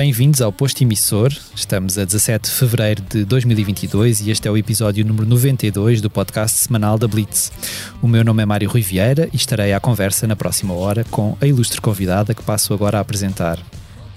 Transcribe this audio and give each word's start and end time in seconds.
Bem-vindos 0.00 0.40
ao 0.40 0.50
Posto 0.50 0.80
Emissor. 0.80 1.30
Estamos 1.54 1.98
a 1.98 2.06
17 2.06 2.48
de 2.48 2.56
fevereiro 2.56 3.02
de 3.02 3.22
2022 3.22 4.22
e 4.22 4.30
este 4.30 4.48
é 4.48 4.50
o 4.50 4.56
episódio 4.56 5.04
número 5.04 5.26
92 5.26 6.00
do 6.00 6.08
podcast 6.08 6.56
semanal 6.56 6.96
da 6.96 7.06
Blitz. 7.06 7.52
O 8.00 8.08
meu 8.08 8.24
nome 8.24 8.42
é 8.42 8.46
Mário 8.46 8.70
Rui 8.70 8.80
Vieira 8.80 9.28
e 9.30 9.36
estarei 9.36 9.74
à 9.74 9.78
conversa 9.78 10.26
na 10.26 10.34
próxima 10.34 10.72
hora 10.72 11.04
com 11.10 11.36
a 11.38 11.46
ilustre 11.46 11.82
convidada 11.82 12.34
que 12.34 12.42
passo 12.42 12.72
agora 12.72 12.96
a 12.96 13.02
apresentar. 13.02 13.58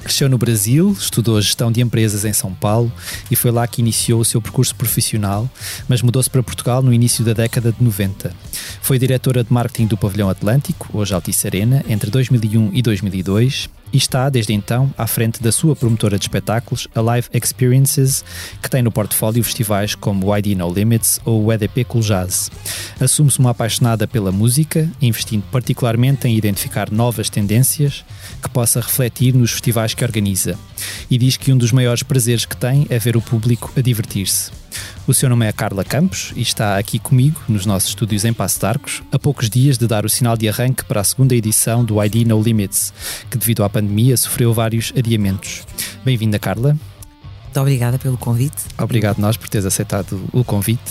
Cresceu 0.02 0.30
no 0.30 0.38
Brasil, 0.38 0.96
estudou 0.98 1.42
gestão 1.42 1.70
de 1.70 1.82
empresas 1.82 2.24
em 2.24 2.32
São 2.32 2.54
Paulo 2.54 2.90
e 3.30 3.36
foi 3.36 3.52
lá 3.52 3.68
que 3.68 3.82
iniciou 3.82 4.22
o 4.22 4.26
seu 4.26 4.42
percurso 4.42 4.74
profissional, 4.76 5.50
mas 5.90 6.02
mudou-se 6.02 6.30
para 6.30 6.42
Portugal 6.42 6.82
no 6.82 6.94
início 6.94 7.26
da 7.26 7.34
década 7.34 7.74
de 7.74 7.84
90. 7.84 8.32
Foi 8.82 8.98
diretora 8.98 9.44
de 9.44 9.52
marketing 9.52 9.88
do 9.88 9.98
Pavilhão 9.98 10.30
Atlântico, 10.30 10.98
hoje 10.98 11.14
Altice 11.14 11.46
Arena, 11.46 11.84
entre 11.90 12.10
2001 12.10 12.72
e 12.74 12.82
2002 12.82 13.70
e 13.94 13.98
está, 13.98 14.28
desde 14.28 14.52
então, 14.54 14.92
à 14.98 15.06
frente 15.06 15.42
da 15.42 15.52
sua 15.52 15.76
promotora 15.76 16.18
de 16.18 16.26
espetáculos, 16.26 16.88
a 16.96 17.00
Live 17.00 17.30
Experiences, 17.32 18.26
que 18.62 18.70
tem 18.70 18.82
no 18.82 18.92
portfólio 18.92 19.44
festivais 19.44 19.94
como 19.94 20.36
ID 20.36 20.58
No 20.58 20.74
Limits 20.74 21.22
ou 21.24 21.46
o 21.46 21.54
EDP 21.54 21.84
Cool 21.86 22.02
Jazz. 22.02 22.50
Assume-se 23.00 23.38
uma 23.38 23.52
apaixonada 23.52 24.08
pela 24.08 24.32
música, 24.32 24.90
investindo 25.00 25.44
particularmente 25.52 26.28
em 26.28 26.36
identificar 26.36 26.92
novas 26.92 27.30
tendências 27.30 28.04
que 28.42 28.50
possa 28.50 28.82
refletir 28.82 29.36
nos 29.36 29.52
festivais 29.52 29.94
que 29.94 30.04
organiza, 30.04 30.58
e 31.10 31.18
diz 31.18 31.38
que 31.38 31.54
um 31.54 31.58
dos 31.58 31.72
maiores 31.72 32.02
prazeres 32.02 32.46
que 32.46 32.58
tem 32.58 32.88
é 32.90 32.98
ver 32.98 33.16
o 33.16 33.22
público 33.22 33.72
a 33.78 33.82
divertir-se. 33.82 34.63
O 35.08 35.14
seu 35.14 35.30
nome 35.30 35.46
é 35.46 35.52
Carla 35.52 35.84
Campos 35.84 36.34
e 36.36 36.42
está 36.42 36.78
aqui 36.78 37.00
comigo 37.00 37.40
nos 37.48 37.66
nossos 37.66 37.90
estúdios 37.90 38.26
em 38.26 38.34
Passo 38.34 38.60
de 38.60 38.66
Arcos, 38.66 39.04
a 39.12 39.20
poucos 39.20 39.50
dias 39.50 39.78
de 39.78 39.88
dar 39.88 40.06
o 40.06 40.10
sinal 40.10 40.38
de 40.38 40.48
arranque 40.48 40.86
para 40.86 41.02
a 41.02 41.04
segunda 41.04 41.36
edição 41.36 41.84
do 41.84 42.04
ID 42.04 42.26
No 42.28 42.42
Limits, 42.42 42.94
que 43.30 43.38
devido 43.38 43.64
à 43.64 43.70
pandemia 43.70 44.16
sofreu 44.18 44.54
vários 44.54 44.94
adiamentos. 44.96 45.64
Bem-vinda, 46.04 46.40
Carla. 46.40 46.78
Muito 47.44 47.60
obrigada 47.60 48.00
pelo 48.00 48.18
convite. 48.18 48.64
Obrigado 48.78 49.20
nós 49.20 49.38
por 49.38 49.48
teres 49.50 49.66
aceitado 49.66 50.24
o 50.32 50.44
convite. 50.44 50.82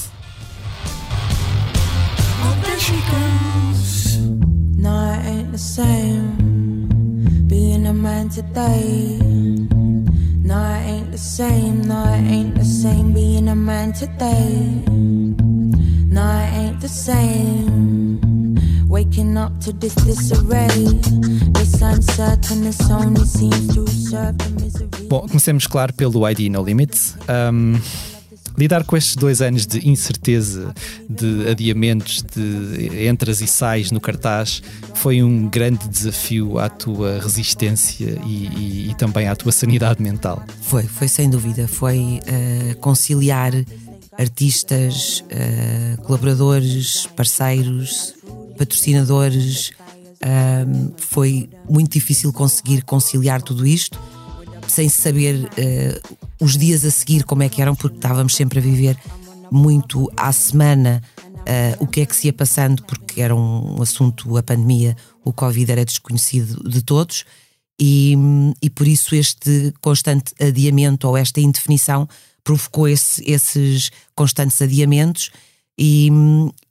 being 7.53 7.87
a 7.87 7.93
man 7.93 8.29
today. 8.31 9.82
No, 10.45 10.59
it 10.59 10.85
ain't 10.87 11.11
the 11.13 11.19
same. 11.19 11.83
No, 11.83 12.03
it 12.05 12.31
ain't 12.31 12.55
the 12.55 12.65
same 12.65 13.13
being 13.13 13.49
a 13.49 13.55
man 13.55 13.93
today. 13.93 14.83
No, 14.87 16.23
it 16.23 16.53
ain't 16.59 16.81
the 16.81 16.89
same. 16.89 18.21
Waking 18.89 19.37
up 19.37 19.59
to 19.61 19.73
this 19.73 19.95
disarray. 19.95 20.69
This 21.55 21.81
uncertainness 21.81 22.91
only 22.91 23.25
seems 23.25 23.75
to 23.75 23.87
serve 23.87 24.37
the 24.39 24.51
misery. 24.61 25.09
Bom, 25.09 25.29
comecemos, 25.29 25.67
claro, 25.67 25.93
pelo 25.93 26.27
ID 26.27 26.51
No 26.51 26.63
Limits. 26.63 27.17
Um, 27.29 27.81
lidar 28.63 28.85
com 28.85 28.97
estes 28.97 29.17
dois 29.17 29.43
anos 29.43 29.67
de 29.67 29.89
incerteza, 29.89 30.73
de 31.11 31.49
adiamentos, 31.49 32.23
de 32.23 33.09
entras 33.09 33.41
e 33.41 33.47
sais 33.47 33.91
no 33.91 34.01
cartaz, 34.01 34.63
foi 34.95 35.21
um 35.21 35.49
grande 35.49 35.89
desafio 35.89 36.59
à 36.59 36.69
tua 36.69 37.19
resistência 37.19 38.21
e, 38.25 38.47
e, 38.47 38.91
e 38.91 38.95
também 38.95 39.27
à 39.27 39.35
tua 39.35 39.51
sanidade 39.51 40.01
mental. 40.01 40.45
Foi, 40.61 40.85
foi 40.85 41.09
sem 41.09 41.29
dúvida. 41.29 41.67
Foi 41.67 41.99
uh, 41.99 42.77
conciliar 42.79 43.53
artistas, 44.17 45.25
uh, 45.27 46.01
colaboradores, 46.03 47.09
parceiros, 47.17 48.15
patrocinadores. 48.57 49.73
Foi 50.99 51.51
muito 51.69 51.95
difícil 51.95 52.33
conseguir 52.33 52.83
conciliar 52.85 53.43
tudo 53.43 53.67
isto 53.67 53.99
sem 54.73 54.89
saber 54.89 55.45
uh, 55.45 56.17
os 56.41 56.57
dias 56.57 56.85
a 56.85 56.91
seguir 56.91 57.25
como 57.25 57.43
é 57.43 57.49
que 57.49 57.61
eram, 57.61 57.75
porque 57.75 57.97
estávamos 57.97 58.35
sempre 58.35 58.59
a 58.59 58.63
viver 58.63 58.97
muito 59.51 60.11
à 60.17 60.33
semana 60.33 61.03
uh, 61.41 61.85
o 61.85 61.87
que 61.87 62.01
é 62.01 62.07
que 62.07 62.17
se 62.17 62.29
ia 62.29 62.33
passando, 62.33 62.83
porque 62.85 63.21
era 63.21 63.37
um 63.37 63.83
assunto, 63.83 64.37
a 64.37 64.43
pandemia, 64.43 64.97
o 65.23 65.33
Covid 65.33 65.71
era 65.71 65.85
desconhecido 65.85 66.69
de 66.69 66.83
todos. 66.83 67.25
E, 67.79 68.17
e 68.63 68.71
por 68.71 68.87
isso 68.87 69.15
este 69.15 69.75
constante 69.81 70.33
adiamento 70.41 71.07
ou 71.07 71.17
esta 71.17 71.41
indefinição 71.41 72.09
provocou 72.45 72.89
esse, 72.89 73.23
esses 73.31 73.91
constantes 74.15 74.61
adiamentos 74.63 75.31
e, 75.79 76.11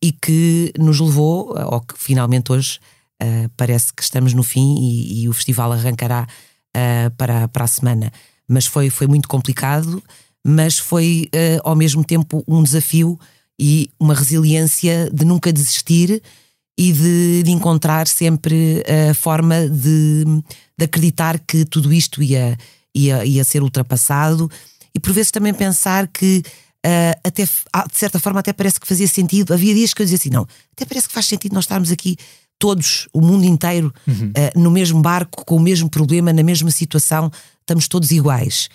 e 0.01 0.11
que 0.11 0.73
nos 0.77 0.99
levou 0.99 1.55
ao 1.57 1.81
que 1.81 1.95
finalmente 1.97 2.51
hoje 2.51 2.79
uh, 3.21 3.49
parece 3.57 3.93
que 3.93 4.01
estamos 4.01 4.33
no 4.33 4.43
fim 4.43 4.75
e, 4.79 5.23
e 5.23 5.29
o 5.29 5.33
festival 5.33 5.71
arrancará 5.71 6.27
uh, 6.75 7.11
para, 7.17 7.47
para 7.47 7.65
a 7.65 7.67
semana. 7.67 8.11
Mas 8.47 8.65
foi, 8.65 8.89
foi 8.89 9.07
muito 9.07 9.27
complicado, 9.27 10.03
mas 10.45 10.77
foi 10.77 11.29
uh, 11.33 11.61
ao 11.63 11.75
mesmo 11.75 12.03
tempo 12.03 12.43
um 12.47 12.63
desafio 12.63 13.19
e 13.59 13.89
uma 13.99 14.13
resiliência 14.13 15.09
de 15.13 15.23
nunca 15.23 15.53
desistir 15.53 16.21
e 16.77 16.91
de, 16.91 17.43
de 17.43 17.51
encontrar 17.51 18.07
sempre 18.07 18.83
a 19.09 19.13
forma 19.13 19.67
de, 19.67 20.23
de, 20.77 20.85
acreditar 20.85 21.37
que 21.37 21.63
tudo 21.65 21.93
isto 21.93 22.23
ia, 22.23 22.57
ia, 22.95 23.23
ia 23.23 23.43
ser 23.43 23.61
ultrapassado 23.61 24.49
e 24.95 24.99
por 24.99 25.13
vezes 25.13 25.31
também 25.31 25.53
pensar 25.53 26.07
que 26.07 26.41
Uh, 26.83 27.13
até 27.23 27.43
de 27.43 27.95
certa 27.95 28.19
forma 28.19 28.39
até 28.39 28.51
parece 28.51 28.79
que 28.79 28.87
fazia 28.87 29.07
sentido. 29.07 29.53
Havia 29.53 29.75
dias 29.75 29.93
que 29.93 30.01
eu 30.01 30.03
dizia 30.03 30.17
assim: 30.17 30.31
não, 30.31 30.47
até 30.75 30.83
parece 30.83 31.07
que 31.07 31.13
faz 31.13 31.27
sentido 31.27 31.53
nós 31.53 31.65
estarmos 31.65 31.91
aqui 31.91 32.17
todos, 32.61 33.07
o 33.11 33.19
mundo 33.19 33.43
inteiro, 33.43 33.91
uhum. 34.07 34.27
uh, 34.27 34.59
no 34.59 34.69
mesmo 34.69 35.01
barco, 35.01 35.43
com 35.43 35.55
o 35.55 35.59
mesmo 35.59 35.89
problema, 35.89 36.31
na 36.31 36.43
mesma 36.43 36.69
situação, 36.69 37.31
estamos 37.59 37.87
todos 37.87 38.11
iguais. 38.11 38.69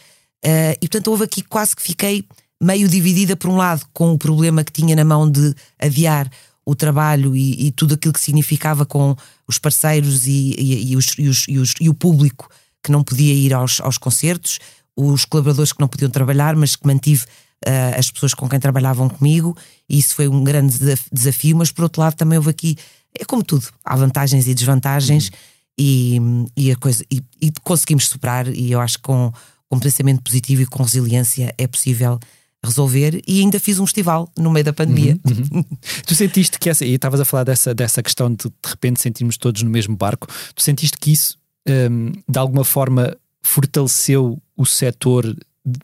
Uh, 0.44 0.74
e 0.82 0.88
portanto, 0.88 1.06
houve 1.06 1.22
aqui 1.22 1.40
quase 1.40 1.76
que 1.76 1.82
fiquei 1.82 2.24
meio 2.60 2.88
dividida, 2.88 3.36
por 3.36 3.48
um 3.48 3.56
lado, 3.56 3.86
com 3.94 4.12
o 4.12 4.18
problema 4.18 4.64
que 4.64 4.72
tinha 4.72 4.96
na 4.96 5.04
mão 5.04 5.30
de 5.30 5.54
adiar 5.78 6.28
o 6.64 6.74
trabalho 6.74 7.36
e, 7.36 7.68
e 7.68 7.70
tudo 7.70 7.94
aquilo 7.94 8.12
que 8.12 8.20
significava 8.20 8.84
com 8.84 9.14
os 9.46 9.56
parceiros 9.56 10.26
e, 10.26 10.56
e, 10.58 10.96
os, 10.96 11.06
os, 11.16 11.46
os, 11.46 11.74
e, 11.80 11.88
o 11.88 11.94
público 11.94 12.50
que 12.82 12.90
não 12.90 13.04
podia 13.04 13.32
ir 13.32 13.54
aos, 13.54 13.80
aos 13.80 13.98
concertos, 13.98 14.58
os 14.96 15.24
colaboradores 15.24 15.72
que 15.72 15.80
não 15.80 15.86
podiam 15.86 16.10
trabalhar, 16.10 16.56
mas 16.56 16.74
que 16.74 16.84
mantive 16.84 17.24
uh, 17.64 17.96
as 17.96 18.10
pessoas 18.10 18.34
com 18.34 18.48
quem 18.48 18.58
trabalhavam 18.58 19.08
comigo, 19.08 19.56
e 19.88 19.96
isso 19.96 20.16
foi 20.16 20.26
um 20.26 20.42
grande 20.42 20.76
desafio. 21.12 21.56
Mas 21.56 21.70
por 21.70 21.84
outro 21.84 22.00
lado, 22.00 22.14
também 22.14 22.36
houve 22.36 22.50
aqui 22.50 22.76
é 23.20 23.24
como 23.24 23.42
tudo, 23.42 23.66
há 23.84 23.96
vantagens 23.96 24.46
e 24.46 24.54
desvantagens 24.54 25.28
uhum. 25.28 25.34
e, 25.78 26.20
e, 26.56 26.72
a 26.72 26.76
coisa, 26.76 27.04
e, 27.10 27.22
e, 27.40 27.52
conseguimos 27.62 28.08
superar, 28.08 28.48
e 28.48 28.72
eu 28.72 28.80
acho 28.80 28.98
que 28.98 29.04
com, 29.04 29.32
com 29.68 29.78
pensamento 29.78 30.22
positivo 30.22 30.62
e 30.62 30.66
com 30.66 30.82
resiliência 30.82 31.54
é 31.58 31.66
possível 31.66 32.18
resolver 32.64 33.22
e 33.26 33.40
ainda 33.40 33.60
fiz 33.60 33.78
um 33.78 33.86
festival 33.86 34.30
no 34.36 34.50
meio 34.50 34.64
da 34.64 34.72
pandemia. 34.72 35.18
Uhum, 35.24 35.58
uhum. 35.58 35.64
tu 36.04 36.14
sentiste 36.14 36.58
que 36.58 36.68
essa, 36.68 36.84
e 36.84 36.94
estavas 36.94 37.20
a 37.20 37.24
falar 37.24 37.44
dessa, 37.44 37.74
dessa 37.74 38.02
questão 38.02 38.30
de 38.30 38.44
de 38.44 38.50
repente 38.64 39.00
sentirmos 39.00 39.36
todos 39.36 39.62
no 39.62 39.70
mesmo 39.70 39.96
barco, 39.96 40.26
tu 40.54 40.62
sentiste 40.62 40.98
que 40.98 41.12
isso 41.12 41.38
um, 41.68 42.12
de 42.28 42.38
alguma 42.38 42.64
forma 42.64 43.16
fortaleceu 43.42 44.40
o 44.56 44.66
setor 44.66 45.36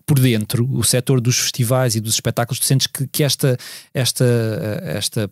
por 0.07 0.19
dentro, 0.19 0.69
o 0.73 0.85
setor 0.85 1.21
dos 1.21 1.39
festivais 1.39 1.97
e 1.97 2.01
dos 2.01 2.15
espetáculos, 2.15 2.61
tu 2.61 2.67
sentes 2.67 2.87
que, 2.87 3.07
que 3.09 3.25
esta, 3.25 3.57
esta, 3.93 4.25
esta 4.85 5.31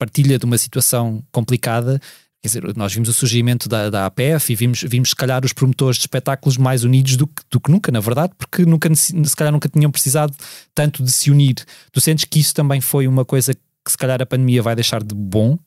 partilha 0.00 0.38
de 0.38 0.46
uma 0.46 0.56
situação 0.56 1.22
complicada. 1.30 2.00
Quer 2.40 2.48
dizer, 2.48 2.74
nós 2.74 2.94
vimos 2.94 3.10
o 3.10 3.12
surgimento 3.12 3.68
da, 3.68 3.90
da 3.90 4.06
APF 4.06 4.50
e 4.50 4.56
vimos, 4.56 4.82
vimos, 4.82 5.10
se 5.10 5.14
calhar, 5.16 5.44
os 5.44 5.52
promotores 5.52 5.98
de 5.98 6.04
espetáculos 6.04 6.56
mais 6.56 6.84
unidos 6.84 7.16
do 7.16 7.26
que, 7.26 7.42
do 7.50 7.60
que 7.60 7.70
nunca, 7.70 7.92
na 7.92 8.00
verdade, 8.00 8.32
porque 8.38 8.64
nunca, 8.64 8.92
se 8.94 9.36
calhar 9.36 9.52
nunca 9.52 9.68
tinham 9.68 9.90
precisado 9.90 10.34
tanto 10.74 11.04
de 11.04 11.12
se 11.12 11.30
unir. 11.30 11.56
Tu 11.92 12.00
sentes 12.00 12.24
que 12.24 12.40
isso 12.40 12.54
também 12.54 12.80
foi 12.80 13.06
uma 13.06 13.26
coisa 13.26 13.52
que, 13.52 13.90
se 13.90 13.98
calhar, 13.98 14.22
a 14.22 14.26
pandemia 14.26 14.62
vai 14.62 14.74
deixar 14.74 15.02
de 15.02 15.14
bom? 15.14 15.58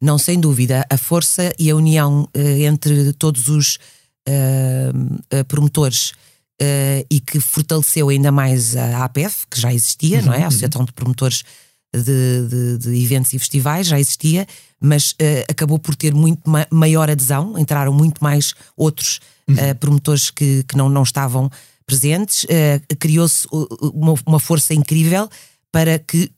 Não, 0.00 0.16
sem 0.16 0.40
dúvida. 0.40 0.86
A 0.88 0.96
força 0.96 1.54
e 1.58 1.70
a 1.70 1.76
união 1.76 2.22
uh, 2.34 2.40
entre 2.40 3.12
todos 3.12 3.48
os 3.48 3.78
uh, 4.26 5.40
uh, 5.40 5.44
promotores 5.46 6.12
e 7.10 7.20
que 7.20 7.40
fortaleceu 7.40 8.08
ainda 8.08 8.32
mais 8.32 8.74
a 8.74 9.04
APF, 9.04 9.44
que 9.50 9.60
já 9.60 9.74
existia, 9.74 10.20
uhum, 10.20 10.26
não 10.26 10.32
é? 10.32 10.38
A 10.38 10.40
uhum. 10.40 10.46
Associação 10.46 10.84
de 10.84 10.92
Promotores 10.92 11.44
de, 12.02 12.48
de, 12.48 12.78
de 12.78 13.04
eventos 13.04 13.32
e 13.32 13.38
festivais, 13.38 13.86
já 13.86 13.98
existia, 13.98 14.46
mas 14.80 15.12
uh, 15.12 15.44
acabou 15.48 15.78
por 15.78 15.94
ter 15.94 16.14
muito 16.14 16.48
ma 16.48 16.66
maior 16.70 17.10
adesão, 17.10 17.58
entraram 17.58 17.92
muito 17.92 18.22
mais 18.22 18.54
outros 18.76 19.20
uh, 19.48 19.74
promotores 19.78 20.30
que, 20.30 20.64
que 20.64 20.76
não, 20.76 20.88
não 20.88 21.02
estavam 21.02 21.50
presentes, 21.86 22.44
uh, 22.44 22.96
criou-se 22.98 23.46
uma, 23.94 24.14
uma, 24.26 24.40
força 24.40 24.74
incrível 24.74 25.28
para 25.70 25.98
que 25.98 26.30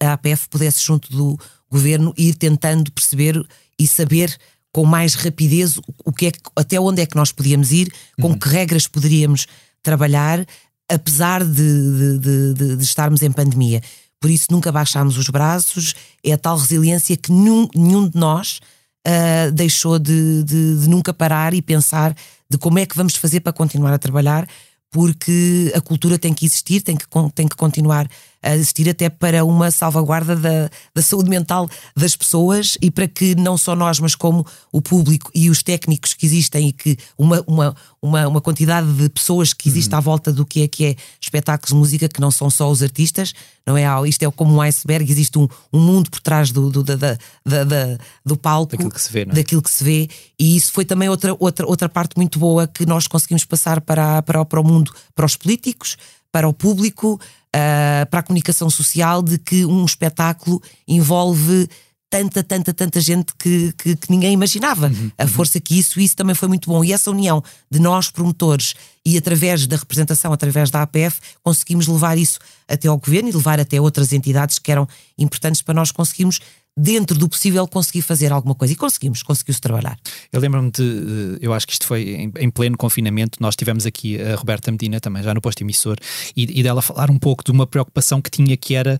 a, 0.00 0.08
a 0.08 0.12
APF 0.14 0.48
pudesse, 0.48 0.82
junto 0.84 1.10
do 1.10 1.38
governo, 1.70 2.12
ir 2.16 2.34
tentando 2.34 2.90
perceber 2.92 3.40
e 3.78 3.86
saber 3.86 4.36
com 4.72 4.84
mais 4.84 5.14
rapidez 5.14 5.78
o 6.04 6.12
que 6.12 6.28
é, 6.28 6.32
até 6.56 6.80
onde 6.80 7.02
é 7.02 7.06
que 7.06 7.16
nós 7.16 7.32
podíamos 7.32 7.72
ir, 7.72 7.92
com 8.20 8.28
uhum. 8.28 8.38
que 8.38 8.48
regras 8.48 8.86
poderíamos 8.86 9.46
trabalhar, 9.82 10.46
apesar 10.88 11.44
de, 11.44 12.18
de, 12.18 12.54
de, 12.54 12.76
de 12.76 12.84
estarmos 12.84 13.22
em 13.22 13.32
pandemia. 13.32 13.82
Por 14.20 14.30
isso 14.30 14.48
nunca 14.50 14.70
baixámos 14.70 15.16
os 15.16 15.28
braços, 15.28 15.94
é 16.22 16.32
a 16.32 16.38
tal 16.38 16.58
resiliência 16.58 17.16
que 17.16 17.32
nenhum, 17.32 17.66
nenhum 17.74 18.08
de 18.08 18.18
nós 18.18 18.60
uh, 19.06 19.50
deixou 19.52 19.98
de, 19.98 20.42
de, 20.44 20.80
de, 20.80 20.88
nunca 20.88 21.14
parar 21.14 21.54
e 21.54 21.62
pensar 21.62 22.14
de 22.48 22.58
como 22.58 22.78
é 22.78 22.84
que 22.84 22.96
vamos 22.96 23.16
fazer 23.16 23.40
para 23.40 23.52
continuar 23.52 23.94
a 23.94 23.98
trabalhar, 23.98 24.46
porque 24.90 25.72
a 25.74 25.80
cultura 25.80 26.18
tem 26.18 26.34
que 26.34 26.44
existir, 26.44 26.82
tem 26.82 26.96
que, 26.96 27.06
tem 27.34 27.48
que 27.48 27.56
continuar 27.56 28.08
a 28.42 28.54
existir 28.54 28.88
até 28.88 29.08
para 29.08 29.44
uma 29.44 29.70
salvaguarda 29.70 30.34
da, 30.34 30.70
da 30.94 31.02
saúde 31.02 31.28
mental 31.28 31.68
das 31.94 32.16
pessoas 32.16 32.78
e 32.80 32.90
para 32.90 33.06
que 33.06 33.34
não 33.34 33.58
só 33.58 33.76
nós, 33.76 34.00
mas 34.00 34.14
como 34.14 34.46
o 34.72 34.80
público 34.80 35.30
e 35.34 35.50
os 35.50 35.62
técnicos 35.62 36.14
que 36.14 36.24
existem 36.24 36.68
e 36.68 36.72
que 36.72 36.96
uma, 37.18 37.44
uma, 37.46 37.76
uma, 38.00 38.28
uma 38.28 38.40
quantidade 38.40 38.90
de 38.94 39.08
pessoas 39.10 39.52
que 39.52 39.68
existe 39.68 39.92
uhum. 39.92 39.98
à 39.98 40.00
volta 40.00 40.32
do 40.32 40.46
que 40.46 40.62
é 40.62 40.68
que 40.68 40.84
é 40.86 40.96
espetáculos 41.20 41.70
de 41.70 41.76
música, 41.76 42.08
que 42.08 42.20
não 42.20 42.30
são 42.30 42.48
só 42.48 42.70
os 42.70 42.82
artistas, 42.82 43.34
não 43.66 43.76
é? 43.76 43.84
Isto 44.08 44.22
é 44.22 44.30
como 44.30 44.54
um 44.54 44.60
iceberg, 44.62 45.10
existe 45.10 45.38
um, 45.38 45.46
um 45.72 45.78
mundo 45.78 46.10
por 46.10 46.20
trás 46.20 46.50
do, 46.50 46.70
do, 46.70 46.82
da, 46.82 46.96
da, 46.96 47.64
da, 47.64 47.98
do 48.24 48.36
palco, 48.36 48.72
daquilo 48.72 48.90
que 48.90 49.00
se 49.00 49.12
vê, 49.12 49.20
é? 49.22 49.24
daquilo 49.26 49.62
que 49.62 49.70
se 49.70 49.84
vê, 49.84 50.08
e 50.38 50.56
isso 50.56 50.72
foi 50.72 50.84
também 50.84 51.08
outra, 51.08 51.36
outra, 51.38 51.66
outra 51.66 51.88
parte 51.88 52.16
muito 52.16 52.38
boa 52.38 52.66
que 52.66 52.86
nós 52.86 53.06
conseguimos 53.06 53.44
passar 53.44 53.80
para, 53.80 54.22
para, 54.22 54.44
para 54.44 54.60
o 54.60 54.64
mundo, 54.64 54.92
para 55.14 55.26
os 55.26 55.36
políticos, 55.36 55.96
para 56.32 56.48
o 56.48 56.52
público, 56.52 57.20
uh, 57.56 58.06
para 58.10 58.20
a 58.20 58.22
comunicação 58.22 58.70
social, 58.70 59.22
de 59.22 59.38
que 59.38 59.64
um 59.64 59.84
espetáculo 59.84 60.62
envolve 60.86 61.68
tanta, 62.10 62.42
tanta, 62.42 62.74
tanta 62.74 63.00
gente 63.00 63.32
que, 63.38 63.72
que, 63.78 63.96
que 63.96 64.10
ninguém 64.10 64.32
imaginava. 64.32 64.88
Uhum, 64.88 65.10
a 65.16 65.22
uhum. 65.22 65.28
força 65.28 65.60
que 65.60 65.78
isso, 65.78 66.00
isso 66.00 66.16
também 66.16 66.34
foi 66.34 66.48
muito 66.48 66.68
bom. 66.68 66.84
E 66.84 66.92
essa 66.92 67.10
união 67.10 67.42
de 67.70 67.78
nós, 67.78 68.10
promotores, 68.10 68.74
e 69.06 69.16
através 69.16 69.66
da 69.66 69.76
representação, 69.76 70.32
através 70.32 70.70
da 70.70 70.82
APF, 70.82 71.20
conseguimos 71.42 71.86
levar 71.86 72.18
isso 72.18 72.40
até 72.68 72.88
ao 72.88 72.98
governo 72.98 73.28
e 73.28 73.32
levar 73.32 73.60
até 73.60 73.80
outras 73.80 74.12
entidades 74.12 74.58
que 74.58 74.72
eram 74.72 74.88
importantes 75.16 75.62
para 75.62 75.72
nós 75.72 75.92
conseguirmos 75.92 76.40
dentro 76.76 77.16
do 77.18 77.28
possível, 77.28 77.66
conseguir 77.68 78.02
fazer 78.02 78.32
alguma 78.32 78.54
coisa. 78.54 78.74
E 78.74 78.76
conseguimos, 78.76 79.22
conseguiu-se 79.22 79.60
trabalhar. 79.60 79.96
Eu 80.32 80.40
lembro-me 80.40 80.70
de, 80.72 81.38
eu 81.40 81.52
acho 81.54 81.66
que 81.66 81.74
isto 81.74 81.86
foi 81.86 82.30
em, 82.38 82.50
pleno 82.50 82.76
confinamento, 82.76 83.38
nós 83.40 83.54
tivemos 83.54 83.86
aqui 83.86 84.20
a 84.20 84.34
Roberta 84.34 84.70
Medina 84.72 84.98
também, 84.98 85.22
já 85.22 85.32
no 85.32 85.40
posto 85.40 85.62
emissor, 85.62 85.96
e, 86.36 86.60
e 86.60 86.62
dela 86.62 86.82
falar 86.82 87.10
um 87.10 87.18
pouco 87.18 87.44
de 87.44 87.52
uma 87.52 87.66
preocupação 87.66 88.20
que 88.20 88.30
tinha 88.30 88.56
que 88.56 88.74
era. 88.74 88.98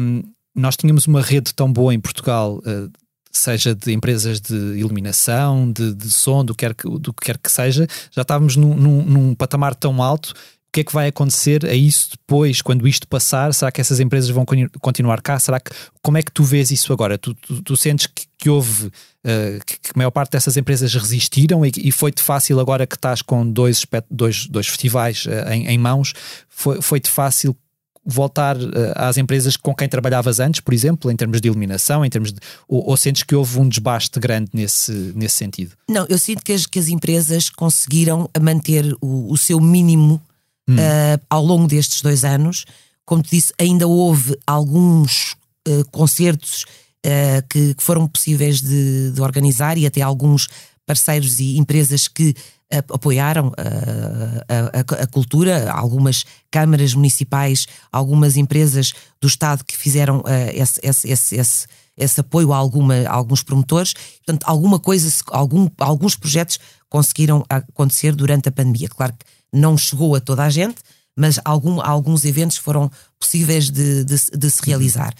Um, 0.00 0.22
nós 0.54 0.76
tínhamos 0.76 1.06
uma 1.06 1.20
rede 1.20 1.52
tão 1.54 1.72
boa 1.72 1.94
em 1.94 2.00
Portugal, 2.00 2.58
uh, 2.58 2.90
seja 3.30 3.74
de 3.74 3.92
empresas 3.92 4.40
de 4.40 4.54
iluminação, 4.54 5.70
de, 5.70 5.94
de 5.94 6.10
som, 6.10 6.44
do 6.44 6.54
que, 6.54 6.64
quer 6.64 6.74
que, 6.74 6.88
do 6.88 7.12
que 7.12 7.26
quer 7.26 7.38
que 7.38 7.50
seja, 7.50 7.86
já 8.10 8.22
estávamos 8.22 8.56
num, 8.56 8.74
num, 8.74 9.02
num 9.02 9.34
patamar 9.34 9.74
tão 9.74 10.02
alto 10.02 10.34
que 10.74 10.80
é 10.80 10.84
que 10.84 10.92
vai 10.92 11.06
acontecer 11.06 11.64
a 11.64 11.72
isso 11.72 12.10
depois, 12.10 12.60
quando 12.60 12.88
isto 12.88 13.06
passar? 13.06 13.54
Será 13.54 13.70
que 13.70 13.80
essas 13.80 14.00
empresas 14.00 14.28
vão 14.28 14.44
continuar 14.80 15.22
cá? 15.22 15.38
Será 15.38 15.60
que 15.60 15.70
como 16.02 16.18
é 16.18 16.22
que 16.22 16.32
tu 16.32 16.42
vês 16.42 16.72
isso 16.72 16.92
agora? 16.92 17.16
Tu, 17.16 17.32
tu, 17.34 17.62
tu 17.62 17.76
sentes 17.76 18.08
que, 18.08 18.24
que 18.36 18.50
houve 18.50 18.86
uh, 18.86 19.64
que, 19.64 19.78
que, 19.78 19.90
a 19.90 19.92
maior 19.94 20.10
parte 20.10 20.32
dessas 20.32 20.56
empresas 20.56 20.92
resistiram 20.92 21.64
e, 21.64 21.70
e 21.76 21.92
foi-te 21.92 22.20
fácil 22.20 22.58
agora 22.58 22.88
que 22.88 22.96
estás 22.96 23.22
com 23.22 23.48
dois, 23.48 23.86
dois, 24.10 24.48
dois 24.48 24.66
festivais 24.66 25.26
uh, 25.26 25.48
em, 25.52 25.68
em, 25.68 25.78
mãos? 25.78 26.12
Foi, 26.48 26.82
foi-te 26.82 27.08
fácil 27.08 27.56
voltar 28.04 28.56
uh, 28.56 28.70
às 28.94 29.16
empresas 29.16 29.56
com 29.56 29.74
quem 29.74 29.88
trabalhavas 29.88 30.40
antes, 30.40 30.60
por 30.60 30.74
exemplo, 30.74 31.10
em 31.10 31.16
termos 31.16 31.40
de 31.40 31.48
iluminação, 31.48 32.04
em 32.04 32.10
termos 32.10 32.32
de, 32.32 32.38
ou, 32.68 32.90
ou, 32.90 32.96
sentes 32.96 33.22
que 33.22 33.34
houve 33.34 33.58
um 33.58 33.68
desbaste 33.68 34.20
grande 34.20 34.50
nesse, 34.52 34.92
nesse 35.14 35.36
sentido? 35.36 35.72
Não, 35.88 36.06
eu 36.08 36.18
sinto 36.18 36.44
que 36.44 36.52
as, 36.52 36.66
que 36.66 36.78
as 36.78 36.88
empresas 36.88 37.48
conseguiram 37.48 38.28
manter 38.40 38.94
o, 39.00 39.32
o 39.32 39.36
seu 39.36 39.60
mínimo 39.60 40.20
hum. 40.68 40.74
uh, 40.74 41.20
ao 41.30 41.44
longo 41.44 41.66
destes 41.66 42.02
dois 42.02 42.24
anos. 42.24 42.64
Como 43.06 43.22
te 43.22 43.30
disse, 43.30 43.52
ainda 43.58 43.86
houve 43.86 44.38
alguns 44.46 45.36
uh, 45.68 45.84
concertos 45.90 46.64
uh, 47.06 47.46
que, 47.48 47.74
que, 47.74 47.82
foram 47.82 48.06
possíveis 48.06 48.60
de, 48.60 49.12
de, 49.12 49.20
organizar 49.20 49.78
e 49.78 49.86
até 49.86 50.00
alguns 50.00 50.48
parceiros 50.86 51.40
e 51.40 51.56
empresas 51.56 52.08
que 52.08 52.34
apoiaram 52.78 53.52
a, 53.56 54.78
a, 54.78 55.02
a, 55.02 55.06
cultura, 55.06 55.70
algumas 55.70 56.24
câmaras 56.50 56.94
municipais, 56.94 57.66
algumas 57.92 58.36
empresas 58.36 58.92
do 59.20 59.28
Estado 59.28 59.64
que 59.64 59.76
fizeram 59.76 60.22
esse, 60.54 60.80
esse, 60.82 61.10
esse, 61.10 61.36
esse 61.36 61.66
esse 61.96 62.20
apoio 62.20 62.52
a, 62.52 62.56
alguma, 62.56 62.94
a 63.06 63.12
alguns 63.12 63.42
promotores. 63.42 63.94
Portanto, 63.94 64.44
alguma 64.44 64.78
coisa, 64.78 65.08
algum, 65.28 65.68
alguns 65.78 66.16
projetos 66.16 66.58
conseguiram 66.88 67.44
acontecer 67.48 68.14
durante 68.14 68.48
a 68.48 68.52
pandemia. 68.52 68.88
Claro 68.88 69.12
que 69.12 69.24
não 69.52 69.78
chegou 69.78 70.14
a 70.14 70.20
toda 70.20 70.44
a 70.44 70.50
gente, 70.50 70.76
mas 71.16 71.38
algum, 71.44 71.80
alguns 71.80 72.24
eventos 72.24 72.56
foram 72.56 72.90
possíveis 73.18 73.70
de, 73.70 74.04
de, 74.04 74.16
de 74.36 74.50
se 74.50 74.62
realizar. 74.64 75.14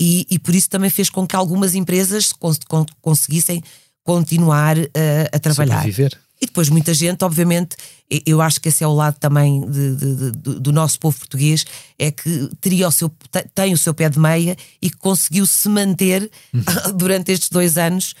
E, 0.00 0.26
e, 0.30 0.38
por 0.38 0.54
isso 0.54 0.70
também 0.70 0.88
fez 0.88 1.10
com 1.10 1.26
que 1.26 1.36
algumas 1.36 1.74
empresas 1.74 2.32
cons, 2.32 2.58
con, 2.66 2.86
conseguissem 3.02 3.62
continuar 4.02 4.78
uh, 4.78 4.88
a 5.30 5.38
trabalhar. 5.38 5.82
Sobreviver. 5.82 6.18
E 6.40 6.46
depois 6.46 6.68
muita 6.70 6.94
gente, 6.94 7.22
obviamente, 7.22 7.76
eu 8.24 8.40
acho 8.40 8.60
que 8.60 8.68
esse 8.70 8.82
é 8.82 8.86
o 8.86 8.94
lado 8.94 9.16
também 9.18 9.60
de, 9.60 9.94
de, 9.94 10.30
de, 10.32 10.60
do 10.60 10.72
nosso 10.72 10.98
povo 10.98 11.18
português, 11.18 11.66
é 11.98 12.10
que 12.10 12.48
teria 12.60 12.88
o 12.88 12.90
seu, 12.90 13.12
tem 13.54 13.74
o 13.74 13.78
seu 13.78 13.92
pé 13.92 14.08
de 14.08 14.18
meia 14.18 14.56
e 14.80 14.90
que 14.90 14.96
conseguiu 14.96 15.44
se 15.46 15.68
manter 15.68 16.30
durante 16.96 17.30
estes 17.30 17.50
dois 17.50 17.76
anos 17.76 18.14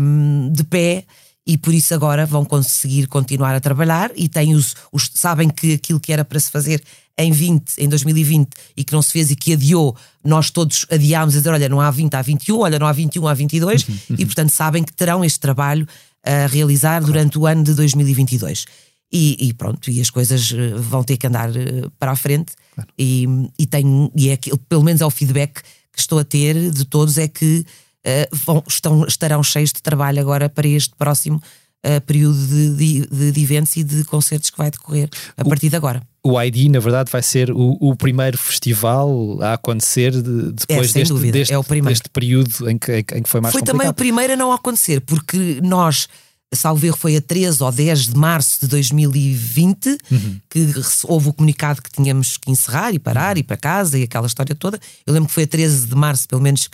um, 0.00 0.50
de 0.50 0.64
pé 0.64 1.04
e 1.46 1.58
por 1.58 1.74
isso 1.74 1.92
agora 1.94 2.24
vão 2.24 2.44
conseguir 2.44 3.06
continuar 3.06 3.54
a 3.54 3.60
trabalhar 3.60 4.10
e 4.16 4.28
têm 4.28 4.54
os, 4.54 4.74
os, 4.90 5.10
sabem 5.14 5.50
que 5.50 5.74
aquilo 5.74 6.00
que 6.00 6.12
era 6.12 6.24
para 6.24 6.40
se 6.40 6.50
fazer 6.50 6.82
em 7.16 7.30
20, 7.30 7.74
em 7.78 7.88
2020 7.88 8.48
e 8.76 8.82
que 8.82 8.92
não 8.92 9.02
se 9.02 9.12
fez 9.12 9.30
e 9.30 9.36
que 9.36 9.52
adiou, 9.52 9.94
nós 10.24 10.50
todos 10.50 10.86
adiámos 10.90 11.34
a 11.34 11.38
dizer, 11.38 11.50
olha, 11.50 11.68
não 11.68 11.80
há 11.80 11.90
20, 11.90 12.14
há 12.14 12.22
21, 12.22 12.58
olha, 12.58 12.78
não 12.78 12.86
há 12.86 12.92
21, 12.92 13.28
há 13.28 13.34
22 13.34 13.86
uhum, 13.86 13.94
uhum. 13.94 14.16
e 14.18 14.26
portanto 14.26 14.50
sabem 14.50 14.82
que 14.82 14.92
terão 14.92 15.24
este 15.24 15.38
trabalho 15.38 15.86
a 16.24 16.46
realizar 16.46 17.02
durante 17.02 17.38
o 17.38 17.46
ano 17.46 17.62
de 17.62 17.74
2022. 17.74 18.64
E, 19.12 19.48
e, 19.48 19.52
pronto, 19.52 19.90
e 19.90 20.00
as 20.00 20.10
coisas 20.10 20.52
eh, 20.52 20.74
vão 20.74 21.04
ter 21.04 21.16
que 21.16 21.26
andar 21.26 21.54
eh, 21.54 21.88
para 22.00 22.10
a 22.10 22.16
frente 22.16 22.54
claro. 22.74 22.90
e, 22.98 23.28
e 23.56 23.66
tenho, 23.66 24.10
e 24.16 24.30
é 24.30 24.36
que, 24.36 24.56
pelo 24.68 24.82
menos 24.82 25.00
é 25.00 25.06
o 25.06 25.10
feedback 25.10 25.62
que 25.92 26.00
estou 26.00 26.18
a 26.18 26.24
ter 26.24 26.70
de 26.70 26.84
todos 26.84 27.16
é 27.18 27.28
que 27.28 27.64
uh, 28.04 28.36
vão, 28.44 28.64
estão, 28.66 29.06
estarão 29.06 29.42
cheios 29.44 29.72
de 29.72 29.80
trabalho 29.80 30.20
agora 30.20 30.48
para 30.48 30.66
este 30.66 30.92
próximo 30.96 31.40
uh, 31.84 32.00
período 32.02 32.38
de, 32.46 33.06
de, 33.06 33.32
de, 33.32 33.42
eventos 33.42 33.76
e 33.76 33.84
de 33.84 34.04
concertos 34.04 34.50
que 34.50 34.58
vai 34.58 34.70
decorrer 34.70 35.08
a 35.36 35.42
o, 35.42 35.48
partir 35.48 35.68
de 35.68 35.76
agora. 35.76 36.02
O 36.22 36.40
ID, 36.40 36.70
na 36.70 36.80
verdade, 36.80 37.10
vai 37.10 37.22
ser 37.22 37.50
o, 37.50 37.76
o 37.80 37.94
primeiro 37.94 38.38
festival 38.38 39.40
a 39.42 39.54
acontecer 39.54 40.10
de, 40.10 40.52
depois 40.52 40.90
é, 40.90 41.00
deste, 41.00 41.14
deste, 41.30 41.54
é 41.54 41.80
deste, 41.82 42.08
período 42.08 42.70
em 42.70 42.78
que, 42.78 42.92
em 42.98 43.22
que 43.22 43.28
foi 43.28 43.40
mais 43.40 43.52
Foi 43.52 43.60
complicado. 43.60 43.66
também 43.66 43.88
o 43.88 43.94
primeiro 43.94 44.32
a 44.32 44.36
não 44.36 44.52
acontecer, 44.52 45.00
porque 45.00 45.60
nós 45.62 46.08
salvo 46.54 46.86
erro, 46.86 46.96
foi 46.96 47.16
a 47.16 47.20
13 47.20 47.62
ou 47.62 47.72
10 47.72 48.08
de 48.08 48.16
março 48.16 48.60
de 48.60 48.68
2020 48.68 49.98
uhum. 50.10 50.40
que 50.48 50.72
houve 51.04 51.28
o 51.28 51.32
comunicado 51.32 51.82
que 51.82 51.90
tínhamos 51.90 52.36
que 52.36 52.50
encerrar 52.50 52.92
e 52.94 52.98
parar, 52.98 53.34
uhum. 53.34 53.40
e 53.40 53.42
para 53.42 53.56
casa 53.56 53.98
e 53.98 54.04
aquela 54.04 54.26
história 54.26 54.54
toda. 54.54 54.78
Eu 55.06 55.12
lembro 55.12 55.28
que 55.28 55.34
foi 55.34 55.42
a 55.42 55.46
13 55.48 55.86
de 55.88 55.94
março, 55.94 56.28
pelo 56.28 56.40
menos, 56.40 56.70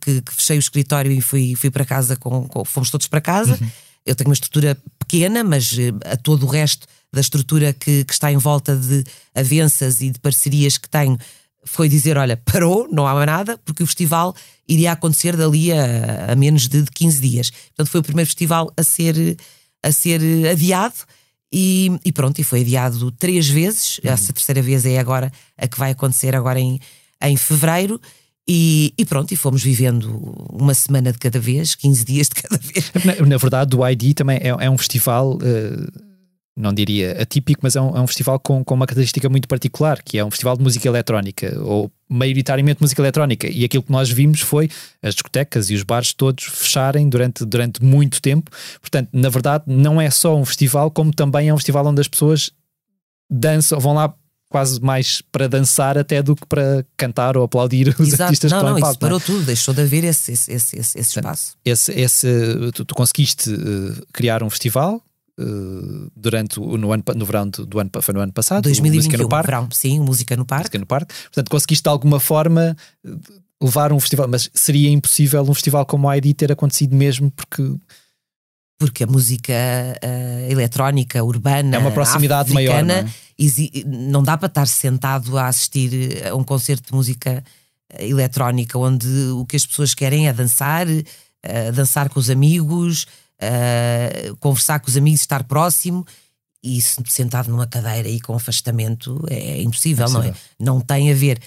que, 0.00 0.20
que 0.20 0.34
fechei 0.34 0.56
o 0.56 0.60
escritório 0.60 1.10
e 1.10 1.20
fui, 1.20 1.54
fui 1.56 1.70
para 1.70 1.84
casa, 1.84 2.16
com, 2.16 2.46
com 2.46 2.64
fomos 2.64 2.90
todos 2.90 3.06
para 3.06 3.20
casa. 3.20 3.58
Uhum. 3.60 3.70
Eu 4.04 4.14
tenho 4.14 4.28
uma 4.28 4.34
estrutura 4.34 4.76
pequena, 4.98 5.42
mas 5.42 5.76
eh, 5.78 5.92
a 6.10 6.16
todo 6.16 6.44
o 6.44 6.48
resto 6.48 6.86
da 7.12 7.20
estrutura 7.20 7.72
que, 7.72 8.04
que, 8.04 8.12
está 8.12 8.30
em 8.30 8.36
volta 8.36 8.76
de 8.76 9.04
avanças 9.34 10.00
e 10.00 10.10
de 10.10 10.18
parcerias 10.18 10.76
que 10.76 10.88
tenho 10.88 11.18
foi 11.64 11.88
dizer: 11.88 12.16
olha, 12.16 12.36
parou, 12.36 12.86
não 12.90 13.06
há 13.06 13.26
nada, 13.26 13.58
porque 13.64 13.82
o 13.82 13.86
festival 13.86 14.34
iria 14.68 14.92
acontecer 14.92 15.36
dali 15.36 15.72
a, 15.72 16.32
a 16.32 16.36
menos 16.36 16.68
de, 16.68 16.82
de 16.82 16.90
15 16.90 17.20
dias. 17.20 17.50
Portanto, 17.50 17.90
foi 17.90 18.00
o 18.00 18.04
primeiro 18.04 18.28
festival 18.28 18.72
a 18.76 18.82
ser, 18.82 19.36
a 19.82 19.92
ser 19.92 20.20
adiado. 20.48 20.94
E, 21.56 21.92
e 22.04 22.10
pronto, 22.10 22.40
e 22.40 22.44
foi 22.44 22.62
adiado 22.62 23.12
três 23.12 23.48
vezes. 23.48 23.98
Uhum. 23.98 24.10
Essa 24.10 24.32
terceira 24.32 24.60
vez 24.60 24.84
é 24.84 24.98
agora 24.98 25.32
a 25.56 25.68
que 25.68 25.78
vai 25.78 25.92
acontecer 25.92 26.34
agora 26.34 26.58
em, 26.58 26.80
em 27.22 27.36
fevereiro. 27.36 28.00
E, 28.46 28.92
e, 28.98 29.06
pronto, 29.06 29.32
e 29.32 29.36
fomos 29.36 29.62
vivendo 29.62 30.08
uma 30.52 30.74
semana 30.74 31.10
de 31.10 31.18
cada 31.18 31.40
vez, 31.40 31.74
15 31.74 32.04
dias 32.04 32.28
de 32.28 32.34
cada 32.42 32.58
vez. 32.58 32.92
Na, 33.04 33.26
na 33.26 33.36
verdade, 33.38 33.74
o 33.74 33.86
ID 33.88 34.14
também 34.14 34.36
é, 34.36 34.48
é 34.48 34.70
um 34.70 34.76
festival, 34.76 35.36
uh, 35.36 36.02
não 36.54 36.74
diria 36.74 37.22
atípico, 37.22 37.60
mas 37.62 37.74
é 37.74 37.80
um, 37.80 37.96
é 37.96 38.00
um 38.02 38.06
festival 38.06 38.38
com, 38.38 38.62
com, 38.62 38.74
uma 38.74 38.86
característica 38.86 39.30
muito 39.30 39.48
particular, 39.48 40.02
que 40.02 40.18
é 40.18 40.24
um 40.24 40.30
festival 40.30 40.58
de 40.58 40.62
música 40.62 40.86
eletrónica, 40.86 41.58
ou 41.58 41.90
maioritariamente 42.06 42.82
música 42.82 43.00
eletrónica. 43.00 43.48
E 43.50 43.64
aquilo 43.64 43.82
que 43.82 43.90
nós 43.90 44.10
vimos 44.10 44.42
foi 44.42 44.68
as 45.02 45.14
discotecas 45.14 45.70
e 45.70 45.74
os 45.74 45.82
bares 45.82 46.12
todos 46.12 46.44
fecharem 46.44 47.08
durante, 47.08 47.46
durante 47.46 47.82
muito 47.82 48.20
tempo. 48.20 48.50
Portanto, 48.78 49.08
na 49.10 49.30
verdade, 49.30 49.64
não 49.66 49.98
é 49.98 50.10
só 50.10 50.36
um 50.36 50.44
festival, 50.44 50.90
como 50.90 51.14
também 51.14 51.48
é 51.48 51.54
um 51.54 51.56
festival 51.56 51.86
onde 51.86 52.02
as 52.02 52.08
pessoas 52.08 52.50
dançam, 53.30 53.80
vão 53.80 53.94
lá 53.94 54.14
quase 54.54 54.80
mais 54.80 55.20
para 55.32 55.48
dançar 55.48 55.98
até 55.98 56.22
do 56.22 56.36
que 56.36 56.46
para 56.46 56.86
cantar 56.96 57.36
ou 57.36 57.42
aplaudir 57.42 57.88
os 57.98 58.06
Exato. 58.06 58.22
artistas 58.22 58.52
não, 58.52 58.60
que 58.60 58.64
estão 58.66 58.78
não. 58.78 58.88
Isso 58.88 58.98
parou 59.00 59.18
tudo, 59.18 59.42
deixou 59.42 59.74
de 59.74 59.82
haver 59.82 60.04
esse, 60.04 60.30
esse, 60.30 60.52
esse, 60.52 60.76
esse 60.78 61.00
espaço. 61.00 61.56
Esse, 61.64 61.90
esse, 61.90 62.28
tu, 62.72 62.84
tu 62.84 62.94
conseguiste 62.94 63.50
uh, 63.50 64.06
criar 64.12 64.44
um 64.44 64.50
festival 64.50 65.02
uh, 65.40 66.10
durante 66.14 66.60
o, 66.60 66.78
no, 66.78 66.92
ano, 66.92 67.02
no 67.16 67.26
verão 67.26 67.48
do, 67.48 67.66
do, 67.66 67.80
ano 67.80 67.90
foi 68.00 68.14
no 68.14 68.20
ano 68.20 68.32
passado 68.32 68.62
2021, 68.62 68.96
música 68.98 69.22
no 69.24 69.28
parque 69.28 69.50
verão, 69.50 69.68
sim 69.72 69.98
música 69.98 70.36
no 70.36 70.46
parque 70.46 70.62
música 70.62 70.78
no 70.78 70.86
parque 70.86 71.14
portanto 71.24 71.50
conseguiste 71.50 71.82
de 71.82 71.90
alguma 71.90 72.20
forma 72.20 72.76
eh, 73.04 73.10
levar 73.60 73.92
um 73.92 73.98
festival 73.98 74.28
mas 74.28 74.48
seria 74.54 74.88
impossível 74.88 75.42
um 75.42 75.54
festival 75.54 75.84
como 75.84 76.06
o 76.06 76.14
ID 76.14 76.32
ter 76.36 76.52
acontecido 76.52 76.94
mesmo 76.94 77.28
porque 77.32 77.60
porque 78.78 79.04
a 79.04 79.06
música 79.06 79.52
uh, 79.52 80.50
eletrónica, 80.50 81.22
urbana, 81.22 81.76
é 81.76 81.78
uma 81.78 81.90
proximidade 81.90 82.52
maior. 82.52 82.82
Não, 82.84 82.94
é? 82.94 83.06
não 83.86 84.22
dá 84.22 84.36
para 84.36 84.48
estar 84.48 84.66
sentado 84.66 85.38
a 85.38 85.46
assistir 85.46 86.26
a 86.26 86.34
um 86.34 86.44
concerto 86.44 86.90
de 86.90 86.94
música 86.94 87.42
eletrónica 87.98 88.78
onde 88.78 89.08
o 89.32 89.44
que 89.44 89.56
as 89.56 89.64
pessoas 89.64 89.94
querem 89.94 90.28
é 90.28 90.32
dançar, 90.32 90.86
uh, 90.88 91.72
dançar 91.72 92.08
com 92.08 92.18
os 92.18 92.28
amigos, 92.30 93.06
uh, 93.40 94.36
conversar 94.36 94.80
com 94.80 94.88
os 94.88 94.96
amigos, 94.96 95.20
estar 95.20 95.44
próximo. 95.44 96.04
E 96.66 96.80
sentado 96.80 97.50
numa 97.50 97.66
cadeira 97.66 98.08
e 98.08 98.18
com 98.18 98.34
afastamento 98.34 99.22
é 99.28 99.60
impossível, 99.60 100.06
é 100.06 100.10
não 100.10 100.22
é? 100.22 100.34
Não 100.58 100.80
tem 100.80 101.12
a 101.12 101.14
ver. 101.14 101.38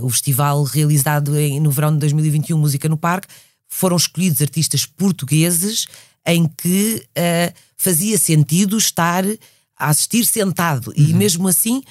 O 0.00 0.10
festival 0.10 0.64
realizado 0.64 1.38
em, 1.38 1.60
no 1.60 1.70
verão 1.70 1.92
de 1.92 1.98
2021, 1.98 2.58
Música 2.58 2.88
no 2.88 2.96
Parque, 2.96 3.28
foram 3.68 3.96
escolhidos 3.96 4.42
artistas 4.42 4.84
portugueses 4.84 5.86
em 6.26 6.46
que 6.46 7.06
fazia 7.76 8.16
sentido 8.18 8.78
estar 8.78 9.24
a 9.76 9.88
assistir 9.88 10.24
sentado. 10.24 10.88
Uhum. 10.88 10.94
E 10.96 11.12
mesmo 11.14 11.48
assim, 11.48 11.82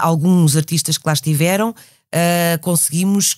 alguns 0.00 0.56
artistas 0.56 0.96
que 0.96 1.06
lá 1.06 1.12
estiveram 1.12 1.74
uh, 2.14 2.58
conseguimos 2.60 3.36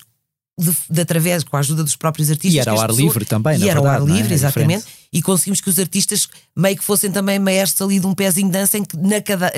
de, 0.57 0.71
de, 0.89 1.01
através, 1.01 1.43
com 1.43 1.57
a 1.57 1.59
ajuda 1.59 1.83
dos 1.83 1.95
próprios 1.95 2.29
artistas. 2.29 2.53
E 2.53 2.59
era 2.59 2.71
ao 2.71 2.79
ar 2.79 2.87
pessoas, 2.87 3.03
livre 3.03 3.25
também, 3.25 3.59
E 3.59 3.69
era 3.69 3.81
verdade, 3.81 4.01
ao 4.01 4.07
ar 4.07 4.15
livre, 4.15 4.31
é? 4.31 4.35
exatamente. 4.35 4.85
E 5.11 5.21
conseguimos 5.21 5.59
que 5.59 5.69
os 5.69 5.79
artistas 5.79 6.27
meio 6.55 6.77
que 6.77 6.83
fossem 6.83 7.11
também 7.11 7.39
maestros 7.39 7.81
ali 7.81 7.99
de 7.99 8.05
um 8.05 8.13
pezinho 8.13 8.47
de 8.47 8.53
dança 8.53 8.77
em 8.77 8.83
que 8.83 8.95
na 8.97 9.21
cada, 9.21 9.51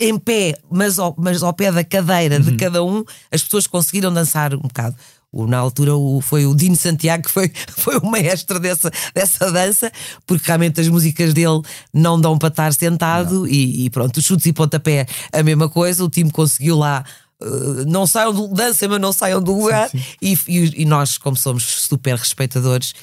em 0.00 0.18
pé, 0.18 0.58
mas 0.70 0.98
ao, 0.98 1.14
mas 1.16 1.42
ao 1.42 1.52
pé 1.52 1.70
da 1.70 1.84
cadeira 1.84 2.36
uhum. 2.36 2.42
de 2.42 2.56
cada 2.56 2.82
um, 2.82 3.04
as 3.30 3.42
pessoas 3.42 3.66
conseguiram 3.66 4.12
dançar 4.12 4.54
um 4.54 4.60
bocado. 4.60 4.96
O, 5.34 5.48
na 5.48 5.58
altura 5.58 5.96
o, 5.96 6.20
foi 6.20 6.46
o 6.46 6.54
Dino 6.54 6.76
Santiago 6.76 7.24
que 7.24 7.30
foi, 7.30 7.50
foi 7.76 7.98
o 7.98 8.06
maestro 8.06 8.60
dessa, 8.60 8.88
dessa 9.12 9.50
dança, 9.50 9.90
porque 10.24 10.46
realmente 10.46 10.80
as 10.80 10.86
músicas 10.86 11.34
dele 11.34 11.60
não 11.92 12.20
dão 12.20 12.38
para 12.38 12.48
estar 12.48 12.72
sentado 12.72 13.48
e, 13.48 13.86
e, 13.86 13.90
pronto, 13.90 14.18
os 14.18 14.24
chutes 14.24 14.46
e 14.46 14.52
pontapé 14.52 15.06
a 15.32 15.42
mesma 15.42 15.68
coisa, 15.68 16.04
o 16.04 16.08
time 16.08 16.30
conseguiu 16.30 16.78
lá 16.78 17.04
Uh, 17.42 17.84
não 17.86 18.06
saiam 18.06 18.32
do 18.32 18.46
dança, 18.46 18.86
mas 18.88 19.00
não 19.00 19.12
saiam 19.12 19.42
do 19.42 19.52
lugar. 19.58 19.90
Sim, 19.90 19.98
sim. 19.98 20.04
E, 20.22 20.38
e, 20.48 20.82
e, 20.82 20.84
nós, 20.84 21.18
como 21.18 21.36
somos 21.36 21.64
super 21.64 22.14
respeitadores, 22.16 22.94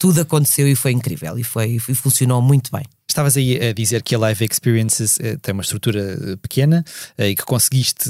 tudo 0.00 0.22
aconteceu 0.22 0.66
e 0.66 0.74
foi 0.74 0.92
incrível 0.92 1.38
e, 1.38 1.44
foi, 1.44 1.76
e 1.76 1.94
funcionou 1.94 2.40
muito 2.40 2.70
bem. 2.72 2.82
Estavas 3.06 3.36
aí 3.36 3.60
a 3.60 3.72
dizer 3.74 4.02
que 4.02 4.14
a 4.14 4.18
Live 4.18 4.48
Experiences 4.50 5.18
eh, 5.20 5.36
tem 5.42 5.52
uma 5.52 5.62
estrutura 5.62 6.00
eh, 6.00 6.36
pequena 6.40 6.82
eh, 7.18 7.30
e 7.30 7.36
que 7.36 7.44
conseguiste 7.44 8.08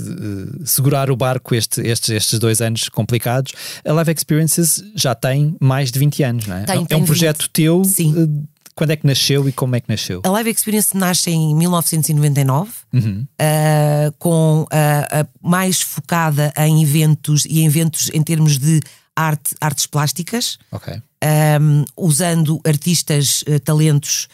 segurar 0.64 1.10
o 1.10 1.16
barco 1.16 1.54
este, 1.54 1.80
estes, 1.80 2.10
estes 2.10 2.38
dois 2.38 2.60
anos 2.60 2.88
complicados. 2.90 3.52
A 3.84 3.92
Live 3.92 4.12
Experiences 4.12 4.84
já 4.94 5.14
tem 5.14 5.56
mais 5.58 5.90
de 5.90 5.98
20 5.98 6.22
anos, 6.22 6.46
não 6.46 6.56
é? 6.58 6.64
Tem, 6.64 6.82
é 6.82 6.84
tem 6.84 6.98
um 6.98 7.04
projeto 7.04 7.42
20. 7.42 7.50
teu 7.50 7.84
Sim. 7.84 8.44
Quando 8.76 8.90
é 8.90 8.96
que 8.96 9.06
nasceu 9.06 9.48
e 9.48 9.52
como 9.52 9.74
é 9.74 9.80
que 9.80 9.88
nasceu? 9.88 10.22
A 10.24 10.30
Live 10.30 10.50
Experience 10.50 10.96
nasce 10.96 11.30
em 11.30 11.54
1999, 11.56 12.70
uhum. 12.92 13.26
uh, 13.40 14.12
com 14.18 14.62
uh, 14.62 15.28
mais 15.42 15.82
focada 15.82 16.52
em 16.56 16.82
eventos 16.82 17.44
e 17.46 17.60
em 17.60 17.66
eventos 17.66 18.10
em 18.14 18.22
termos 18.22 18.58
de 18.58 18.80
arte, 19.20 19.54
artes 19.60 19.86
plásticas, 19.86 20.58
okay. 20.70 21.02
um, 21.60 21.84
usando 21.96 22.60
artistas, 22.64 23.44
talentos 23.64 24.28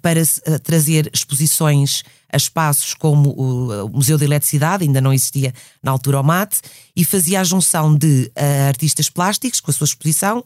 para 0.00 0.22
trazer 0.62 1.10
exposições 1.12 2.02
a 2.32 2.36
espaços 2.38 2.94
como 2.94 3.30
o 3.30 3.88
Museu 3.90 4.16
da 4.16 4.24
Eletricidade, 4.24 4.84
ainda 4.84 5.00
não 5.00 5.12
existia 5.12 5.52
na 5.82 5.90
altura 5.90 6.20
o 6.20 6.22
MAT, 6.22 6.60
e 6.96 7.04
fazia 7.04 7.40
a 7.40 7.44
junção 7.44 7.94
de 7.94 8.30
artistas 8.66 9.10
plásticos 9.10 9.60
com 9.60 9.70
a 9.70 9.74
sua 9.74 9.84
exposição, 9.84 10.42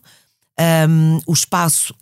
um, 0.88 1.20
o 1.24 1.32
espaço 1.32 1.94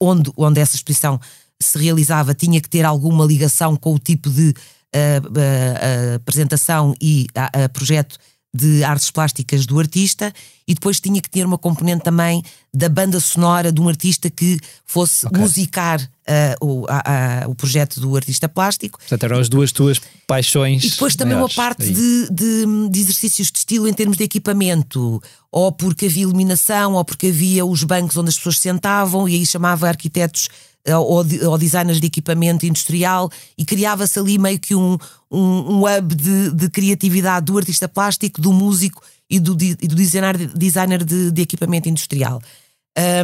onde, 0.00 0.30
onde 0.36 0.60
essa 0.60 0.76
exposição 0.76 1.18
se 1.60 1.78
realizava 1.78 2.34
tinha 2.34 2.60
que 2.60 2.68
ter 2.68 2.84
alguma 2.84 3.24
ligação 3.24 3.76
com 3.76 3.94
o 3.94 3.98
tipo 3.98 4.28
de 4.30 4.48
uh, 4.50 5.26
uh, 5.26 6.14
apresentação 6.16 6.94
e 7.00 7.26
uh, 7.36 7.68
projeto 7.70 8.18
de 8.54 8.84
artes 8.84 9.10
plásticas 9.10 9.66
do 9.66 9.80
artista 9.80 10.32
e 10.66 10.74
depois 10.74 11.00
tinha 11.00 11.20
que 11.20 11.28
ter 11.28 11.44
uma 11.44 11.58
componente 11.58 12.04
também 12.04 12.40
da 12.72 12.88
banda 12.88 13.18
sonora 13.18 13.72
de 13.72 13.80
um 13.80 13.88
artista 13.88 14.30
que 14.30 14.58
fosse 14.86 15.26
okay. 15.26 15.40
musicar 15.40 16.00
uh, 16.00 16.64
o, 16.64 16.86
a, 16.88 17.42
a, 17.44 17.48
o 17.48 17.54
projeto 17.54 17.98
do 17.98 18.14
artista 18.14 18.48
plástico. 18.48 18.98
Portanto, 19.00 19.24
eram 19.24 19.40
as 19.40 19.48
duas 19.48 19.72
tuas 19.72 20.00
paixões. 20.26 20.84
E 20.84 20.90
depois 20.90 21.16
também 21.16 21.34
maiores. 21.34 21.56
uma 21.56 21.64
parte 21.64 21.90
de, 21.90 22.30
de, 22.30 22.88
de, 22.90 23.00
exercícios 23.00 23.50
de 23.50 23.58
estilo 23.58 23.88
em 23.88 23.92
termos 23.92 24.16
de 24.16 24.22
equipamento, 24.22 25.20
ou 25.50 25.72
porque 25.72 26.06
havia 26.06 26.22
iluminação, 26.22 26.94
ou 26.94 27.04
porque 27.04 27.26
havia 27.26 27.66
os 27.66 27.82
bancos 27.82 28.16
onde 28.16 28.28
as 28.28 28.36
pessoas 28.36 28.60
sentavam, 28.60 29.28
e 29.28 29.34
aí 29.34 29.44
chamava 29.44 29.88
arquitetos 29.88 30.48
ou, 30.92 31.24
ou 31.48 31.58
designers 31.58 32.00
de 32.00 32.06
equipamento 32.06 32.66
industrial 32.66 33.30
e 33.56 33.64
criava-se 33.64 34.18
ali 34.18 34.38
meio 34.38 34.58
que 34.58 34.74
um, 34.74 34.98
um, 35.30 35.78
um 35.78 35.82
hub 35.84 36.14
de, 36.14 36.50
de, 36.50 36.68
criatividade 36.68 37.46
do 37.46 37.56
artista 37.56 37.88
plástico, 37.88 38.40
do 38.40 38.52
músico 38.52 39.02
e 39.30 39.40
do, 39.40 39.56
e 39.60 39.88
do 39.88 39.94
designer, 39.94 40.36
designer 40.48 41.02
de, 41.02 41.30
de 41.30 41.42
equipamento 41.42 41.88
industrial. 41.88 42.42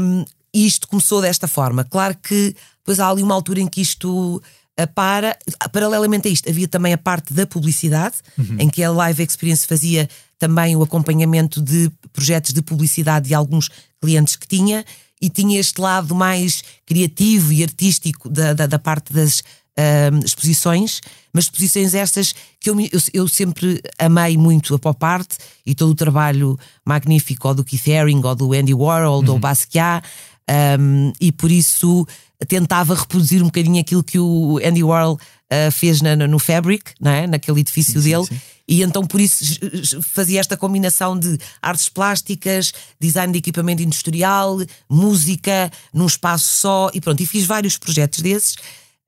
Um, 0.00 0.24
isto 0.54 0.88
começou 0.88 1.20
desta 1.20 1.46
forma. 1.46 1.84
Claro 1.84 2.16
que 2.22 2.56
depois 2.78 2.98
há 2.98 3.08
ali 3.08 3.22
uma 3.22 3.34
altura 3.34 3.60
em 3.60 3.68
que 3.68 3.80
isto 3.80 4.42
para. 4.86 5.36
Paralelamente 5.72 6.28
a 6.28 6.30
isto, 6.30 6.48
havia 6.48 6.68
também 6.68 6.92
a 6.92 6.98
parte 6.98 7.32
da 7.32 7.46
publicidade, 7.46 8.16
uhum. 8.38 8.56
em 8.58 8.68
que 8.68 8.82
a 8.82 8.90
Live 8.90 9.22
Experience 9.22 9.66
fazia 9.66 10.08
também 10.38 10.74
o 10.74 10.82
acompanhamento 10.82 11.60
de 11.60 11.90
projetos 12.12 12.52
de 12.52 12.62
publicidade 12.62 13.28
de 13.28 13.34
alguns 13.34 13.68
clientes 14.00 14.36
que 14.36 14.48
tinha 14.48 14.84
e 15.20 15.28
tinha 15.28 15.60
este 15.60 15.80
lado 15.80 16.14
mais 16.14 16.62
criativo 16.86 17.52
e 17.52 17.62
artístico 17.62 18.28
da, 18.28 18.54
da, 18.54 18.66
da 18.66 18.78
parte 18.78 19.12
das 19.12 19.40
uh, 19.40 20.24
exposições, 20.24 21.00
mas 21.32 21.44
exposições 21.44 21.94
estas 21.94 22.34
que 22.58 22.70
eu, 22.70 22.80
eu, 22.80 23.00
eu, 23.12 23.28
sempre 23.28 23.80
amei 23.98 24.36
muito 24.36 24.74
a 24.74 24.78
pop 24.78 25.04
art 25.04 25.30
e 25.64 25.74
todo 25.74 25.90
o 25.90 25.94
trabalho 25.94 26.58
magnífico 26.84 27.48
ou 27.48 27.54
do 27.54 27.64
Keith 27.64 27.88
Haring 27.88 28.22
ou 28.24 28.34
do 28.34 28.52
Andy 28.52 28.74
Warhol, 28.74 29.18
uhum. 29.18 29.24
do 29.24 29.38
Basquiat, 29.38 30.06
um, 30.78 31.12
e 31.20 31.30
por 31.30 31.50
isso 31.50 32.06
tentava 32.48 32.94
reproduzir 32.94 33.42
um 33.42 33.46
bocadinho 33.46 33.80
aquilo 33.80 34.02
que 34.02 34.18
o 34.18 34.58
Andy 34.64 34.82
Warhol 34.82 35.18
uh, 35.52 35.70
fez 35.70 36.00
na, 36.00 36.16
no 36.16 36.38
Fabric, 36.38 36.92
não 37.00 37.10
é? 37.10 37.26
naquele 37.26 37.60
edifício 37.60 38.00
sim, 38.00 38.10
dele. 38.10 38.24
Sim, 38.24 38.34
sim. 38.34 38.40
E 38.68 38.82
então 38.82 39.04
por 39.04 39.20
isso 39.20 39.44
fazia 40.00 40.38
esta 40.38 40.56
combinação 40.56 41.18
de 41.18 41.36
artes 41.60 41.88
plásticas, 41.88 42.72
design 43.00 43.32
de 43.32 43.40
equipamento 43.40 43.82
industrial, 43.82 44.58
música 44.88 45.72
num 45.92 46.06
espaço 46.06 46.54
só 46.54 46.90
e 46.94 47.00
pronto. 47.00 47.20
E 47.20 47.26
fiz 47.26 47.44
vários 47.44 47.76
projetos 47.76 48.20
desses, 48.20 48.54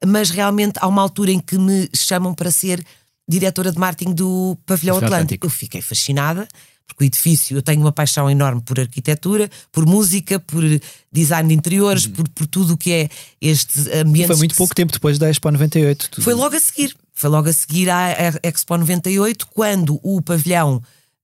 mas 0.04 0.30
realmente 0.30 0.74
há 0.80 0.88
uma 0.88 1.00
altura 1.00 1.30
em 1.30 1.38
que 1.38 1.56
me 1.56 1.88
chamam 1.94 2.34
para 2.34 2.50
ser 2.50 2.84
diretora 3.28 3.70
de 3.70 3.78
marketing 3.78 4.14
do 4.14 4.58
Pavilhão 4.66 4.96
Atlântico. 4.96 5.14
Atlântico. 5.14 5.46
Eu 5.46 5.50
fiquei 5.50 5.80
fascinada 5.80 6.48
porque 6.92 7.04
o 7.04 7.06
edifício, 7.06 7.56
eu 7.56 7.62
tenho 7.62 7.80
uma 7.80 7.92
paixão 7.92 8.30
enorme 8.30 8.60
por 8.60 8.78
arquitetura, 8.78 9.50
por 9.70 9.86
música, 9.86 10.38
por 10.38 10.62
design 11.10 11.48
de 11.48 11.54
interiores, 11.54 12.04
uhum. 12.04 12.12
por, 12.12 12.28
por 12.28 12.46
tudo 12.46 12.74
o 12.74 12.76
que 12.76 12.92
é 12.92 13.08
este 13.40 13.80
ambiente. 13.94 14.28
Foi 14.28 14.36
muito 14.36 14.54
pouco 14.54 14.74
tempo 14.74 14.92
depois 14.92 15.18
da 15.18 15.30
Expo 15.30 15.50
98. 15.50 16.10
Tudo. 16.10 16.24
Foi 16.24 16.34
logo 16.34 16.54
a 16.54 16.60
seguir. 16.60 16.94
Foi 17.14 17.30
logo 17.30 17.48
a 17.48 17.52
seguir 17.52 17.90
à 17.90 18.08
Expo 18.42 18.76
98, 18.76 19.46
quando 19.48 19.98
o 20.02 20.20
pavilhão 20.20 20.76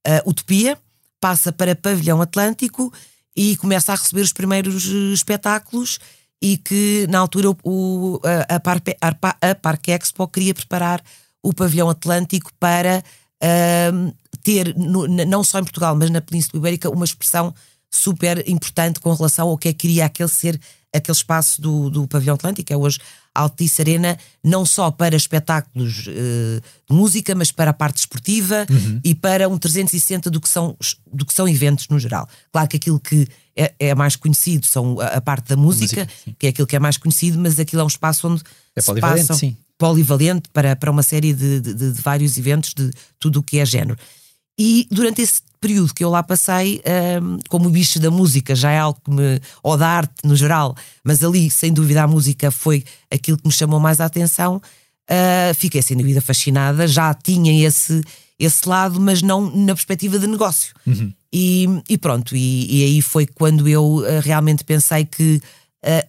uh, 0.06 0.28
Utopia 0.28 0.78
passa 1.20 1.52
para 1.52 1.74
Pavilhão 1.74 2.22
Atlântico 2.22 2.92
e 3.36 3.56
começa 3.56 3.92
a 3.92 3.96
receber 3.96 4.22
os 4.22 4.32
primeiros 4.32 4.86
uh, 4.86 5.12
espetáculos 5.12 5.98
e 6.40 6.56
que 6.56 7.06
na 7.08 7.18
altura 7.18 7.50
o, 7.62 8.20
a, 8.48 8.56
a 8.56 9.54
Parque 9.54 9.90
Expo 9.90 10.28
queria 10.28 10.54
preparar 10.54 11.02
o 11.42 11.52
pavilhão 11.52 11.88
Atlântico 11.88 12.52
para 12.58 13.02
uh, 13.42 14.14
ter, 14.42 14.74
no, 14.76 15.06
não 15.06 15.42
só 15.44 15.58
em 15.58 15.64
Portugal, 15.64 15.94
mas 15.96 16.10
na 16.10 16.20
Península 16.20 16.58
Ibérica, 16.60 16.90
uma 16.90 17.04
expressão 17.04 17.54
super 17.90 18.48
importante 18.48 19.00
com 19.00 19.12
relação 19.14 19.48
ao 19.48 19.58
que 19.58 19.68
é 19.68 19.72
que 19.72 19.78
queria 19.78 20.04
aquele 20.04 20.28
ser 20.28 20.60
aquele 20.94 21.16
espaço 21.16 21.60
do, 21.60 21.90
do 21.90 22.08
Pavilhão 22.08 22.34
Atlântico, 22.34 22.72
é 22.72 22.76
hoje 22.76 22.98
Altice 23.34 23.82
Arena, 23.82 24.18
não 24.42 24.64
só 24.64 24.90
para 24.90 25.14
espetáculos 25.14 26.06
uh, 26.06 26.60
de 26.90 26.96
música, 26.96 27.34
mas 27.34 27.52
para 27.52 27.70
a 27.70 27.74
parte 27.74 27.98
esportiva 27.98 28.66
uhum. 28.68 29.00
e 29.04 29.14
para 29.14 29.48
um 29.48 29.58
360 29.58 30.30
do 30.30 30.40
que, 30.40 30.48
são, 30.48 30.76
do 31.12 31.24
que 31.24 31.32
são 31.32 31.48
eventos 31.48 31.88
no 31.88 31.98
geral. 31.98 32.28
Claro 32.50 32.68
que 32.68 32.76
aquilo 32.76 32.98
que 32.98 33.28
é, 33.56 33.74
é 33.78 33.94
mais 33.94 34.16
conhecido 34.16 34.66
são 34.66 34.98
a, 35.00 35.06
a 35.06 35.20
parte 35.20 35.48
da 35.48 35.56
música, 35.56 36.04
música 36.04 36.36
que 36.38 36.46
é 36.46 36.50
aquilo 36.50 36.66
que 36.66 36.76
é 36.76 36.80
mais 36.80 36.96
conhecido, 36.96 37.38
mas 37.38 37.60
aquilo 37.60 37.82
é 37.82 37.84
um 37.84 37.88
espaço 37.88 38.28
onde 38.28 38.42
é 38.74 38.80
se 38.80 38.94
passam, 38.94 39.36
sim. 39.36 39.56
Polivalente 39.78 40.48
para, 40.52 40.74
para 40.74 40.90
uma 40.90 41.02
série 41.02 41.32
de, 41.32 41.60
de, 41.60 41.72
de 41.72 42.02
vários 42.02 42.36
eventos 42.36 42.74
de 42.74 42.90
tudo 43.18 43.38
o 43.38 43.42
que 43.42 43.58
é 43.58 43.64
género. 43.64 43.96
E 44.58 44.88
durante 44.90 45.22
esse 45.22 45.40
período 45.60 45.94
que 45.94 46.02
eu 46.02 46.10
lá 46.10 46.22
passei, 46.22 46.82
um, 47.22 47.38
como 47.48 47.70
bicho 47.70 48.00
da 48.00 48.10
música, 48.10 48.56
já 48.56 48.72
é 48.72 48.78
algo 48.78 49.00
que 49.04 49.10
me. 49.10 49.40
ou 49.62 49.76
da 49.76 49.88
arte 49.88 50.14
no 50.24 50.34
geral, 50.34 50.76
mas 51.04 51.22
ali, 51.22 51.48
sem 51.48 51.72
dúvida, 51.72 52.02
a 52.02 52.08
música 52.08 52.50
foi 52.50 52.84
aquilo 53.10 53.38
que 53.38 53.46
me 53.46 53.52
chamou 53.52 53.78
mais 53.78 54.00
a 54.00 54.04
atenção. 54.04 54.60
Uh, 55.10 55.54
fiquei 55.54 55.80
sem 55.80 55.96
dúvida 55.96 56.20
fascinada, 56.20 56.86
já 56.86 57.14
tinha 57.14 57.66
esse, 57.66 58.02
esse 58.38 58.68
lado, 58.68 59.00
mas 59.00 59.22
não 59.22 59.50
na 59.54 59.74
perspectiva 59.74 60.18
de 60.18 60.26
negócio. 60.26 60.74
Uhum. 60.86 61.12
E, 61.32 61.66
e, 61.88 61.96
pronto, 61.96 62.36
e, 62.36 62.80
e, 62.80 62.84
aí 62.84 63.02
foi 63.02 63.26
quando 63.26 63.68
eu 63.68 63.84
uh, 63.84 64.20
realmente 64.22 64.64
pensei 64.64 65.04
que 65.04 65.40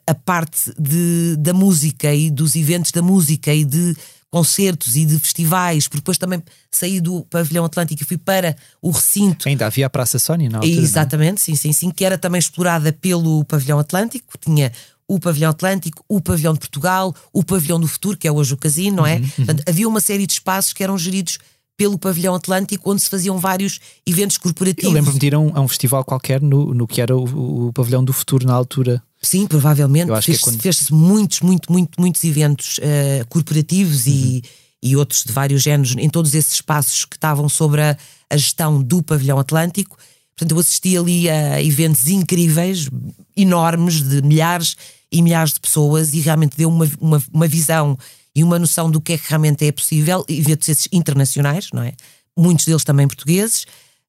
a, 0.08 0.16
parte 0.16 0.74
de, 0.80 1.36
da 1.38 1.54
música 1.54 2.14
e 2.14 2.30
dos 2.30 2.56
eventos 2.56 2.92
da 2.92 3.02
música 3.02 3.54
e 3.54 3.64
de 3.64 3.96
concertos 4.32 4.96
e 4.96 5.06
de 5.06 5.18
festivais, 5.20 5.88
porque 5.88 6.02
depois 6.02 6.18
também 6.18 6.42
saí 6.72 7.02
do 7.02 7.26
pavilhão 7.26 7.66
Atlântico 7.66 8.04
e 8.04 8.06
fui 8.06 8.18
para 8.18 8.56
o 8.82 8.92
recinto. 8.92 9.48
Ainda 9.48 9.66
havia 9.66 9.88
a 9.88 9.90
Praça 9.90 10.20
Sónia, 10.20 10.50
não? 10.50 10.62
É? 10.62 10.68
Exatamente, 10.68 11.42
sim, 11.42 11.56
sim, 11.56 11.74
sim, 11.74 11.90
que 11.90 12.06
era 12.06 12.18
também 12.18 12.38
explorada 12.38 12.94
pelo 12.94 13.44
pavilhão 13.46 13.80
Atlântico, 13.80 14.38
tinha 14.38 14.72
o 15.08 15.20
pavilhão 15.20 15.50
Atlântico, 15.50 16.04
o 16.08 16.22
pavilhão 16.22 16.54
de 16.54 16.60
Portugal, 16.60 17.16
o 17.34 17.44
pavilhão 17.44 17.80
do 17.80 17.88
Futuro, 17.88 18.16
que 18.16 18.28
é 18.28 18.32
hoje 18.32 18.54
o 18.54 18.58
casino, 18.58 18.98
não 18.98 19.08
é? 19.08 19.16
Uhum, 19.16 19.22
uhum. 19.22 19.30
Portanto, 19.38 19.64
havia 19.68 19.88
uma 19.88 20.00
série 20.00 20.28
de 20.28 20.34
espaços 20.34 20.72
que 20.72 20.84
eram 20.84 20.98
geridos 20.98 21.40
pelo 21.76 21.98
pavilhão 21.98 22.36
Atlântico, 22.36 22.92
onde 22.92 23.02
se 23.02 23.10
faziam 23.10 23.40
vários 23.40 23.80
eventos 24.06 24.38
corporativos. 24.38 24.84
Eu 24.84 24.92
lembro-me 24.92 25.18
de 25.18 25.28
ir 25.28 25.34
a 25.34 25.40
um, 25.40 25.56
a 25.56 25.62
um, 25.62 25.68
festival 25.68 26.04
qualquer 26.04 26.42
no, 26.42 26.74
no 26.74 26.86
que 26.86 27.02
era 27.02 27.16
o, 27.16 27.68
o, 27.68 27.74
pavilhão 27.74 28.04
do 28.04 28.12
futuro 28.12 28.46
na 28.46 28.54
altura. 28.54 29.02
Sim, 29.22 29.48
provavelmente. 29.48 30.12
É 30.12 30.22
fez-se 30.22 30.44
quando... 30.44 30.62
fez 30.62 30.90
muitos, 30.90 31.42
muito, 31.42 31.72
muito, 31.72 32.00
muitos 32.00 32.24
eventos 32.24 32.78
uh, 32.78 33.28
corporativos 33.28 34.06
uhum. 34.06 34.14
e, 34.14 34.44
e 34.82 34.96
outros 34.96 35.24
de 35.24 35.34
vários 35.34 35.62
géneros 35.62 35.96
em 35.98 36.10
todos 36.10 36.34
esses 36.34 36.54
espaços 36.54 37.06
que 37.06 37.16
estavam 37.16 37.50
sobre 37.50 37.82
a, 37.82 37.98
a 38.30 38.38
gestão 38.38 38.82
do 38.82 39.04
pavilhão 39.04 39.38
Atlântico. 39.38 39.98
Portanto, 40.36 40.56
eu 40.56 40.60
assisti 40.60 40.98
ali 40.98 41.30
a 41.30 41.62
eventos 41.62 42.08
incríveis, 42.08 42.90
enormes, 43.36 44.02
de 44.02 44.22
milhares 44.22 44.78
e 45.12 45.22
milhares 45.22 45.54
de 45.54 45.60
pessoas 45.60 46.14
e 46.14 46.22
realmente 46.22 46.56
deu 46.56 46.70
uma, 46.70 46.90
uma, 47.00 47.24
uma 47.34 47.48
visão 47.48 47.98
e 48.34 48.42
uma 48.42 48.58
noção 48.58 48.90
do 48.90 49.02
que 49.02 49.14
é 49.14 49.18
que 49.18 49.28
realmente 49.28 49.66
é 49.66 49.72
possível, 49.72 50.24
eventos 50.30 50.70
esses 50.70 50.88
internacionais, 50.94 51.70
não 51.74 51.84
é? 51.84 51.94
Muitos 52.38 52.66
deles 52.66 52.86
também 52.86 53.06
portugueses, 53.06 53.64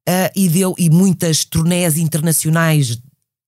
uh, 0.09 0.31
e 0.37 0.49
deu 0.49 0.73
e 0.79 0.89
muitas 0.89 1.45
turnés 1.45 1.97
internacionais 1.97 2.97
de 2.97 3.01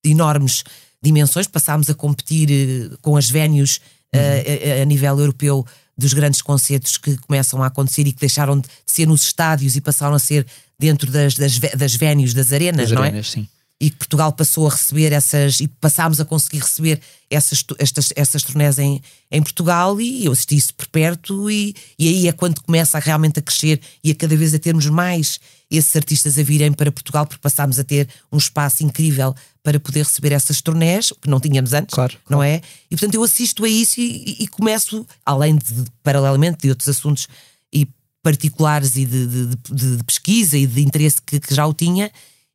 enormes 0.05 0.65
dimensões. 1.03 1.47
Passámos 1.47 1.91
a 1.91 1.95
competir 1.95 2.49
uh, 2.51 2.99
com 3.03 3.17
as 3.17 3.29
venues 3.29 3.77
uh, 3.77 4.17
uhum. 4.17 4.79
a, 4.79 4.83
a, 4.83 4.85
nível 4.85 5.19
europeu 5.19 5.67
dos 5.97 6.13
grandes 6.15 6.41
concertos 6.41 6.97
que 6.97 7.17
começam 7.19 7.63
a 7.63 7.67
acontecer 7.67 8.07
e 8.07 8.13
que 8.13 8.21
deixaram 8.21 8.59
de 8.59 8.69
ser 8.87 9.07
nos 9.07 9.23
estádios 9.23 9.77
e 9.77 9.81
passaram 9.81 10.15
a 10.15 10.19
ser 10.19 10.47
dentro 10.79 11.11
das, 11.11 11.35
das, 11.35 11.59
das 11.59 11.95
venues, 11.95 12.35
das 12.35 12.53
arenas, 12.53 12.89
das 12.89 12.93
não 12.93 13.05
é? 13.05 13.09
arenas, 13.09 13.29
é? 13.29 13.31
Sim 13.31 13.49
e 13.83 13.91
que 13.91 13.97
Portugal 13.97 14.33
passou 14.33 14.69
a 14.69 14.71
receber 14.71 15.13
essas 15.13 15.59
e 15.59 15.67
passámos 15.67 16.21
a 16.21 16.25
conseguir 16.25 16.61
receber 16.61 17.01
essas, 17.29 17.65
estas, 17.81 18.13
essas 18.15 18.45
turnés 18.45 18.79
em, 18.79 19.03
em 19.29 19.43
Portugal 19.43 20.01
e 20.01 20.25
eu 20.25 20.31
assisti 20.31 20.55
isso 20.55 20.73
por 20.73 20.87
perto 20.87 21.51
e, 21.51 21.75
e 21.99 22.09
aí 22.09 22.29
é 22.29 22.33
quando 22.33 22.63
começa 22.63 22.97
a 22.97 23.01
realmente 23.01 23.41
a 23.41 23.43
crescer 23.43 23.81
e 24.05 24.13
a 24.13 24.15
cada 24.15 24.37
vez 24.37 24.55
a 24.55 24.59
termos 24.61 24.87
mais 24.87 25.41
esses 25.77 25.95
artistas 25.97 26.39
a 26.39 26.43
virem 26.43 26.73
para 26.73 26.93
Portugal 26.93 27.27
porque 27.27 27.41
passámos 27.41 27.79
a 27.79 27.85
ter 27.85 28.09
um 28.31 28.39
espaço 28.39 28.85
incrível 28.85 29.35
para 29.63 29.79
poder 29.79 30.05
receber 30.05 30.33
essas 30.33 30.61
turnés 30.61 31.13
que 31.21 31.29
não 31.29 31.41
tínhamos 31.41 31.73
antes, 31.73 31.95
claro, 31.95 32.15
não 32.29 32.39
claro. 32.39 32.53
é? 32.53 32.61
E 32.91 32.97
portanto 32.97 33.15
eu 33.15 33.23
assisto 33.23 33.65
a 33.65 33.69
isso 33.69 34.01
e, 34.01 34.37
e, 34.41 34.45
e 34.45 34.49
começo, 34.49 35.07
além 35.25 35.57
de, 35.57 35.85
paralelamente 36.03 36.63
de 36.63 36.71
outros 36.71 36.89
assuntos 36.89 37.29
e 37.73 37.87
particulares 38.23 38.97
e 38.97 39.05
de, 39.05 39.27
de, 39.27 39.47
de, 39.71 39.97
de 39.97 40.05
pesquisa 40.05 40.57
e 40.57 40.67
de 40.67 40.81
interesse 40.83 41.21
que, 41.23 41.41
que 41.41 41.55
já 41.55 41.67
o 41.67 41.73
tinha, 41.73 42.11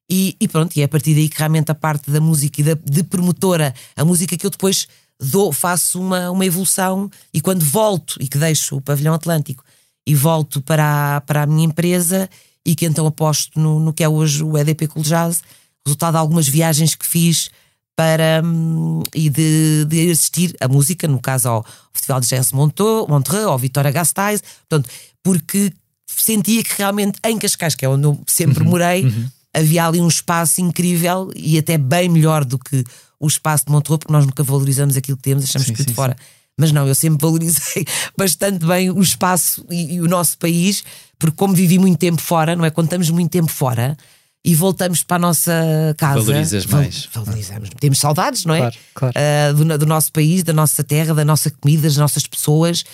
e, 0.10 0.36
e, 0.40 0.48
pronto, 0.48 0.76
e 0.78 0.82
é 0.82 0.86
a 0.86 0.88
partir 0.88 1.14
daí 1.14 1.28
que 1.28 1.38
realmente 1.38 1.70
a 1.70 1.76
parte 1.76 2.10
da 2.10 2.22
música 2.22 2.62
e 2.62 2.64
da, 2.64 2.74
de 2.74 3.04
promotora, 3.04 3.74
a 3.96 4.06
música 4.06 4.38
que 4.38 4.46
eu 4.46 4.50
depois 4.50 4.88
dou, 5.20 5.52
faço 5.52 6.00
uma, 6.00 6.32
uma 6.32 6.46
evolução 6.46 7.10
e 7.34 7.42
quando 7.42 7.64
volto 7.66 8.18
e 8.22 8.28
que 8.28 8.38
deixo 8.38 8.78
o 8.78 8.82
pavilhão 8.82 9.14
Atlântico 9.14 9.64
e 10.06 10.16
volto 10.16 10.62
para 10.62 11.18
a, 11.18 11.22
para 11.22 11.44
a 11.44 11.46
minha 11.46 11.66
empresa 11.66 12.30
e 12.68 12.76
que 12.76 12.86
então 12.86 13.08
aposto 13.08 13.60
no, 13.60 13.80
no 13.80 13.94
que 13.94 14.04
é 14.04 14.10
hoje 14.10 14.44
o 14.44 14.58
EDP 14.58 14.88
Cool 14.88 15.04
Jazz, 15.04 15.42
resultado 15.86 16.14
de 16.14 16.20
algumas 16.20 16.48
viagens 16.48 16.94
que 16.94 17.08
fiz 17.08 17.50
para 17.96 18.44
hum, 18.46 19.02
e 19.16 19.30
de, 19.30 19.86
de 19.86 20.12
assistir 20.12 20.56
a 20.62 20.68
música, 20.68 21.08
no 21.08 21.20
caso 21.20 21.50
ao 21.50 21.66
Festival 21.94 22.20
de 22.20 22.28
Jazz 22.28 22.52
Montreux, 22.52 23.08
Montreux 23.08 23.46
ao 23.46 23.58
Vitória 23.58 23.90
Gasteiz, 23.90 24.44
portanto, 24.70 24.90
porque 25.24 25.74
sentia 26.06 26.64
que 26.64 26.78
realmente 26.78 27.18
em 27.26 27.40
Cascais, 27.40 27.74
que 27.74 27.86
é 27.86 27.90
onde 27.90 28.06
eu 28.06 28.20
sempre 28.28 28.64
uhum, 28.64 28.70
morei, 28.70 29.06
uhum 29.06 29.30
havia 29.58 29.88
ali 29.88 30.00
um 30.00 30.08
espaço 30.08 30.62
incrível 30.62 31.32
e 31.36 31.58
até 31.58 31.78
bem 31.78 32.10
melhor 32.10 32.46
do 32.46 32.60
que 32.60 32.84
o 33.20 33.28
espaço 33.28 33.66
de 33.66 33.72
Montreux, 33.72 34.00
porque 34.00 34.14
nós 34.14 34.26
nunca 34.26 34.44
valorizamos 34.44 34.96
aquilo 34.96 35.18
que 35.18 35.24
temos, 35.24 35.44
achamos 35.44 35.68
sim, 35.68 35.74
que 35.74 35.84
sim, 35.84 35.90
de 35.90 35.94
fora. 35.96 36.16
Sim. 36.18 36.26
Mas 36.60 36.72
não, 36.72 36.88
eu 36.88 36.96
sempre 36.96 37.20
valorizei 37.26 37.86
bastante 38.16 38.66
bem 38.66 38.92
o 38.92 39.02
espaço 39.02 39.66
e, 39.70 39.96
e, 39.96 40.02
o 40.02 40.08
nosso 40.08 40.38
país, 40.38 40.84
porque 41.20 41.36
como 41.36 41.54
vivi 41.54 41.80
muito 41.80 41.98
tempo 41.98 42.22
fora, 42.22 42.56
não 42.56 42.66
é? 42.66 42.70
Quando 42.70 42.88
estamos 42.88 43.10
muito 43.10 43.32
tempo 43.32 43.52
fora 43.52 43.98
e 44.44 44.56
voltamos 44.56 45.04
para 45.04 45.18
a 45.18 45.20
nossa 45.20 45.52
casa. 45.98 46.22
Valorizas 46.22 46.66
mais. 46.68 47.10
Valorizamos. 47.14 47.70
Temos 47.80 48.00
saudades, 48.00 48.46
não 48.46 48.56
é? 48.56 48.60
Claro, 48.60 48.78
claro. 48.94 49.14
Uh, 49.18 49.54
do, 49.54 49.78
do 49.80 49.86
nosso 49.86 50.12
país, 50.12 50.44
da 50.44 50.54
nossa 50.54 50.84
terra, 50.84 51.14
da 51.14 51.26
nossa 51.26 51.50
comida, 51.50 51.82
das 51.84 51.98
nossas 51.98 52.26
pessoas. 52.26 52.86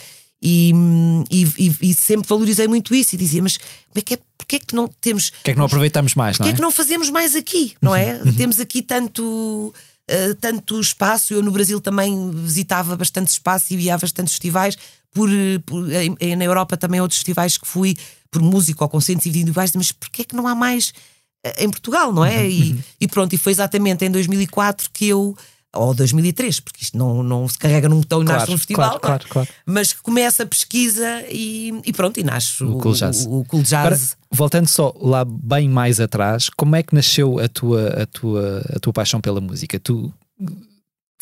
E, 0.46 0.74
e, 1.32 1.74
e, 1.82 1.94
sempre 1.94 2.28
valorizei 2.28 2.68
muito 2.68 2.94
isso 2.94 3.16
e 3.16 3.18
dizia, 3.18 3.42
mas 3.42 3.58
como 3.58 3.70
é 3.96 4.02
que 4.02 4.16
é, 4.16 4.20
porque 4.38 4.58
é 4.58 4.60
que 4.60 4.76
não 4.76 4.90
temos. 5.00 5.30
Porque 5.30 5.52
é 5.52 5.54
que 5.54 5.60
não 5.60 5.68
aproveitamos 5.68 6.16
mais, 6.16 6.38
não 6.38 6.46
é? 6.46 6.50
Porque 6.50 6.54
é 6.54 6.56
que 6.58 6.62
não 6.62 6.72
fazemos 6.72 7.10
mais 7.10 7.34
aqui, 7.34 7.76
não 7.82 7.96
é? 7.96 8.16
Uhum. 8.16 8.34
Temos 8.34 8.60
aqui 8.60 8.82
tanto. 8.82 9.74
Uh, 10.12 10.36
tanto 10.42 10.82
espaço, 10.82 11.34
eu 11.34 11.42
no 11.42 11.50
Brasil 11.50 11.80
também 11.80 12.30
visitava 12.30 12.94
bastante 12.98 13.30
espaço 13.30 13.74
e 13.74 13.78
ia 13.78 13.96
a 13.96 13.98
bastantes 13.98 14.34
festivais, 14.34 14.78
por, 15.14 15.30
por 15.66 15.88
em, 15.92 16.36
na 16.36 16.44
Europa 16.44 16.76
também 16.76 17.00
outros 17.00 17.20
festivais 17.20 17.58
que 17.58 17.68
fui 17.68 17.96
por 18.32 18.42
música 18.42 18.84
ou 18.84 18.90
concertos 18.90 19.26
individuais, 19.28 19.72
mas 19.76 19.92
porquê 19.92 20.24
é 20.24 20.26
que 20.26 20.36
não 20.36 20.48
há 20.48 20.56
mais 20.56 20.94
eh, 21.44 21.64
em 21.64 21.70
Portugal, 21.70 22.12
não 22.12 22.26
é? 22.26 22.40
Uhum. 22.40 22.50
E, 22.50 22.80
e, 23.02 23.08
pronto, 23.08 23.34
e 23.34 23.38
foi 23.38 23.52
exatamente 23.52 24.04
em 24.04 24.12
2004 24.12 24.90
que 24.92 25.08
eu 25.08 25.38
ou 25.76 25.94
2003, 25.94 26.60
porque 26.60 26.84
isto 26.84 26.98
não, 26.98 27.24
não 27.24 27.48
se 27.48 27.58
carrega 27.58 27.90
num 27.90 28.00
botão 28.00 28.22
e 28.22 28.26
claro, 28.26 28.40
nasce 28.42 28.54
um 28.54 28.58
festival, 28.58 29.00
claro, 29.00 29.02
claro, 29.02 29.28
claro, 29.28 29.50
mas 29.66 29.92
que 29.92 30.04
começa 30.04 30.44
a 30.44 30.46
pesquisa 30.46 31.24
e, 31.30 31.82
e 31.84 31.92
pronto, 31.92 32.20
e 32.20 32.24
nasce 32.24 32.64
o, 32.64 32.78
o 32.78 32.80
Cool 32.80 32.94
Jazz. 32.94 33.26
O, 33.26 33.40
o 33.40 33.46
cool 33.46 33.64
jazz. 33.64 33.74
Agora, 33.74 34.00
voltando 34.30 34.68
só 34.68 34.94
lá 35.02 35.26
bem 35.26 35.68
mais 35.68 36.00
atrás, 36.00 36.48
como 36.50 36.76
é 36.76 36.84
que 36.84 36.94
nasceu 36.94 37.40
a 37.40 37.48
tua, 37.48 37.88
a 37.88 38.06
tua, 38.06 38.64
a 38.76 38.80
tua 38.80 38.94
paixão 38.94 39.20
pela 39.20 39.42
música? 39.42 39.80
Tu 39.80 40.14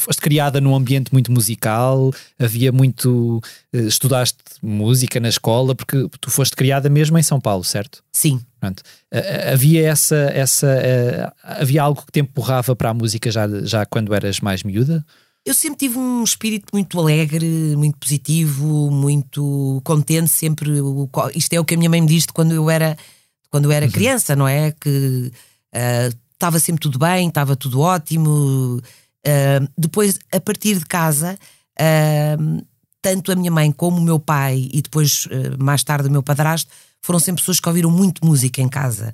foste 0.01 0.21
criada 0.21 0.59
num 0.59 0.75
ambiente 0.75 1.11
muito 1.11 1.31
musical, 1.31 2.11
havia 2.39 2.71
muito. 2.71 3.41
Eh, 3.73 3.81
estudaste 3.81 4.37
música 4.61 5.19
na 5.19 5.29
escola, 5.29 5.73
porque 5.73 6.07
tu 6.19 6.29
foste 6.29 6.55
criada 6.55 6.89
mesmo 6.89 7.17
em 7.17 7.23
São 7.23 7.39
Paulo, 7.39 7.63
certo? 7.63 8.03
Sim. 8.11 8.41
Pronto. 8.59 8.83
Havia 9.51 9.89
essa. 9.89 10.15
essa 10.33 10.67
uh, 10.67 11.31
havia 11.43 11.81
algo 11.81 12.03
que 12.05 12.11
te 12.11 12.19
empurrava 12.19 12.75
para 12.75 12.89
a 12.89 12.93
música 12.93 13.31
já, 13.31 13.47
já 13.63 13.85
quando 13.85 14.13
eras 14.13 14.39
mais 14.39 14.63
miúda? 14.63 15.05
Eu 15.43 15.55
sempre 15.55 15.79
tive 15.79 15.97
um 15.97 16.23
espírito 16.23 16.67
muito 16.71 16.99
alegre, 16.99 17.75
muito 17.75 17.97
positivo, 17.97 18.91
muito 18.91 19.81
contente, 19.83 20.29
sempre. 20.29 20.71
Isto 21.33 21.53
é 21.53 21.59
o 21.59 21.65
que 21.65 21.73
a 21.73 21.77
minha 21.77 21.89
mãe 21.89 21.99
me 21.99 22.07
disse 22.07 22.27
quando 22.27 22.51
eu 22.51 22.69
era, 22.69 22.95
quando 23.49 23.65
eu 23.65 23.71
era 23.71 23.87
uhum. 23.87 23.91
criança, 23.91 24.35
não 24.35 24.47
é? 24.47 24.71
Que 24.71 25.31
uh, 25.73 26.15
estava 26.33 26.59
sempre 26.59 26.81
tudo 26.81 26.99
bem, 26.99 27.27
estava 27.27 27.55
tudo 27.55 27.79
ótimo. 27.79 28.79
Uh, 29.25 29.67
depois, 29.77 30.19
a 30.31 30.39
partir 30.39 30.77
de 30.77 30.85
casa, 30.85 31.37
uh, 31.79 32.65
tanto 33.01 33.31
a 33.31 33.35
minha 33.35 33.51
mãe 33.51 33.71
como 33.71 33.97
o 33.97 34.01
meu 34.01 34.19
pai, 34.19 34.69
e 34.73 34.81
depois, 34.81 35.25
uh, 35.27 35.63
mais 35.63 35.83
tarde, 35.83 36.07
o 36.07 36.11
meu 36.11 36.23
padrasto, 36.23 36.71
foram 37.01 37.19
sempre 37.19 37.41
pessoas 37.41 37.59
que 37.59 37.67
ouviram 37.67 37.91
muito 37.91 38.25
música 38.25 38.61
em 38.61 38.69
casa. 38.69 39.11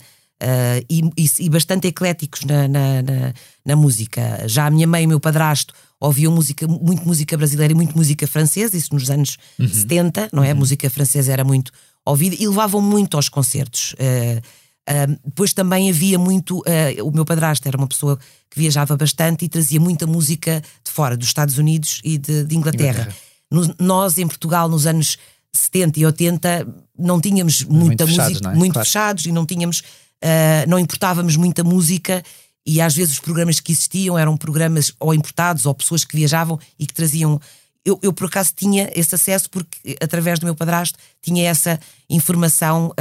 E, 0.87 1.01
e, 1.17 1.27
e, 1.39 1.49
bastante 1.49 1.87
ecléticos 1.87 2.43
na, 2.43 2.67
na, 2.67 3.01
na, 3.01 3.33
na, 3.65 3.75
música. 3.75 4.43
Já 4.45 4.67
a 4.67 4.69
minha 4.69 4.85
mãe 4.85 5.01
e 5.01 5.05
o 5.07 5.09
meu 5.09 5.19
padrasto 5.19 5.73
ouviam 5.99 6.31
música, 6.31 6.67
muito 6.67 7.07
música 7.07 7.35
brasileira 7.35 7.73
e 7.73 7.75
muito 7.75 7.97
música 7.97 8.27
francesa, 8.27 8.77
isso 8.77 8.93
nos 8.93 9.09
anos 9.09 9.37
uhum. 9.57 9.67
70, 9.67 10.29
não 10.31 10.43
é? 10.43 10.47
Uhum. 10.47 10.51
A 10.51 10.55
música 10.55 10.87
francesa 10.91 11.33
era 11.33 11.43
muito 11.43 11.71
ouvida 12.05 12.35
e 12.39 12.47
levavam 12.47 12.81
muito 12.81 13.17
aos 13.17 13.29
concertos. 13.29 13.93
Uh, 13.93 14.41
Uh, 14.87 15.19
depois 15.25 15.51
também 15.51 15.89
havia 15.89 16.17
muito. 16.17 16.59
Uh, 16.59 17.03
o 17.03 17.11
meu 17.11 17.25
padrasto 17.25 17.67
era 17.67 17.77
uma 17.77 17.87
pessoa 17.87 18.17
que 18.49 18.57
viajava 18.57 18.95
bastante 18.95 19.43
e 19.43 19.49
trazia 19.49 19.81
muita 19.81 20.07
música 20.07 20.63
de 20.83 20.91
fora, 20.91 21.17
dos 21.17 21.27
Estados 21.27 21.57
Unidos 21.57 21.99
e 22.05 22.17
de, 22.17 22.45
de 22.45 22.55
Inglaterra. 22.55 23.01
Inglaterra. 23.01 23.17
No, 23.51 23.75
nós, 23.79 24.17
em 24.17 24.25
Portugal, 24.25 24.69
nos 24.69 24.87
anos 24.87 25.17
70 25.53 25.99
e 25.99 26.05
80, 26.05 26.67
não 26.97 27.19
tínhamos 27.19 27.63
muita 27.63 28.05
muito 28.05 28.07
música, 28.07 28.23
fechados, 28.27 28.41
é? 28.41 28.57
muito 28.57 28.73
claro. 28.73 28.85
fechados 28.85 29.25
e 29.25 29.31
não 29.31 29.45
tínhamos. 29.45 29.79
Uh, 30.23 30.67
não 30.67 30.79
importávamos 30.79 31.35
muita 31.35 31.63
música 31.65 32.23
e 32.65 32.79
às 32.79 32.95
vezes 32.95 33.15
os 33.15 33.19
programas 33.19 33.59
que 33.59 33.73
existiam 33.73 34.17
eram 34.17 34.37
programas 34.37 34.93
ou 34.99 35.13
importados 35.13 35.65
ou 35.65 35.75
pessoas 35.75 36.05
que 36.05 36.15
viajavam 36.15 36.57
e 36.79 36.87
que 36.87 36.93
traziam. 36.93 37.41
Eu, 37.83 37.99
eu 38.01 38.13
por 38.13 38.27
acaso 38.27 38.53
tinha 38.55 38.89
esse 38.95 39.13
acesso 39.15 39.49
porque, 39.49 39.97
através 40.01 40.39
do 40.39 40.45
meu 40.45 40.55
padrasto, 40.55 40.97
tinha 41.21 41.49
essa 41.49 41.79
informação 42.09 42.93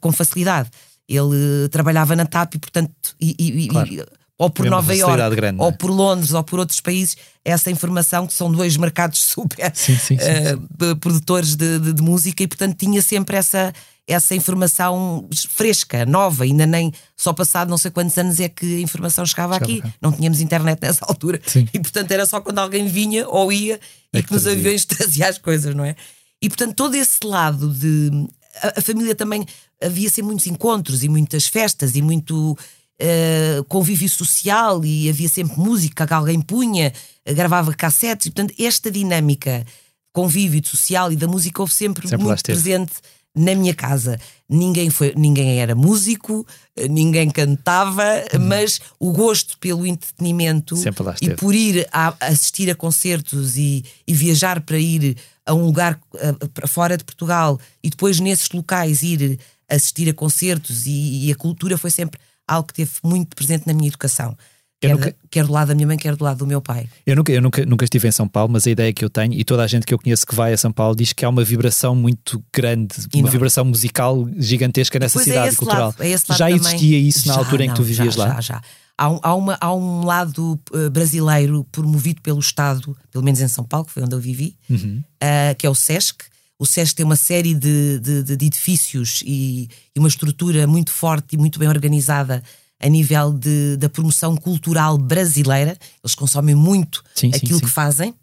com 0.00 0.12
facilidade. 0.12 0.70
Ele 1.08 1.68
trabalhava 1.70 2.14
na 2.14 2.26
TAP 2.26 2.56
e, 2.56 2.58
portanto, 2.58 2.92
e, 3.18 3.34
e, 3.38 3.68
claro. 3.68 3.88
e 3.88 4.04
ou 4.38 4.48
por 4.48 4.66
Nova 4.66 4.94
Iorque, 4.94 5.34
grande, 5.34 5.60
ou 5.60 5.68
é? 5.68 5.72
por 5.72 5.90
Londres, 5.90 6.32
ou 6.32 6.44
por 6.44 6.60
outros 6.60 6.80
países, 6.80 7.16
essa 7.44 7.70
informação 7.72 8.24
que 8.24 8.32
são 8.32 8.50
dois 8.50 8.76
mercados 8.76 9.20
super 9.26 9.72
sim, 9.74 9.96
sim, 9.96 10.16
sim, 10.16 10.24
uh, 10.24 10.96
produtores 10.96 11.56
de, 11.56 11.80
de, 11.80 11.92
de, 11.92 12.02
música 12.02 12.44
e, 12.44 12.46
portanto, 12.46 12.76
tinha 12.76 13.02
sempre 13.02 13.36
essa, 13.36 13.72
essa 14.06 14.36
informação 14.36 15.28
fresca, 15.48 16.06
nova, 16.06 16.44
ainda 16.44 16.64
nem 16.66 16.92
só 17.16 17.32
passado 17.32 17.68
não 17.68 17.76
sei 17.76 17.90
quantos 17.90 18.16
anos 18.16 18.38
é 18.38 18.48
que 18.48 18.76
a 18.76 18.80
informação 18.80 19.26
chegava, 19.26 19.54
chegava 19.54 19.72
aqui. 19.72 19.82
Cá. 19.82 19.92
Não 20.00 20.12
tínhamos 20.12 20.40
internet 20.40 20.80
nessa 20.80 21.04
altura 21.04 21.40
Sim. 21.44 21.68
e 21.74 21.80
portanto 21.80 22.12
era 22.12 22.24
só 22.24 22.40
quando 22.40 22.60
alguém 22.60 22.86
vinha 22.86 23.28
ou 23.28 23.52
ia 23.52 23.80
é 24.12 24.18
e 24.18 24.22
que, 24.22 24.28
que 24.28 24.34
nos 24.34 24.46
aviões 24.46 24.84
trazia 24.86 25.28
as 25.28 25.36
coisas, 25.36 25.74
não 25.74 25.84
é? 25.84 25.96
E 26.40 26.48
portanto 26.48 26.76
todo 26.76 26.94
esse 26.94 27.18
lado 27.24 27.68
de 27.70 28.28
a, 28.62 28.78
a 28.78 28.82
família 28.82 29.14
também 29.14 29.44
havia 29.82 30.08
sempre 30.08 30.26
muitos 30.26 30.46
encontros 30.46 31.02
e 31.02 31.08
muitas 31.08 31.46
festas 31.46 31.94
e 31.94 32.02
muito 32.02 32.52
uh, 32.52 33.64
convívio 33.64 34.08
social 34.08 34.84
e 34.84 35.08
havia 35.08 35.28
sempre 35.28 35.58
música 35.58 36.06
que 36.06 36.14
alguém 36.14 36.40
punha, 36.40 36.92
gravava 37.26 37.72
cassetes 37.74 38.26
e 38.26 38.30
portanto 38.30 38.54
esta 38.58 38.90
dinâmica 38.90 39.64
convívio 40.12 40.64
social 40.66 41.12
e 41.12 41.16
da 41.16 41.28
música 41.28 41.62
houve 41.62 41.72
sempre, 41.72 42.08
sempre 42.08 42.24
muito 42.26 42.42
presente 42.42 42.94
na 43.38 43.54
minha 43.54 43.74
casa. 43.74 44.18
Ninguém, 44.48 44.90
foi, 44.90 45.12
ninguém 45.16 45.60
era 45.60 45.74
músico, 45.74 46.46
ninguém 46.88 47.30
cantava, 47.30 48.02
uhum. 48.32 48.46
mas 48.46 48.80
o 48.98 49.12
gosto 49.12 49.58
pelo 49.58 49.86
entretenimento 49.86 50.74
e 51.20 51.36
por 51.36 51.54
ir 51.54 51.86
a, 51.92 52.14
assistir 52.20 52.70
a 52.70 52.74
concertos 52.74 53.56
e, 53.56 53.84
e, 54.06 54.14
viajar 54.14 54.60
para 54.62 54.78
ir 54.78 55.16
a 55.44 55.52
um 55.52 55.66
lugar 55.66 56.00
uh, 56.14 56.48
para 56.48 56.66
fora 56.66 56.96
de 56.96 57.04
Portugal 57.04 57.60
e 57.82 57.90
depois 57.90 58.20
nesses 58.20 58.50
locais 58.50 59.02
ir 59.02 59.38
assistir 59.68 60.08
a 60.08 60.14
concertos 60.14 60.86
e, 60.86 61.26
e 61.26 61.32
a 61.32 61.34
cultura 61.34 61.76
foi 61.76 61.90
sempre 61.90 62.18
algo 62.46 62.68
que 62.68 62.74
teve 62.74 62.92
muito 63.04 63.36
presente 63.36 63.66
na 63.66 63.74
minha 63.74 63.88
educação. 63.88 64.36
Quer, 64.80 64.94
nunca... 64.94 65.16
quer, 65.28 65.44
do 65.44 65.52
lado 65.52 65.68
da 65.68 65.74
minha 65.74 65.86
mãe, 65.88 65.96
quer 65.96 66.14
do 66.14 66.22
lado 66.22 66.38
do 66.38 66.46
meu 66.46 66.62
pai. 66.62 66.88
Eu 67.04 67.16
nunca, 67.16 67.32
eu 67.32 67.42
nunca, 67.42 67.66
nunca 67.66 67.84
estive 67.84 68.06
em 68.06 68.12
São 68.12 68.28
Paulo, 68.28 68.52
mas 68.52 68.64
a 68.64 68.70
ideia 68.70 68.92
que 68.92 69.04
eu 69.04 69.10
tenho, 69.10 69.34
e 69.34 69.42
toda 69.42 69.64
a 69.64 69.66
gente 69.66 69.84
que 69.84 69.92
eu 69.92 69.98
conheço 69.98 70.24
que 70.24 70.34
vai 70.34 70.52
a 70.52 70.56
São 70.56 70.70
Paulo 70.70 70.94
diz 70.94 71.12
que 71.12 71.24
há 71.24 71.28
uma 71.28 71.42
vibração 71.42 71.96
muito 71.96 72.42
grande, 72.54 72.94
e 73.12 73.16
uma 73.16 73.24
não. 73.24 73.30
vibração 73.30 73.64
musical 73.64 74.28
gigantesca 74.36 74.98
nessa 75.00 75.20
é 75.20 75.24
cidade 75.24 75.54
é 75.54 75.56
cultural. 75.56 75.94
Lado, 75.98 76.02
é 76.02 76.36
já 76.36 76.50
existia 76.50 76.96
isso 76.96 77.26
na 77.26 77.34
já, 77.34 77.40
altura 77.40 77.64
em 77.64 77.70
que 77.70 77.74
tu 77.74 77.82
vivias 77.82 78.14
já, 78.14 78.22
lá? 78.22 78.34
Já, 78.34 78.40
já. 78.40 78.62
Há 78.96 79.10
um, 79.10 79.20
há, 79.22 79.34
uma, 79.34 79.58
há 79.60 79.74
um 79.74 80.04
lado 80.04 80.60
uh, 80.72 80.90
brasileiro 80.90 81.64
promovido 81.72 82.20
pelo 82.20 82.38
Estado, 82.38 82.96
pelo 83.10 83.24
menos 83.24 83.40
em 83.40 83.48
São 83.48 83.64
Paulo, 83.64 83.86
que 83.86 83.92
foi 83.92 84.02
onde 84.02 84.14
eu 84.14 84.20
vivi, 84.20 84.56
uhum. 84.70 85.02
uh, 85.22 85.54
que 85.56 85.66
é 85.66 85.70
o 85.70 85.74
SESC. 85.74 86.24
O 86.58 86.66
SESC 86.66 86.96
tem 86.96 87.06
uma 87.06 87.16
série 87.16 87.54
de, 87.54 88.00
de, 88.00 88.22
de 88.22 88.32
edifícios 88.46 89.22
e, 89.24 89.68
e 89.94 89.98
uma 89.98 90.08
estrutura 90.08 90.66
muito 90.66 90.90
forte 90.90 91.34
e 91.34 91.36
muito 91.36 91.58
bem 91.58 91.68
organizada 91.68 92.42
a 92.80 92.88
nível 92.88 93.32
de, 93.32 93.76
da 93.76 93.88
promoção 93.88 94.36
cultural 94.36 94.96
brasileira. 94.96 95.76
Eles 96.02 96.14
consomem 96.14 96.54
muito 96.54 97.04
sim, 97.14 97.28
aquilo 97.28 97.54
sim, 97.54 97.58
sim. 97.58 97.60
que 97.60 97.70
fazem. 97.70 98.14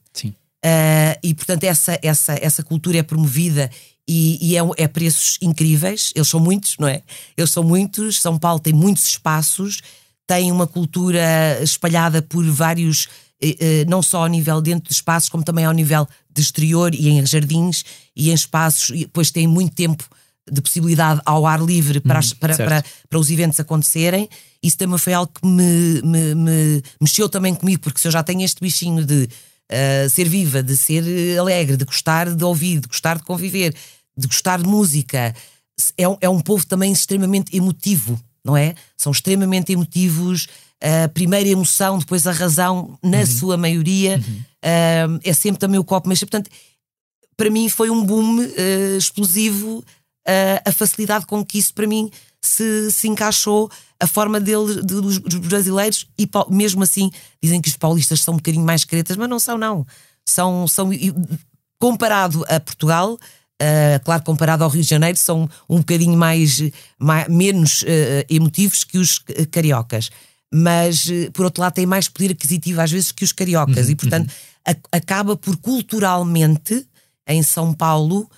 Uh, 0.65 1.13
e, 1.21 1.31
portanto, 1.35 1.63
essa, 1.63 1.99
essa, 2.01 2.35
essa 2.41 2.63
cultura 2.63 2.97
é 2.97 3.03
promovida 3.03 3.69
e, 4.07 4.39
e 4.41 4.57
é, 4.57 4.61
é, 4.77 4.87
preços 4.87 5.37
incríveis. 5.39 6.11
Eles 6.15 6.27
são 6.27 6.39
muitos, 6.39 6.75
não 6.79 6.87
é? 6.87 7.03
Eles 7.37 7.51
são 7.51 7.63
muitos. 7.63 8.19
São 8.19 8.39
Paulo 8.39 8.59
tem 8.59 8.73
muitos 8.73 9.05
espaços, 9.05 9.81
tem 10.25 10.51
uma 10.51 10.65
cultura 10.65 11.59
espalhada 11.61 12.19
por 12.19 12.43
vários, 12.45 13.07
eh, 13.39 13.55
eh, 13.59 13.85
não 13.87 14.01
só 14.01 14.23
ao 14.23 14.27
nível 14.27 14.59
dentro 14.59 14.89
de 14.89 14.95
espaços, 14.95 15.29
como 15.29 15.43
também 15.43 15.65
ao 15.65 15.71
nível 15.71 16.07
de 16.31 16.41
exterior 16.41 16.95
e 16.95 17.09
em 17.09 17.23
jardins 17.27 17.85
e 18.15 18.31
em 18.31 18.33
espaços. 18.33 18.89
E 18.89 18.99
depois 19.01 19.29
tem 19.29 19.45
muito 19.45 19.75
tempo 19.75 20.03
de 20.51 20.61
possibilidade 20.61 21.21
ao 21.25 21.45
ar 21.45 21.61
livre 21.61 21.99
para, 21.99 22.19
hum, 22.19 22.29
para, 22.39 22.55
para, 22.55 22.85
para, 23.09 23.19
os 23.19 23.29
eventos 23.29 23.59
acontecerem. 23.59 24.29
Isso 24.61 24.77
também 24.77 24.97
foi 24.97 25.13
algo 25.13 25.31
que 25.33 25.45
me, 25.45 26.01
me, 26.03 26.35
me, 26.35 26.83
mexeu 27.01 27.27
também 27.27 27.55
comigo, 27.55 27.81
porque 27.81 27.99
se 27.99 28.07
eu 28.07 28.11
já 28.11 28.21
tenho 28.21 28.41
este 28.41 28.61
bichinho 28.61 29.03
de 29.03 29.23
uh, 29.23 30.09
ser 30.09 30.29
viva, 30.29 30.61
de 30.61 30.77
ser 30.77 31.03
alegre, 31.39 31.77
de 31.77 31.85
gostar 31.85 32.33
de 32.33 32.43
ouvir, 32.43 32.79
de 32.79 32.87
gostar 32.87 33.17
de 33.17 33.23
conviver, 33.23 33.73
de 34.15 34.27
gostar 34.27 34.61
de 34.61 34.67
música, 34.67 35.33
é, 35.97 36.07
um, 36.07 36.17
é 36.21 36.29
um 36.29 36.39
povo 36.39 36.65
também 36.65 36.91
extremamente 36.91 37.55
emotivo, 37.55 38.19
não 38.43 38.55
é? 38.55 38.75
São 38.95 39.11
extremamente 39.11 39.71
emotivos. 39.71 40.47
A 40.81 41.07
primeira 41.07 41.49
emoção, 41.49 41.97
depois 41.97 42.27
a 42.27 42.31
razão, 42.31 42.99
na 43.01 43.19
uhum. 43.19 43.25
sua 43.25 43.57
maioria, 43.57 44.17
uhum. 44.17 45.15
uh, 45.15 45.19
é 45.23 45.33
sempre 45.33 45.59
também 45.59 45.79
o 45.79 45.83
copo 45.83 46.07
mas 46.07 46.19
Portanto, 46.19 46.51
para 47.35 47.49
mim 47.49 47.67
foi 47.67 47.89
um 47.89 48.05
boom 48.05 48.37
uh, 50.27 50.69
a 50.69 50.71
facilidade 50.71 51.25
com 51.25 51.43
que 51.45 51.57
isso 51.57 51.73
para 51.73 51.87
mim 51.87 52.11
se, 52.41 52.91
se 52.91 53.07
encaixou 53.07 53.69
a 53.99 54.07
forma 54.07 54.39
dele, 54.39 54.75
de, 54.83 55.01
dos, 55.01 55.17
brasileiros, 55.17 56.07
e 56.17 56.29
mesmo 56.49 56.83
assim 56.83 57.09
dizem 57.41 57.61
que 57.61 57.69
os 57.69 57.77
paulistas 57.77 58.21
são 58.21 58.35
um 58.35 58.37
bocadinho 58.37 58.65
mais 58.65 58.83
cretas, 58.83 59.17
mas 59.17 59.29
não 59.29 59.39
são, 59.39 59.57
não. 59.57 59.85
São, 60.25 60.67
são 60.67 60.89
comparado 61.79 62.43
a 62.47 62.59
Portugal, 62.59 63.13
uh, 63.13 64.03
claro, 64.03 64.23
comparado 64.23 64.63
ao 64.63 64.69
Rio 64.69 64.83
de 64.83 64.89
Janeiro, 64.89 65.17
são 65.17 65.49
um 65.69 65.77
bocadinho 65.77 66.17
mais, 66.17 66.61
mais 66.99 67.27
menos 67.27 67.83
uh, 67.83 67.85
emotivos 68.29 68.83
que 68.83 68.97
os 68.97 69.19
cariocas. 69.51 70.09
Mas, 70.53 71.05
uh, 71.05 71.31
por 71.31 71.45
outro 71.45 71.61
lado, 71.61 71.73
têm 71.73 71.85
mais 71.85 72.07
poder 72.07 72.31
aquisitivo 72.31 72.81
às 72.81 72.91
vezes 72.91 73.11
que 73.11 73.23
os 73.23 73.31
cariocas, 73.31 73.85
uhum, 73.85 73.91
e 73.91 73.95
portanto 73.95 74.29
uhum. 74.29 74.73
a, 74.91 74.97
acaba 74.97 75.35
por 75.35 75.57
culturalmente 75.57 76.85
em 77.27 77.41
São 77.41 77.73
Paulo 77.73 78.29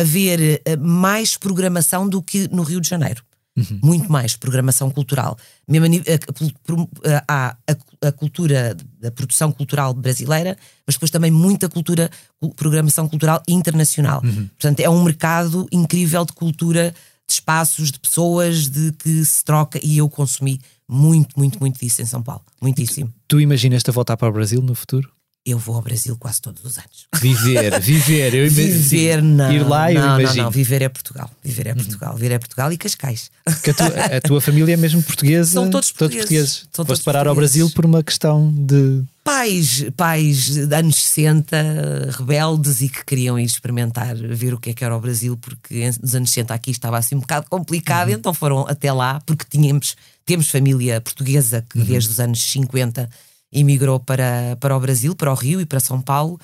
haver 0.00 0.62
eh, 0.64 0.76
mais 0.76 1.36
programação 1.36 2.08
do 2.08 2.22
que 2.22 2.48
no 2.48 2.62
Rio 2.62 2.80
de 2.80 2.88
Janeiro. 2.88 3.22
Uhum. 3.56 3.78
Muito 3.84 4.10
mais 4.10 4.34
programação 4.34 4.90
cultural. 4.90 5.38
Mesmo 5.68 5.86
a, 5.86 7.24
há 7.28 7.56
a, 7.68 8.08
a, 8.08 8.12
cultura 8.12 8.76
da 9.00 9.12
produção 9.12 9.52
cultural 9.52 9.94
brasileira, 9.94 10.56
mas 10.84 10.96
depois 10.96 11.10
também 11.10 11.30
muita 11.30 11.68
cultura, 11.68 12.10
programação 12.56 13.08
cultural 13.08 13.40
internacional. 13.46 14.20
Uhum. 14.24 14.48
Portanto, 14.48 14.80
é 14.80 14.90
um 14.90 15.04
mercado 15.04 15.68
incrível 15.70 16.24
de 16.24 16.32
cultura, 16.32 16.92
de 17.28 17.32
espaços, 17.32 17.92
de 17.92 18.00
pessoas, 18.00 18.68
de 18.68 18.90
que 18.92 19.24
se 19.24 19.44
troca 19.44 19.78
e 19.82 19.98
eu 19.98 20.08
consumi 20.08 20.60
muito, 20.88 21.38
muito, 21.38 21.60
muito 21.60 21.78
disso 21.78 22.02
em 22.02 22.06
São 22.06 22.22
Paulo. 22.22 22.42
Muitíssimo. 22.60 23.08
Tu, 23.28 23.36
tu 23.36 23.40
imaginas-te 23.40 23.88
a 23.88 23.92
voltar 23.92 24.16
para 24.16 24.28
o 24.28 24.32
Brasil 24.32 24.60
no 24.60 24.74
futuro? 24.74 25.13
Eu 25.46 25.58
vou 25.58 25.76
ao 25.76 25.82
Brasil 25.82 26.16
quase 26.18 26.40
todos 26.40 26.64
os 26.64 26.78
anos. 26.78 27.06
Viver, 27.20 27.80
viver, 27.80 28.34
eu 28.34 28.46
imagino. 28.46 28.78
Viver, 28.78 29.22
não. 29.22 29.52
Ir 29.52 29.66
lá, 29.66 29.92
eu 29.92 30.00
não, 30.00 30.20
imagino. 30.20 30.36
Não, 30.36 30.44
não, 30.44 30.50
viver 30.50 30.82
é 30.82 30.88
Portugal. 30.88 31.30
Viver 31.42 31.66
é 31.66 31.70
uhum. 31.70 31.76
Portugal. 31.76 32.12
Uhum. 32.12 32.18
Viver 32.18 32.34
é 32.34 32.38
Portugal 32.38 32.72
e 32.72 32.76
Cascais. 32.76 33.30
Que 33.62 33.70
a, 33.70 33.74
tua, 33.74 33.86
a 33.86 34.20
tua 34.20 34.40
família 34.42 34.74
é 34.74 34.76
mesmo 34.76 35.02
portuguesa? 35.02 35.52
São 35.52 35.70
todos 35.70 35.90
portugueses. 35.92 35.92
Todos 35.92 36.20
portugueses. 36.20 36.68
São 36.72 36.84
Foste 36.84 37.04
parar 37.04 37.26
ao 37.26 37.34
Brasil 37.34 37.70
por 37.70 37.84
uma 37.84 38.02
questão 38.02 38.52
de. 38.52 39.02
Pais, 39.22 39.86
pais 39.96 40.50
de 40.50 40.74
anos 40.74 40.96
60, 40.96 42.10
rebeldes 42.18 42.82
e 42.82 42.90
que 42.90 43.04
queriam 43.06 43.38
ir 43.38 43.44
experimentar, 43.44 44.14
ver 44.14 44.52
o 44.52 44.60
que 44.60 44.70
é 44.70 44.74
que 44.74 44.84
era 44.84 44.94
o 44.94 45.00
Brasil, 45.00 45.34
porque 45.38 45.90
nos 46.02 46.14
anos 46.14 46.28
60 46.28 46.52
aqui 46.52 46.70
estava 46.70 46.98
assim 46.98 47.14
um 47.14 47.20
bocado 47.20 47.46
complicado, 47.48 48.08
uhum. 48.08 48.16
então 48.16 48.34
foram 48.34 48.66
até 48.68 48.92
lá, 48.92 49.22
porque 49.24 49.46
tínhamos, 49.48 49.96
temos 50.26 50.50
família 50.50 51.00
portuguesa 51.00 51.64
que 51.70 51.78
uhum. 51.78 51.84
desde 51.86 52.10
os 52.10 52.20
anos 52.20 52.42
50 52.42 53.08
emigrou 53.54 54.00
para, 54.00 54.56
para 54.60 54.76
o 54.76 54.80
Brasil, 54.80 55.14
para 55.14 55.30
o 55.30 55.34
Rio 55.34 55.60
e 55.60 55.66
para 55.66 55.80
São 55.80 56.00
Paulo. 56.00 56.38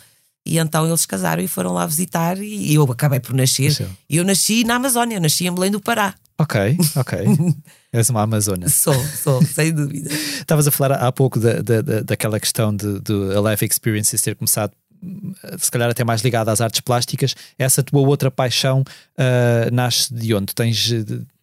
E 0.46 0.58
então 0.58 0.86
eles 0.86 1.04
casaram 1.04 1.42
e 1.42 1.48
foram 1.48 1.72
lá 1.72 1.84
visitar. 1.86 2.38
E 2.38 2.74
eu 2.74 2.84
acabei 2.84 3.20
por 3.20 3.34
nascer. 3.34 3.76
E 4.08 4.16
eu 4.16 4.24
nasci 4.24 4.64
na 4.64 4.76
Amazónia, 4.76 5.20
nasci 5.20 5.46
em 5.46 5.54
Belém 5.54 5.70
do 5.70 5.80
Pará. 5.80 6.14
Ok, 6.38 6.78
ok. 6.96 7.18
És 7.92 8.08
uma 8.08 8.22
Amazona. 8.22 8.68
Sou, 8.68 8.94
sou, 9.22 9.44
sem 9.44 9.74
dúvida. 9.74 10.08
Estavas 10.10 10.66
a 10.66 10.70
falar 10.70 10.94
há 10.94 11.12
pouco 11.12 11.38
da, 11.38 11.60
da, 11.60 12.00
daquela 12.00 12.40
questão 12.40 12.74
de, 12.74 13.00
de 13.00 13.12
a 13.36 13.50
Life 13.50 13.66
Experiences 13.66 14.22
ter 14.22 14.34
começado 14.34 14.72
se 15.58 15.70
calhar 15.70 15.90
até 15.90 16.04
mais 16.04 16.20
ligada 16.22 16.52
às 16.52 16.60
artes 16.60 16.80
plásticas, 16.80 17.34
essa 17.58 17.82
tua 17.82 18.00
outra 18.00 18.30
paixão 18.30 18.80
uh, 18.82 19.74
nasce 19.74 20.12
de 20.12 20.34
onde? 20.34 20.54
Tens 20.54 20.92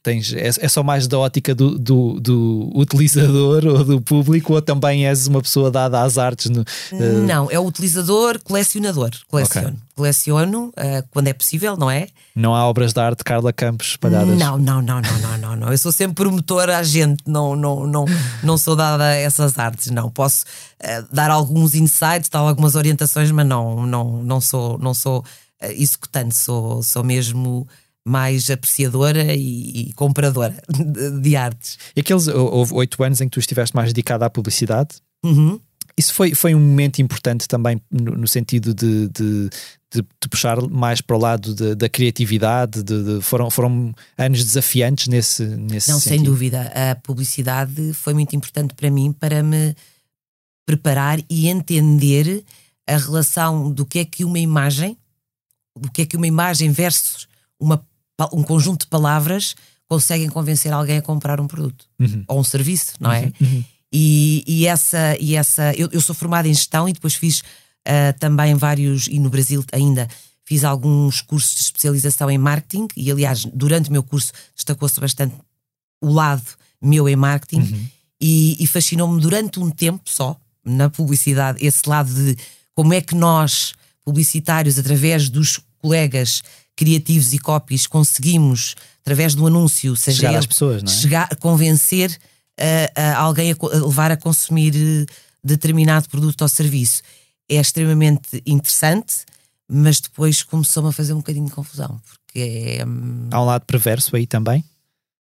tens, 0.03 0.33
é, 0.33 0.47
é 0.47 0.67
só 0.67 0.83
mais 0.83 1.07
da 1.07 1.17
ótica 1.17 1.53
do, 1.53 1.77
do, 1.77 2.19
do, 2.19 2.71
utilizador 2.75 3.65
ou 3.65 3.83
do 3.83 4.01
público 4.01 4.53
ou 4.53 4.61
também 4.61 5.07
és 5.07 5.27
uma 5.27 5.41
pessoa 5.41 5.69
dada 5.69 6.01
às 6.01 6.17
artes? 6.17 6.49
No, 6.49 6.61
uh... 6.61 7.25
Não, 7.25 7.49
é 7.51 7.59
o 7.59 7.65
utilizador, 7.65 8.39
colecionador. 8.43 9.11
Coleciono. 9.27 9.67
Okay. 9.67 9.79
Coleciono 9.95 10.67
uh, 10.69 11.07
quando 11.11 11.27
é 11.27 11.33
possível, 11.33 11.75
não 11.75 11.89
é? 11.89 12.07
Não 12.35 12.55
há 12.55 12.65
obras 12.65 12.93
de 12.93 12.99
arte 12.99 13.17
de 13.19 13.23
Carla 13.23 13.51
Campos 13.51 13.87
espalhadas? 13.87 14.37
Não, 14.37 14.57
não, 14.57 14.81
não, 14.81 15.01
não, 15.01 15.19
não, 15.19 15.37
não, 15.37 15.55
não. 15.55 15.71
Eu 15.71 15.77
sou 15.77 15.91
sempre 15.91 16.15
promotora 16.15 16.77
a 16.77 16.83
gente, 16.83 17.23
não, 17.25 17.55
não, 17.55 17.85
não, 17.85 18.05
não 18.43 18.57
sou 18.57 18.75
dada 18.75 19.03
a 19.03 19.15
essas 19.15 19.57
artes, 19.57 19.91
não. 19.91 20.09
Posso 20.09 20.45
uh, 20.81 21.07
dar 21.11 21.31
alguns 21.31 21.73
insights, 21.73 22.29
dar 22.29 22.39
algumas 22.39 22.75
orientações, 22.75 23.31
mas 23.31 23.45
não, 23.45 23.85
não, 23.85 24.23
não 24.23 24.39
sou, 24.39 24.77
não 24.77 24.93
sou 24.93 25.23
executante, 25.59 26.35
sou, 26.35 26.83
sou 26.83 27.03
mesmo 27.03 27.67
mais 28.07 28.49
apreciadora 28.49 29.35
e, 29.35 29.89
e 29.89 29.93
compradora 29.93 30.55
de, 30.71 31.19
de, 31.19 31.35
artes. 31.35 31.77
E 31.93 31.99
aqueles 31.99 32.27
houve 32.27 32.73
oito 32.73 33.03
anos 33.03 33.19
em 33.19 33.27
que 33.27 33.33
tu 33.33 33.39
estiveste 33.39 33.75
mais 33.75 33.91
dedicada 33.91 34.25
à 34.25 34.29
publicidade? 34.29 34.95
Uhum. 35.25 35.59
Isso 35.97 36.13
foi, 36.13 36.33
foi 36.33 36.55
um 36.55 36.59
momento 36.59 37.01
importante 37.01 37.47
também 37.47 37.81
no, 37.91 38.15
no 38.15 38.27
sentido 38.27 38.73
de, 38.73 39.09
de, 39.09 39.49
de, 39.91 40.01
de, 40.21 40.29
puxar 40.29 40.61
mais 40.69 41.01
para 41.01 41.15
o 41.15 41.19
lado 41.19 41.75
da 41.75 41.89
criatividade, 41.89 42.83
foram, 43.21 43.49
foram 43.49 43.93
anos 44.15 44.43
desafiantes 44.43 45.07
nesse, 45.07 45.43
nesse 45.43 45.89
Não, 45.89 45.99
sentido. 45.99 46.17
sem 46.17 46.23
dúvida. 46.23 46.71
A 46.91 46.95
publicidade 46.95 47.93
foi 47.93 48.13
muito 48.13 48.35
importante 48.35 48.75
para 48.75 48.91
mim 48.91 49.11
para 49.11 49.41
me 49.41 49.75
preparar 50.65 51.19
e 51.29 51.47
entender 51.47 52.43
a 52.87 52.95
relação 52.95 53.71
do 53.71 53.85
que 53.85 53.99
é 53.99 54.05
que 54.05 54.23
uma 54.23 54.39
imagem, 54.39 54.95
do 55.77 55.91
que 55.91 56.03
é 56.03 56.05
que 56.05 56.15
uma 56.15 56.27
imagem 56.27 56.71
versus 56.71 57.27
uma 57.59 57.83
um 58.33 58.43
conjunto 58.43 58.81
de 58.81 58.87
palavras 58.87 59.55
conseguem 59.87 60.29
convencer 60.29 60.71
alguém 60.71 60.97
a 60.97 61.01
comprar 61.01 61.39
um 61.39 61.47
produto 61.47 61.85
uhum. 61.99 62.23
ou 62.27 62.39
um 62.39 62.43
serviço, 62.43 62.93
não 62.99 63.11
é? 63.11 63.25
Uhum. 63.25 63.33
uhum. 63.41 63.63
E, 63.91 64.43
e, 64.45 64.67
essa, 64.67 65.15
e 65.19 65.35
essa 65.35 65.73
eu, 65.73 65.89
eu, 65.93 66.01
sou 66.01 66.13
formada 66.13 66.47
em 66.47 66.53
gestão 66.53 66.89
e 66.89 66.93
depois 66.93 67.15
fiz 67.15 67.39
uh, 67.39 68.17
também 68.19 68.53
vários, 68.53 69.07
e 69.07 69.17
no 69.17 69.29
Brasil 69.29 69.63
ainda 69.71 70.09
fiz 70.43 70.63
alguns 70.63 71.21
cursos 71.21 71.55
de 71.55 71.61
especialização 71.61 72.29
em 72.29 72.37
marketing, 72.37 72.87
e 72.97 73.09
aliás, 73.09 73.45
durante 73.45 73.89
o 73.89 73.91
meu 73.91 74.03
curso 74.03 74.33
destacou-se 74.55 74.99
bastante 74.99 75.35
o 76.01 76.11
lado 76.11 76.43
meu 76.81 77.07
em 77.07 77.15
marketing, 77.15 77.61
uhum. 77.61 77.87
e, 78.19 78.57
e 78.59 78.67
fascinou-me 78.67 79.21
durante 79.21 79.59
um 79.59 79.69
tempo 79.69 80.03
só, 80.05 80.37
na 80.65 80.89
publicidade, 80.89 81.65
esse 81.65 81.87
lado 81.87 82.13
de 82.13 82.37
como 82.75 82.93
é 82.93 82.99
que 83.01 83.15
nós, 83.15 83.73
publicitários, 84.03 84.77
através 84.77 85.29
dos 85.29 85.59
colegas 85.81 86.41
criativos 86.75 87.33
e 87.33 87.39
copies, 87.39 87.87
conseguimos, 87.87 88.75
através 89.01 89.33
do 89.33 89.47
anúncio, 89.47 89.95
seja 89.95 90.17
chegar 90.17 90.29
ele, 90.29 90.37
às 90.37 90.45
pessoas, 90.45 90.83
não 90.83 90.91
é? 90.91 90.95
chegar, 90.95 91.35
convencer 91.37 92.11
uh, 92.11 92.63
uh, 92.63 93.17
alguém 93.17 93.51
a, 93.51 93.55
a, 93.55 93.85
levar 93.85 94.11
a 94.11 94.17
consumir 94.17 94.75
uh, 94.75 95.05
determinado 95.43 96.07
produto 96.07 96.41
ou 96.41 96.47
serviço. 96.47 97.01
É 97.49 97.55
extremamente 97.55 98.43
interessante, 98.45 99.25
mas 99.67 99.99
depois 99.99 100.43
começou-me 100.43 100.89
a 100.89 100.91
fazer 100.91 101.13
um 101.13 101.17
bocadinho 101.17 101.47
de 101.47 101.51
confusão, 101.51 101.99
porque 102.05 102.77
é, 102.79 102.85
um... 102.85 103.27
Há 103.31 103.41
um 103.41 103.45
lado 103.45 103.65
perverso 103.65 104.15
aí 104.15 104.27
também? 104.27 104.63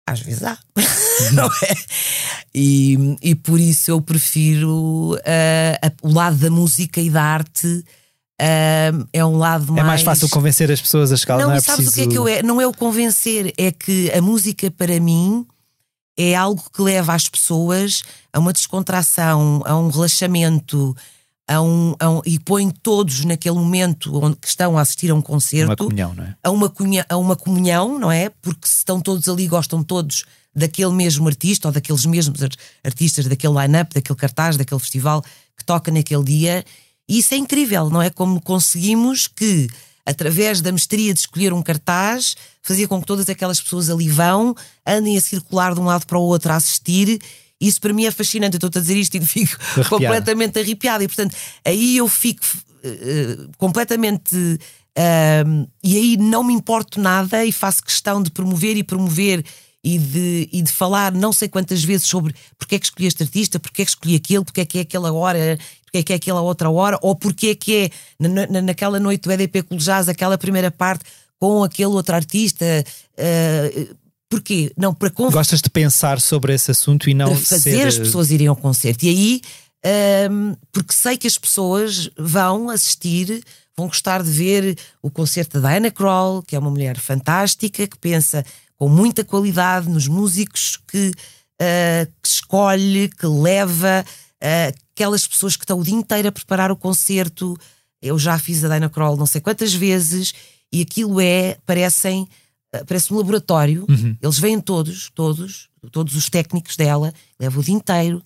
Às 0.06 0.20
vezes 0.20 0.42
há, 0.44 0.58
não 1.32 1.46
é? 1.46 1.74
E, 2.54 3.16
e 3.22 3.34
por 3.34 3.58
isso 3.58 3.90
eu 3.90 4.00
prefiro 4.00 5.14
uh, 5.14 5.90
o 6.02 6.12
lado 6.12 6.36
da 6.36 6.50
música 6.50 7.00
e 7.00 7.10
da 7.10 7.22
arte. 7.22 7.84
Uh, 8.40 9.08
é 9.12 9.24
um 9.24 9.38
lado 9.38 9.72
mais. 9.72 9.84
É 9.84 9.86
mais 9.86 10.02
fácil 10.02 10.28
convencer 10.28 10.70
as 10.70 10.80
pessoas 10.80 11.10
a 11.10 11.14
escala, 11.14 11.42
não, 11.42 11.50
não 11.50 11.56
é 11.56 11.60
sabes 11.60 11.86
preciso... 11.86 11.90
o 11.90 11.94
que 11.94 12.00
é 12.02 12.12
que 12.12 12.18
eu 12.18 12.28
é? 12.28 12.42
Não 12.42 12.60
é 12.60 12.66
o 12.66 12.72
convencer, 12.72 13.52
é 13.56 13.72
que 13.72 14.10
a 14.12 14.20
música 14.20 14.70
para 14.70 15.00
mim 15.00 15.46
é 16.18 16.34
algo 16.34 16.62
que 16.72 16.82
leva 16.82 17.14
as 17.14 17.28
pessoas 17.28 18.02
a 18.32 18.38
uma 18.38 18.52
descontração, 18.52 19.62
a 19.64 19.76
um 19.76 19.88
relaxamento, 19.88 20.94
a 21.48 21.60
um, 21.60 21.94
a 21.98 22.10
um, 22.10 22.22
e 22.26 22.38
põe 22.38 22.70
todos 22.70 23.24
naquele 23.24 23.56
momento 23.56 24.18
onde 24.22 24.36
que 24.36 24.48
estão 24.48 24.76
a 24.76 24.80
assistir 24.80 25.10
a 25.10 25.14
um 25.14 25.22
concerto 25.22 25.70
uma 25.70 25.76
comunhão, 25.76 26.14
não 26.14 26.24
é? 26.24 26.36
a, 26.42 26.50
uma 26.50 26.68
cunha, 26.68 27.06
a 27.08 27.16
uma 27.16 27.36
comunhão, 27.36 27.98
não 27.98 28.10
é? 28.10 28.30
Porque 28.42 28.66
se 28.66 28.78
estão 28.78 29.00
todos 29.00 29.28
ali, 29.28 29.46
gostam 29.46 29.82
todos 29.82 30.24
daquele 30.54 30.92
mesmo 30.92 31.28
artista 31.28 31.68
ou 31.68 31.72
daqueles 31.72 32.04
mesmos 32.06 32.40
artistas, 32.82 33.26
daquele 33.26 33.54
line-up, 33.62 33.94
daquele 33.94 34.18
cartaz, 34.18 34.56
daquele 34.56 34.80
festival 34.80 35.22
que 35.56 35.64
toca 35.64 35.90
naquele 35.92 36.24
dia. 36.24 36.64
E 37.08 37.18
isso 37.18 37.34
é 37.34 37.36
incrível, 37.36 37.88
não 37.90 38.02
é? 38.02 38.10
Como 38.10 38.40
conseguimos 38.40 39.28
que, 39.28 39.68
através 40.04 40.60
da 40.60 40.72
mestria 40.72 41.14
de 41.14 41.20
escolher 41.20 41.52
um 41.52 41.62
cartaz, 41.62 42.36
fazer 42.62 42.86
com 42.86 43.00
que 43.00 43.06
todas 43.06 43.28
aquelas 43.28 43.60
pessoas 43.60 43.88
ali 43.90 44.08
vão, 44.08 44.54
andem 44.86 45.16
a 45.16 45.20
circular 45.20 45.74
de 45.74 45.80
um 45.80 45.84
lado 45.84 46.06
para 46.06 46.18
o 46.18 46.22
outro 46.22 46.52
a 46.52 46.56
assistir 46.56 47.20
isso 47.60 47.80
para 47.80 47.92
mim 47.92 48.04
é 48.04 48.10
fascinante. 48.10 48.54
Eu 48.54 48.66
estou 48.66 48.78
a 48.78 48.82
dizer 48.82 48.96
isto 48.96 49.16
e 49.16 49.20
fico 49.24 49.56
completamente 49.88 50.58
arrepiada. 50.58 51.04
E 51.04 51.08
portanto, 51.08 51.34
aí 51.64 51.96
eu 51.96 52.08
fico 52.08 52.44
uh, 52.84 53.50
completamente. 53.56 54.34
Uh, 54.36 55.68
e 55.84 55.96
aí 55.96 56.16
não 56.16 56.42
me 56.42 56.54
importo 56.54 57.00
nada 57.00 57.44
e 57.44 57.52
faço 57.52 57.82
questão 57.82 58.22
de 58.22 58.30
promover 58.30 58.76
e 58.78 58.82
promover 58.82 59.44
e 59.84 59.98
de, 59.98 60.48
e 60.50 60.62
de 60.62 60.72
falar 60.72 61.12
não 61.12 61.34
sei 61.34 61.48
quantas 61.48 61.84
vezes 61.84 62.06
sobre 62.06 62.34
porque 62.58 62.76
é 62.76 62.78
que 62.78 62.86
escolhi 62.86 63.06
este 63.06 63.22
artista, 63.22 63.60
porque 63.60 63.82
é 63.82 63.84
que 63.84 63.90
escolhi 63.90 64.16
aquele, 64.16 64.42
porque 64.42 64.62
é 64.62 64.64
que 64.64 64.78
é 64.78 64.80
aquela 64.80 65.12
hora, 65.12 65.58
porque 65.96 65.98
é 65.98 66.02
que 66.02 66.12
é 66.12 66.16
aquela 66.16 66.40
outra 66.40 66.70
hora, 66.70 66.98
ou 67.00 67.14
porque 67.14 67.48
é 67.48 67.54
que 67.54 67.76
é 67.76 67.90
na, 68.18 68.46
na, 68.46 68.62
naquela 68.62 68.98
noite 68.98 69.22
do 69.22 69.32
EDP 69.32 69.64
Jazz, 69.72 70.08
aquela 70.08 70.36
primeira 70.36 70.70
parte 70.70 71.04
com 71.38 71.62
aquele 71.62 71.88
outro 71.88 72.14
artista. 72.14 72.64
Uh, 73.18 73.96
Porquê? 74.28 74.72
Não, 74.76 74.92
para 74.92 75.08
conv... 75.08 75.32
Gostas 75.32 75.62
de 75.62 75.70
pensar 75.70 76.20
sobre 76.20 76.52
esse 76.52 76.72
assunto 76.72 77.08
e 77.08 77.14
não 77.14 77.28
para 77.28 77.44
fazer 77.44 77.78
ser... 77.78 77.86
as 77.86 77.96
pessoas 77.96 78.30
irem 78.32 78.48
ao 78.48 78.56
concerto. 78.56 79.04
E 79.04 79.08
aí, 79.08 80.28
um, 80.28 80.56
porque 80.72 80.92
sei 80.92 81.16
que 81.16 81.28
as 81.28 81.38
pessoas 81.38 82.10
vão 82.18 82.68
assistir, 82.68 83.40
vão 83.76 83.86
gostar 83.86 84.24
de 84.24 84.30
ver 84.30 84.76
o 85.00 85.12
concerto 85.12 85.60
da 85.60 85.68
Diana 85.68 85.92
Kroll, 85.92 86.42
que 86.42 86.56
é 86.56 86.58
uma 86.58 86.70
mulher 86.70 86.98
fantástica, 86.98 87.86
que 87.86 87.96
pensa 87.98 88.44
com 88.74 88.88
muita 88.88 89.24
qualidade 89.24 89.88
nos 89.88 90.08
músicos 90.08 90.76
que, 90.88 91.10
uh, 91.62 92.12
que 92.20 92.28
escolhe, 92.28 93.08
que 93.08 93.26
leva, 93.28 94.04
uh, 94.42 94.85
aquelas 94.96 95.26
pessoas 95.26 95.56
que 95.56 95.64
estão 95.64 95.78
o 95.78 95.84
dia 95.84 95.94
inteiro 95.94 96.28
a 96.28 96.32
preparar 96.32 96.72
o 96.72 96.76
concerto. 96.76 97.54
Eu 98.00 98.18
já 98.18 98.38
fiz 98.38 98.64
a 98.64 98.68
Diana 98.68 98.88
Kroll 98.88 99.16
não 99.16 99.26
sei 99.26 99.42
quantas 99.42 99.74
vezes, 99.74 100.32
e 100.72 100.80
aquilo 100.80 101.20
é, 101.20 101.58
parecem 101.66 102.26
eh, 102.72 102.84
parece 102.84 103.12
um 103.12 103.18
laboratório. 103.18 103.84
Uhum. 103.88 104.16
Eles 104.20 104.38
vêm 104.38 104.58
todos, 104.58 105.10
todos, 105.14 105.68
todos 105.92 106.14
os 106.16 106.30
técnicos 106.30 106.76
dela, 106.76 107.12
leva 107.38 107.60
o 107.60 107.62
dia 107.62 107.74
inteiro, 107.74 108.22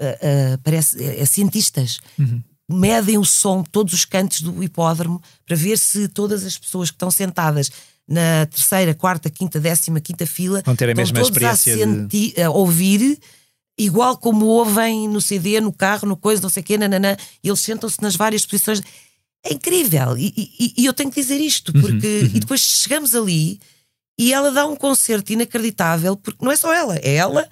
uh, 0.00 0.54
uh, 0.54 0.58
parece, 0.62 1.02
é, 1.02 1.20
é 1.20 1.24
cientistas. 1.26 2.00
Uhum. 2.18 2.42
Medem 2.68 3.18
o 3.18 3.24
som, 3.24 3.62
todos 3.62 3.92
os 3.92 4.04
cantos 4.04 4.40
do 4.40 4.62
hipódromo, 4.62 5.22
para 5.44 5.56
ver 5.56 5.78
se 5.78 6.08
todas 6.08 6.44
as 6.44 6.58
pessoas 6.58 6.90
que 6.90 6.96
estão 6.96 7.10
sentadas 7.10 7.70
na 8.08 8.46
terceira, 8.46 8.94
quarta, 8.94 9.28
quinta, 9.28 9.60
décima, 9.60 10.00
quinta 10.00 10.26
fila 10.26 10.62
vão 10.64 10.76
ter 10.76 10.90
a 10.90 10.94
mesma 10.94 11.20
experiência 11.20 11.84
a, 11.84 12.06
de... 12.06 12.40
a 12.40 12.50
ouvir 12.50 13.18
igual 13.78 14.16
como 14.16 14.46
ouvem 14.46 15.08
no 15.08 15.20
CD, 15.20 15.60
no 15.60 15.72
carro, 15.72 16.08
no 16.08 16.16
coisa, 16.16 16.42
não 16.42 16.48
sei 16.48 16.62
o 16.62 16.64
quê, 16.64 16.78
nananã, 16.78 17.16
e 17.42 17.48
eles 17.48 17.60
sentam-se 17.60 18.00
nas 18.00 18.16
várias 18.16 18.44
posições 18.46 18.82
é 19.44 19.52
incrível. 19.52 20.16
E, 20.18 20.32
e, 20.36 20.74
e, 20.78 20.84
eu 20.86 20.92
tenho 20.92 21.10
que 21.10 21.20
dizer 21.20 21.40
isto, 21.40 21.72
uhum, 21.74 21.80
porque. 21.80 22.06
Uhum, 22.06 22.22
uhum. 22.22 22.30
E 22.34 22.40
depois 22.40 22.60
chegamos 22.60 23.14
ali 23.14 23.60
e 24.18 24.32
ela 24.32 24.50
dá 24.50 24.66
um 24.66 24.76
concerto 24.76 25.32
inacreditável, 25.32 26.16
porque 26.16 26.44
não 26.44 26.50
é 26.50 26.56
só 26.56 26.72
ela, 26.72 26.96
é 26.96 27.14
ela 27.14 27.48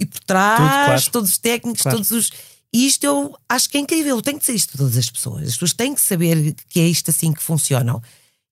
e 0.00 0.06
por 0.06 0.20
trás, 0.20 0.58
Tudo, 0.58 0.68
claro. 0.68 1.10
todos 1.12 1.30
os 1.30 1.38
técnicos, 1.38 1.82
claro. 1.82 1.98
todos 1.98 2.10
os. 2.10 2.32
E 2.72 2.86
isto 2.86 3.04
eu 3.04 3.36
acho 3.48 3.68
que 3.68 3.76
é 3.76 3.80
incrível. 3.80 4.16
Eu 4.16 4.22
tenho 4.22 4.38
que 4.38 4.46
dizer 4.46 4.56
isto 4.56 4.74
a 4.74 4.78
todas 4.78 4.96
as 4.96 5.10
pessoas. 5.10 5.42
As 5.42 5.52
pessoas 5.52 5.74
têm 5.74 5.94
que 5.94 6.00
saber 6.00 6.54
que 6.68 6.80
é 6.80 6.88
isto 6.88 7.10
assim 7.10 7.32
que 7.32 7.42
funcionam. 7.42 8.02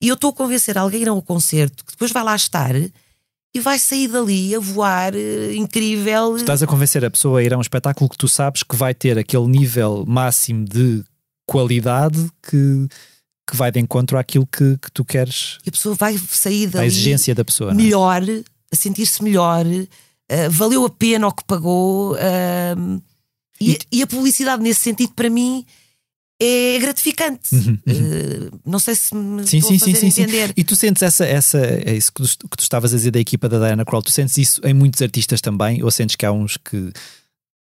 E 0.01 0.09
eu 0.09 0.15
estou 0.15 0.31
a 0.31 0.33
convencer 0.33 0.79
alguém 0.79 1.01
a 1.01 1.03
ir 1.03 1.09
ao 1.09 1.21
concerto 1.23 1.85
que 1.85 1.93
depois 1.93 2.13
vai 2.13 2.23
lá 2.23 2.37
estar 2.37 2.75
e 3.55 3.61
vai 3.61 3.79
sair 3.79 4.09
dali 4.09 4.55
a 4.55 4.61
voar 4.61 5.15
uh, 5.15 5.53
incrível. 5.53 6.35
Tu 6.35 6.41
estás 6.41 6.63
a 6.63 6.67
convencer 6.67 7.05
a 7.05 7.11
pessoa 7.11 7.41
a 7.41 7.43
ir 7.43 7.53
a 7.53 7.59
um 7.59 7.61
espetáculo 7.61 8.09
que 8.09 8.17
tu 8.17 8.29
sabes 8.29 8.63
que 8.63 8.77
vai 8.77 8.95
ter 8.95 9.19
aquele 9.19 9.47
nível 9.47 10.05
máximo 10.07 10.65
de 10.65 11.05
qualidade 11.47 12.31
que, 12.43 12.87
que 13.49 13.57
vai 13.57 13.73
de 13.73 13.81
encontro 13.81 14.17
àquilo 14.17 14.47
que, 14.47 14.79
que 14.79 14.93
tu 14.93 15.05
queres. 15.05 15.59
E 15.67 15.69
a 15.69 15.73
pessoa 15.73 15.95
vai 15.95 16.17
sair 16.17 16.69
da 16.69 16.87
exigência 16.87 17.35
da 17.35 17.45
pessoa. 17.45 17.73
É? 17.73 17.75
Melhor, 17.75 18.23
é? 18.23 18.43
a 18.73 18.77
sentir-se 18.77 19.23
melhor, 19.25 19.67
uh, 19.67 20.51
valeu 20.51 20.85
a 20.85 20.91
pena 20.91 21.27
o 21.27 21.33
que 21.33 21.45
pagou. 21.45 22.13
Uh, 22.15 23.03
e, 23.61 23.79
e, 23.93 24.03
a 24.03 24.07
publicidade, 24.07 24.63
nesse 24.63 24.81
sentido, 24.81 25.13
para 25.15 25.29
mim. 25.29 25.67
É 26.42 26.79
gratificante. 26.79 27.55
Uhum, 27.55 27.79
uhum. 27.87 27.94
Uh, 27.94 28.61
não 28.64 28.79
sei 28.79 28.94
se 28.94 29.14
me 29.14 29.46
sim, 29.46 29.61
sim, 29.61 29.79
sim, 29.79 30.07
entender. 30.07 30.48
Sim. 30.48 30.55
E 30.57 30.64
tu 30.64 30.74
sentes 30.74 31.03
essa, 31.03 31.26
essa 31.26 31.59
é 31.59 31.94
isso 31.94 32.11
que 32.11 32.22
tu, 32.22 32.48
que 32.48 32.57
tu 32.57 32.62
estavas 32.62 32.94
a 32.94 32.96
dizer 32.96 33.11
da 33.11 33.20
equipa 33.20 33.46
da 33.46 33.59
Diana 33.59 33.85
Kroll, 33.85 34.03
tu 34.03 34.11
sentes 34.11 34.38
isso 34.38 34.61
em 34.64 34.72
muitos 34.72 35.03
artistas 35.03 35.42
também? 35.42 35.83
Ou 35.83 35.90
sentes 35.90 36.16
que 36.16 36.24
há 36.24 36.33
uns 36.33 36.57
que 36.57 36.90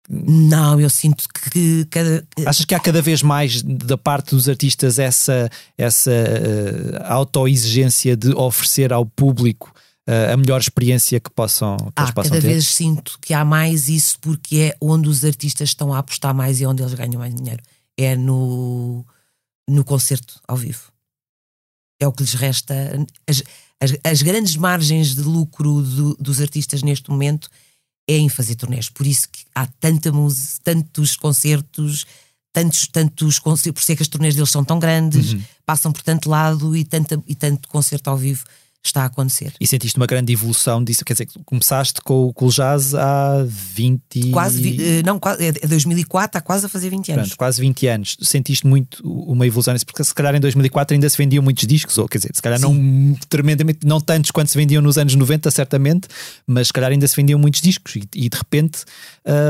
não, 0.08 0.78
eu 0.78 0.90
sinto 0.90 1.24
que 1.50 1.86
cada. 1.86 2.26
Achas 2.44 2.66
que 2.66 2.74
há 2.74 2.80
cada 2.80 3.00
vez 3.00 3.22
mais 3.22 3.62
da 3.62 3.96
parte 3.96 4.34
dos 4.34 4.48
artistas 4.48 4.98
essa, 4.98 5.48
essa 5.78 6.10
uh, 6.10 7.04
autoexigência 7.04 8.14
de 8.14 8.34
oferecer 8.34 8.92
ao 8.92 9.06
público 9.06 9.72
uh, 10.06 10.32
a 10.34 10.36
melhor 10.36 10.60
experiência 10.60 11.18
que 11.18 11.30
possam 11.30 11.78
que 11.78 11.92
ah, 11.96 12.02
eles 12.02 12.10
possam 12.12 12.32
cada 12.32 12.42
ter? 12.42 12.48
vez 12.48 12.68
sinto 12.68 13.18
que 13.18 13.32
há 13.32 13.44
mais 13.46 13.88
isso 13.88 14.18
porque 14.20 14.56
é 14.56 14.76
onde 14.78 15.08
os 15.08 15.24
artistas 15.24 15.70
estão 15.70 15.92
a 15.94 15.98
apostar 15.98 16.34
mais 16.34 16.60
e 16.60 16.66
onde 16.66 16.82
eles 16.82 16.92
ganham 16.92 17.18
mais 17.18 17.34
dinheiro. 17.34 17.62
É 17.96 18.16
no, 18.16 19.04
no 19.68 19.84
concerto 19.84 20.40
ao 20.46 20.56
vivo. 20.56 20.92
É 22.00 22.06
o 22.06 22.12
que 22.12 22.22
lhes 22.22 22.34
resta. 22.34 22.74
As, 23.28 23.42
as, 23.80 23.96
as 24.02 24.22
grandes 24.22 24.56
margens 24.56 25.14
de 25.14 25.22
lucro 25.22 25.82
do, 25.82 26.14
dos 26.16 26.40
artistas 26.40 26.82
neste 26.82 27.10
momento 27.10 27.48
é 28.08 28.16
em 28.16 28.28
fazer 28.28 28.56
turnés. 28.56 28.88
Por 28.88 29.06
isso 29.06 29.28
que 29.28 29.44
há 29.54 29.66
tanta 29.66 30.12
música, 30.12 30.60
tantos 30.64 31.16
concertos, 31.16 32.04
tantos, 32.52 32.86
tantos 32.88 33.38
concertos, 33.38 33.80
por 33.80 33.82
isso 33.82 33.92
é 33.92 33.96
que 33.96 34.02
as 34.02 34.08
turnés 34.08 34.34
deles 34.34 34.50
são 34.50 34.64
tão 34.64 34.78
grandes, 34.78 35.32
uhum. 35.32 35.42
passam 35.64 35.92
por 35.92 36.02
tanto 36.02 36.28
lado 36.28 36.76
e, 36.76 36.84
tanta, 36.84 37.22
e 37.26 37.34
tanto 37.34 37.68
concerto 37.68 38.10
ao 38.10 38.16
vivo 38.16 38.44
está 38.84 39.02
a 39.02 39.06
acontecer. 39.06 39.52
E 39.58 39.66
sentiste 39.66 39.96
uma 39.96 40.06
grande 40.06 40.32
evolução 40.32 40.84
disso? 40.84 41.04
Quer 41.04 41.14
dizer, 41.14 41.28
começaste 41.44 42.00
com 42.02 42.26
o 42.26 42.32
Cool 42.32 42.50
Jazz 42.50 42.94
há 42.94 43.44
20... 43.46 44.30
Quase, 44.30 44.82
eh, 44.82 45.02
não, 45.04 45.18
é 45.38 45.66
2004, 45.66 46.38
há 46.38 46.40
quase 46.40 46.66
a 46.66 46.68
fazer 46.68 46.90
20 46.90 47.12
anos. 47.12 47.28
Pronto, 47.28 47.38
quase 47.38 47.60
20 47.60 47.86
anos. 47.86 48.16
Sentiste 48.20 48.66
muito 48.66 49.02
uma 49.04 49.46
evolução 49.46 49.72
nisso? 49.72 49.86
Porque 49.86 50.04
se 50.04 50.14
calhar 50.14 50.34
em 50.34 50.40
2004 50.40 50.94
ainda 50.94 51.08
se 51.08 51.16
vendiam 51.16 51.42
muitos 51.42 51.66
discos, 51.66 51.96
ou 51.96 52.06
quer 52.06 52.18
dizer, 52.18 52.30
se 52.34 52.42
calhar 52.42 52.58
Sim. 52.58 52.74
não 52.74 53.18
tremendamente, 53.28 53.86
não 53.86 54.00
tantos 54.00 54.30
quanto 54.30 54.48
se 54.48 54.58
vendiam 54.58 54.82
nos 54.82 54.98
anos 54.98 55.14
90, 55.14 55.50
certamente, 55.50 56.08
mas 56.46 56.66
se 56.66 56.72
calhar 56.72 56.90
ainda 56.90 57.08
se 57.08 57.16
vendiam 57.16 57.38
muitos 57.38 57.60
discos 57.60 57.96
e, 57.96 58.02
e 58.14 58.28
de 58.28 58.36
repente 58.36 58.84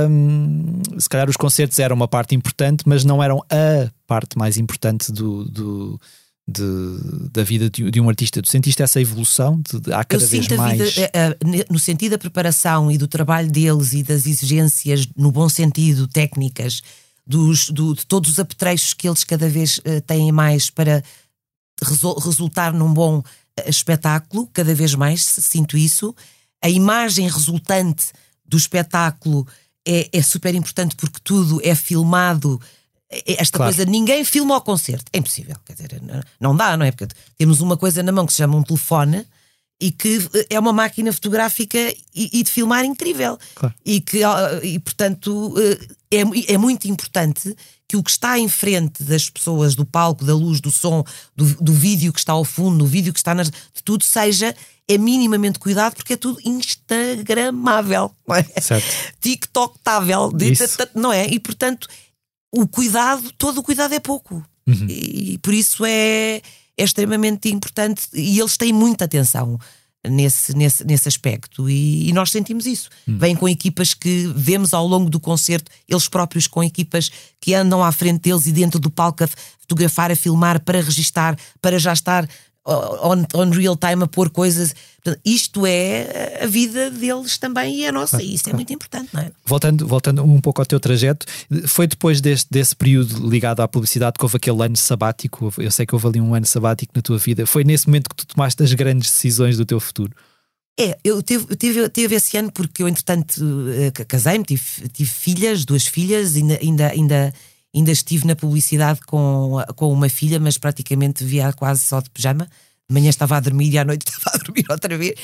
hum, 0.09 0.81
se 0.99 1.09
calhar 1.09 1.29
os 1.29 1.37
concertos 1.37 1.79
eram 1.79 1.97
uma 1.97 2.09
parte 2.09 2.35
importante, 2.35 2.85
mas 2.87 3.05
não 3.05 3.23
eram 3.23 3.43
a 3.51 3.91
parte 4.07 4.39
mais 4.39 4.57
importante 4.57 5.11
do, 5.11 5.45
do 5.45 6.01
de, 6.47 7.31
da 7.33 7.43
vida 7.43 7.71
de, 7.71 7.91
de, 7.91 8.01
um 8.01 8.09
artista? 8.09 8.43
Tu 8.43 8.49
sentiste 8.49 8.83
essa 8.83 9.01
evolução? 9.01 9.61
De, 9.61 9.81
de, 9.81 9.93
há 9.93 10.05
cada 10.05 10.23
Eu 10.23 10.29
vez 10.29 10.45
sinto 10.45 10.57
mais. 10.57 10.79
Vida, 10.79 11.11
eh, 11.13 11.37
eh, 11.41 11.67
no 11.71 11.79
sentido 11.79 12.13
da 12.13 12.19
preparação 12.19 12.91
e 12.91 12.99
do 12.99 13.09
trabalho 13.09 13.51
deles 13.51 13.93
e 13.93 14.03
das 14.03 14.27
exigências, 14.27 15.09
no 15.17 15.33
bom 15.33 15.49
sentido, 15.49 16.07
técnicas, 16.07 16.83
dos, 17.27 17.71
do, 17.71 17.95
de 17.95 18.07
todos 18.07 18.31
os 18.31 18.39
apetrechos 18.39 18.93
que 18.93 19.09
eles 19.09 19.25
cada 19.25 19.49
vez 19.49 19.79
uh, 19.79 20.01
têm 20.07 20.31
mais 20.31 20.69
para 20.69 21.03
resol, 21.83 22.19
resultar 22.19 22.73
num 22.73 22.93
bom 22.93 23.23
espetáculo, 23.67 24.49
cada 24.53 24.75
vez 24.75 24.95
mais 24.95 25.23
sinto 25.23 25.77
isso. 25.77 26.15
A 26.63 26.69
imagem 26.69 27.29
resultante 27.29 28.07
do 28.45 28.57
espetáculo 28.57 29.47
é, 29.87 30.09
é 30.13 30.23
super 30.23 30.55
importante 30.55 30.97
porque 30.97 31.19
tudo 31.23 31.61
é 31.63 31.75
filmado 31.75 32.61
esta 33.27 33.59
claro. 33.59 33.75
coisa, 33.75 33.91
ninguém 33.91 34.25
filma 34.25 34.55
ao 34.55 34.61
concerto. 34.61 35.05
É 35.13 35.19
impossível, 35.19 35.57
quer 35.65 35.75
dizer, 35.75 36.03
não 36.41 36.57
dá, 36.57 36.77
não 36.77 36.85
é? 36.85 36.91
Porque 36.91 37.15
temos 37.37 37.61
uma 37.61 37.77
coisa 37.77 38.03
na 38.03 38.13
mão 38.13 38.27
que 38.27 38.33
se 38.33 38.39
chama 38.39 38.57
um 38.57 38.63
telefone 38.63 39.27
e 39.81 39.91
que 39.91 40.19
é 40.49 40.59
uma 40.59 40.73
máquina 40.73 41.13
fotográfica 41.13 41.79
e, 42.15 42.31
e 42.33 42.43
de 42.43 42.51
filmar 42.51 42.85
incrível. 42.85 43.39
Claro. 43.55 43.75
E 43.85 44.01
que, 44.01 44.21
e, 44.63 44.79
portanto, 44.79 45.55
é, 46.11 46.53
é 46.55 46.59
muito 46.59 46.87
importante 46.87 47.55
que 47.87 47.97
o 47.97 48.03
que 48.03 48.11
está 48.11 48.39
em 48.39 48.49
frente 48.49 49.03
das 49.03 49.29
pessoas, 49.29 49.75
do 49.75 49.85
palco, 49.85 50.25
da 50.25 50.35
luz, 50.35 50.61
do 50.61 50.71
som, 50.71 51.05
do, 51.37 51.45
do 51.63 51.73
vídeo 51.73 52.13
que 52.13 52.19
está 52.19 52.33
ao 52.33 52.45
fundo, 52.45 52.79
do 52.79 52.87
vídeo 52.87 53.13
que 53.13 53.19
está 53.19 53.35
nas. 53.35 53.51
de 53.51 53.83
tudo, 53.85 54.05
seja 54.05 54.55
é 54.87 54.99
minimamente 54.99 55.59
cuidado 55.59 55.95
porque 55.95 56.13
é 56.13 56.17
tudo 56.17 56.39
instagramável, 56.45 58.11
não 58.27 58.37
é? 58.37 58.43
Certo. 58.61 58.87
TikTokável, 59.21 60.31
não 60.95 61.13
é? 61.13 61.27
E 61.27 61.41
portanto 61.41 61.89
o 62.57 62.67
cuidado, 62.67 63.33
todo 63.37 63.59
o 63.59 63.63
cuidado 63.63 63.95
é 63.95 64.01
pouco. 64.01 64.45
Uhum. 64.67 64.87
E, 64.89 65.35
e, 65.35 65.39
por 65.39 65.53
isso 65.53 65.85
é, 65.85 66.37
é 66.77 66.85
extremamente 66.85 67.49
importante 67.49 68.07
e 68.15 68.39
eles 68.39 68.57
têm 68.57 68.73
muita 68.73 69.05
atenção 69.05 69.59
nesse, 70.09 70.57
nesse, 70.57 70.85
nesse 70.85 71.09
aspecto 71.09 71.69
e, 71.69 72.09
e 72.09 72.13
nós 72.13 72.31
sentimos 72.31 72.67
isso. 72.67 72.89
Uhum. 73.07 73.19
Vêm 73.19 73.37
com 73.37 73.49
equipas 73.49 73.93
que 73.93 74.33
vemos 74.35 74.73
ao 74.73 74.87
longo 74.87 75.11
do 75.11 75.19
concerto, 75.19 75.71
eles 75.89 76.09
próprios 76.09 76.47
com 76.47 76.63
equipas 76.63 77.11
que 77.41 77.55
andam 77.55 77.83
à 77.83 77.91
frente 77.91 78.23
deles 78.23 78.47
e 78.47 78.53
dentro 78.53 78.79
do 78.79 78.91
palco 78.91 79.25
a 79.25 79.29
fotografar, 79.61 80.11
a 80.11 80.17
filmar, 80.17 80.61
para 80.61 80.81
registar, 80.81 81.37
para 81.61 81.79
já 81.79 81.93
estar 81.93 82.29
on, 82.67 83.25
on 83.35 83.51
real 83.51 83.77
time 83.77 84.03
a 84.03 84.07
pôr 84.07 84.31
coisas. 84.31 84.75
Portanto, 85.03 85.21
isto 85.25 85.67
é 85.67 86.41
a 86.43 86.47
vida 86.47 86.91
deles 86.91 87.37
também 87.37 87.81
e 87.81 87.87
a 87.87 87.93
nossa, 87.93 88.17
claro, 88.17 88.25
e 88.25 88.35
isso 88.35 88.43
é 88.43 88.45
claro. 88.45 88.57
é 88.57 88.59
muito 88.59 88.73
importante, 88.73 89.11
não 89.13 89.21
é? 89.21 89.31
Voltando, 89.45 89.87
voltando 89.87 90.25
um 90.25 90.41
pouco 90.41 90.63
ao 90.63 90.67
teu 90.67 90.81
trajeto, 90.81 91.27
foi 91.67 91.87
depois 91.87 92.21
deste, 92.21 92.49
desse 92.51 92.75
período 92.75 93.29
ligado 93.29 93.61
à 93.61 93.69
publicidade 93.69 94.17
que 94.19 94.25
houve 94.25 94.37
aquele 94.37 94.65
ano 94.65 94.77
sabático. 94.77 95.53
Eu 95.59 95.71
sei 95.71 95.85
que 95.85 95.95
houve 95.95 96.07
ali 96.07 96.21
um 96.21 96.35
ano 96.35 96.47
sabático 96.47 96.93
na 96.97 97.03
tua 97.03 97.19
vida. 97.19 97.47
Foi 97.47 97.65
nesse 97.65 97.87
momento 97.87 98.09
que 98.09 98.17
tu 98.17 98.27
tomaste 98.27 98.63
as 98.63 98.73
grandes 98.73 99.11
decisões 99.11 99.57
do 99.59 99.67
teu 99.67 99.79
futuro? 99.79 100.13
É, 100.79 100.99
eu 101.05 101.23
tive, 101.23 101.47
eu 101.49 101.57
tive, 101.57 101.89
tive 101.89 102.15
esse 102.17 102.37
ano 102.37 102.51
porque 102.51 102.83
eu, 102.83 102.89
entretanto, 102.89 103.41
eh, 103.71 103.93
casei-me, 104.05 104.45
tive, 104.45 104.63
tive 104.93 105.09
filhas, 105.09 105.65
duas 105.65 105.87
filhas, 105.87 106.35
ainda, 106.35 106.59
ainda, 106.61 106.89
ainda, 106.89 107.35
ainda 107.75 107.91
estive 107.91 108.27
na 108.27 108.37
publicidade 108.37 109.01
com, 109.01 109.57
com 109.75 109.93
uma 109.93 110.09
filha, 110.09 110.39
mas 110.39 110.57
praticamente 110.57 111.25
via 111.25 111.53
quase 111.53 111.81
só 111.81 112.01
de 112.01 112.11
pijama 112.11 112.49
de 112.89 112.95
manhã 112.95 113.09
estava 113.09 113.37
a 113.37 113.41
dormir 113.41 113.73
e 113.73 113.79
à 113.79 113.85
noite 113.85 114.07
estava 114.09 114.37
a 114.37 114.39
dormir 114.39 114.65
outra 114.69 114.97
vez. 114.97 115.15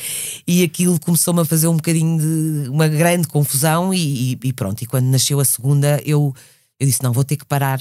E 0.46 0.62
aquilo 0.62 0.98
começou-me 0.98 1.40
a 1.40 1.44
fazer 1.44 1.68
um 1.68 1.76
bocadinho 1.76 2.18
de 2.18 2.68
uma 2.68 2.88
grande 2.88 3.28
confusão. 3.28 3.92
E, 3.92 4.38
e, 4.42 4.52
pronto, 4.52 4.82
e 4.82 4.86
quando 4.86 5.06
nasceu 5.06 5.38
a 5.40 5.44
segunda, 5.44 6.00
eu, 6.04 6.34
eu 6.78 6.86
disse: 6.86 7.02
não, 7.02 7.12
vou 7.12 7.24
ter 7.24 7.36
que 7.36 7.44
parar 7.44 7.80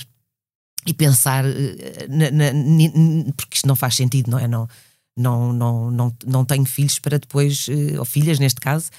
e 0.86 0.94
pensar, 0.94 1.46
eh, 1.46 2.08
na, 2.10 2.32
na, 2.32 2.54
na, 2.54 3.34
porque 3.36 3.56
isto 3.56 3.68
não 3.68 3.76
faz 3.76 3.96
sentido, 3.96 4.32
não 4.32 4.40
é? 4.40 4.48
Não, 4.48 4.68
não, 5.16 5.54
não, 5.54 5.92
não, 5.92 6.16
não 6.26 6.46
tenho 6.46 6.66
filhos 6.66 7.00
para 7.00 7.20
depois, 7.20 7.68
eh, 7.70 8.00
ou 8.00 8.06
filhas 8.06 8.40
neste 8.40 8.60
caso. 8.60 8.90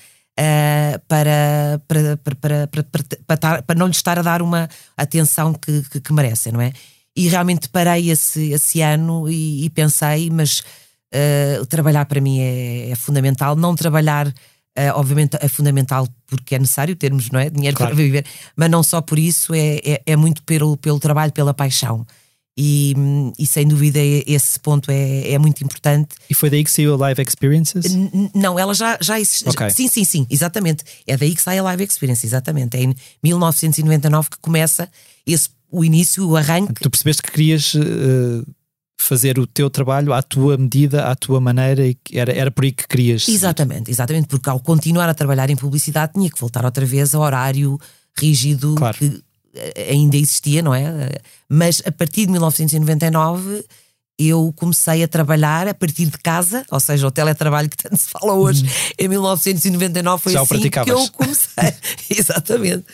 Eh, 0.42 0.98
para, 1.06 1.82
para, 1.86 2.16
para, 2.16 2.66
para, 3.26 3.62
para, 3.62 3.78
não 3.78 3.88
lhes 3.88 3.96
estar 3.96 4.18
a 4.18 4.22
dar 4.22 4.40
uma 4.40 4.70
atenção 4.96 5.52
que, 5.52 5.82
que, 5.90 6.00
que 6.00 6.12
merecem, 6.14 6.50
não 6.50 6.62
é? 6.62 6.72
E 7.14 7.28
realmente 7.28 7.68
parei 7.68 8.10
esse, 8.10 8.50
esse 8.50 8.80
ano 8.80 9.28
e, 9.28 9.66
e 9.66 9.68
pensei, 9.68 10.30
mas 10.30 10.60
uh, 11.12 11.66
trabalhar 11.66 12.06
para 12.06 12.22
mim 12.22 12.40
é, 12.40 12.88
é 12.90 12.94
fundamental. 12.94 13.54
Não 13.54 13.76
trabalhar, 13.76 14.28
uh, 14.28 14.32
obviamente, 14.94 15.36
é 15.38 15.46
fundamental 15.46 16.08
porque 16.26 16.54
é 16.54 16.58
necessário 16.58 16.96
termos 16.96 17.30
não 17.30 17.38
é? 17.38 17.50
dinheiro 17.50 17.76
claro. 17.76 17.94
para 17.94 18.02
viver, 18.02 18.24
mas 18.56 18.70
não 18.70 18.82
só 18.82 19.02
por 19.02 19.18
isso, 19.18 19.52
é, 19.52 19.76
é, 19.84 20.02
é 20.06 20.16
muito 20.16 20.42
pelo, 20.44 20.74
pelo 20.78 20.98
trabalho, 20.98 21.32
pela 21.32 21.52
paixão. 21.52 22.06
E, 22.62 22.94
e 23.38 23.46
sem 23.46 23.66
dúvida 23.66 23.98
esse 23.98 24.60
ponto 24.60 24.90
é, 24.90 25.32
é 25.32 25.38
muito 25.38 25.64
importante. 25.64 26.10
E 26.28 26.34
foi 26.34 26.50
daí 26.50 26.62
que 26.62 26.70
saiu 26.70 26.92
a 26.92 26.96
Live 26.98 27.22
Experiences? 27.22 27.86
N 27.86 28.30
não, 28.34 28.58
ela 28.58 28.74
já, 28.74 28.98
já 29.00 29.18
existe. 29.18 29.48
Okay. 29.48 29.70
Sim, 29.70 29.88
sim, 29.88 30.04
sim, 30.04 30.26
exatamente. 30.28 30.84
É 31.06 31.16
daí 31.16 31.34
que 31.34 31.40
sai 31.40 31.58
a 31.58 31.62
Live 31.62 31.84
Experience, 31.84 32.26
exatamente. 32.26 32.76
É 32.76 32.82
em 32.82 32.94
1999 33.22 34.28
que 34.28 34.38
começa 34.42 34.86
esse 35.26 35.48
o 35.70 35.82
início, 35.82 36.28
o 36.28 36.36
arranque. 36.36 36.74
Tu 36.74 36.90
percebeste 36.90 37.22
que 37.22 37.30
querias 37.30 37.72
uh, 37.74 38.46
fazer 39.00 39.38
o 39.38 39.46
teu 39.46 39.70
trabalho 39.70 40.12
à 40.12 40.22
tua 40.22 40.58
medida, 40.58 41.06
à 41.06 41.14
tua 41.14 41.40
maneira, 41.40 41.86
e 41.86 41.96
era, 42.12 42.30
era 42.30 42.50
por 42.50 42.64
aí 42.64 42.72
que 42.72 42.86
querias. 42.86 43.26
Exatamente, 43.26 43.90
exatamente, 43.90 44.28
porque 44.28 44.50
ao 44.50 44.60
continuar 44.60 45.08
a 45.08 45.14
trabalhar 45.14 45.48
em 45.48 45.56
publicidade 45.56 46.12
tinha 46.12 46.28
que 46.28 46.38
voltar 46.38 46.62
outra 46.64 46.84
vez 46.84 47.14
ao 47.14 47.22
horário 47.22 47.80
rígido 48.18 48.74
claro. 48.74 48.98
que 48.98 49.22
ainda 49.90 50.16
existia, 50.16 50.62
não 50.62 50.74
é? 50.74 51.10
Mas 51.48 51.82
a 51.84 51.92
partir 51.92 52.26
de 52.26 52.32
1999 52.32 53.64
eu 54.28 54.52
comecei 54.54 55.02
a 55.02 55.08
trabalhar 55.08 55.66
a 55.66 55.72
partir 55.72 56.04
de 56.04 56.18
casa, 56.18 56.62
ou 56.70 56.78
seja, 56.78 57.06
o 57.06 57.10
teletrabalho 57.10 57.70
que 57.70 57.76
tanto 57.76 57.96
se 57.96 58.10
fala 58.10 58.34
hoje, 58.34 58.64
uhum. 58.64 58.70
em 58.98 59.08
1999 59.08 60.22
foi 60.22 60.32
Já 60.32 60.42
assim 60.42 60.68
que 60.68 60.78
eu 60.90 61.08
comecei. 61.10 61.74
Exatamente. 62.10 62.84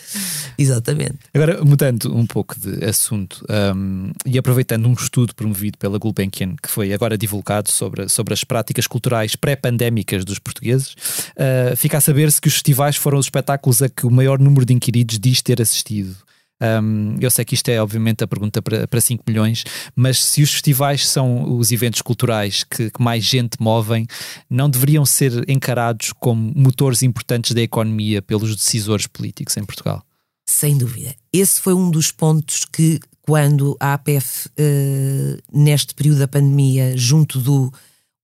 Exatamente. 0.57 1.19
Agora, 1.35 1.65
mudando 1.65 2.17
um 2.17 2.25
pouco 2.27 2.55
de 2.59 2.85
assunto 2.85 3.45
um, 3.75 4.13
e 4.25 4.39
aproveitando 4.39 4.87
um 4.87 4.93
estudo 4.93 5.35
promovido 5.35 5.77
pela 5.79 5.99
Gulbenkian, 5.99 6.55
que 6.63 6.71
foi 6.71 6.93
agora 6.93 7.19
divulgado 7.19 7.73
sobre, 7.73 8.09
sobre 8.09 8.33
as 8.33 8.45
práticas 8.45 8.87
culturais 8.87 9.35
pré-pandémicas 9.35 10.25
dos 10.25 10.39
portugueses, 10.39 10.93
uh, 10.93 11.77
fica 11.77 11.99
a 11.99 12.01
saber-se 12.01 12.41
que 12.41 12.47
os 12.47 12.55
festivais 12.55 12.95
foram 12.95 13.19
os 13.19 13.27
espetáculos 13.27 13.83
a 13.83 13.89
que 13.89 14.07
o 14.07 14.11
maior 14.11 14.39
número 14.39 14.65
de 14.65 14.73
inquiridos 14.73 15.19
diz 15.19 15.43
ter 15.43 15.61
assistido. 15.61 16.17
Um, 16.63 17.17
eu 17.21 17.31
sei 17.31 17.45
que 17.45 17.55
isto 17.55 17.69
é, 17.69 17.81
obviamente, 17.81 18.25
a 18.25 18.27
pergunta 18.27 18.63
para, 18.63 18.89
para 18.89 19.01
5 19.01 19.25
milhões, 19.27 19.65
mas 19.95 20.25
se 20.25 20.43
os 20.43 20.53
festivais 20.53 21.07
são 21.07 21.59
os 21.59 21.71
eventos 21.71 22.01
culturais 22.01 22.65
que, 22.65 22.91
que, 22.91 23.03
mais 23.03 23.25
gente 23.25 23.57
movem, 23.61 24.07
não 24.49 24.71
deveriam 24.71 25.05
ser 25.05 25.49
encarados 25.49 26.13
como 26.15 26.53
motores 26.57 27.03
importantes 27.03 27.53
da 27.53 27.61
economia 27.61 28.23
pelos 28.23 28.57
decisores 28.57 29.07
políticos 29.07 29.57
em 29.57 29.65
Portugal? 29.65 30.03
Sem 30.49 30.79
dúvida. 30.79 31.15
Esse 31.33 31.61
foi 31.61 31.75
um 31.75 31.91
dos 31.91 32.11
pontos 32.11 32.65
que, 32.65 33.01
quando 33.21 33.77
a 33.79 33.95
APF, 33.95 34.49
eh, 34.57 35.39
neste 35.53 35.95
período 35.95 36.21
da 36.21 36.29
pandemia, 36.29 36.97
junto 36.97 37.41
do 37.41 37.71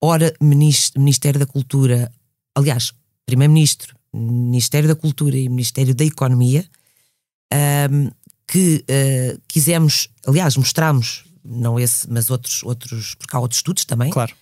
ora 0.00 0.32
Ministério 0.40 1.38
da 1.38 1.46
Cultura, 1.46 2.10
aliás, 2.56 2.94
Primeiro-Ministro, 3.26 3.94
Ministério 4.14 4.88
da 4.88 4.94
Cultura 4.94 5.36
e 5.36 5.48
Ministério 5.48 5.94
da 5.94 6.04
Economia, 6.04 6.64
um, 7.52 8.10
que 8.52 8.84
uh, 8.84 9.40
quisemos, 9.48 10.10
aliás, 10.26 10.58
mostramos, 10.58 11.24
não 11.42 11.80
esse, 11.80 12.06
mas 12.10 12.28
outros, 12.28 12.62
outros, 12.62 13.14
porque 13.14 13.34
há 13.34 13.40
outros 13.40 13.60
estudos 13.60 13.86
também. 13.86 14.10
Claro. 14.10 14.34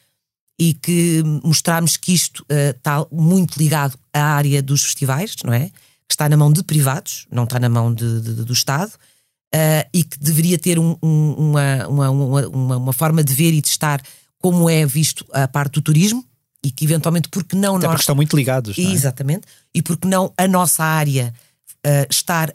E 0.59 0.75
que 0.75 1.23
mostramos 1.45 1.97
que 1.97 2.13
isto 2.13 2.41
uh, 2.41 2.77
está 2.77 3.07
muito 3.13 3.57
ligado 3.57 3.97
à 4.13 4.21
área 4.21 4.61
dos 4.61 4.83
festivais, 4.83 5.37
não 5.45 5.53
é? 5.53 5.69
Que 6.09 6.15
está 6.15 6.29
na 6.29 6.37
mão 6.37 6.53
de 6.53 6.65
privados, 6.65 7.29
não 7.31 7.45
está 7.45 7.61
na 7.61 7.69
mão 7.69 7.95
de, 7.95 8.21
de, 8.21 8.45
do 8.45 8.53
Estado, 8.53 8.91
uh, 8.91 9.89
e 9.95 10.03
que 10.03 10.19
deveria 10.19 10.59
ter 10.59 10.77
um, 10.77 10.97
um, 11.01 11.35
uma, 11.35 11.87
uma, 11.87 12.11
uma, 12.11 12.77
uma, 12.79 12.93
forma 12.93 13.23
de 13.23 13.33
ver 13.33 13.53
e 13.53 13.63
de 13.63 13.69
estar 13.69 14.03
como 14.41 14.69
é 14.69 14.85
visto 14.85 15.25
a 15.33 15.47
parte 15.47 15.75
do 15.75 15.83
turismo, 15.83 16.27
e 16.65 16.73
que 16.73 16.85
eventualmente, 16.85 17.29
porque 17.29 17.55
não 17.55 17.77
Até 17.77 17.87
nós. 17.87 17.93
Porque 17.93 18.03
estão 18.03 18.17
muito 18.17 18.37
ligados. 18.37 18.77
É? 18.77 18.83
Exatamente. 18.83 19.47
E 19.73 19.81
porque 19.81 20.09
não 20.09 20.33
a 20.37 20.49
nossa 20.49 20.83
área 20.83 21.33
uh, 21.87 22.07
estar 22.11 22.53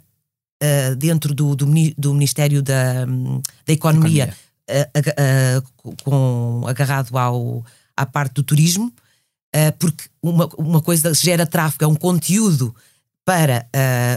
uh, 0.66 0.96
dentro 0.96 1.34
do, 1.34 1.56
do, 1.56 1.66
do, 1.98 2.14
Ministério 2.14 2.62
da, 2.62 3.06
da 3.06 3.74
Economia, 3.74 4.34
Economia. 4.68 5.64
Uh, 5.88 5.96
com, 6.04 6.64
agarrado 6.68 7.16
ao, 7.18 7.64
à 7.96 8.06
parte 8.06 8.34
do 8.34 8.44
turismo, 8.44 8.92
porque 9.80 10.06
uma, 10.22 10.50
uma 10.58 10.82
coisa 10.82 11.14
gera 11.14 11.46
tráfego, 11.46 11.86
é 11.86 11.88
um 11.88 11.96
conteúdo 11.96 12.76
para 13.24 13.66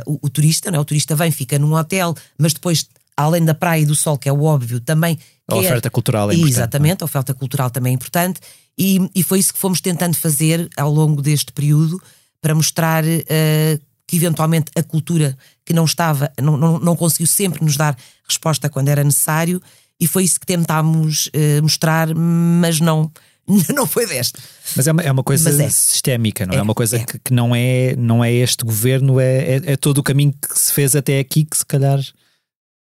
o, 0.04 0.18
o, 0.22 0.28
turista, 0.28 0.68
não 0.68 0.78
é? 0.78 0.80
o 0.80 0.84
turista 0.84 1.14
vem, 1.14 1.30
fica 1.30 1.58
num 1.60 1.74
hotel, 1.74 2.12
mas 2.36 2.52
depois, 2.52 2.88
além 3.16 3.44
da 3.44 3.54
praia 3.54 3.82
e 3.82 3.86
do 3.86 3.94
sol, 3.94 4.18
que 4.18 4.28
é 4.28 4.32
o 4.32 4.42
óbvio, 4.42 4.80
também. 4.80 5.16
A 5.46 5.52
quer... 5.52 5.60
oferta 5.60 5.90
cultural 5.90 6.30
é 6.30 6.34
importante. 6.34 6.54
Exatamente, 6.54 7.02
a 7.02 7.04
oferta 7.04 7.34
cultural 7.34 7.70
também 7.70 7.92
é 7.92 7.94
importante. 7.94 8.40
E, 8.76 9.10
e 9.14 9.22
foi 9.22 9.40
isso 9.40 9.52
que 9.52 9.58
fomos 9.58 9.80
tentando 9.80 10.16
fazer 10.16 10.68
ao 10.76 10.90
longo 10.90 11.20
deste 11.20 11.52
período 11.52 12.00
para 12.40 12.54
mostrar 12.54 13.04
uh, 13.04 13.80
que 14.08 14.16
eventualmente 14.16 14.72
a 14.74 14.82
cultura 14.82 15.36
que 15.64 15.74
não 15.74 15.84
estava, 15.84 16.32
não, 16.40 16.56
não, 16.56 16.78
não 16.78 16.96
conseguiu 16.96 17.26
sempre 17.26 17.62
nos 17.62 17.76
dar 17.76 17.96
resposta 18.26 18.68
quando 18.68 18.88
era 18.88 19.04
necessário 19.04 19.62
e 20.00 20.06
foi 20.06 20.24
isso 20.24 20.40
que 20.40 20.46
tentámos 20.46 21.26
uh, 21.28 21.62
mostrar, 21.62 22.14
mas 22.14 22.80
não. 22.80 23.12
Não 23.74 23.86
foi 23.86 24.06
desta. 24.06 24.38
Mas 24.76 24.86
é 24.86 24.92
uma, 24.92 25.02
é 25.02 25.10
uma 25.10 25.22
coisa 25.22 25.48
é. 25.62 25.70
sistémica, 25.70 26.44
não 26.44 26.52
é? 26.52 26.58
é 26.58 26.62
uma 26.62 26.74
coisa 26.74 26.98
é. 26.98 27.04
Que, 27.06 27.18
que, 27.18 27.32
não, 27.32 27.56
é, 27.56 27.96
não 27.96 28.22
é 28.22 28.30
este 28.30 28.62
governo, 28.62 29.18
é, 29.18 29.38
é, 29.38 29.62
é, 29.72 29.76
todo 29.78 29.96
o 29.96 30.02
caminho 30.02 30.34
que 30.34 30.58
se 30.58 30.70
fez 30.70 30.94
até 30.94 31.18
aqui 31.18 31.46
que 31.46 31.56
se 31.56 31.64
calhar 31.64 31.98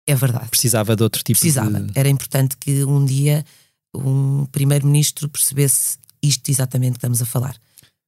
é 0.07 0.14
verdade. 0.14 0.49
precisava 0.49 0.95
de 0.95 1.03
outro 1.03 1.20
tipo 1.25 1.37
precisava. 1.37 1.81
de. 1.81 1.99
Era 1.99 2.09
importante 2.09 2.57
que 2.57 2.85
um 2.85 3.05
dia 3.05 3.45
um 3.93 4.47
primeiro-ministro 4.53 5.29
percebesse 5.29 5.99
isto 6.23 6.49
exatamente 6.49 6.93
que 6.93 6.99
estamos 6.99 7.20
a 7.20 7.27
falar. 7.27 7.57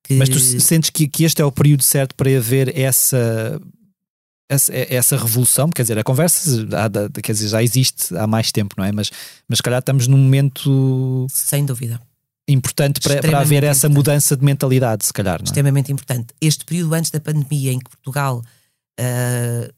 Que... 0.05 0.15
Mas 0.15 0.29
tu 0.29 0.39
sentes 0.39 0.91
que, 0.91 1.09
que 1.09 1.25
este 1.25 1.43
é 1.43 1.45
o 1.45 1.51
período 1.51 1.83
certo 1.83 2.15
para 2.15 2.31
haver 2.37 2.79
essa 2.79 3.61
essa, 4.49 4.73
essa, 4.75 5.17
revolução, 5.17 5.71
quer 5.71 5.83
dizer, 5.83 5.99
a 5.99 6.05
conversa 6.05 6.67
quer 7.23 7.33
dizer, 7.33 7.49
já 7.49 7.63
existe 7.63 8.15
há 8.17 8.27
mais 8.27 8.53
tempo, 8.53 8.75
não 8.77 8.85
é? 8.85 8.93
Mas, 8.93 9.11
mas 9.49 9.59
se 9.59 9.63
calhar 9.63 9.79
estamos 9.79 10.07
num 10.07 10.19
momento. 10.19 11.27
Sem 11.31 11.65
dúvida. 11.65 12.01
Importante 12.47 13.01
para, 13.01 13.23
para 13.23 13.41
haver 13.41 13.65
essa 13.65 13.87
importante. 13.87 13.95
mudança 13.95 14.37
de 14.37 14.45
mentalidade, 14.45 15.07
se 15.07 15.13
calhar. 15.13 15.39
Não 15.39 15.45
é? 15.45 15.49
Extremamente 15.49 15.91
importante. 15.91 16.35
Este 16.41 16.65
período 16.65 16.93
antes 16.95 17.11
da 17.11 17.21
pandemia, 17.21 17.73
em 17.73 17.79
que 17.79 17.89
Portugal 17.89 18.43
uh, 19.01 19.75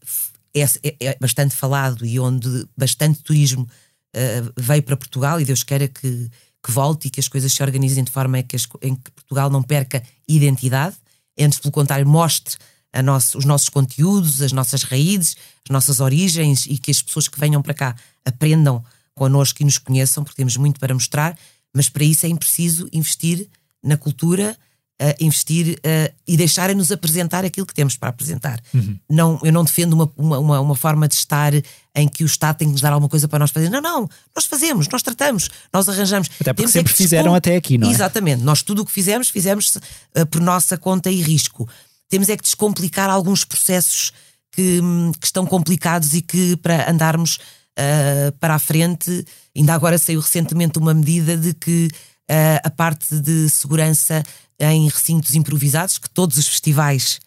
é, 0.53 0.63
é, 0.83 0.97
é, 1.01 1.17
bastante 1.21 1.55
falado 1.55 2.05
e 2.05 2.19
onde 2.19 2.67
bastante 2.77 3.23
turismo 3.23 3.63
uh, 3.63 4.53
veio 4.57 4.83
para 4.83 4.97
Portugal, 4.97 5.41
e 5.41 5.45
Deus 5.45 5.63
queira 5.63 5.87
que, 5.87 6.29
que 6.63 6.71
volte 6.71 7.09
e 7.09 7.11
que 7.11 7.21
as 7.21 7.29
coisas 7.29 7.53
se 7.53 7.63
organizem 7.63 8.05
de 8.05 8.11
forma 8.11 8.39
em 8.39 8.43
que, 8.43 8.57
as, 8.57 8.67
em 8.83 8.95
que 8.95 9.11
Portugal 9.11 9.51
não 9.51 9.63
perca 9.63 10.03
identidade, 10.29 10.97
antes, 11.39 11.59
pelo 11.59 11.73
contrário, 11.73 12.07
mostre 12.07 12.57
nosso, 13.03 13.39
os 13.39 13.45
nossos 13.45 13.69
conteúdos, 13.69 14.43
as 14.43 14.53
nossas 14.53 14.83
raízes, 14.83 15.37
as 15.65 15.73
nossas 15.73 16.01
origens 16.01 16.67
e 16.67 16.79
que 16.79 16.91
as 16.91 17.03
pessoas 17.03 17.29
que 17.29 17.39
venham 17.39 17.63
para 17.63 17.75
cá 17.75 17.97
aprendam 18.25 18.85
connosco 19.15 19.63
e 19.63 19.65
nos 19.65 19.79
conheçam, 19.79 20.23
porque 20.25 20.37
temos 20.37 20.57
muito 20.57 20.79
para 20.79 20.95
mostrar, 20.95 21.39
mas 21.75 21.89
para 21.89 22.05
isso 22.05 22.27
é 22.27 22.35
preciso 22.35 22.89
investir 22.93 23.49
na 23.83 23.97
cultura, 23.97 24.57
uh, 25.01 25.15
investir 25.21 25.79
uh, 25.79 26.15
e 26.27 26.37
deixarem-nos 26.37 26.91
apresentar 26.91 27.45
aquilo 27.45 27.67
que 27.67 27.75
temos 27.75 27.97
para 27.97 28.09
apresentar. 28.09 28.61
Uhum. 28.73 28.99
Não, 29.11 29.41
eu 29.43 29.53
não 29.53 29.65
defendo 29.65 29.93
uma, 29.93 30.13
uma, 30.17 30.61
uma, 30.61 30.77
forma 30.77 31.07
de 31.09 31.15
estar 31.15 31.53
em 31.95 32.09
que 32.09 32.25
o 32.25 32.27
Estado 32.27 32.57
tem 32.57 32.69
que 32.69 32.73
nos 32.73 32.81
dar 32.81 32.93
alguma 32.93 33.09
coisa 33.09 33.29
para 33.29 33.39
nós 33.39 33.51
fazer. 33.51 33.71
Não, 33.71 33.81
não, 33.81 34.09
nós 34.35 34.47
fazemos, 34.47 34.89
nós 34.89 35.03
tratamos, 35.03 35.49
nós 35.73 35.89
arranjamos. 35.89 36.29
Até 36.41 36.53
porque 36.53 36.63
temos 36.63 36.71
é 36.71 36.79
sempre 36.79 36.93
é 36.93 36.97
fizeram 36.97 37.35
até 37.35 37.57
aqui, 37.57 37.79
não 37.79 37.89
é? 37.89 37.91
Exatamente, 37.91 38.43
nós 38.43 38.63
tudo 38.63 38.83
o 38.83 38.87
que 38.87 38.93
fizemos, 38.93 39.29
fizemos 39.29 39.77
uh, 39.77 40.27
por 40.31 40.41
nossa 40.41 40.77
conta 40.77 41.11
e 41.11 41.21
risco. 41.21 41.69
Temos 42.09 42.29
é 42.29 42.37
que 42.37 42.43
descomplicar 42.43 43.11
alguns 43.11 43.45
processos 43.45 44.13
que, 44.53 44.81
que 45.21 45.27
estão 45.27 45.45
complicados 45.45 46.15
e 46.15 46.23
que 46.23 46.57
para 46.57 46.91
andarmos 46.91 47.37
uh, 47.37 48.33
para 48.41 48.55
a 48.55 48.59
frente, 48.59 49.25
ainda 49.55 49.75
agora 49.75 49.99
saiu 49.99 50.21
recentemente 50.21 50.79
uma 50.79 50.95
medida 50.95 51.37
de 51.37 51.53
que 51.53 51.89
uh, 52.31 52.61
a 52.65 52.71
parte 52.71 53.19
de 53.19 53.49
segurança 53.51 54.23
em 54.59 54.89
recintos 54.89 55.35
improvisados, 55.35 55.99
que 55.99 56.11
todos 56.11 56.39
os 56.39 56.47
festivais 56.47 57.21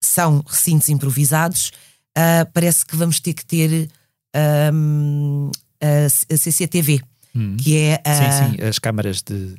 são 0.00 0.44
recintos 0.46 0.88
improvisados, 0.88 1.72
uh, 2.16 2.50
parece 2.52 2.84
que 2.84 2.96
vamos 2.96 3.20
ter 3.20 3.32
que 3.32 3.44
ter 3.44 3.90
um, 4.72 5.50
a, 5.80 6.36
CCTV, 6.36 7.02
hum. 7.34 7.56
que 7.56 7.78
é 7.78 8.02
a, 8.04 8.14
sim, 8.14 8.56
sim, 8.56 8.62
as 8.62 8.78
câmaras 8.78 9.22
de 9.22 9.54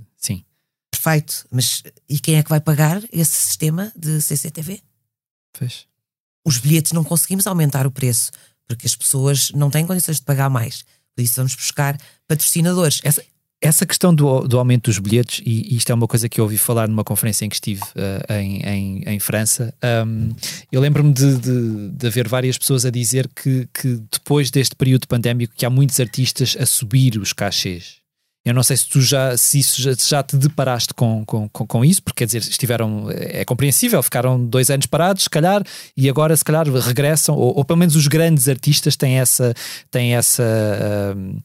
Perfeito, 1.05 1.45
mas 1.51 1.83
e 2.09 2.19
quem 2.19 2.37
é 2.37 2.43
que 2.43 2.49
vai 2.49 2.59
pagar 2.59 2.99
esse 3.11 3.31
sistema 3.31 3.91
de 3.95 4.19
CCTV? 4.21 4.81
Pois. 5.53 5.85
Os 6.43 6.57
bilhetes 6.57 6.93
não 6.93 7.03
conseguimos 7.03 7.45
aumentar 7.45 7.85
o 7.85 7.91
preço 7.91 8.31
porque 8.67 8.87
as 8.87 8.95
pessoas 8.95 9.51
não 9.51 9.69
têm 9.69 9.85
condições 9.85 10.17
de 10.17 10.23
pagar 10.23 10.49
mais. 10.49 10.83
Por 11.15 11.21
isso 11.21 11.35
vamos 11.35 11.53
buscar 11.53 11.95
patrocinadores. 12.27 13.01
Essa, 13.03 13.23
essa 13.65 13.85
questão 13.85 14.13
do, 14.13 14.47
do 14.47 14.57
aumento 14.59 14.89
dos 14.89 14.99
bilhetes, 14.99 15.41
e 15.45 15.75
isto 15.75 15.91
é 15.91 15.95
uma 15.95 16.07
coisa 16.07 16.29
que 16.29 16.39
eu 16.39 16.43
ouvi 16.43 16.57
falar 16.57 16.87
numa 16.87 17.03
conferência 17.03 17.45
em 17.45 17.49
que 17.49 17.55
estive 17.55 17.81
uh, 17.81 18.33
em, 18.33 18.61
em, 18.61 19.03
em, 19.07 19.19
França, 19.19 19.73
um, 20.07 20.29
eu 20.71 20.79
lembro-me 20.79 21.11
de, 21.11 21.37
de, 21.37 21.89
de, 21.89 22.07
haver 22.07 22.27
várias 22.27 22.57
pessoas 22.57 22.85
a 22.85 22.89
dizer 22.89 23.29
que, 23.35 23.67
que 23.73 24.01
depois 24.11 24.49
deste 24.51 24.75
período 24.75 25.07
pandémico 25.07 25.53
que 25.55 25.65
há 25.65 25.69
muitos 25.69 25.99
artistas 25.99 26.55
a 26.59 26.65
subir 26.65 27.17
os 27.17 27.33
cachês. 27.33 28.05
Eu 28.45 28.53
não 28.53 28.61
sei 28.61 28.77
se 28.77 28.87
tu 28.87 29.01
já, 29.01 29.35
se 29.35 29.57
isso 29.57 29.81
já, 29.81 29.93
já 29.93 30.21
te 30.21 30.37
deparaste 30.37 30.93
com, 30.93 31.25
com, 31.25 31.49
com, 31.49 31.65
com, 31.65 31.83
isso, 31.83 32.03
porque 32.03 32.19
quer 32.19 32.25
dizer, 32.27 32.41
estiveram, 32.41 33.07
é 33.09 33.43
compreensível, 33.43 34.01
ficaram 34.03 34.45
dois 34.45 34.69
anos 34.69 34.85
parados, 34.85 35.23
se 35.23 35.29
calhar, 35.29 35.63
e 35.97 36.07
agora 36.07 36.37
se 36.37 36.45
calhar 36.45 36.67
regressam, 36.71 37.35
ou, 37.35 37.57
ou 37.57 37.65
pelo 37.65 37.79
menos 37.79 37.95
os 37.95 38.07
grandes 38.07 38.47
artistas 38.47 38.95
têm 38.95 39.17
essa, 39.17 39.51
têm 39.89 40.13
essa 40.13 40.43
uh, 40.43 41.41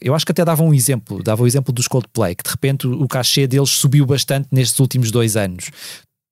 eu 0.00 0.14
acho 0.14 0.24
que 0.24 0.32
até 0.32 0.44
dava 0.44 0.62
um 0.62 0.72
exemplo, 0.72 1.22
dava 1.22 1.42
o 1.42 1.46
exemplo 1.46 1.72
dos 1.72 1.88
Coldplay, 1.88 2.34
que 2.34 2.44
de 2.44 2.50
repente 2.50 2.86
o 2.86 3.06
cachê 3.06 3.46
deles 3.46 3.70
subiu 3.70 4.06
bastante 4.06 4.48
nestes 4.50 4.78
últimos 4.78 5.10
dois 5.10 5.36
anos. 5.36 5.70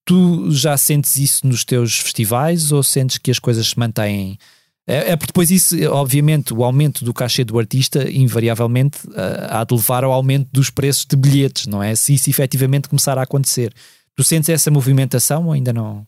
Tu 0.06 0.50
já 0.50 0.76
sentes 0.76 1.16
isso 1.16 1.46
nos 1.46 1.64
teus 1.64 1.98
festivais 1.98 2.72
ou 2.72 2.82
sentes 2.82 3.18
que 3.18 3.30
as 3.30 3.38
coisas 3.38 3.68
se 3.68 3.78
mantêm 3.78 4.38
é, 4.86 5.12
é 5.12 5.16
porque 5.16 5.28
depois 5.28 5.50
isso, 5.50 5.76
obviamente, 5.90 6.52
o 6.52 6.62
aumento 6.62 7.04
do 7.04 7.14
cachê 7.14 7.42
do 7.42 7.58
artista, 7.58 8.10
invariavelmente, 8.10 8.98
uh, 9.08 9.48
há 9.48 9.64
de 9.64 9.74
levar 9.74 10.04
ao 10.04 10.12
aumento 10.12 10.48
dos 10.52 10.68
preços 10.68 11.06
de 11.06 11.16
bilhetes, 11.16 11.66
não 11.66 11.82
é? 11.82 11.94
Se 11.94 12.14
isso 12.14 12.28
efetivamente 12.28 12.88
começar 12.88 13.16
a 13.18 13.22
acontecer. 13.22 13.72
Tu 14.14 14.22
sentes 14.22 14.48
essa 14.48 14.70
movimentação 14.70 15.46
ou 15.46 15.52
ainda 15.52 15.72
não? 15.72 16.06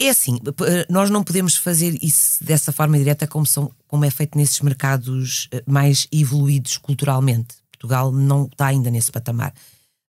É 0.00 0.10
assim, 0.10 0.38
nós 0.88 1.10
não 1.10 1.24
podemos 1.24 1.56
fazer 1.56 1.98
isso 2.02 2.42
dessa 2.42 2.72
forma 2.72 2.96
direta 2.96 3.26
como, 3.26 3.44
são, 3.44 3.70
como 3.86 4.04
é 4.04 4.10
feito 4.10 4.38
nesses 4.38 4.60
mercados 4.60 5.48
eh, 5.50 5.62
mais 5.66 6.06
evoluídos 6.12 6.78
culturalmente. 6.78 7.56
Portugal 7.72 8.12
não 8.12 8.44
está 8.44 8.66
ainda 8.66 8.90
nesse 8.90 9.10
patamar. 9.10 9.52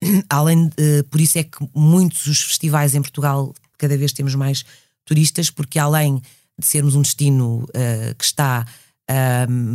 Além, 0.29 0.67
uh, 0.67 1.03
por 1.09 1.19
isso 1.19 1.37
é 1.37 1.43
que 1.43 1.57
muitos 1.75 2.25
dos 2.25 2.41
festivais 2.41 2.95
em 2.95 3.01
Portugal 3.01 3.53
cada 3.77 3.97
vez 3.97 4.13
temos 4.13 4.35
mais 4.35 4.63
turistas, 5.05 5.49
porque 5.49 5.77
além 5.77 6.21
de 6.57 6.65
sermos 6.65 6.95
um 6.95 7.01
destino 7.01 7.63
uh, 7.63 8.15
que 8.17 8.23
está 8.23 8.65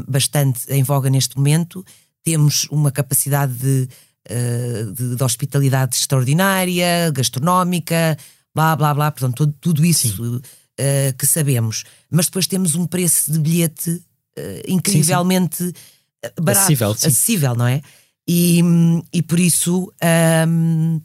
bastante 0.08 0.60
em 0.72 0.82
voga 0.82 1.10
neste 1.10 1.36
momento, 1.36 1.84
temos 2.24 2.66
uma 2.70 2.90
capacidade 2.90 3.52
de, 3.52 3.88
uh, 4.30 4.92
de, 4.92 5.16
de, 5.16 5.22
hospitalidade 5.22 5.96
extraordinária, 5.96 7.10
gastronómica, 7.12 8.16
blá 8.58 8.76
blá 8.76 8.94
blá, 8.94 9.10
portanto, 9.10 9.36
todo, 9.36 9.54
tudo 9.60 9.84
isso 9.84 10.36
uh, 10.36 11.16
que 11.18 11.26
sabemos. 11.26 11.84
Mas 12.10 12.26
depois 12.26 12.46
temos 12.46 12.74
um 12.74 12.86
preço 12.86 13.32
de 13.32 13.38
bilhete 13.38 14.02
incrivelmente 14.68 15.56
sim, 15.56 15.72
sim. 15.72 16.32
barato, 16.40 16.60
acessível, 16.60 16.90
acessível, 16.90 17.54
não 17.56 17.66
é? 17.66 17.82
E, 18.28 18.60
e 19.12 19.22
por 19.22 19.40
isso 19.40 19.92
um, 20.46 21.00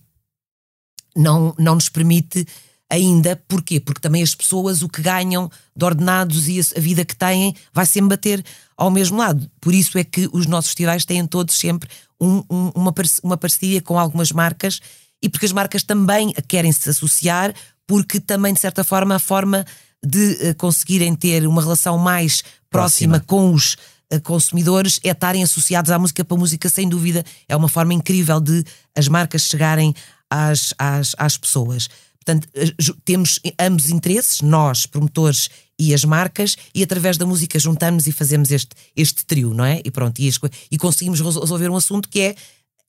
não, 1.15 1.55
não 1.57 1.75
nos 1.75 1.89
permite 1.89 2.45
ainda. 2.89 3.35
Porquê? 3.47 3.79
Porque 3.79 4.01
também 4.01 4.21
as 4.21 4.35
pessoas 4.35 4.81
o 4.81 4.89
que 4.89 5.01
ganham 5.01 5.49
de 5.75 5.85
ordenados 5.85 6.47
e 6.47 6.59
a 6.59 6.79
vida 6.79 7.05
que 7.05 7.15
têm 7.15 7.55
vai 7.73 7.85
sempre 7.85 8.09
bater 8.09 8.45
ao 8.75 8.91
mesmo 8.91 9.17
lado. 9.17 9.49
Por 9.61 9.73
isso 9.73 9.97
é 9.97 10.03
que 10.03 10.29
os 10.33 10.45
nossos 10.45 10.71
festivais 10.71 11.05
têm 11.05 11.25
todos 11.25 11.55
sempre 11.55 11.89
um, 12.19 12.43
um, 12.49 12.71
uma, 12.75 12.93
uma 13.23 13.37
parceria 13.37 13.81
com 13.81 13.97
algumas 13.97 14.31
marcas 14.31 14.79
e 15.23 15.29
porque 15.29 15.45
as 15.45 15.53
marcas 15.53 15.81
também 15.83 16.33
querem 16.47 16.71
se 16.71 16.89
associar, 16.89 17.55
porque 17.87 18.19
também, 18.19 18.53
de 18.53 18.59
certa 18.59 18.83
forma, 18.83 19.15
a 19.15 19.19
forma 19.19 19.65
de 20.05 20.33
uh, 20.33 20.55
conseguirem 20.57 21.15
ter 21.15 21.47
uma 21.47 21.61
relação 21.61 21.97
mais 21.97 22.43
próxima, 22.69 23.19
próxima. 23.19 23.19
com 23.21 23.53
os 23.53 23.77
uh, 24.13 24.21
consumidores 24.21 24.99
é 25.01 25.11
estarem 25.11 25.41
associados 25.41 25.89
à 25.91 25.97
música, 25.97 26.25
para 26.25 26.35
a 26.35 26.39
música, 26.39 26.67
sem 26.67 26.89
dúvida, 26.89 27.23
é 27.47 27.55
uma 27.55 27.69
forma 27.69 27.93
incrível 27.93 28.41
de 28.41 28.65
as 28.95 29.07
marcas 29.07 29.43
chegarem 29.43 29.95
às, 30.29 30.73
às, 30.77 31.15
às 31.17 31.37
pessoas. 31.37 31.87
Portanto, 32.25 32.47
eh, 32.53 32.73
temos 33.03 33.39
ambos 33.59 33.89
interesses, 33.89 34.41
nós, 34.41 34.85
promotores 34.85 35.49
e 35.77 35.93
as 35.93 36.05
marcas, 36.05 36.55
e 36.73 36.81
através 36.81 37.17
da 37.17 37.25
música 37.25 37.59
juntamos 37.59 38.07
e 38.07 38.11
fazemos 38.11 38.49
este, 38.49 38.69
este 38.95 39.25
trio, 39.25 39.53
não 39.53 39.65
é? 39.65 39.81
E 39.83 39.91
pronto, 39.91 40.19
e, 40.19 40.31
e 40.71 40.77
conseguimos 40.77 41.19
resolver 41.19 41.69
um 41.69 41.75
assunto 41.75 42.07
que 42.07 42.21
é 42.21 42.35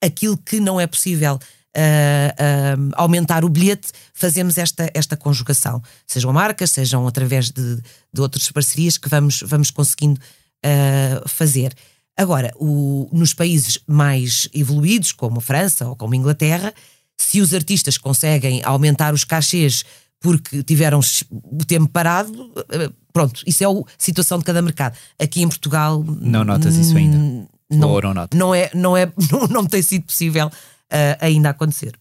aquilo 0.01 0.37
que 0.37 0.59
não 0.59 0.79
é 0.79 0.87
possível 0.87 1.37
Uh, 1.75 2.91
aumentar 2.93 3.43
o 3.43 3.49
bilhete, 3.49 3.89
fazemos 4.13 4.57
esta, 4.57 4.89
esta 4.93 5.17
conjugação. 5.17 5.83
Sejam 6.07 6.31
marcas, 6.31 6.71
sejam 6.71 7.05
através 7.05 7.51
de, 7.51 7.81
de 8.13 8.21
outras 8.21 8.49
parcerias 8.49 8.97
que 8.97 9.09
vamos, 9.09 9.43
vamos 9.45 9.71
conseguindo 9.71 10.19
uh, 10.19 11.27
fazer. 11.27 11.73
Agora, 12.17 12.53
o, 12.55 13.09
nos 13.11 13.33
países 13.33 13.79
mais 13.85 14.47
evoluídos, 14.53 15.11
como 15.11 15.39
a 15.39 15.41
França 15.41 15.85
ou 15.87 15.95
como 15.97 16.13
a 16.13 16.17
Inglaterra, 16.17 16.73
se 17.17 17.41
os 17.41 17.53
artistas 17.53 17.97
conseguem 17.97 18.61
aumentar 18.63 19.13
os 19.13 19.23
cachês 19.23 19.83
porque 20.19 20.63
tiveram 20.63 21.01
o 21.29 21.65
tempo 21.65 21.87
parado, 21.89 22.51
eh, 22.69 22.89
pronto, 23.13 23.43
isso 23.45 23.63
é 23.63 23.67
a 23.67 23.83
situação 23.97 24.39
de 24.39 24.45
cada 24.45 24.61
mercado. 24.61 24.97
Aqui 25.19 25.41
em 25.43 25.47
Portugal. 25.47 26.03
Não 26.03 26.43
notas 26.43 26.75
isso 26.75 26.97
ainda? 26.97 27.47
Não, 27.69 27.89
Ou 27.89 28.01
não, 28.01 28.13
notas? 28.13 28.39
não 28.39 28.55
é, 28.55 28.71
não 28.73 28.97
é, 28.97 29.11
não, 29.31 29.47
não 29.47 29.65
tem 29.65 29.81
sido 29.81 30.05
possível 30.05 30.49
uh, 30.91 31.17
ainda 31.19 31.49
acontecer. 31.49 31.97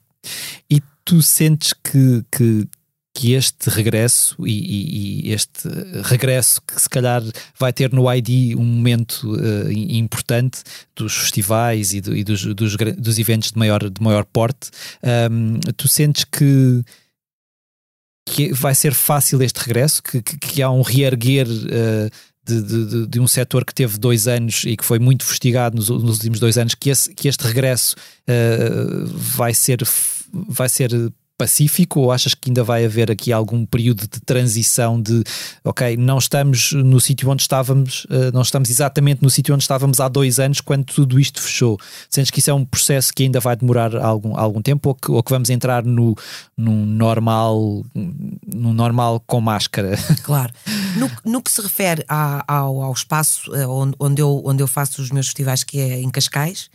E 0.71 0.83
tu 1.05 1.23
sentes 1.23 1.73
que, 1.73 2.25
que 2.31 2.69
que 3.17 3.33
este 3.33 3.71
regresso 3.71 4.37
e, 4.45 4.51
e, 4.51 5.29
e, 5.29 5.33
este 5.33 5.69
regresso 6.03 6.61
que 6.61 6.81
se 6.81 6.89
calhar 6.89 7.23
vai 7.57 7.73
ter 7.73 7.93
no 7.93 8.13
ID 8.13 8.57
um 8.57 8.65
momento 8.65 9.33
uh, 9.35 9.71
importante 9.71 10.65
dos 10.97 11.15
festivais 11.15 11.93
e, 11.95 12.01
do, 12.01 12.17
e 12.17 12.25
dos, 12.25 12.45
dos, 12.45 12.77
dos, 12.77 13.19
eventos 13.21 13.53
de 13.53 13.59
maior, 13.59 13.89
de 13.89 14.03
maior 14.03 14.25
porte, 14.25 14.71
um, 15.31 15.61
tu 15.77 15.87
sentes 15.87 16.25
que 16.25 16.83
que 18.27 18.55
vai 18.55 18.75
ser 18.75 18.95
fácil 18.95 19.43
este 19.43 19.59
regresso, 19.59 20.03
que, 20.03 20.23
que, 20.23 20.39
que 20.39 20.63
há 20.63 20.71
um 20.71 20.81
reerguer 20.81 21.47
uh, 21.47 22.11
de, 22.45 22.63
de, 22.63 23.07
de, 23.07 23.21
um 23.21 23.27
setor 23.27 23.65
que 23.65 23.75
teve 23.75 23.99
dois 23.99 24.29
anos 24.29 24.65
e 24.65 24.77
que 24.77 24.85
foi 24.85 24.99
muito 24.99 25.25
fustigado 25.25 25.77
nos, 25.77 25.89
nos 25.89 26.17
últimos 26.17 26.39
dois 26.39 26.59
anos, 26.59 26.75
que, 26.75 26.91
esse, 26.91 27.15
que 27.15 27.29
este 27.29 27.45
regresso 27.47 27.97
uh, 28.29 29.07
vai 29.07 29.55
ser 29.55 29.83
vai 30.33 30.69
ser 30.69 30.91
pacífico 31.37 32.01
ou 32.01 32.13
achas 32.13 32.35
que 32.35 32.51
ainda 32.51 32.63
vai 32.63 32.85
haver 32.85 33.11
aqui 33.11 33.33
algum 33.33 33.67
período 33.67 34.03
de 34.03 34.21
transição 34.21 35.01
de 35.01 35.23
ok, 35.65 35.97
não 35.97 36.19
estamos 36.19 36.73
no 36.73 37.01
sítio 37.01 37.29
onde 37.29 37.43
estávamos, 37.43 38.05
uh, 38.05 38.33
não 38.33 38.43
estamos 38.43 38.71
exatamente 38.71 39.23
no 39.23 39.31
sítio 39.31 39.55
onde 39.55 39.65
estávamos 39.65 40.01
há 40.01 40.09
dois 40.09 40.39
anos 40.39 40.61
quando 40.61 40.85
tudo 40.85 41.19
isto 41.19 41.43
fechou. 41.43 41.79
Sentes 42.09 42.31
que 42.31 42.39
isso 42.39 42.51
é 42.51 42.55
um 42.55 42.65
processo 42.65 43.13
que 43.13 43.25
ainda 43.25 43.41
vai 43.41 43.57
demorar 43.57 43.97
algum, 43.97 44.37
algum 44.37 44.63
tempo 44.63 44.91
ou 44.91 44.95
que, 44.95 45.11
ou 45.11 45.23
que 45.23 45.31
vamos 45.31 45.51
entrar 45.51 45.85
no, 45.85 46.15
no 46.57 46.87
normal 46.87 47.85
no 47.95 48.73
normal 48.73 49.21
com 49.27 49.41
máscara? 49.41 49.97
Claro. 50.25 50.53
No, 50.97 51.11
no 51.33 51.43
que 51.43 51.51
se 51.51 51.61
refere 51.61 52.05
a, 52.09 52.45
ao, 52.47 52.83
ao 52.83 52.93
espaço 52.93 53.51
uh, 53.53 53.69
onde, 53.69 53.95
onde, 53.99 54.23
eu, 54.23 54.43
onde 54.45 54.63
eu 54.63 54.67
faço 54.67 55.03
os 55.03 55.11
meus 55.11 55.27
festivais, 55.27 55.63
que 55.63 55.79
é 55.79 56.01
em 56.01 56.09
Cascais, 56.09 56.71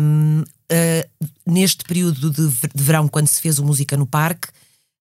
um, 0.00 0.42
uh, 0.72 1.26
neste 1.46 1.84
período 1.84 2.30
de, 2.30 2.48
de, 2.48 2.82
verão, 2.82 3.08
quando 3.08 3.28
se 3.28 3.40
fez 3.40 3.58
o 3.58 3.64
Música 3.64 3.96
no 3.96 4.06
Parque, 4.06 4.48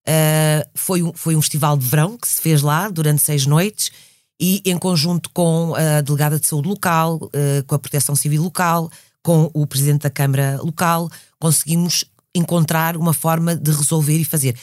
uh, 0.07 0.70
foi, 0.76 1.03
um, 1.03 1.13
foi 1.13 1.36
um 1.36 1.41
festival 1.41 1.78
de 1.78 1.86
verão 1.86 2.18
que 2.18 2.28
se 2.28 2.41
fez 2.41 2.61
lá 2.61 2.89
durante 2.89 3.22
seis 3.22 3.45
noites 3.45 3.91
e 4.39 4.61
em 4.65 4.78
conjunto 4.78 5.30
com 5.32 5.74
a 5.76 6.01
delegada 6.01 6.39
de 6.39 6.45
saúde 6.45 6.68
local, 6.68 7.15
uh, 7.15 7.63
com 7.65 7.76
a 7.76 7.80
proteção 7.80 8.15
civil 8.15 8.43
local, 8.43 8.89
com 9.24 9.49
o 9.53 9.65
presidente 9.65 10.03
da 10.03 10.09
Câmara 10.09 10.59
local, 10.61 11.09
conseguimos 11.39 12.05
encontrar 12.34 12.95
uma 12.95 13.13
forma 13.13 13.55
de 13.55 13.72
resolver 13.72 14.18
e 14.18 14.26
fazer. 14.26 14.55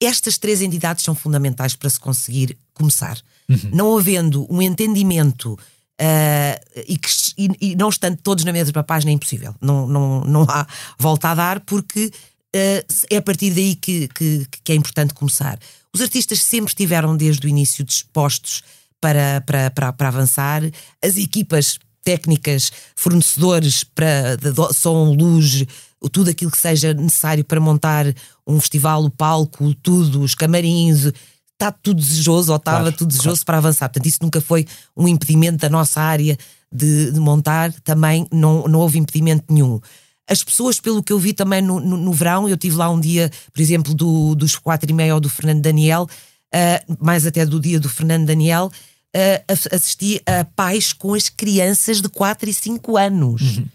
Estas 0.00 0.38
três 0.38 0.62
entidades 0.62 1.04
são 1.04 1.14
fundamentais 1.14 1.74
para 1.74 1.90
se 1.90 1.98
conseguir 1.98 2.56
começar. 2.72 3.18
Uhum. 3.48 3.70
Não 3.72 3.98
havendo 3.98 4.46
um 4.50 4.60
entendimento 4.60 5.58
Uh, 6.00 6.82
e, 6.86 6.98
que, 6.98 7.08
e, 7.38 7.48
e, 7.72 7.76
não 7.76 7.88
estando 7.88 8.18
todos 8.18 8.44
na 8.44 8.52
mesma 8.52 8.82
página 8.82 9.10
é 9.10 9.14
impossível. 9.14 9.54
Não, 9.60 9.86
não, 9.86 10.20
não 10.24 10.42
há 10.42 10.66
volta 10.98 11.30
a 11.30 11.34
dar, 11.34 11.60
porque 11.60 12.06
uh, 12.54 12.94
é 13.10 13.16
a 13.16 13.22
partir 13.22 13.50
daí 13.50 13.74
que, 13.74 14.08
que, 14.08 14.46
que, 14.62 14.72
é 14.72 14.74
importante 14.74 15.14
começar. 15.14 15.58
Os 15.94 16.02
artistas 16.02 16.42
sempre 16.42 16.70
estiveram 16.70 17.16
desde 17.16 17.46
o 17.46 17.48
início 17.48 17.82
dispostos 17.82 18.62
para, 19.00 19.42
para, 19.46 19.70
para, 19.70 19.92
para 19.92 20.08
avançar, 20.08 20.62
as 21.02 21.16
equipas 21.16 21.78
técnicas, 22.04 22.70
fornecedores 22.94 23.82
para 23.82 24.36
de, 24.36 24.52
de, 24.52 24.74
som, 24.74 25.12
luz, 25.12 25.64
tudo 26.12 26.30
aquilo 26.30 26.50
que 26.50 26.58
seja 26.58 26.94
necessário 26.94 27.44
para 27.44 27.58
montar 27.58 28.06
um 28.46 28.60
festival, 28.60 29.04
o 29.04 29.10
palco, 29.10 29.74
tudo, 29.76 30.20
os 30.20 30.34
camarins 30.34 31.10
está 31.56 31.72
tudo 31.72 32.00
desejoso 32.00 32.52
ou 32.52 32.56
estava 32.56 32.80
claro, 32.80 32.96
tudo 32.96 33.08
desejoso 33.08 33.36
claro. 33.36 33.46
para 33.46 33.58
avançar. 33.58 33.88
Portanto, 33.88 34.06
isso 34.06 34.18
nunca 34.22 34.40
foi 34.40 34.66
um 34.96 35.08
impedimento 35.08 35.58
da 35.58 35.68
nossa 35.68 36.00
área 36.00 36.38
de, 36.72 37.10
de, 37.10 37.18
montar, 37.18 37.72
também 37.80 38.26
não, 38.30 38.68
não 38.68 38.80
houve 38.80 38.98
impedimento 38.98 39.44
nenhum. 39.48 39.80
As 40.28 40.42
pessoas, 40.42 40.80
pelo 40.80 41.02
que 41.02 41.12
eu 41.12 41.18
vi 41.18 41.32
também 41.32 41.62
no, 41.62 41.80
no, 41.80 41.96
no 41.96 42.12
verão, 42.12 42.48
eu 42.48 42.56
tive 42.56 42.76
lá 42.76 42.90
um 42.90 43.00
dia, 43.00 43.30
por 43.52 43.60
exemplo, 43.60 43.94
do, 43.94 44.34
dos 44.34 44.56
quatro 44.56 44.90
e 44.90 44.92
meia 44.92 45.14
ou 45.14 45.20
do 45.20 45.30
Fernando 45.30 45.62
Daniel, 45.62 46.08
uh, 46.54 46.96
mais 47.00 47.26
até 47.26 47.46
do 47.46 47.60
dia 47.60 47.80
do 47.80 47.88
Fernando 47.88 48.26
Daniel, 48.26 48.66
uh, 48.66 49.74
assisti 49.74 50.20
a 50.26 50.44
pais 50.44 50.92
com 50.92 51.14
as 51.14 51.28
crianças 51.28 52.02
de 52.02 52.08
4 52.08 52.50
e 52.50 52.54
5 52.54 52.96
anos. 52.96 53.42
Uhum. 53.58 53.66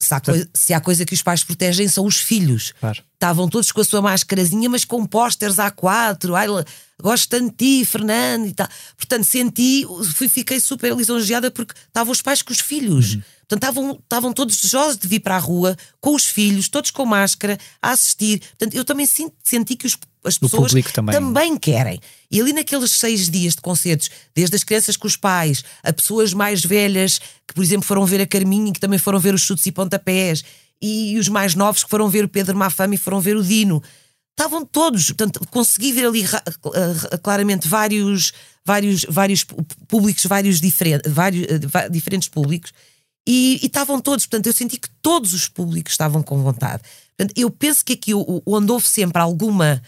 Se 0.00 0.14
há, 0.14 0.20
coisa, 0.20 0.48
se 0.54 0.72
há, 0.72 0.80
coisa, 0.80 1.04
que 1.04 1.14
os 1.14 1.22
pais 1.22 1.42
protegem 1.42 1.88
são 1.88 2.06
os 2.06 2.18
filhos. 2.18 2.72
Claro. 2.78 3.02
Estavam 3.18 3.48
todos 3.48 3.72
com 3.72 3.80
a 3.80 3.84
sua 3.84 4.00
máscarazinha, 4.00 4.70
mas 4.70 4.84
com 4.84 5.04
pósteres 5.04 5.56
A4. 5.56 6.36
Ai, 6.36 6.46
gosto 7.02 7.28
tanto 7.28 7.50
de 7.50 7.80
ti, 7.80 7.84
Fernando 7.84 8.46
e 8.46 8.52
tal. 8.52 8.68
Portanto, 8.96 9.24
senti, 9.24 9.84
fui, 10.14 10.28
fiquei 10.28 10.60
super 10.60 10.94
lisonjeada 10.94 11.50
porque 11.50 11.74
estavam 11.88 12.12
os 12.12 12.22
pais 12.22 12.42
com 12.42 12.52
os 12.52 12.60
filhos. 12.60 13.14
Uhum. 13.14 13.22
Portanto, 13.48 13.62
estavam, 13.62 13.98
estavam 14.00 14.32
todos 14.32 14.56
desejosos 14.56 14.98
de 14.98 15.08
vir 15.08 15.18
para 15.18 15.34
a 15.34 15.38
rua, 15.40 15.76
com 16.00 16.14
os 16.14 16.26
filhos, 16.26 16.68
todos 16.68 16.92
com 16.92 17.04
máscara, 17.04 17.58
a 17.82 17.90
assistir. 17.90 18.38
Portanto, 18.38 18.74
eu 18.74 18.84
também 18.84 19.04
senti, 19.04 19.34
senti 19.42 19.74
que 19.74 19.86
os, 19.86 19.98
as 20.22 20.38
pessoas 20.38 20.70
também. 20.92 21.14
também. 21.14 21.58
querem. 21.58 21.98
E 22.30 22.40
ali 22.40 22.52
naqueles 22.52 22.92
seis 22.92 23.28
dias 23.28 23.54
de 23.54 23.60
concertos, 23.60 24.10
desde 24.32 24.54
as 24.54 24.62
crianças 24.62 24.96
com 24.96 25.08
os 25.08 25.16
pais, 25.16 25.64
a 25.82 25.92
pessoas 25.92 26.32
mais 26.32 26.64
velhas, 26.64 27.18
que 27.46 27.52
por 27.52 27.64
exemplo 27.64 27.84
foram 27.84 28.06
ver 28.06 28.20
a 28.20 28.26
Carminha, 28.26 28.72
que 28.72 28.78
também 28.78 28.98
foram 28.98 29.18
ver 29.18 29.34
os 29.34 29.42
chutes 29.42 29.66
e 29.66 29.72
pontapés, 29.72 30.44
e 30.80 31.18
os 31.18 31.28
mais 31.28 31.54
novos 31.54 31.84
que 31.84 31.90
foram 31.90 32.08
ver 32.08 32.24
o 32.24 32.28
Pedro 32.28 32.56
Mafama 32.56 32.94
e 32.94 32.98
foram 32.98 33.20
ver 33.20 33.36
o 33.36 33.42
Dino 33.42 33.82
estavam 34.38 34.64
todos, 34.64 35.06
portanto, 35.06 35.40
consegui 35.50 35.92
ver 35.92 36.06
ali 36.06 36.24
claramente 37.22 37.66
vários, 37.66 38.32
vários, 38.64 39.04
vários 39.08 39.44
públicos, 39.88 40.24
vários, 40.26 40.60
diferen, 40.60 41.00
vários 41.08 41.44
uh, 41.44 41.90
diferentes 41.90 42.28
públicos, 42.28 42.72
e, 43.26 43.58
estavam 43.62 44.00
todos, 44.00 44.26
portanto, 44.26 44.46
eu 44.46 44.52
senti 44.52 44.78
que 44.78 44.88
todos 45.02 45.34
os 45.34 45.48
públicos 45.48 45.92
estavam 45.92 46.22
com 46.22 46.40
vontade. 46.40 46.82
Portanto, 47.16 47.36
eu 47.36 47.50
penso 47.50 47.84
que 47.84 47.94
aqui 47.94 48.12
onde 48.14 48.72
houve 48.72 48.86
sempre 48.86 49.20
alguma 49.20 49.82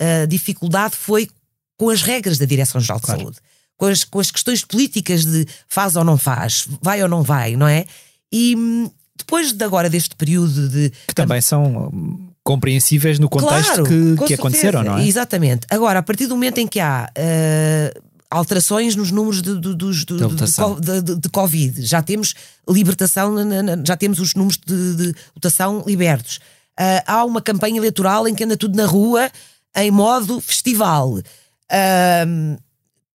uh, 0.00 0.26
dificuldade 0.28 0.94
foi 0.94 1.28
com 1.76 1.90
as 1.90 2.00
regras 2.00 2.38
da 2.38 2.46
Direção-Geral 2.46 3.00
de 3.00 3.06
claro. 3.06 3.20
Saúde, 3.20 3.38
com 3.76 3.86
as, 3.86 4.04
com 4.04 4.20
as 4.20 4.30
questões 4.30 4.64
políticas 4.64 5.26
de 5.26 5.46
faz 5.68 5.96
ou 5.96 6.04
não 6.04 6.16
faz, 6.16 6.66
vai 6.80 7.02
ou 7.02 7.08
não 7.08 7.22
vai, 7.22 7.56
não 7.56 7.66
é? 7.66 7.84
E 8.32 8.56
hum, 8.56 8.90
depois 9.16 9.52
de 9.52 9.64
agora 9.64 9.88
deste 9.88 10.14
período 10.14 10.68
de. 10.68 10.90
Que 11.06 11.14
também 11.14 11.40
são 11.40 11.90
compreensíveis 12.46 13.18
no 13.18 13.28
contexto 13.28 13.82
claro, 13.82 13.84
que, 13.84 14.26
que 14.26 14.34
aconteceram, 14.34 14.84
não 14.84 14.98
é? 14.98 15.06
Exatamente. 15.06 15.66
Agora, 15.68 15.98
a 15.98 16.02
partir 16.02 16.28
do 16.28 16.36
momento 16.36 16.58
em 16.58 16.68
que 16.68 16.78
há 16.78 17.10
uh, 17.10 18.02
alterações 18.30 18.94
nos 18.94 19.10
números 19.10 19.42
de, 19.42 19.60
de, 19.60 19.74
de, 19.74 21.02
de, 21.02 21.16
de, 21.16 21.28
Covid, 21.28 21.84
já 21.84 22.00
temos 22.00 22.34
libertação, 22.68 23.34
já 23.84 23.96
temos 23.96 24.20
os 24.20 24.34
números 24.34 24.58
de, 24.64 25.12
votação 25.34 25.82
libertos. 25.84 26.36
Uh, 26.78 27.02
há 27.04 27.24
uma 27.24 27.42
campanha 27.42 27.78
eleitoral 27.78 28.28
em 28.28 28.34
que 28.34 28.44
anda 28.44 28.56
tudo 28.56 28.76
na 28.76 28.86
rua 28.86 29.28
em 29.74 29.90
modo 29.90 30.40
festival. 30.40 31.14
Uh, 31.14 32.56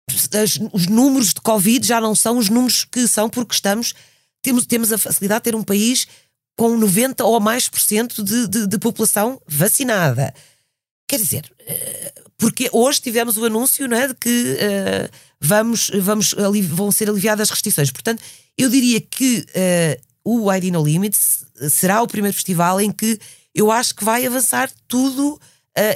as, 0.10 0.58
os 0.72 0.88
números 0.88 1.34
de 1.34 1.42
Covid 1.42 1.86
já 1.86 2.00
não 2.00 2.16
são 2.16 2.38
os 2.38 2.50
números 2.50 2.86
que 2.86 3.08
são 3.08 3.30
porque 3.30 3.54
estamos 3.54 3.94
temos, 4.42 4.66
temos 4.66 4.92
a 4.92 4.98
facilidade 4.98 5.42
de 5.42 5.44
ter 5.52 5.56
um 5.56 5.64
país 5.64 6.08
com 6.58 6.76
90 6.76 7.24
ou 7.24 7.40
mais 7.40 7.70
por 7.70 7.80
cento 7.80 8.24
de, 8.24 8.48
de, 8.48 8.68
de 8.68 8.78
população 8.80 9.40
vacinada. 9.48 10.34
Quer 11.08 11.18
dizer, 11.18 11.52
eh, 11.60 12.14
porque 12.38 12.70
hoje 12.72 13.02
tivemos 13.02 13.36
o 13.38 13.46
anúncio 13.46 13.88
não 13.88 13.98
é, 13.98 14.08
de 14.08 14.14
que 14.14 14.30
uh, 14.30 15.10
vamos, 15.42 15.90
vamos, 16.00 16.34
vão 16.70 16.92
ser 16.92 17.10
aliviadas 17.10 17.48
as 17.48 17.50
restrições. 17.50 17.92
Portanto, 17.92 18.22
eu 18.58 18.70
diria 18.70 19.02
que 19.02 19.40
uh, 19.40 20.02
o 20.24 20.54
ID 20.54 20.66
No 20.66 20.84
Limits 20.84 21.46
será 21.70 22.02
o 22.02 22.08
primeiro 22.08 22.36
festival 22.36 22.80
em 22.80 22.92
que 22.92 23.20
eu 23.56 23.72
acho 23.72 23.96
que 23.96 24.04
vai 24.04 24.26
avançar 24.26 24.70
tudo 24.88 25.34
uh, 25.34 25.40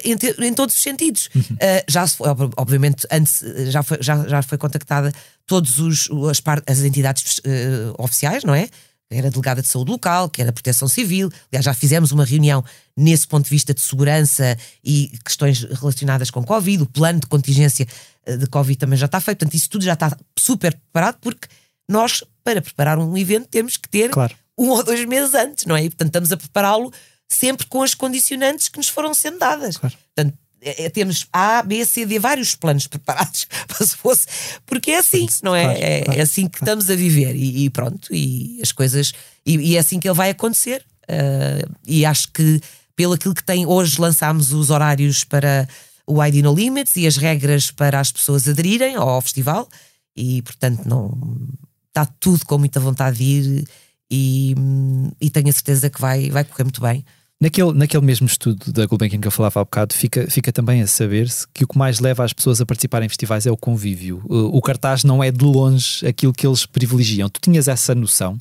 em, 0.04 0.18
te, 0.18 0.36
em, 0.40 0.54
todos 0.54 0.76
os 0.76 0.82
sentidos. 0.82 1.30
Uhum. 1.36 1.58
já 1.88 2.08
foi, 2.08 2.28
obviamente, 2.58 3.06
antes 3.12 3.44
já 3.70 3.84
foi, 3.84 3.98
já, 4.02 4.28
já 4.28 4.42
foi 4.42 4.58
contactada 4.58 5.14
todas 5.52 5.74
as, 6.68 6.80
entidades 6.80 7.42
oficiais, 7.98 8.46
não 8.46 8.56
é? 8.56 8.70
era 9.12 9.30
delegada 9.30 9.62
de 9.62 9.68
saúde 9.68 9.92
local, 9.92 10.30
que 10.30 10.42
era 10.42 10.54
proteção 10.54 10.88
civil. 10.88 11.30
Aliás, 11.52 11.66
já 11.66 11.74
fizemos 11.74 12.12
uma 12.12 12.24
reunião 12.24 12.64
nesse 12.96 13.28
ponto 13.28 13.44
de 13.44 13.50
vista 13.50 13.74
de 13.74 13.82
segurança 13.82 14.58
e 14.84 15.12
questões 15.26 15.64
relacionadas 15.64 16.32
com 16.32 16.44
Covid. 16.44 16.84
O 16.84 16.86
plano 16.86 17.20
de 17.20 17.28
contingência 17.28 17.86
eh, 18.26 18.38
de 18.38 18.48
Covid 18.48 18.80
também 18.80 18.98
já 18.98 19.08
está 19.08 19.20
feito. 19.20 19.40
Portanto, 19.40 19.56
isso 19.56 19.70
tudo 19.70 19.84
já 19.84 19.94
está 19.94 20.18
super 20.40 20.74
preparado, 20.74 21.18
porque 21.20 21.48
nós, 21.90 22.24
para 22.44 22.62
preparar 22.62 22.98
um 22.98 23.18
evento, 23.18 23.48
temos 23.50 23.76
que 23.76 23.90
ter 23.90 24.10
claro. 24.10 24.34
um 24.58 24.70
ou 24.70 24.82
dois 24.82 25.04
meses 25.06 25.36
antes, 25.36 25.66
não 25.66 25.76
é? 25.76 25.84
E, 25.84 25.90
portanto, 25.90 26.08
estamos 26.08 26.32
a 26.32 26.38
prepará-lo 26.38 26.92
sempre 27.28 27.66
com 27.68 27.84
as 27.84 27.94
condicionantes 27.94 28.70
que 28.70 28.78
nos 28.78 28.88
foram 28.88 29.14
sendo 29.14 29.40
dadas. 29.40 29.78
Claro. 29.78 29.96
Portanto, 30.16 30.38
é, 30.62 30.86
é, 30.86 30.90
temos 30.90 31.28
A, 31.34 31.64
B, 31.64 31.84
C, 31.84 32.06
D, 32.06 32.20
vários 32.20 32.54
planos 32.54 32.86
preparados 32.86 33.48
para 33.68 33.86
se 33.86 33.96
fosse, 33.96 34.28
porque 34.66 34.92
é 34.92 35.00
assim, 35.00 35.28
não 35.42 35.56
é? 35.56 35.80
É, 35.80 36.04
é 36.18 36.22
assim 36.22 36.48
que 36.48 36.60
estamos 36.60 36.90
a 36.90 36.96
viver 36.96 37.36
e, 37.36 37.66
e 37.66 37.70
pronto, 37.70 38.14
e 38.14 38.60
as 38.62 38.72
coisas, 38.72 39.12
e, 39.46 39.58
e, 39.58 39.76
é 39.76 39.80
assim 39.80 40.00
que 40.00 40.08
ele 40.08 40.16
vai 40.16 40.30
acontecer. 40.30 40.86
Uh, 41.04 41.70
e 41.86 42.06
acho 42.06 42.32
que, 42.32 42.62
pelo 42.96 43.14
aquilo 43.14 43.34
que 43.34 43.44
tem, 43.44 43.66
hoje 43.66 44.00
lançámos 44.00 44.54
os 44.54 44.70
horários 44.70 45.24
para 45.24 45.68
o 46.08 46.24
ID 46.24 46.36
No 46.36 46.54
Limits 46.54 46.96
e 46.96 47.08
as 47.08 47.18
regras 47.18 47.72
para 47.72 48.00
as 48.00 48.12
pessoas 48.12 48.48
aderirem 48.48 48.96
ao 48.96 49.22
festival, 49.22 49.68
e 50.16 50.42
portanto, 50.44 50.86
não 50.86 51.18
está 51.88 52.06
tudo 52.20 52.46
com 52.46 52.58
muita 52.58 52.80
vontade 52.80 53.18
de 53.18 53.24
ir 53.24 53.68
e, 54.10 54.56
e 55.20 55.30
tenho 55.30 55.50
a 55.50 55.54
certeza 55.54 55.90
que 55.90 56.00
vai, 56.00 56.30
vai 56.30 56.44
correr 56.44 56.64
muito 56.64 56.82
bem 56.82 57.04
Naquele, 57.42 57.74
naquele 57.74 58.06
mesmo 58.06 58.28
estudo 58.28 58.72
da 58.72 58.86
Gulbenkian 58.86 59.20
que 59.20 59.28
eu 59.28 59.32
falava 59.32 59.62
há 59.62 59.64
bocado, 59.64 59.96
fica, 59.96 60.30
fica 60.30 60.54
também 60.54 60.84
a 60.84 60.88
saber-se 60.88 61.48
que 61.52 61.64
o 61.64 61.68
que 61.68 61.76
mais 61.76 62.00
leva 62.00 62.24
as 62.24 62.32
pessoas 62.32 62.62
a 62.62 62.66
participar 62.68 63.02
em 63.02 63.10
festivais 63.10 63.48
é 63.48 63.52
o 63.52 63.58
convívio. 63.58 64.22
O, 64.30 64.58
o 64.58 64.62
cartaz 64.62 65.04
não 65.04 65.24
é 65.24 65.32
de 65.32 65.44
longe 65.44 66.06
aquilo 66.06 66.32
que 66.32 66.46
eles 66.46 66.68
privilegiam. 66.68 67.28
Tu 67.28 67.42
tinhas 67.42 67.68
essa 67.68 67.96
noção? 67.96 68.38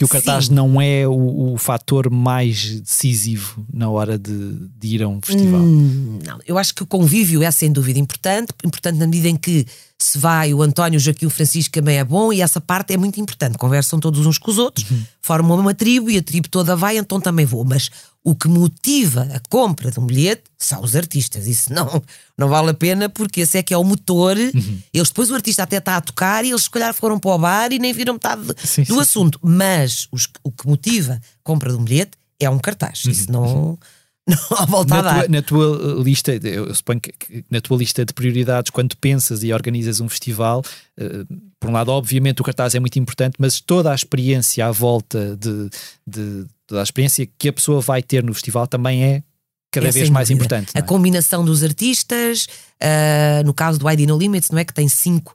que 0.00 0.04
o 0.04 0.08
cartaz 0.08 0.46
Sim. 0.46 0.54
não 0.54 0.80
é 0.80 1.06
o, 1.06 1.52
o 1.52 1.58
fator 1.58 2.08
mais 2.08 2.80
decisivo 2.80 3.66
na 3.70 3.90
hora 3.90 4.18
de, 4.18 4.54
de 4.78 4.94
ir 4.94 5.02
a 5.02 5.08
um 5.08 5.20
festival? 5.20 5.60
Hum, 5.60 6.18
não, 6.24 6.38
eu 6.46 6.56
acho 6.56 6.74
que 6.74 6.82
o 6.82 6.86
convívio 6.86 7.42
é 7.42 7.50
sem 7.50 7.70
dúvida 7.70 7.98
importante, 7.98 8.50
importante 8.64 8.96
na 8.96 9.04
medida 9.04 9.28
em 9.28 9.36
que 9.36 9.66
se 10.02 10.18
vai 10.18 10.54
o 10.54 10.62
António, 10.62 10.96
o 10.96 11.00
Joaquim, 11.00 11.26
o 11.26 11.30
Francisco 11.30 11.72
também 11.72 11.98
é 11.98 12.04
bom 12.04 12.32
e 12.32 12.40
essa 12.40 12.60
parte 12.60 12.92
é 12.94 12.96
muito 12.96 13.20
importante. 13.20 13.58
Conversam 13.58 14.00
todos 14.00 14.24
uns 14.26 14.38
com 14.38 14.50
os 14.50 14.58
outros, 14.58 14.90
uhum. 14.90 15.04
formam 15.20 15.58
uma 15.58 15.74
tribo 15.74 16.10
e 16.10 16.16
a 16.16 16.22
tribo 16.22 16.48
toda 16.48 16.74
vai, 16.74 16.96
então 16.96 17.20
também 17.20 17.44
vou. 17.44 17.64
Mas 17.64 17.90
o 18.24 18.34
que 18.34 18.48
motiva 18.48 19.28
a 19.34 19.40
compra 19.48 19.90
de 19.90 20.00
um 20.00 20.06
bilhete 20.06 20.44
são 20.58 20.82
os 20.82 20.96
artistas. 20.96 21.46
Isso 21.46 21.72
não, 21.72 22.02
não 22.36 22.48
vale 22.48 22.70
a 22.70 22.74
pena 22.74 23.08
porque 23.08 23.42
esse 23.42 23.58
é 23.58 23.62
que 23.62 23.74
é 23.74 23.76
o 23.76 23.84
motor. 23.84 24.36
Uhum. 24.36 24.78
Eles 24.92 25.08
depois 25.08 25.30
o 25.30 25.34
artista 25.34 25.62
até 25.62 25.76
está 25.76 25.96
a 25.96 26.00
tocar 26.00 26.44
e 26.44 26.50
eles 26.50 26.62
se 26.62 26.70
calhar 26.70 26.94
foram 26.94 27.18
para 27.18 27.30
o 27.30 27.38
bar 27.38 27.72
e 27.72 27.78
nem 27.78 27.92
viram 27.92 28.14
metade 28.14 28.42
sim, 28.64 28.82
do 28.84 28.94
sim, 28.94 29.00
assunto. 29.00 29.38
Mas 29.42 30.08
os, 30.10 30.28
o 30.42 30.50
que 30.50 30.66
motiva 30.66 31.14
a 31.14 31.20
compra 31.44 31.70
de 31.70 31.76
um 31.76 31.84
bilhete 31.84 32.12
é 32.38 32.48
um 32.48 32.58
cartaz. 32.58 33.04
Uhum. 33.04 33.10
Isso 33.10 33.30
não. 33.30 33.78
Não 34.28 34.58
há 34.58 34.64
volta 34.64 34.94
na 34.94 35.00
a 35.00 35.02
dar. 35.02 35.20
Tua, 35.20 35.28
na 35.28 35.42
tua 35.42 35.96
uh, 35.96 36.02
lista, 36.02 36.32
eu 36.32 36.74
suponho 36.74 37.00
que 37.00 37.44
na 37.50 37.60
tua 37.60 37.78
lista 37.78 38.04
de 38.04 38.12
prioridades, 38.12 38.70
quando 38.70 38.96
pensas 38.96 39.42
e 39.42 39.52
organizas 39.52 40.00
um 40.00 40.08
festival, 40.08 40.62
uh, 40.98 41.50
por 41.58 41.70
um 41.70 41.72
lado, 41.72 41.90
obviamente, 41.90 42.40
o 42.40 42.44
cartaz 42.44 42.74
é 42.74 42.80
muito 42.80 42.98
importante, 42.98 43.36
mas 43.38 43.60
toda 43.60 43.90
a 43.90 43.94
experiência 43.94 44.66
à 44.66 44.70
volta 44.70 45.36
de, 45.36 45.68
de 46.06 46.46
toda 46.66 46.80
a 46.80 46.84
experiência 46.84 47.28
que 47.38 47.48
a 47.48 47.52
pessoa 47.52 47.80
vai 47.80 48.02
ter 48.02 48.22
no 48.22 48.32
festival 48.32 48.66
também 48.66 49.02
é 49.02 49.22
cada 49.70 49.88
é 49.88 49.90
vez 49.90 50.10
mais 50.10 50.28
dúvida. 50.28 50.44
importante. 50.44 50.72
A 50.74 50.80
é? 50.80 50.82
combinação 50.82 51.44
dos 51.44 51.62
artistas, 51.62 52.46
uh, 52.82 53.44
no 53.44 53.54
caso 53.54 53.78
do 53.78 53.88
ID 53.88 54.00
No 54.00 54.18
Limits, 54.18 54.50
não 54.50 54.58
é 54.58 54.64
que 54.64 54.74
tem 54.74 54.88
cinco 54.88 55.34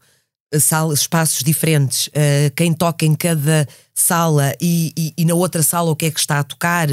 uh, 0.53 0.59
salas, 0.59 0.99
espaços 0.99 1.43
diferentes, 1.43 2.07
uh, 2.07 2.51
quem 2.55 2.73
toca 2.73 3.05
em 3.05 3.15
cada 3.15 3.67
sala 3.93 4.53
e, 4.61 4.93
e, 4.97 5.13
e, 5.17 5.25
na 5.25 5.33
outra 5.36 5.63
sala 5.63 5.89
o 5.91 5.95
que 5.95 6.05
é 6.05 6.11
que 6.11 6.19
está 6.19 6.39
a 6.39 6.43
tocar. 6.43 6.88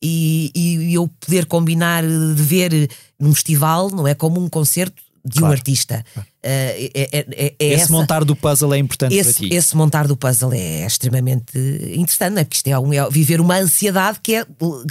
E, 0.00 0.52
e 0.54 0.94
eu 0.94 1.08
poder 1.20 1.46
combinar 1.46 2.04
de 2.04 2.42
ver 2.42 2.88
num 3.18 3.34
festival, 3.34 3.90
não 3.90 4.06
é 4.06 4.14
como 4.14 4.40
um 4.40 4.48
concerto 4.48 5.02
de 5.24 5.38
claro. 5.40 5.52
um 5.52 5.56
artista. 5.56 6.04
Uh, 6.16 6.22
é, 6.42 6.90
é, 6.94 7.08
é, 7.12 7.54
é 7.58 7.64
esse 7.72 7.82
essa, 7.82 7.92
montar 7.92 8.24
do 8.24 8.34
puzzle 8.34 8.72
é 8.72 8.78
importante 8.78 9.14
esse, 9.14 9.34
para 9.34 9.48
ti. 9.48 9.54
Esse 9.54 9.76
montar 9.76 10.06
do 10.06 10.16
puzzle 10.16 10.52
é 10.52 10.86
extremamente 10.86 11.58
interessante, 11.94 12.34
não 12.34 12.40
é? 12.40 12.44
porque 12.44 12.56
isto 12.56 12.68
é, 12.68 12.78
um, 12.78 12.92
é 12.92 13.10
viver 13.10 13.40
uma 13.40 13.56
ansiedade 13.56 14.20
que 14.22 14.36
é, 14.36 14.46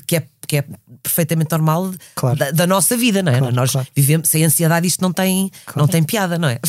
que 0.06 0.18
é, 0.18 0.24
que 0.46 0.58
é 0.58 0.66
perfeitamente 1.02 1.52
normal 1.52 1.92
claro. 2.16 2.38
da, 2.38 2.52
da, 2.52 2.68
nossa 2.68 2.96
vida, 2.96 3.24
não 3.24 3.32
é? 3.32 3.40
Claro, 3.40 3.56
Nós 3.56 3.72
claro. 3.72 3.88
vivemos 3.96 4.30
sem 4.30 4.44
ansiedade, 4.44 4.88
isto 4.88 5.02
não 5.02 5.12
tem, 5.12 5.50
não 5.76 5.88
tem 5.88 6.04
piada, 6.04 6.38
não 6.38 6.50
é? 6.50 6.60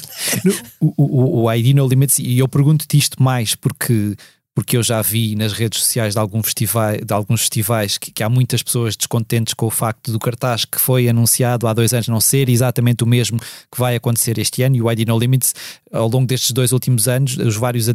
o, 0.81 0.93
o, 0.97 1.43
o 1.43 1.53
ID 1.53 1.75
No 1.75 1.87
Limits, 1.87 2.19
e 2.19 2.39
eu 2.39 2.49
pergunto-te 2.49 2.97
isto 2.97 3.23
mais 3.23 3.55
porque 3.55 4.17
porque 4.59 4.77
eu 4.77 4.83
já 4.83 5.01
vi 5.01 5.37
nas 5.37 5.53
redes 5.53 5.79
sociais 5.79 6.15
de, 6.15 6.19
algum 6.19 6.43
festival, 6.43 6.97
de 6.97 7.15
alguns 7.15 7.43
festivais 7.43 7.97
que, 7.97 8.11
que, 8.11 8.25
há 8.25 8.29
muitas 8.29 8.61
pessoas 8.61 8.97
descontentes 8.97 9.55
com 9.55 9.67
o 9.67 9.71
facto 9.71 10.11
do 10.11 10.19
cartaz 10.19 10.65
que 10.65 10.81
foi 10.81 11.09
anunciado 11.09 11.69
há 11.69 11.73
dois 11.73 11.95
anos 11.95 12.09
não 12.09 12.21
ser 12.21 12.49
exatamente 12.49 13.05
o 13.05 13.07
mesmo 13.07 13.39
que 13.39 13.79
vai 13.79 13.95
acontecer 13.95 14.37
este 14.37 14.65
ano 14.65 14.75
e 14.75 14.83
o 14.83 14.91
ID 14.91 15.07
No 15.07 15.17
Limits, 15.17 15.55
ao 15.93 16.09
longo 16.09 16.27
destes 16.27 16.51
dois 16.51 16.73
últimos 16.73 17.07
anos, 17.07 17.37
os 17.37 17.55
vários, 17.55 17.87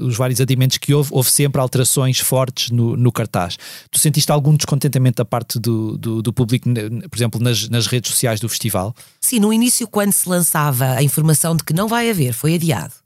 os 0.00 0.16
vários 0.16 0.40
adimentos 0.40 0.76
que 0.76 0.92
houve, 0.92 1.10
houve 1.12 1.30
sempre 1.30 1.60
alterações 1.60 2.18
fortes 2.18 2.72
no, 2.72 2.96
no 2.96 3.12
cartaz. 3.12 3.56
Tu 3.88 4.00
sentiste 4.00 4.32
algum 4.32 4.56
descontentamento 4.56 5.18
da 5.18 5.24
parte 5.24 5.60
do, 5.60 5.96
do, 5.96 6.20
do 6.20 6.32
público, 6.32 6.68
por 7.08 7.16
exemplo, 7.16 7.40
nas, 7.40 7.68
nas 7.68 7.86
redes 7.86 8.10
sociais 8.10 8.40
do 8.40 8.48
festival? 8.48 8.92
Sim, 9.20 9.38
no 9.38 9.52
início, 9.52 9.86
quando 9.86 10.10
se 10.10 10.28
lançava 10.28 10.94
a 10.94 11.02
informação 11.04 11.54
de 11.54 11.62
que 11.62 11.72
não 11.72 11.86
vai 11.86 12.10
haver, 12.10 12.32
foi 12.32 12.56
adiado 12.56 13.01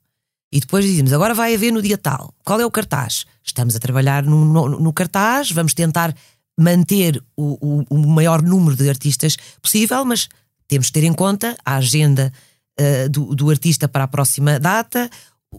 e 0.56 0.60
depois 0.60 0.86
dizemos, 0.86 1.12
agora 1.12 1.34
vai 1.34 1.54
haver 1.54 1.70
no 1.70 1.82
dia 1.82 1.98
tal. 1.98 2.32
Qual 2.42 2.58
é 2.58 2.64
o 2.64 2.70
cartaz? 2.70 3.26
Estamos 3.44 3.76
a 3.76 3.78
trabalhar 3.78 4.22
no, 4.22 4.42
no, 4.42 4.80
no 4.80 4.90
cartaz, 4.90 5.50
vamos 5.50 5.74
tentar 5.74 6.16
manter 6.58 7.22
o, 7.36 7.58
o, 7.60 7.84
o, 7.90 8.08
maior 8.08 8.40
número 8.40 8.74
de 8.74 8.88
artistas 8.88 9.36
possível, 9.60 10.02
mas 10.06 10.30
temos 10.66 10.86
de 10.86 10.92
ter 10.92 11.04
em 11.04 11.12
conta 11.12 11.54
a 11.62 11.76
agenda 11.76 12.32
uh, 12.80 13.08
do, 13.10 13.34
do, 13.34 13.50
artista 13.50 13.86
para 13.86 14.04
a 14.04 14.08
próxima 14.08 14.58
data, 14.58 15.10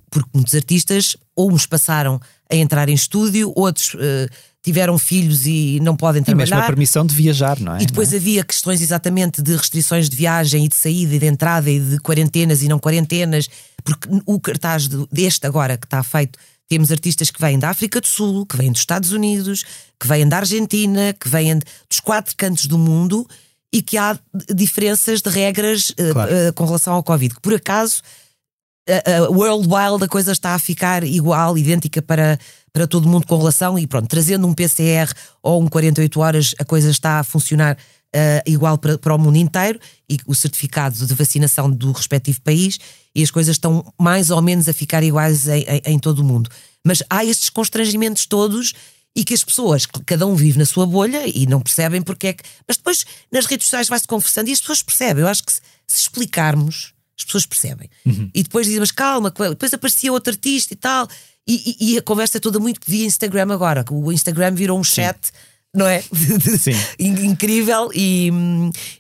porque 0.10 0.32
muitos 0.34 0.56
artistas, 0.56 1.16
ou 1.36 1.52
uns 1.52 1.68
passaram 1.68 2.20
a 2.52 2.56
entrar 2.56 2.90
em 2.90 2.96
estúdio, 2.96 3.54
outros 3.56 3.94
uh, 3.94 4.28
tiveram 4.68 4.98
filhos 4.98 5.46
e 5.46 5.80
não 5.82 5.96
podem 5.96 6.22
trabalhar. 6.22 6.46
E 6.46 6.50
mesmo 6.50 6.64
a 6.64 6.68
permissão 6.68 7.06
de 7.06 7.16
viajar, 7.16 7.58
não 7.58 7.78
é? 7.78 7.84
E 7.84 7.86
depois 7.86 8.12
é? 8.12 8.18
havia 8.18 8.44
questões 8.44 8.82
exatamente 8.82 9.42
de 9.42 9.56
restrições 9.56 10.10
de 10.10 10.18
viagem 10.18 10.66
e 10.66 10.68
de 10.68 10.76
saída 10.76 11.16
e 11.16 11.20
de 11.20 11.26
entrada 11.26 11.70
e 11.70 11.80
de 11.80 11.98
quarentenas 12.00 12.62
e 12.62 12.68
não 12.68 12.78
quarentenas 12.78 13.50
porque 13.88 14.10
o 14.26 14.38
cartaz 14.42 14.90
deste 15.10 15.48
agora 15.48 15.78
que 15.78 15.86
está 15.86 16.04
feito, 16.04 16.38
temos 16.68 16.92
artistas 16.92 17.32
que 17.32 17.40
vêm 17.40 17.58
da 17.58 17.70
África 17.70 18.02
do 18.02 18.08
Sul, 18.08 18.46
que 18.46 18.58
vêm 18.58 18.70
dos 18.70 18.82
Estados 18.82 19.14
Unidos, 19.14 19.64
que 19.98 20.06
vêm 20.06 20.28
da 20.28 20.40
Argentina, 20.40 21.16
que 21.18 21.30
vêm 21.30 21.58
dos 21.90 22.02
quatro 22.02 22.36
cantos 22.36 22.66
do 22.66 22.78
mundo 22.78 23.26
e 23.72 23.82
que 23.82 23.98
há 23.98 24.20
diferenças 24.54 25.22
de 25.22 25.30
regras 25.30 25.94
eh, 25.98 26.12
claro. 26.12 26.34
uh, 26.34 26.50
uh, 26.50 26.54
com 26.54 26.66
relação 26.66 26.94
ao 26.94 27.04
Covid. 27.04 27.36
Que 27.36 27.42
por 27.42 27.54
acaso, 27.54 28.02
uh, 28.90 29.34
worldwide, 29.34 30.04
a 30.04 30.08
coisa 30.10 30.34
está 30.34 30.54
a 30.54 30.60
ficar 30.60 31.06
igual, 31.06 31.58
idêntica 31.58 32.02
para, 32.02 32.38
para 32.78 32.86
todo 32.86 33.10
mundo 33.10 33.26
com 33.26 33.36
relação, 33.36 33.80
e 33.80 33.88
pronto, 33.88 34.08
trazendo 34.08 34.46
um 34.46 34.54
PCR 34.54 35.12
ou 35.42 35.64
um 35.64 35.68
48 35.68 36.20
horas, 36.20 36.54
a 36.60 36.64
coisa 36.64 36.92
está 36.92 37.20
a 37.20 37.24
funcionar 37.24 37.76
uh, 37.76 38.42
igual 38.46 38.78
para, 38.78 39.00
para 39.00 39.16
o 39.16 39.18
mundo 39.18 39.36
inteiro 39.38 39.80
e 40.08 40.20
o 40.28 40.36
certificado 40.36 40.96
de 41.04 41.12
vacinação 41.16 41.72
do 41.72 41.92
respectivo 41.92 42.40
país 42.42 42.78
e 43.16 43.24
as 43.24 43.32
coisas 43.32 43.56
estão 43.56 43.84
mais 44.00 44.30
ou 44.30 44.40
menos 44.44 44.70
a 44.70 44.74
ficar 44.74 45.02
iguais 45.02 45.48
em, 45.48 45.64
em, 45.64 45.82
em 45.94 45.98
todo 45.98 46.20
o 46.20 46.24
mundo. 46.24 46.52
Mas 46.86 47.02
há 47.10 47.26
estes 47.26 47.50
constrangimentos 47.50 48.28
todos 48.28 48.76
e 49.16 49.24
que 49.24 49.34
as 49.34 49.44
pessoas, 49.44 49.88
cada 50.06 50.28
um 50.28 50.36
vive 50.36 50.60
na 50.60 50.66
sua 50.66 50.86
bolha 50.86 51.24
e 51.26 51.48
não 51.48 51.62
percebem 51.62 52.04
porque 52.04 52.28
é 52.28 52.34
que. 52.34 52.44
Mas 52.68 52.78
depois 52.78 53.08
nas 53.32 53.48
redes 53.48 53.66
sociais 53.66 53.90
vai-se 53.90 54.06
conversando 54.06 54.50
e 54.50 54.52
as 54.52 54.60
pessoas 54.60 54.84
percebem. 54.84 55.24
Eu 55.24 55.28
acho 55.28 55.44
que 55.44 55.52
se, 55.52 55.62
se 55.88 56.02
explicarmos, 56.02 56.94
as 57.18 57.26
pessoas 57.26 57.48
percebem. 57.48 57.90
Uhum. 58.06 58.30
E 58.36 58.44
depois 58.44 58.68
dizem, 58.68 58.82
mas 58.82 58.92
calma, 58.92 59.32
depois 59.32 59.74
aparecia 59.74 60.14
outro 60.14 60.32
artista 60.32 60.76
e 60.76 60.78
tal. 60.78 61.08
E, 61.48 61.78
e, 61.80 61.94
e 61.94 61.98
a 61.98 62.02
conversa 62.02 62.38
é 62.38 62.42
toda 62.42 62.60
muito 62.60 62.80
via 62.86 63.06
Instagram 63.06 63.54
agora. 63.54 63.86
O 63.90 64.12
Instagram 64.12 64.54
virou 64.54 64.80
um 64.80 64.84
chat. 64.84 65.18
Sim 65.28 65.32
não 65.76 65.86
é? 65.86 66.02
Sim. 66.60 66.72
Incrível 66.98 67.92
e, 67.94 68.32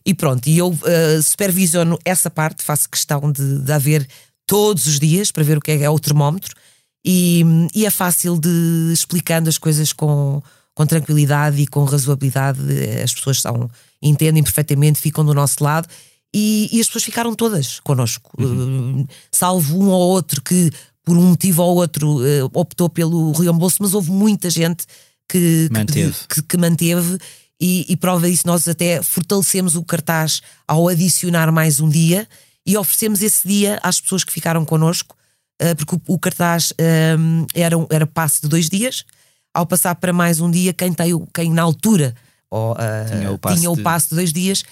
e 0.06 0.14
pronto. 0.14 0.48
E 0.48 0.58
eu 0.60 0.70
uh, 0.70 1.24
supervisiono 1.24 1.98
essa 2.06 2.30
parte, 2.30 2.64
faço 2.64 2.90
questão 2.90 3.32
de, 3.32 3.60
de 3.60 3.72
haver 3.72 4.08
todos 4.46 4.86
os 4.86 5.00
dias 5.00 5.32
para 5.32 5.44
ver 5.44 5.58
o 5.58 5.62
que 5.62 5.72
é, 5.72 5.84
é 5.84 5.90
o 5.90 6.00
termómetro 6.00 6.56
e, 7.04 7.44
e 7.74 7.86
é 7.86 7.90
fácil 7.90 8.38
de 8.40 8.92
explicando 8.94 9.50
as 9.50 9.58
coisas 9.58 9.92
com, 9.92 10.42
com 10.76 10.86
tranquilidade 10.86 11.62
e 11.62 11.68
com 11.68 11.84
razoabilidade. 11.84 12.60
As 13.04 13.14
pessoas 13.14 13.42
são, 13.42 13.70
entendem 14.02 14.44
perfeitamente, 14.44 15.00
ficam 15.00 15.26
do 15.26 15.34
nosso 15.34 15.64
lado. 15.64 15.88
E, 16.36 16.70
e 16.72 16.82
as 16.82 16.88
pessoas 16.88 17.06
ficaram 17.06 17.34
todas 17.34 17.80
connosco, 17.80 18.30
uhum. 18.38 19.02
uh, 19.02 19.08
salvo 19.32 19.82
um 19.82 19.88
ou 19.88 20.10
outro 20.10 20.42
que, 20.42 20.70
por 21.08 21.18
um 21.18 21.30
motivo 21.30 21.64
ou 21.64 21.78
outro, 21.78 22.18
uh, 22.18 22.52
optou 22.54 22.90
pelo 22.90 23.32
reembolso, 23.32 23.78
mas 23.80 23.94
houve 23.94 24.12
muita 24.12 24.50
gente 24.50 24.86
que 25.26 25.70
manteve, 25.72 26.14
que, 26.28 26.42
que 26.42 26.58
manteve 26.58 27.18
e, 27.58 27.86
e, 27.88 27.96
prova 27.96 28.30
disso, 28.30 28.44
nós 28.46 28.68
até 28.68 29.02
fortalecemos 29.02 29.78
o 29.78 29.84
cartaz 29.86 30.42
ao 30.68 30.90
adicionar 30.90 31.50
mais 31.50 31.80
um 31.80 31.88
dia 31.88 32.28
e 32.66 32.76
oferecemos 32.76 33.22
esse 33.22 33.48
dia 33.48 33.80
às 33.82 34.02
pessoas 34.02 34.26
que 34.26 34.34
ficaram 34.34 34.66
connosco, 34.66 35.16
uh, 35.62 35.74
porque 35.78 35.96
o, 35.96 36.16
o 36.16 36.20
cartaz 36.20 36.74
um, 37.18 37.48
era, 37.56 37.78
era 37.90 38.06
passe 38.06 38.42
de 38.42 38.50
dois 38.50 38.70
dias. 38.70 39.06
Ao 39.54 39.66
passar 39.66 39.96
para 39.96 40.12
mais 40.12 40.42
um 40.42 40.52
dia, 40.52 40.74
quem, 40.74 40.92
tem, 40.92 41.26
quem 41.34 41.52
na 41.52 41.62
altura 41.62 42.14
uh, 42.54 42.76
tinha, 43.10 43.32
o 43.32 43.38
passe, 43.38 43.56
tinha 43.56 43.72
o 43.72 43.82
passe 43.82 44.06
de... 44.08 44.10
de 44.10 44.16
dois 44.18 44.34
dias, 44.34 44.66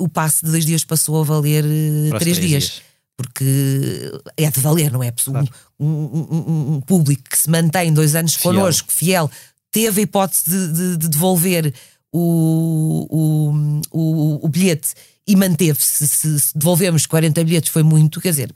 o 0.00 0.08
passe 0.08 0.44
de 0.44 0.50
dois 0.50 0.66
dias 0.66 0.82
passou 0.82 1.20
a 1.20 1.24
valer 1.24 1.62
três, 1.62 2.18
três, 2.18 2.36
dias. 2.36 2.64
dias 2.64 2.87
porque 3.18 4.12
é 4.36 4.48
de 4.48 4.60
valer, 4.60 4.92
não 4.92 5.02
é? 5.02 5.10
Claro. 5.10 5.48
Um, 5.78 5.86
um, 5.86 6.74
um, 6.74 6.80
público 6.80 7.24
que 7.28 7.36
se 7.36 7.50
mantém 7.50 7.92
dois 7.92 8.14
anos 8.14 8.36
fiel. 8.36 8.54
connosco, 8.54 8.92
fiel, 8.92 9.28
teve 9.72 10.00
a 10.00 10.04
hipótese 10.04 10.44
de, 10.48 10.72
de, 10.72 10.96
de 10.98 11.08
devolver 11.08 11.74
o, 12.12 13.06
o, 13.10 13.80
o, 13.90 14.46
o, 14.46 14.48
bilhete 14.48 14.94
e 15.26 15.34
manteve-se. 15.34 16.06
Se, 16.06 16.40
se 16.40 16.56
devolvemos 16.56 17.06
40 17.06 17.42
bilhetes 17.42 17.72
foi 17.72 17.82
muito, 17.82 18.20
quer 18.20 18.30
dizer. 18.30 18.54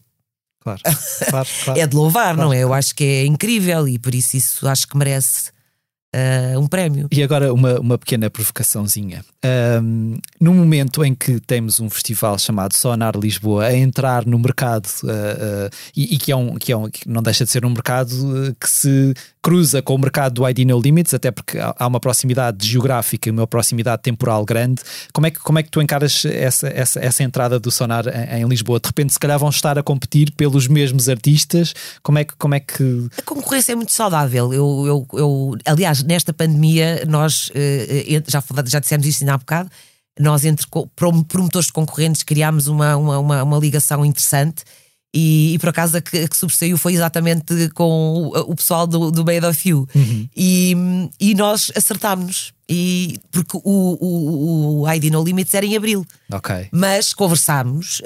Claro, 0.61 0.81
claro, 1.29 1.49
claro 1.65 1.81
é 1.81 1.85
de 1.85 1.97
louvar, 1.97 2.37
não 2.37 2.53
é? 2.53 2.61
Eu 2.63 2.73
acho 2.73 2.95
que 2.95 3.03
é 3.03 3.27
incrível 3.27 3.89
e 3.89 3.99
por 3.99 4.15
isso 4.15 4.37
isso 4.37 4.69
acho 4.69 4.87
que 4.87 4.97
merece 4.97 5.51
uh, 6.15 6.59
um 6.59 6.67
prémio. 6.67 7.09
E 7.11 7.23
agora 7.23 7.53
uma, 7.53 7.81
uma 7.81 7.99
pequena 7.99 8.31
provocaçãozinha. 8.31 9.25
Um, 9.83 10.19
no 10.41 10.55
momento 10.55 11.05
em 11.05 11.15
que 11.15 11.41
temos 11.41 11.81
um 11.81 11.91
festival 11.91 12.39
chamado 12.39 12.75
Sonar 12.75 13.17
Lisboa 13.17 13.67
a 13.67 13.77
entrar 13.77 14.27
no 14.27 14.39
mercado 14.39 14.87
uh, 15.03 15.07
uh, 15.07 15.71
e, 15.97 16.15
e, 16.15 16.19
que, 16.19 16.31
é 16.31 16.37
um, 16.37 16.55
que, 16.57 16.73
é 16.73 16.77
um, 16.77 16.89
que 16.89 17.09
não 17.09 17.23
deixa 17.23 17.45
de 17.45 17.51
ser 17.51 17.65
um 17.65 17.71
mercado 17.71 18.57
que 18.61 18.69
se 18.69 19.15
cruza 19.43 19.83
com 19.83 19.97
o 19.97 19.99
mercado 19.99 20.35
do 20.35 20.49
ID 20.49 20.61
No 20.61 20.81
Limits, 20.81 21.13
até 21.13 21.33
porque 21.33 21.59
há 21.59 21.87
uma 21.87 21.99
proximidade 21.99 22.67
geográfica 22.67 23.29
e 23.29 23.33
uma 23.33 23.47
proximidade 23.47 24.01
temporal 24.01 24.45
grande. 24.45 24.81
Como 25.13 25.27
é 25.27 25.31
que, 25.31 25.41
como 25.41 25.59
é 25.59 25.63
que 25.65 25.71
tu 25.71 25.83
encaras 25.83 26.25
essa, 26.25 26.69
essa, 26.69 27.01
essa 27.01 27.23
entrada 27.25 27.59
do 27.59 27.71
Sonar 27.71 28.07
em, 28.07 28.43
em 28.43 28.49
Lisboa? 28.49 28.79
De 28.79 28.87
repente, 28.87 29.13
se 29.13 29.19
calhar 29.19 29.39
vão 29.39 29.49
estar 29.49 29.77
a 29.77 29.83
competir 29.83 30.31
pelos 30.33 30.69
mesmos 30.69 31.09
artistas. 31.09 31.75
Como 32.03 32.19
é 32.19 32.25
que. 32.25 32.35
Como 32.37 32.55
é 32.55 32.61
que... 32.61 33.09
A 33.19 33.23
concorrência 33.23 33.73
é 33.73 33.75
muito 33.75 33.93
saudável. 33.93 34.53
Eu, 34.53 34.87
eu, 34.87 35.07
eu 35.15 35.57
aliás, 35.67 36.05
nesta 36.05 36.33
pandemia, 36.33 37.05
nós 37.09 37.49
uh, 37.49 38.23
já, 38.29 38.43
já 38.67 38.79
dissemos 38.79 39.07
isso 39.07 39.25
ainda 39.25 39.35
há 39.35 39.39
bocado 39.39 39.69
nós 40.21 40.45
entre 40.45 40.67
promotores 40.95 41.71
concorrentes 41.71 42.23
criámos 42.23 42.67
uma, 42.67 42.97
uma, 42.97 43.19
uma, 43.19 43.43
uma 43.43 43.59
ligação 43.59 44.05
interessante 44.05 44.63
e, 45.15 45.55
e, 45.55 45.59
por 45.59 45.69
acaso 45.69 45.97
a 45.97 46.01
que, 46.01 46.19
a 46.19 46.29
que 46.29 46.37
sobressaiu 46.37 46.79
foi 46.79 46.95
exatamente 46.95 47.69
com 47.75 48.31
o, 48.35 48.53
o 48.53 48.57
pessoal 48.57 48.87
do, 48.87 49.11
do 49.11 49.25
Made 49.25 49.45
of 49.45 49.69
You 49.69 49.87
uhum. 49.95 50.29
e, 50.35 50.75
e 51.21 51.35
nós 51.35 51.71
acertámos 51.77 52.55
e 52.69 53.19
porque 53.31 53.57
o, 53.57 53.61
o, 53.65 54.81
o 54.83 54.93
ID 54.93 55.13
No 55.13 55.23
Limits 55.23 55.53
era 55.53 55.67
em 55.67 55.77
abril 55.77 56.07
okay. 56.33 56.69
mas 56.73 57.13
conversámos 57.13 58.01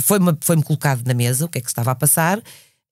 foi-me 0.00 0.36
foi 0.40 0.62
colocado 0.62 1.06
na 1.06 1.12
mesa 1.12 1.44
o 1.44 1.48
que 1.48 1.58
é 1.58 1.60
que 1.60 1.68
estava 1.68 1.90
a 1.90 1.94
passar 1.94 2.40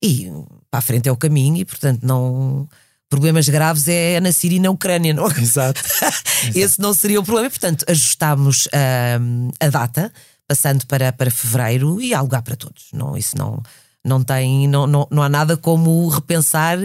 e 0.03 0.30
para 0.70 0.78
a 0.78 0.83
frente 0.83 1.09
é 1.09 1.12
o 1.12 1.16
caminho 1.16 1.57
e 1.57 1.64
portanto 1.64 2.03
não 2.03 2.68
problemas 3.12 3.47
graves 3.47 3.89
é 3.89 4.18
na 4.20 4.33
Síria 4.33 4.57
e 4.57 4.59
na 4.59 4.70
Ucrânia, 4.70 5.12
não? 5.12 5.26
Exato. 5.37 5.83
Esse 6.57 6.80
não 6.80 6.95
seria 6.95 7.20
o 7.20 7.22
problema. 7.22 7.51
Portanto, 7.51 7.85
ajustámos 7.87 8.64
uh, 8.68 9.53
a 9.61 9.68
data, 9.68 10.11
passando 10.47 10.86
para, 10.86 11.12
para 11.12 11.30
fevereiro 11.30 12.01
e 12.01 12.14
há 12.14 12.20
lugar 12.20 12.43
para 12.43 12.57
todos. 12.57 12.86
Não, 12.93 13.16
isso 13.16 13.36
não, 13.36 13.62
não 14.05 14.22
tem, 14.22 14.66
não, 14.68 14.86
não, 14.86 15.07
não 15.11 15.22
há 15.22 15.28
nada 15.28 15.57
como 15.57 16.09
repensar. 16.09 16.78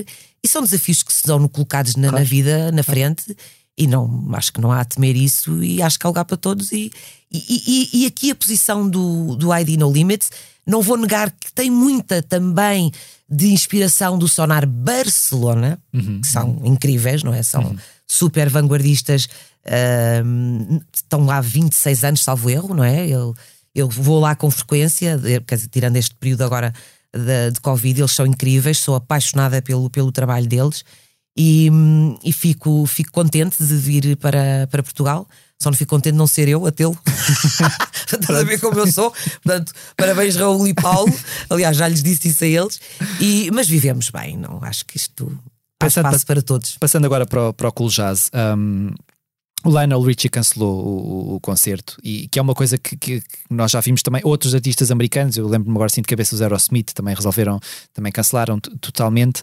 E 0.43 0.47
são 0.47 0.61
desafios 0.61 1.03
que 1.03 1.11
se 1.11 1.25
dão 1.25 1.47
colocados 1.47 1.95
na, 1.95 2.09
claro. 2.09 2.23
na 2.23 2.29
vida, 2.29 2.71
na 2.71 2.83
frente. 2.83 3.35
E 3.77 3.85
não, 3.85 4.29
acho 4.33 4.51
que 4.53 4.61
não 4.61 4.71
há 4.71 4.81
a 4.81 4.85
temer 4.85 5.15
isso 5.15 5.63
e 5.63 5.81
acho 5.81 5.99
que 5.99 6.05
há 6.07 6.09
lugar 6.09 6.25
para 6.25 6.37
todos. 6.37 6.71
E, 6.71 6.91
e, 7.31 7.89
e, 7.93 8.01
e 8.01 8.05
aqui 8.05 8.31
a 8.31 8.35
posição 8.35 8.89
do, 8.89 9.35
do 9.35 9.55
ID 9.55 9.77
No 9.77 9.91
Limits, 9.91 10.31
não 10.65 10.81
vou 10.81 10.97
negar 10.97 11.31
que 11.31 11.51
tem 11.53 11.69
muita 11.69 12.21
também 12.21 12.91
de 13.29 13.47
inspiração 13.47 14.17
do 14.17 14.27
Sonar 14.27 14.65
Barcelona, 14.65 15.79
uhum, 15.93 16.21
que 16.21 16.27
são 16.27 16.49
uhum. 16.49 16.65
incríveis, 16.65 17.23
não 17.23 17.33
é? 17.33 17.43
São 17.43 17.63
uhum. 17.63 17.77
Super 18.07 18.49
vanguardistas, 18.49 19.25
uh, 19.65 20.83
estão 20.93 21.25
lá 21.25 21.37
há 21.37 21.41
26 21.41 22.03
anos, 22.03 22.23
salvo 22.23 22.49
erro, 22.49 22.73
não 22.73 22.83
é? 22.83 23.07
Eu, 23.07 23.35
eu 23.75 23.89
vou 23.89 24.19
lá 24.19 24.35
com 24.35 24.49
frequência, 24.49 25.17
dizer, 25.17 25.43
tirando 25.69 25.97
este 25.97 26.15
período 26.15 26.43
agora 26.43 26.73
de, 27.13 27.51
de 27.51 27.59
Covid, 27.59 28.01
eles 28.01 28.11
são 28.11 28.25
incríveis, 28.25 28.79
sou 28.79 28.95
apaixonada 28.95 29.61
pelo, 29.61 29.89
pelo 29.89 30.11
trabalho 30.11 30.47
deles 30.47 30.83
e, 31.37 31.69
e 32.23 32.33
fico, 32.33 32.85
fico 32.87 33.11
contente 33.11 33.63
de 33.63 33.75
vir 33.75 34.17
para, 34.17 34.67
para 34.71 34.81
Portugal. 34.81 35.27
Só 35.61 35.69
não 35.69 35.77
fico 35.77 35.89
contente 35.89 36.13
de 36.13 36.17
não 36.17 36.27
ser 36.27 36.47
eu 36.47 36.65
a 36.65 36.71
tê-lo. 36.71 36.97
Estás 38.11 38.39
a 38.39 38.43
ver 38.43 38.59
como 38.59 38.79
eu 38.79 38.91
sou? 38.91 39.11
Portanto, 39.43 39.71
parabéns, 39.95 40.35
Raul 40.35 40.67
e 40.67 40.73
Paulo. 40.73 41.11
Aliás, 41.49 41.77
já 41.77 41.87
lhes 41.87 42.03
disse 42.03 42.29
isso 42.29 42.43
a 42.43 42.47
eles. 42.47 42.79
E, 43.19 43.49
mas 43.51 43.67
vivemos 43.67 44.09
bem, 44.09 44.37
não? 44.37 44.63
Acho 44.63 44.85
que 44.85 44.97
isto 44.97 45.37
há 45.79 45.87
espaço 45.87 46.25
para 46.25 46.41
todos. 46.41 46.77
Passando 46.77 47.05
agora 47.05 47.25
para 47.25 47.49
o, 47.49 47.53
para 47.53 47.67
o 47.67 47.71
Cool 47.71 47.89
Jazz. 47.89 48.31
Um, 48.33 48.91
o 49.65 49.69
Lionel 49.69 50.01
Richie 50.01 50.29
cancelou 50.29 50.85
o, 50.85 51.35
o, 51.35 51.39
concerto 51.39 51.97
e 52.03 52.27
que 52.27 52.37
é 52.37 52.41
uma 52.41 52.53
coisa 52.53 52.77
que, 52.77 52.95
que, 52.95 53.21
que, 53.21 53.27
nós 53.49 53.71
já 53.71 53.81
vimos 53.81 54.03
também 54.03 54.21
outros 54.23 54.53
artistas 54.53 54.91
americanos, 54.91 55.35
eu 55.35 55.47
lembro-me 55.47 55.75
agora 55.75 55.87
assim 55.87 56.01
de 56.01 56.07
cabeça 56.07 56.35
os 56.35 56.41
Aerosmith 56.41 56.93
também 56.93 57.15
resolveram, 57.15 57.59
também 57.93 58.11
cancelaram 58.11 58.59
totalmente 58.59 59.41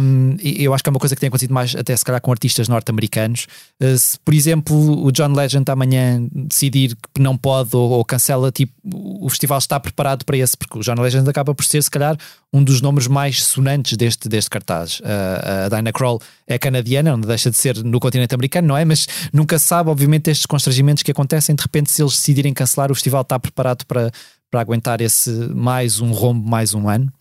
um, 0.00 0.36
eu 0.42 0.72
acho 0.72 0.82
que 0.82 0.88
é 0.88 0.92
uma 0.92 0.98
coisa 0.98 1.14
que 1.14 1.20
tem 1.20 1.28
acontecido 1.28 1.52
mais 1.52 1.76
até 1.76 1.94
se 1.94 2.04
calhar 2.04 2.20
com 2.20 2.30
artistas 2.32 2.68
norte-americanos 2.68 3.46
uh, 3.82 3.98
se 3.98 4.18
por 4.20 4.32
exemplo 4.34 5.04
o 5.04 5.12
John 5.12 5.32
Legend 5.32 5.70
amanhã 5.70 6.26
decidir 6.32 6.96
que 7.14 7.20
não 7.20 7.36
pode 7.36 7.76
ou, 7.76 7.90
ou, 7.90 8.04
cancela, 8.04 8.50
tipo 8.50 8.72
o 9.20 9.28
festival 9.28 9.58
está 9.58 9.78
preparado 9.78 10.24
para 10.24 10.36
esse, 10.36 10.56
porque 10.56 10.78
o 10.78 10.82
John 10.82 11.00
Legend 11.00 11.28
acaba 11.28 11.54
por 11.54 11.64
ser 11.64 11.82
se 11.82 11.90
calhar 11.90 12.16
um 12.52 12.62
dos 12.64 12.80
nomes 12.80 13.06
mais 13.06 13.44
sonantes 13.44 13.96
deste, 13.96 14.28
deste 14.28 14.50
cartaz. 14.50 15.00
Uh, 15.00 15.66
a 15.66 15.68
Dinah 15.68 15.92
Kroll 15.92 16.20
é 16.46 16.58
canadiana, 16.58 17.12
não 17.12 17.20
deixa 17.20 17.50
de 17.50 17.56
ser 17.56 17.76
no 17.84 18.00
continente 18.00 18.34
americano, 18.34 18.68
não 18.68 18.76
é? 18.76 18.84
Mas 18.84 19.06
nunca 19.32 19.49
se 19.58 19.66
sabe, 19.66 19.90
obviamente, 19.90 20.30
estes 20.30 20.46
constrangimentos 20.46 21.02
que 21.02 21.10
acontecem. 21.10 21.54
De 21.54 21.62
repente, 21.62 21.90
se 21.90 22.02
eles 22.02 22.12
decidirem 22.12 22.52
cancelar, 22.52 22.90
o 22.90 22.94
festival 22.94 23.22
está 23.22 23.38
preparado 23.38 23.84
para, 23.86 24.10
para 24.50 24.60
aguentar 24.60 25.00
esse 25.00 25.30
mais 25.54 26.00
um 26.00 26.12
rombo, 26.12 26.48
mais 26.48 26.74
um 26.74 26.88
ano? 26.88 27.12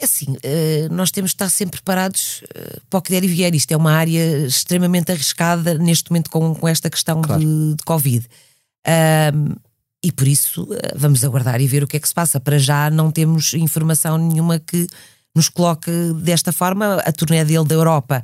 É 0.00 0.04
assim, 0.04 0.32
uh, 0.32 0.92
nós 0.92 1.10
temos 1.10 1.30
de 1.30 1.36
estar 1.36 1.48
sempre 1.48 1.80
preparados 1.80 2.42
uh, 2.42 2.80
para 2.90 2.98
o 2.98 3.02
que 3.02 3.10
der 3.10 3.24
e 3.24 3.28
vier. 3.28 3.54
Isto 3.54 3.72
é 3.72 3.76
uma 3.76 3.92
área 3.92 4.46
extremamente 4.46 5.12
arriscada 5.12 5.78
neste 5.78 6.10
momento 6.10 6.30
com, 6.30 6.54
com 6.54 6.68
esta 6.68 6.90
questão 6.90 7.22
claro. 7.22 7.40
de, 7.40 7.74
de, 7.74 7.84
Covid. 7.84 8.26
E 10.04 10.12
por 10.12 10.28
isso 10.28 10.68
eh, 10.70 10.92
vamos 10.94 11.24
aguardar 11.24 11.62
e 11.62 11.66
ver 11.66 11.82
o 11.82 11.86
que 11.86 11.96
é 11.96 12.00
que 12.00 12.06
se 12.06 12.12
passa. 12.12 12.38
Para 12.38 12.58
já 12.58 12.90
não 12.90 13.10
temos 13.10 13.54
informação 13.54 14.18
nenhuma 14.18 14.58
que 14.58 14.86
nos 15.34 15.48
coloque 15.48 15.90
desta 16.22 16.52
forma. 16.52 16.96
A 16.96 17.10
turnê 17.10 17.42
dele 17.42 17.64
da 17.64 17.74
Europa 17.74 18.22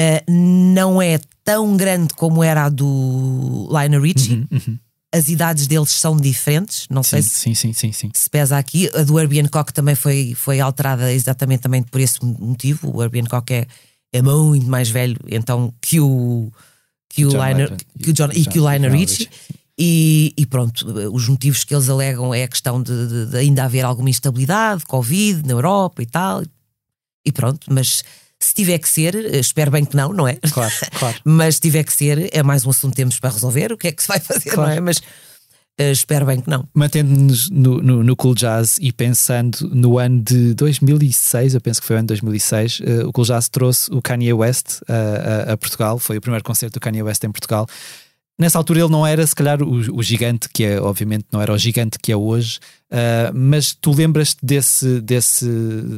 uh, 0.00 0.32
não 0.32 1.00
é 1.02 1.20
tão 1.44 1.76
grande 1.76 2.14
como 2.14 2.42
era 2.42 2.64
a 2.64 2.68
do 2.68 3.68
Lionel 3.70 4.00
Richie. 4.00 4.34
Uhum, 4.34 4.46
uhum. 4.50 4.78
As 5.12 5.28
idades 5.28 5.66
deles 5.66 5.90
são 5.90 6.16
diferentes, 6.16 6.86
não 6.88 7.02
sim, 7.02 7.10
sei 7.10 7.22
se, 7.22 7.28
sim, 7.30 7.54
sim, 7.54 7.72
sim, 7.72 7.92
sim. 7.92 8.10
se 8.14 8.30
pesa 8.30 8.56
aqui. 8.56 8.88
A 8.94 9.02
do 9.02 9.18
Herbie 9.18 9.40
Hancock 9.40 9.72
também 9.72 9.96
foi, 9.96 10.34
foi 10.36 10.60
alterada 10.60 11.12
exatamente 11.12 11.62
também 11.62 11.82
por 11.82 12.00
esse 12.00 12.24
motivo. 12.24 12.96
O 12.96 13.02
Herbie 13.02 13.22
Hancock 13.22 13.52
é, 13.52 13.66
é 14.12 14.22
muito 14.22 14.66
mais 14.66 14.88
velho 14.88 15.16
então 15.28 15.74
que 15.80 15.98
o 15.98 16.52
que 17.08 17.26
o 17.26 17.30
Lionel, 17.30 17.76
que 18.00 18.10
o 18.10 18.12
John, 18.12 18.28
e 18.32 18.46
que 18.46 18.60
o 18.60 18.70
Lionel 18.70 18.92
Richie. 18.92 19.28
E, 19.76 20.34
e, 20.36 20.44
pronto, 20.44 20.86
os 21.10 21.26
motivos 21.26 21.64
que 21.64 21.74
eles 21.74 21.88
alegam 21.88 22.34
é 22.34 22.44
a 22.44 22.48
questão 22.48 22.82
de, 22.82 23.08
de, 23.08 23.26
de, 23.30 23.36
ainda 23.38 23.64
haver 23.64 23.82
alguma 23.82 24.10
instabilidade, 24.10 24.84
Covid 24.84 25.42
na 25.44 25.54
Europa 25.54 26.02
e 26.02 26.06
tal. 26.06 26.42
E 27.24 27.32
pronto, 27.32 27.66
mas 27.72 28.04
se 28.42 28.54
tiver 28.54 28.78
que 28.78 28.88
ser, 28.88 29.14
espero 29.34 29.70
bem 29.70 29.84
que 29.84 29.94
não, 29.94 30.12
não 30.12 30.26
é? 30.26 30.36
Claro, 30.50 30.72
claro. 30.98 31.16
mas 31.24 31.56
se 31.56 31.60
tiver 31.60 31.84
que 31.84 31.92
ser, 31.92 32.30
é 32.32 32.42
mais 32.42 32.64
um 32.64 32.70
assunto 32.70 32.92
que 32.92 32.96
temos 32.96 33.18
para 33.18 33.30
resolver. 33.30 33.72
O 33.72 33.76
que 33.76 33.88
é 33.88 33.92
que 33.92 34.02
se 34.02 34.08
vai 34.08 34.18
fazer, 34.20 34.50
claro. 34.50 34.70
não 34.70 34.76
é? 34.76 34.80
Mas 34.80 34.96
uh, 34.98 35.92
espero 35.92 36.24
bem 36.24 36.40
que 36.40 36.48
não. 36.48 36.66
Mantendo-nos 36.72 37.50
no, 37.50 37.82
no, 37.82 38.02
no, 38.02 38.16
Cool 38.16 38.34
Jazz 38.34 38.78
e 38.80 38.92
pensando 38.92 39.68
no 39.72 39.98
ano 39.98 40.22
de 40.22 40.54
2006, 40.54 41.54
eu 41.54 41.60
penso 41.60 41.82
que 41.82 41.86
foi 41.86 41.96
o 41.96 41.98
ano 41.98 42.06
de 42.06 42.14
2006, 42.14 42.80
uh, 42.80 42.84
eh, 42.84 43.04
o 43.04 43.12
Cool 43.12 43.26
Jazz 43.26 43.48
trouxe 43.50 43.92
o 43.92 44.00
Kanye 44.00 44.32
West 44.32 44.80
uh, 44.82 45.48
a, 45.48 45.52
a 45.52 45.56
Portugal. 45.58 45.98
Foi 45.98 46.16
o 46.16 46.20
primeiro 46.20 46.42
concerto 46.42 46.80
do 46.80 46.82
Kanye 46.82 47.02
West 47.02 47.22
em 47.22 47.30
Portugal. 47.30 47.68
Nessa 48.38 48.56
altura 48.56 48.80
ele 48.80 48.88
não 48.88 49.06
era, 49.06 49.26
se 49.26 49.34
calhar, 49.34 49.62
o, 49.62 49.98
o, 49.98 50.02
gigante 50.02 50.48
que 50.48 50.64
é, 50.64 50.80
obviamente, 50.80 51.26
não 51.30 51.42
era 51.42 51.52
o 51.52 51.58
gigante 51.58 51.98
que 51.98 52.10
é 52.10 52.16
hoje, 52.16 52.58
uh, 52.90 53.32
mas 53.34 53.72
tu 53.72 53.92
lembras-te 53.92 54.44
desse, 54.44 55.00
desse, 55.00 55.46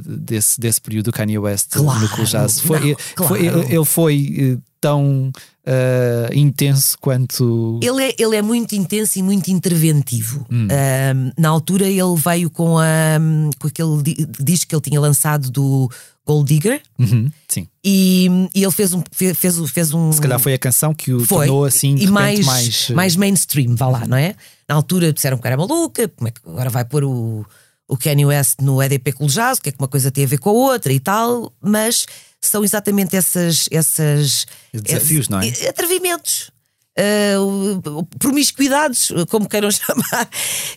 desse, 0.05 0.61
desse 0.61 0.81
período 0.81 1.07
do 1.07 1.13
Kanye 1.13 1.39
West 1.39 1.71
claro, 1.73 2.01
no 2.01 2.09
Cool 2.11 2.25
Jazz? 2.25 2.61
Foi, 2.61 2.81
não, 2.81 2.97
claro. 3.15 3.35
foi, 3.35 3.47
ele, 3.47 3.75
ele 3.75 3.85
foi 3.85 4.35
eh, 4.39 4.59
tão 4.81 5.33
uh, 5.67 6.35
intenso 6.35 6.97
quanto. 7.01 7.79
Ele 7.83 8.03
é, 8.05 8.15
ele 8.19 8.37
é 8.37 8.43
muito 8.43 8.75
intenso 8.75 9.19
e 9.19 9.23
muito 9.23 9.49
interventivo. 9.51 10.47
Hum. 10.51 10.67
Uh, 10.67 11.33
na 11.39 11.49
altura 11.49 11.87
ele 11.87 12.17
veio 12.17 12.51
com, 12.51 12.79
a, 12.79 13.19
com 13.59 13.69
aquele 13.69 14.03
disco 14.41 14.69
que 14.69 14.75
ele 14.75 14.83
tinha 14.83 15.01
lançado 15.01 15.51
do 15.51 15.91
Gold 16.27 16.53
Digger. 16.53 16.81
Uhum, 16.99 17.31
sim. 17.49 17.67
E, 17.85 18.29
e, 18.55 18.63
ele 18.63 18.73
fez 18.73 18.93
um, 18.93 19.03
fez, 19.11 19.39
fez 19.39 19.93
um. 19.93 20.13
Se 20.13 20.21
calhar 20.21 20.39
foi 20.39 20.55
a 20.55 20.59
canção 20.59 20.95
que 20.95 21.13
o 21.13 21.25
foi, 21.25 21.47
tornou 21.47 21.65
assim 21.65 21.97
e 21.97 22.07
mais, 22.07 22.45
mais, 22.47 22.89
eh, 22.91 22.95
mais 22.95 23.17
mainstream, 23.17 23.75
vá 23.75 23.89
lá, 23.89 24.07
não 24.07 24.17
é? 24.17 24.35
Na 24.69 24.77
altura 24.77 25.13
disseram 25.13 25.39
que 25.39 25.47
era 25.47 25.57
maluca, 25.57 26.09
como 26.09 26.29
é 26.29 26.31
que 26.31 26.41
agora 26.47 26.71
vai 26.71 26.85
pôr 26.85 27.05
o, 27.05 27.45
o 27.89 27.97
Kanye 27.97 28.25
West 28.25 28.61
no 28.61 28.81
EDP 28.81 29.13
Cool 29.13 29.29
Jazz, 29.29 29.59
o 29.59 29.63
que 29.63 29.71
é 29.71 29.73
que 29.73 29.79
uma 29.81 29.89
coisa 29.89 30.11
tem 30.11 30.25
a 30.25 30.29
ver 30.29 30.39
com 30.39 30.51
a 30.51 30.53
outra 30.53 30.93
e 30.93 31.01
tal, 31.01 31.53
mas 31.61 32.07
são 32.49 32.65
exatamente 32.65 33.17
essas. 33.17 33.69
essas 33.71 34.47
Desafios, 34.73 35.29
não 35.29 35.41
é? 35.41 35.49
Atrevimentos. 35.69 36.51
Uh, 36.99 38.05
promiscuidades, 38.19 39.11
como 39.31 39.49
queiram 39.49 39.71
chamar, 39.73 40.29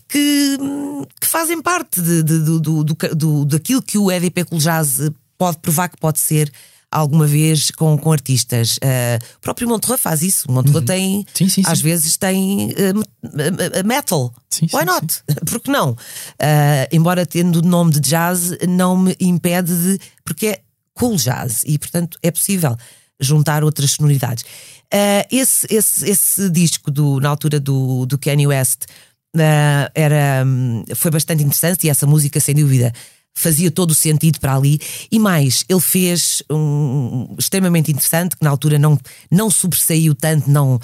que, 0.08 0.58
que 1.20 1.28
fazem 1.28 1.62
parte 1.62 2.02
de, 2.02 2.24
de, 2.24 2.40
do, 2.40 2.60
do, 2.60 2.84
do, 2.84 3.46
daquilo 3.46 3.82
que 3.82 3.98
o 3.98 4.10
EDP 4.10 4.46
Cool 4.46 4.60
Jazz 4.60 5.12
pode 5.38 5.58
provar 5.58 5.90
que 5.90 5.98
pode 5.98 6.20
ser 6.20 6.50
alguma 6.96 7.28
vez 7.28 7.72
com, 7.72 7.98
com 7.98 8.12
artistas. 8.12 8.78
Uh, 8.78 9.24
o 9.38 9.42
próprio 9.42 9.68
Montreux 9.68 10.00
faz 10.02 10.22
isso. 10.22 10.48
O 10.48 10.54
Montreux 10.54 10.80
uhum. 10.80 10.86
tem, 10.86 11.28
sim, 11.34 11.50
sim, 11.50 11.62
às 11.66 11.80
sim. 11.80 11.84
vezes, 11.84 12.16
tem 12.16 12.70
uh, 12.70 13.86
metal. 13.86 14.34
Why 14.74 14.86
not? 14.86 15.22
Porque 15.46 15.70
não? 15.70 15.92
Uh, 15.92 16.88
embora 16.92 17.26
tendo 17.26 17.60
o 17.60 17.62
nome 17.62 17.92
de 17.92 18.00
jazz, 18.00 18.58
não 18.68 18.98
me 18.98 19.16
impede 19.20 19.76
de. 19.76 20.00
Porque 20.24 20.48
é 20.48 20.62
cool 20.96 21.16
jazz 21.18 21.64
e, 21.66 21.78
portanto, 21.78 22.18
é 22.24 22.32
possível 22.32 22.76
juntar 23.20 23.64
outras 23.64 23.92
sonoridades. 23.92 24.44
esse, 25.32 25.68
esse, 25.70 26.10
esse 26.10 26.50
disco 26.50 26.90
do, 26.90 27.20
na 27.20 27.30
altura 27.30 27.60
do, 27.60 28.06
do 28.06 28.18
Kanye 28.18 28.48
West. 28.48 28.86
era, 29.94 30.44
um, 30.46 30.84
foi 30.96 31.12
bastante 31.12 31.44
interessante 31.44 31.86
e 31.86 31.90
essa 31.90 32.08
música, 32.08 32.40
sem 32.40 32.56
dúvida, 32.56 32.92
fazia 33.38 33.70
todo 33.70 33.92
o 33.92 33.96
sentido 33.96 34.40
para 34.40 34.56
ali. 34.56 34.80
E 35.12 35.20
mais, 35.20 35.66
ele 35.68 35.82
fez 35.82 36.42
um 36.50 37.36
extremamente 37.38 37.92
interessante, 37.92 38.38
que 38.38 38.44
na 38.44 38.50
altura 38.50 38.80
não, 38.80 38.98
não 39.30 39.52
sobressaiu 39.52 40.16
tanto, 40.16 40.50
não, 40.50 40.80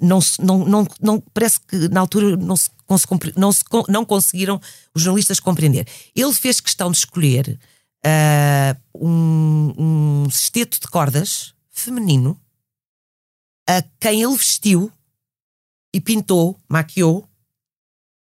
não, 0.00 0.18
não, 0.40 0.58
não, 0.64 0.88
não 1.00 1.22
parece 1.32 1.60
que 1.60 1.88
na 1.88 2.00
altura 2.00 2.36
não 2.36 2.56
se, 2.56 2.70
não, 3.36 3.52
se, 3.52 3.64
não 3.88 4.04
conseguiram 4.04 4.60
os 4.92 5.02
jornalistas 5.02 5.38
compreender. 5.38 5.86
Ele 6.14 6.32
fez 6.32 6.60
questão 6.60 6.90
de 6.90 6.98
escolher 6.98 7.58
uh, 8.04 9.06
um, 9.06 9.74
um 9.78 10.28
de 10.28 10.88
cordas 10.90 11.54
feminino 11.70 12.40
a 13.68 13.82
quem 13.98 14.22
ele 14.22 14.36
vestiu 14.36 14.92
e 15.92 16.00
pintou, 16.00 16.60
maquiou. 16.68 17.28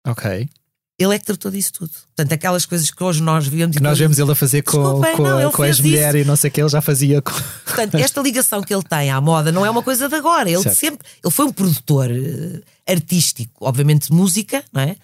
Ok 0.07 0.49
ele 1.01 1.14
é 1.14 1.18
que 1.18 1.24
tratou 1.24 1.51
disso 1.51 1.72
tudo. 1.72 1.91
Portanto, 1.91 2.33
aquelas 2.33 2.66
coisas 2.66 2.91
que 2.91 3.03
hoje 3.03 3.22
nós 3.22 3.47
vemos. 3.47 3.74
Que 3.74 3.83
nós 3.83 3.99
vemos 3.99 4.18
ele 4.18 4.31
a 4.31 4.35
fazer 4.35 4.61
com, 4.61 5.01
com, 5.01 5.22
não, 5.22 5.51
com 5.51 5.62
as 5.62 5.81
mulheres 5.81 6.22
e 6.22 6.28
não 6.28 6.37
sei 6.37 6.51
o 6.51 6.53
que, 6.53 6.61
ele 6.61 6.68
já 6.68 6.83
fazia 6.83 7.22
com. 7.22 7.33
Portanto, 7.64 7.95
esta 7.95 8.20
ligação 8.20 8.62
que 8.62 8.74
ele 8.74 8.83
tem 8.83 9.11
à 9.11 9.18
moda 9.18 9.51
não 9.51 9.64
é 9.64 9.70
uma 9.70 9.83
coisa 9.83 10.11
de 10.11 10.14
agora. 10.14 10.51
Ele 10.51 10.62
certo. 10.62 10.76
sempre. 10.76 11.09
Ele 11.24 11.33
foi 11.33 11.47
um 11.47 11.53
produtor 11.53 12.11
uh, 12.11 12.62
artístico, 12.87 13.66
obviamente 13.66 14.09
de 14.09 14.12
música, 14.12 14.62
não 14.70 14.83
é? 14.83 14.97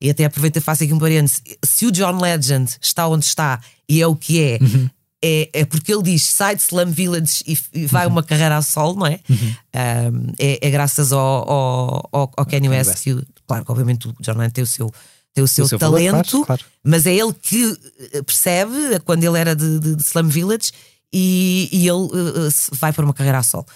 E 0.00 0.10
até 0.10 0.24
aproveito 0.24 0.56
e 0.56 0.60
faço 0.60 0.84
aqui 0.84 0.92
um 0.92 0.98
parênteses. 0.98 1.42
Se 1.64 1.86
o 1.86 1.92
John 1.92 2.20
Legend 2.20 2.70
está 2.80 3.06
onde 3.08 3.24
está 3.24 3.60
e 3.88 4.02
é 4.02 4.06
o 4.06 4.14
que 4.14 4.42
é, 4.42 4.58
uhum. 4.60 4.90
é, 5.22 5.50
é, 5.52 5.64
porque 5.64 5.92
ele 5.92 6.02
diz 6.02 6.24
sai 6.26 6.56
de 6.56 6.62
Slum 6.62 6.90
Village 6.90 7.42
e, 7.46 7.58
e 7.72 7.86
vai 7.86 8.06
uhum. 8.06 8.12
uma 8.12 8.22
carreira 8.22 8.56
a 8.56 8.62
sol, 8.62 8.94
não 8.94 9.06
é? 9.06 9.20
Uhum. 9.28 9.54
Um, 9.74 10.32
é, 10.38 10.66
é, 10.66 10.70
graças 10.70 11.12
ao, 11.12 11.20
ao, 11.20 12.08
ao, 12.12 12.32
ao 12.36 12.46
Kanye 12.46 12.68
West, 12.68 13.02
que, 13.02 13.22
claro 13.46 13.64
que 13.64 13.70
obviamente 13.70 14.08
o 14.08 14.14
John 14.20 14.32
Legend 14.32 14.52
tem 14.52 14.64
o 14.64 14.66
seu 14.66 14.92
tem 15.32 15.42
o 15.42 15.48
seu, 15.48 15.64
o 15.64 15.68
seu 15.68 15.78
talento, 15.80 16.12
valor, 16.12 16.24
claro, 16.24 16.46
claro. 16.46 16.64
mas 16.84 17.06
é 17.06 17.14
ele 17.14 17.32
que 17.32 17.76
eh, 18.12 18.22
percebe 18.22 19.00
quando 19.04 19.24
ele 19.24 19.36
era 19.36 19.56
de, 19.56 19.80
de, 19.80 19.96
de 19.96 20.02
Slum 20.02 20.28
Village 20.28 20.70
e, 21.12 21.68
e 21.72 21.88
ele 21.88 22.04
uh, 22.04 22.50
vai 22.72 22.92
para 22.92 23.04
uma 23.04 23.12
carreira 23.12 23.38
a 23.38 23.42
sol. 23.42 23.66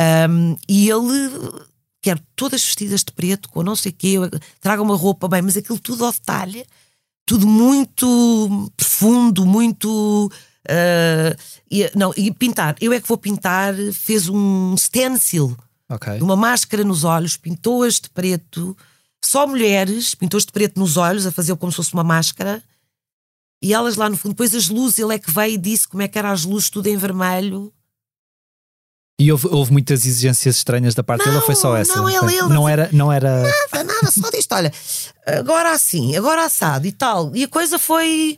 Um, 0.00 0.56
e 0.68 0.88
ele 0.88 1.50
quer 2.00 2.18
todas 2.36 2.62
vestidas 2.62 3.02
de 3.02 3.12
preto, 3.12 3.48
com 3.48 3.62
não 3.62 3.76
sei 3.76 3.92
o 3.92 3.94
quê, 3.94 4.16
traga 4.60 4.82
uma 4.82 4.96
roupa 4.96 5.28
bem, 5.28 5.42
mas 5.42 5.56
aquilo 5.56 5.78
tudo 5.78 6.04
ao 6.04 6.12
detalhe, 6.12 6.64
tudo 7.26 7.46
muito 7.46 8.72
profundo, 8.76 9.44
muito. 9.44 10.30
Uh, 10.68 11.34
e, 11.70 11.90
não, 11.94 12.12
e 12.16 12.30
pintar, 12.30 12.76
eu 12.80 12.92
é 12.92 13.00
que 13.00 13.08
vou 13.08 13.16
pintar, 13.16 13.74
fez 13.92 14.28
um 14.28 14.76
stencil, 14.76 15.56
okay. 15.88 16.20
uma 16.20 16.36
máscara 16.36 16.84
nos 16.84 17.04
olhos, 17.04 17.36
pintou-as 17.36 17.94
de 17.94 18.10
preto 18.10 18.76
só 19.24 19.46
mulheres, 19.46 20.14
pintou 20.14 20.38
de 20.38 20.46
preto 20.46 20.78
nos 20.78 20.96
olhos, 20.96 21.26
a 21.26 21.32
fazer 21.32 21.54
como 21.56 21.72
se 21.72 21.76
fosse 21.76 21.92
uma 21.92 22.04
máscara. 22.04 22.62
E 23.62 23.74
elas 23.74 23.96
lá 23.96 24.08
no 24.08 24.16
fundo, 24.16 24.32
depois 24.32 24.54
as 24.54 24.68
luzes, 24.68 24.98
ele 24.98 25.14
é 25.14 25.18
que 25.18 25.30
veio 25.30 25.54
e 25.54 25.58
disse 25.58 25.88
como 25.88 26.02
é 26.02 26.08
que 26.08 26.18
eram 26.18 26.30
as 26.30 26.44
luzes, 26.44 26.70
tudo 26.70 26.86
em 26.86 26.96
vermelho. 26.96 27.72
E 29.18 29.32
houve, 29.32 29.48
houve 29.48 29.72
muitas 29.72 30.06
exigências 30.06 30.56
estranhas 30.56 30.94
da 30.94 31.02
parte 31.02 31.24
dele 31.24 31.36
ou 31.36 31.42
foi 31.42 31.56
só 31.56 31.76
essa? 31.76 31.96
Não, 31.96 32.08
ele, 32.08 32.36
ele, 32.36 32.48
não 32.48 32.68
era, 32.68 32.88
não 32.92 33.12
era. 33.12 33.42
Nada, 33.42 33.84
nada, 33.84 34.10
só 34.10 34.30
disto, 34.30 34.54
olha, 34.54 34.72
agora 35.26 35.72
assim, 35.72 36.16
agora 36.16 36.44
assado 36.44 36.86
e 36.86 36.92
tal. 36.92 37.34
E 37.34 37.44
a 37.44 37.48
coisa 37.48 37.78
foi 37.78 38.36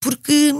porque, 0.00 0.54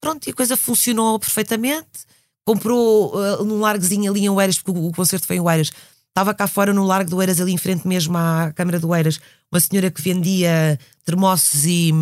pronto, 0.00 0.26
e 0.26 0.30
a 0.30 0.34
coisa 0.34 0.56
funcionou 0.56 1.18
perfeitamente. 1.18 2.06
Comprou 2.44 3.14
uh, 3.14 3.44
num 3.44 3.60
largozinho 3.60 4.10
ali 4.10 4.24
em 4.24 4.28
Oeiras, 4.30 4.58
porque 4.58 4.78
o, 4.78 4.86
o 4.88 4.92
concerto 4.92 5.26
foi 5.26 5.36
em 5.36 5.40
Oeiras 5.40 5.70
Estava 6.18 6.34
cá 6.34 6.48
fora 6.48 6.74
no 6.74 6.84
Largo 6.84 7.08
do 7.08 7.22
Eiras, 7.22 7.40
ali 7.40 7.52
em 7.52 7.56
frente 7.56 7.86
mesmo 7.86 8.18
à 8.18 8.52
Câmara 8.52 8.80
do 8.80 8.92
Eiras, 8.92 9.20
uma 9.52 9.60
senhora 9.60 9.88
que 9.88 10.02
vendia 10.02 10.76
termossos 11.04 11.64
e, 11.64 11.92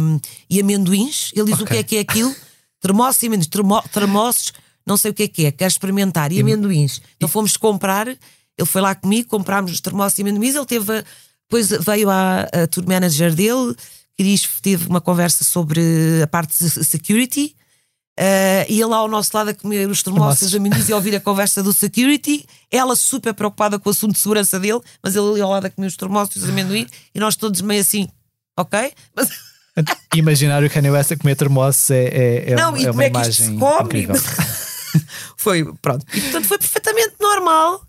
e 0.49 0.59
amendoins. 0.59 1.33
Ele 1.35 1.53
diz 1.53 1.61
okay. 1.61 1.65
o 1.65 1.67
que 1.67 1.77
é 1.77 1.83
que 1.83 1.97
é 1.97 2.01
aquilo? 2.01 2.35
termossos 2.81 3.23
e 3.23 3.27
amendoins, 3.27 3.49
termo, 3.49 3.83
termossos, 3.93 4.53
não 4.87 4.97
sei 4.97 5.11
o 5.11 5.15
que 5.15 5.25
é 5.25 5.29
que 5.29 5.47
é, 5.47 5.53
quer 5.53 5.67
experimentar. 5.67 6.33
E, 6.33 6.37
e 6.37 6.41
amendoins. 6.41 7.01
Então 7.17 7.29
fomos 7.29 7.57
comprar, 7.57 8.07
ele 8.09 8.19
foi 8.67 8.81
lá 8.81 8.95
comigo, 8.95 9.29
comprámos 9.29 9.73
os 9.73 9.81
termossos 9.81 10.19
e 10.19 10.23
amendoins. 10.23 10.55
Ele 10.55 10.67
teve, 10.67 11.05
depois 11.43 11.69
veio 11.85 12.09
a, 12.09 12.43
a 12.43 12.67
tour 12.67 12.87
manager 12.87 13.35
dele, 13.35 13.75
que 14.17 14.25
diz 14.25 14.49
teve 14.63 14.89
uma 14.89 15.01
conversa 15.01 15.45
sobre 15.45 15.81
a 16.23 16.27
parte 16.27 16.57
de 16.59 16.85
security 16.85 17.55
Uh, 18.19 18.65
e 18.67 18.81
ele 18.81 18.87
lá 18.87 18.97
ao 18.97 19.09
nosso 19.09 19.31
lado 19.35 19.51
a 19.51 19.55
comer 19.55 19.87
os 19.91 20.03
termossos 20.03 20.51
de 20.51 20.57
amendoins 20.57 20.89
e 20.89 20.93
a 20.93 20.97
ouvir 20.97 21.15
a 21.15 21.21
conversa 21.21 21.63
do 21.63 21.71
security. 21.71 22.47
Ela 22.71 22.97
super 22.97 23.35
preocupada 23.35 23.79
com 23.79 23.91
o 23.91 23.93
assunto 23.93 24.13
de 24.13 24.19
segurança 24.19 24.59
dele, 24.59 24.81
mas 25.03 25.15
ele 25.15 25.29
ali 25.29 25.41
ao 25.43 25.51
lado 25.51 25.67
a 25.67 25.71
comer 25.71 25.89
os 25.89 25.97
termossos 25.97 26.43
de 26.43 26.49
amendoins 26.49 26.89
e 27.15 27.21
nós 27.21 27.37
todos 27.37 27.61
meio 27.61 27.83
assim, 27.83 28.09
ok? 28.57 28.91
Mas... 29.15 29.29
Imaginar 30.15 30.65
o 30.65 30.71
Kanye 30.71 30.89
West 30.89 31.13
a 31.13 31.17
comer 31.19 31.37
termossos 31.37 31.91
é, 31.91 32.05
é, 32.05 32.53
é, 32.53 32.55
Não, 32.55 32.75
é 32.75 32.91
uma 32.91 33.05
é 33.05 33.09
imagem 33.09 33.55
incrível. 33.55 34.17
foi, 35.37 35.65
pronto. 35.83 36.05
E 36.15 36.21
portanto 36.21 36.47
foi 36.47 36.59
perfeitamente 36.59 37.15
normal. 37.21 37.83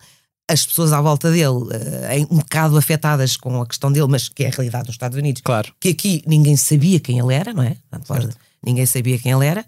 As 0.50 0.66
pessoas 0.66 0.94
à 0.94 1.02
volta 1.02 1.30
dele, 1.30 1.48
uh, 1.48 2.28
um 2.32 2.38
bocado 2.38 2.78
afetadas 2.78 3.36
com 3.36 3.62
a 3.62 3.66
questão 3.66 3.92
dele, 3.92 4.08
mas 4.08 4.30
que 4.30 4.46
é 4.46 4.48
a 4.48 4.52
realidade 4.52 4.86
nos 4.86 4.96
Estados 4.96 5.18
Unidos. 5.18 5.42
Claro. 5.44 5.74
Que 5.80 5.90
aqui 5.90 6.24
ninguém 6.26 6.56
sabia 6.56 7.00
quem 7.02 7.20
ele 7.20 7.34
era, 7.34 7.54
não 7.54 7.64
é? 7.64 7.76
Portanto, 8.06 8.38
ninguém 8.66 8.86
sabia 8.86 9.20
quem 9.20 9.34
ele 9.34 9.46
era 9.46 9.66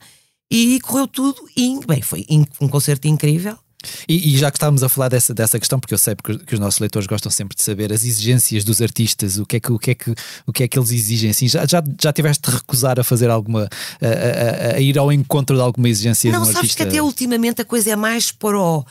e 0.50 0.80
correu 0.82 1.08
tudo 1.08 1.48
e 1.56 1.80
bem, 1.86 2.02
foi 2.02 2.26
um 2.60 2.68
concerto 2.68 3.08
incrível. 3.08 3.58
E, 4.08 4.34
e, 4.34 4.38
já 4.38 4.52
que 4.52 4.58
estávamos 4.58 4.84
a 4.84 4.90
falar 4.90 5.08
dessa, 5.08 5.34
dessa 5.34 5.58
questão, 5.58 5.80
porque 5.80 5.94
eu 5.94 5.98
sei 5.98 6.14
porque, 6.14 6.38
que 6.40 6.54
os 6.54 6.60
nossos 6.60 6.80
leitores 6.82 7.08
gostam 7.08 7.32
sempre 7.32 7.56
de 7.56 7.64
saber 7.64 7.94
as 7.94 8.04
exigências 8.04 8.66
dos 8.66 8.82
artistas, 8.82 9.38
o 9.38 9.46
que 9.46 9.56
é 9.56 9.60
que, 9.60 9.72
o 9.72 9.80
que, 9.80 9.92
é 9.92 9.96
que, 9.96 10.14
o 10.46 10.52
que, 10.52 10.64
é 10.64 10.68
que 10.68 10.78
eles 10.78 10.92
exigem, 10.92 11.30
assim, 11.30 11.48
já, 11.48 11.66
já, 11.66 11.82
já 12.02 12.12
tiveste 12.12 12.50
de 12.50 12.58
recusar 12.58 13.00
a 13.00 13.04
fazer 13.06 13.30
alguma, 13.30 13.70
a, 14.02 14.74
a, 14.74 14.76
a, 14.76 14.80
ir 14.82 14.98
ao 14.98 15.14
encontro 15.14 15.56
de 15.56 15.62
alguma 15.62 15.88
exigência 15.88 16.30
Não, 16.30 16.42
de 16.42 16.50
um 16.50 16.52
sabes 16.52 16.72
artista? 16.72 16.84
que 16.84 16.90
até 16.90 17.02
ultimamente 17.02 17.62
a 17.62 17.66
coisa 17.66 17.92
é 17.92 17.96
mais 17.96 18.34
para 18.34 18.60
o 18.60 18.86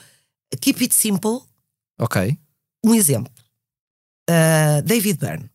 keep 0.59 0.82
it 0.82 0.95
simple. 0.95 1.41
Ok. 2.01 2.39
Um 2.82 2.95
exemplo. 2.95 3.32
Uh, 4.30 4.80
David 4.82 5.18
Byrne. 5.18 5.51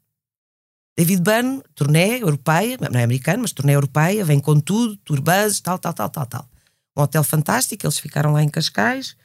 David 0.95 1.21
Byrne, 1.23 1.61
turnê 1.73 2.21
europeia, 2.21 2.77
não 2.79 2.99
é 2.99 3.03
americano, 3.03 3.41
mas 3.41 3.51
turnê 3.51 3.73
europeia, 3.73 4.23
vem 4.23 4.39
com 4.39 4.59
tudo, 4.59 4.95
turbuses, 4.97 5.59
tal, 5.59 5.79
tal, 5.79 5.93
tal, 5.93 6.09
tal, 6.09 6.25
tal. 6.27 6.49
Um 6.95 7.01
hotel 7.01 7.23
fantástico, 7.23 7.83
eles 7.83 7.97
ficaram 7.97 8.31
lá 8.31 8.43
em 8.43 8.49
Cascais, 8.49 9.15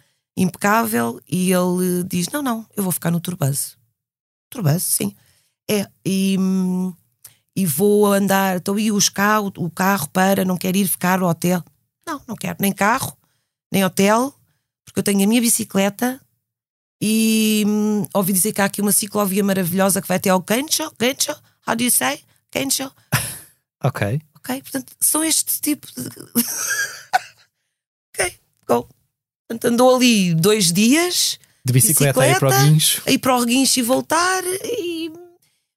impecável, 0.43 1.21
e 1.29 1.53
ele 1.53 2.05
diz: 2.05 2.29
Não, 2.29 2.43
não, 2.43 2.67
eu 2.77 2.83
vou 2.83 2.93
ficar 2.93 3.11
no 3.11 3.21
Turbase. 3.21 3.77
Turbase, 4.51 4.85
sim. 4.85 5.15
É, 5.71 5.87
e, 6.05 6.37
e 7.55 7.67
vou 7.67 8.07
andar, 8.13 8.57
então 8.57 8.79
e 8.79 8.91
os 8.91 9.09
carro, 9.09 9.53
o 9.59 9.71
carro 9.71 10.09
para, 10.09 10.45
não 10.45 10.57
quer 10.57 10.75
ir 10.75 10.89
ficar 10.89 11.19
no 11.19 11.29
hotel. 11.29 11.63
Não, 12.07 12.23
não 12.27 12.35
quero 12.35 12.57
nem 12.61 12.73
carro, 12.73 13.17
nem 13.71 13.85
hotel, 13.85 14.35
porque 14.85 15.01
eu 15.01 15.05
tenho 15.05 15.23
a 15.23 15.27
minha 15.27 15.43
bicicleta 15.43 16.19
e 17.01 17.65
hum, 17.67 18.07
ouvi 18.15 18.33
dizer 18.33 18.53
que 18.53 18.63
há 18.63 18.65
aqui 18.65 18.81
uma 18.81 18.93
ciclovia 18.93 19.45
maravilhosa 19.45 20.01
que 20.01 20.09
vai 20.09 20.17
até 20.17 20.31
ao 20.31 20.41
Gancho, 20.41 20.91
Gancho, 20.99 21.37
How 21.69 21.75
do 21.75 21.85
you 21.85 21.91
say? 21.91 22.25
Kencho? 22.51 22.91
ok. 23.85 24.23
Ok, 24.37 24.63
portanto, 24.63 24.97
são 24.99 25.23
este 25.23 25.61
tipo 25.61 25.87
de. 25.95 26.09
ok, 28.09 28.41
go. 28.67 28.89
Andou 29.65 29.97
ali 29.97 30.35
dois 30.35 30.73
dias. 30.73 31.39
De 31.65 31.73
bicicleta, 31.73 32.21
bicicleta 32.21 32.35
aí 32.35 32.39
para 32.39 32.49
o 32.49 32.71
guincho. 32.71 33.03
Aí 33.07 33.19
para 33.19 33.37
o 33.37 33.45
guincho 33.45 33.81
e 33.81 33.83
voltar 33.83 34.43
e. 34.45 35.11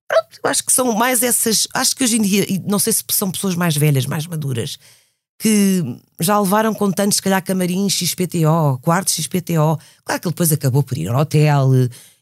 Pronto, 0.08 0.40
eu 0.44 0.50
acho 0.50 0.66
que 0.66 0.74
são 0.74 0.94
mais 0.94 1.24
essas. 1.24 1.68
Acho 1.74 1.96
que 1.96 2.04
hoje 2.04 2.18
em 2.18 2.22
dia, 2.22 2.46
não 2.66 2.80
sei 2.80 2.92
se 2.92 3.04
são 3.12 3.32
pessoas 3.32 3.56
mais 3.56 3.78
velhas, 3.78 4.06
mais 4.06 4.28
maduras, 4.28 4.78
que 5.40 5.84
já 6.20 6.38
levaram 6.40 6.74
com 6.74 6.92
tantos, 6.92 7.16
se 7.16 7.22
calhar, 7.22 7.42
camarins 7.44 7.94
XPTO, 7.94 8.78
quartos 8.82 9.16
XPTO. 9.16 9.80
Claro 10.04 10.22
que 10.22 10.28
ele 10.28 10.34
depois 10.34 10.52
acabou 10.52 10.84
por 10.84 10.98
ir 10.98 11.08
ao 11.08 11.22
hotel 11.22 11.72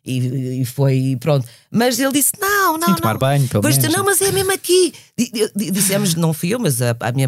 e, 0.05 0.61
e 0.61 0.65
foi 0.65 1.17
pronto. 1.19 1.47
Mas 1.71 1.99
ele 1.99 2.13
disse: 2.13 2.33
Não, 2.39 2.77
não. 2.77 2.89
Sim, 2.89 2.95
tomar 2.95 3.13
não. 3.13 3.19
banho, 3.19 3.47
pelo 3.47 3.63
menos. 3.63 3.93
Não, 3.93 4.05
mas 4.05 4.21
é 4.21 4.31
mesmo 4.31 4.51
aqui. 4.51 4.93
Dissemos, 5.55 6.13
não 6.15 6.31
fui 6.31 6.53
eu, 6.53 6.59
mas 6.59 6.81
a, 6.81 6.95
a 6.99 7.11
minha. 7.11 7.27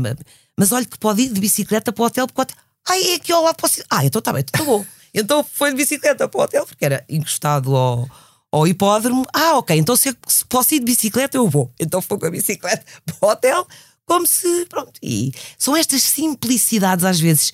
Mas 0.57 0.72
olha 0.72 0.86
que 0.86 0.97
pode 0.97 1.24
ir 1.24 1.30
de 1.34 1.39
bicicleta 1.39 1.91
para 1.91 2.03
o 2.03 2.05
hotel, 2.05 2.28
porque 2.28 2.39
o 2.39 2.43
hotel. 2.43 2.57
Ai, 2.88 3.03
é 3.11 3.15
aqui 3.15 3.32
ao 3.32 3.43
lado 3.43 3.55
posso 3.55 3.79
ir. 3.79 3.86
Ah, 3.89 4.05
então 4.05 4.19
está 4.19 4.34
bem, 4.34 4.41
está 4.41 4.63
bom. 4.65 4.86
Então 5.13 5.43
foi 5.43 5.71
de 5.71 5.77
bicicleta 5.77 6.27
para 6.27 6.39
o 6.39 6.43
hotel, 6.43 6.65
porque 6.65 6.86
era 6.86 7.03
encostado 7.09 7.75
ao, 7.75 8.09
ao 8.51 8.67
hipódromo. 8.67 9.25
Ah, 9.34 9.57
ok, 9.57 9.77
então 9.77 9.95
se, 9.95 10.15
se 10.27 10.45
posso 10.45 10.73
ir 10.75 10.79
de 10.79 10.86
bicicleta, 10.86 11.38
eu 11.38 11.49
vou. 11.49 11.71
Então 11.79 12.01
foi 12.01 12.17
com 12.17 12.25
a 12.25 12.32
bicicleta 12.32 12.84
para 13.05 13.27
o 13.27 13.32
hotel, 13.32 13.67
como 14.05 14.25
se. 14.25 14.65
Pronto. 14.67 14.93
E 15.01 15.32
são 15.57 15.75
estas 15.75 16.03
simplicidades 16.03 17.05
às 17.05 17.19
vezes 17.19 17.51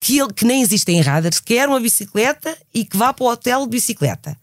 que, 0.00 0.18
ele, 0.18 0.32
que 0.32 0.44
nem 0.44 0.62
existem 0.62 0.98
em 0.98 1.00
radars, 1.00 1.40
quer 1.40 1.68
uma 1.68 1.80
bicicleta 1.80 2.56
e 2.72 2.84
que 2.84 2.96
vá 2.96 3.12
para 3.12 3.24
o 3.24 3.28
hotel 3.28 3.64
de 3.64 3.70
bicicleta. 3.70 4.38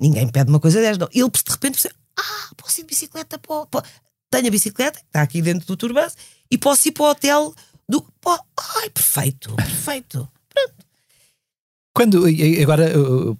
Ninguém 0.00 0.28
pede 0.28 0.50
uma 0.50 0.60
coisa 0.60 0.80
desta. 0.80 1.08
Ele 1.12 1.30
de 1.30 1.50
repente 1.50 1.74
pensa: 1.74 1.94
Ah, 2.18 2.54
posso 2.56 2.80
ir 2.80 2.84
de 2.84 2.88
bicicleta 2.88 3.38
para, 3.38 3.66
para... 3.66 3.84
Tenho 4.30 4.48
a 4.48 4.50
bicicleta, 4.50 4.98
está 4.98 5.22
aqui 5.22 5.40
dentro 5.40 5.66
do 5.66 5.76
turbante, 5.76 6.14
e 6.50 6.58
posso 6.58 6.88
ir 6.88 6.92
para 6.92 7.04
o 7.04 7.10
hotel 7.10 7.54
do. 7.88 8.04
Ai, 8.26 8.90
perfeito, 8.90 9.54
perfeito. 9.54 10.28
Pronto. 10.52 10.74
Quando, 11.94 12.24
agora 12.60 12.90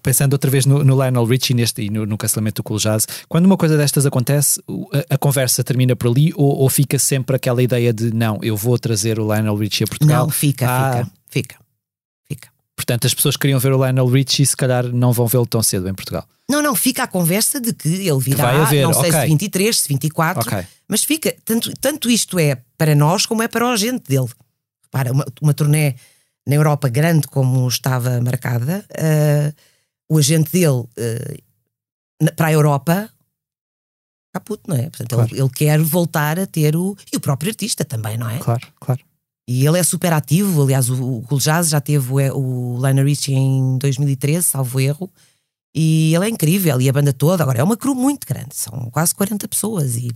pensando 0.01 0.31
outra 0.31 0.49
vez 0.49 0.65
no, 0.65 0.81
no 0.81 0.95
Lionel 0.95 1.25
Richie 1.25 1.53
neste, 1.53 1.81
e 1.81 1.89
no, 1.89 2.05
no 2.05 2.17
cancelamento 2.17 2.61
do 2.61 2.63
Cool 2.63 2.79
Jazz, 2.79 3.05
quando 3.27 3.45
uma 3.45 3.57
coisa 3.57 3.75
destas 3.75 4.05
acontece, 4.05 4.61
a, 5.09 5.15
a 5.15 5.17
conversa 5.17 5.61
termina 5.61 5.93
por 5.93 6.09
ali 6.09 6.31
ou, 6.35 6.59
ou, 6.59 6.69
fica 6.69 6.97
sempre 6.97 7.35
aquela 7.35 7.61
ideia 7.61 7.91
de 7.91 8.13
não, 8.13 8.39
eu 8.41 8.55
vou 8.55 8.79
trazer 8.79 9.19
o 9.19 9.25
Lionel 9.25 9.57
Richie 9.57 9.83
a 9.83 9.87
Portugal? 9.87 10.25
Não, 10.25 10.29
fica, 10.31 10.65
ah, 10.69 10.91
fica, 10.93 11.11
fica, 11.27 11.55
fica. 12.29 12.49
Portanto, 12.77 13.07
as 13.07 13.13
pessoas 13.13 13.35
que 13.35 13.41
queriam 13.41 13.59
ver 13.59 13.73
o 13.73 13.77
Lionel 13.77 14.07
Richie 14.07 14.43
e 14.43 14.45
se 14.45 14.55
calhar 14.55 14.85
não 14.85 15.11
vão 15.11 15.27
vê-lo 15.27 15.45
tão 15.45 15.61
cedo 15.61 15.89
em 15.89 15.93
Portugal. 15.93 16.25
Não, 16.49 16.61
não, 16.61 16.75
fica 16.75 17.03
a 17.03 17.07
conversa 17.07 17.59
de 17.59 17.73
que 17.73 17.89
ele 17.89 18.19
virá, 18.19 18.37
que 18.37 18.41
vai 18.41 18.61
haver. 18.61 18.83
não 18.83 18.93
sei 18.93 19.09
okay. 19.09 19.21
se 19.21 19.27
23, 19.27 19.81
se 19.81 19.87
24, 19.89 20.47
okay. 20.47 20.65
mas 20.87 21.03
fica, 21.03 21.35
tanto, 21.43 21.73
tanto 21.81 22.09
isto 22.09 22.39
é 22.39 22.61
para 22.77 22.95
nós 22.95 23.25
como 23.25 23.43
é 23.43 23.47
para 23.47 23.65
o 23.65 23.69
agente 23.69 24.09
dele. 24.09 24.29
Repara, 24.83 25.11
uma, 25.11 25.25
uma 25.41 25.53
turnê 25.53 25.95
na 26.47 26.55
Europa 26.55 26.89
grande 26.89 27.27
como 27.27 27.67
estava 27.67 28.21
marcada, 28.21 28.85
uh, 28.91 29.55
o 30.09 30.17
agente 30.17 30.51
dele 30.51 30.83
uh, 30.83 32.31
para 32.35 32.47
a 32.47 32.53
Europa 32.53 33.09
puto, 34.39 34.69
não 34.69 34.75
é? 34.75 34.83
Portanto, 34.83 35.15
claro. 35.15 35.29
ele, 35.31 35.41
ele, 35.41 35.49
quer 35.49 35.81
voltar 35.81 36.39
a 36.39 36.45
ter 36.45 36.75
o. 36.75 36.95
E 37.11 37.17
o 37.17 37.19
próprio 37.19 37.49
artista 37.49 37.83
também, 37.83 38.17
não 38.17 38.29
é? 38.29 38.39
Claro, 38.39 38.67
claro. 38.79 39.01
E 39.47 39.65
ele 39.65 39.79
é 39.79 39.83
super 39.83 40.11
ativo, 40.11 40.63
aliás, 40.63 40.89
o, 40.89 41.17
o 41.17 41.21
Cool 41.23 41.39
Jazz 41.39 41.69
já 41.69 41.79
teve 41.79 42.11
o, 42.11 42.37
o 42.37 42.77
Lionel 42.77 43.05
Richie 43.05 43.35
em 43.35 43.77
2013, 43.77 44.43
salvo 44.43 44.79
erro, 44.79 45.11
e 45.73 46.15
ele 46.15 46.25
é 46.25 46.29
incrível, 46.29 46.81
e 46.81 46.89
a 46.89 46.93
banda 46.93 47.13
toda, 47.13 47.43
agora 47.43 47.59
é 47.59 47.63
uma 47.63 47.77
crew 47.77 47.93
muito 47.93 48.25
grande, 48.25 48.55
são 48.55 48.89
quase 48.89 49.13
40 49.13 49.47
pessoas, 49.47 49.97
e 49.97 50.09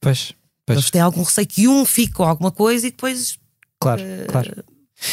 pois, 0.00 0.34
pois. 0.66 0.78
eles 0.78 0.90
têm 0.90 1.00
algum 1.00 1.22
receio 1.22 1.46
que 1.46 1.68
um 1.68 1.84
fique 1.84 2.12
com 2.12 2.24
alguma 2.24 2.50
coisa 2.50 2.86
e 2.86 2.90
depois. 2.90 3.38
Claro, 3.80 4.02
uh, 4.02 4.26
claro. 4.30 4.64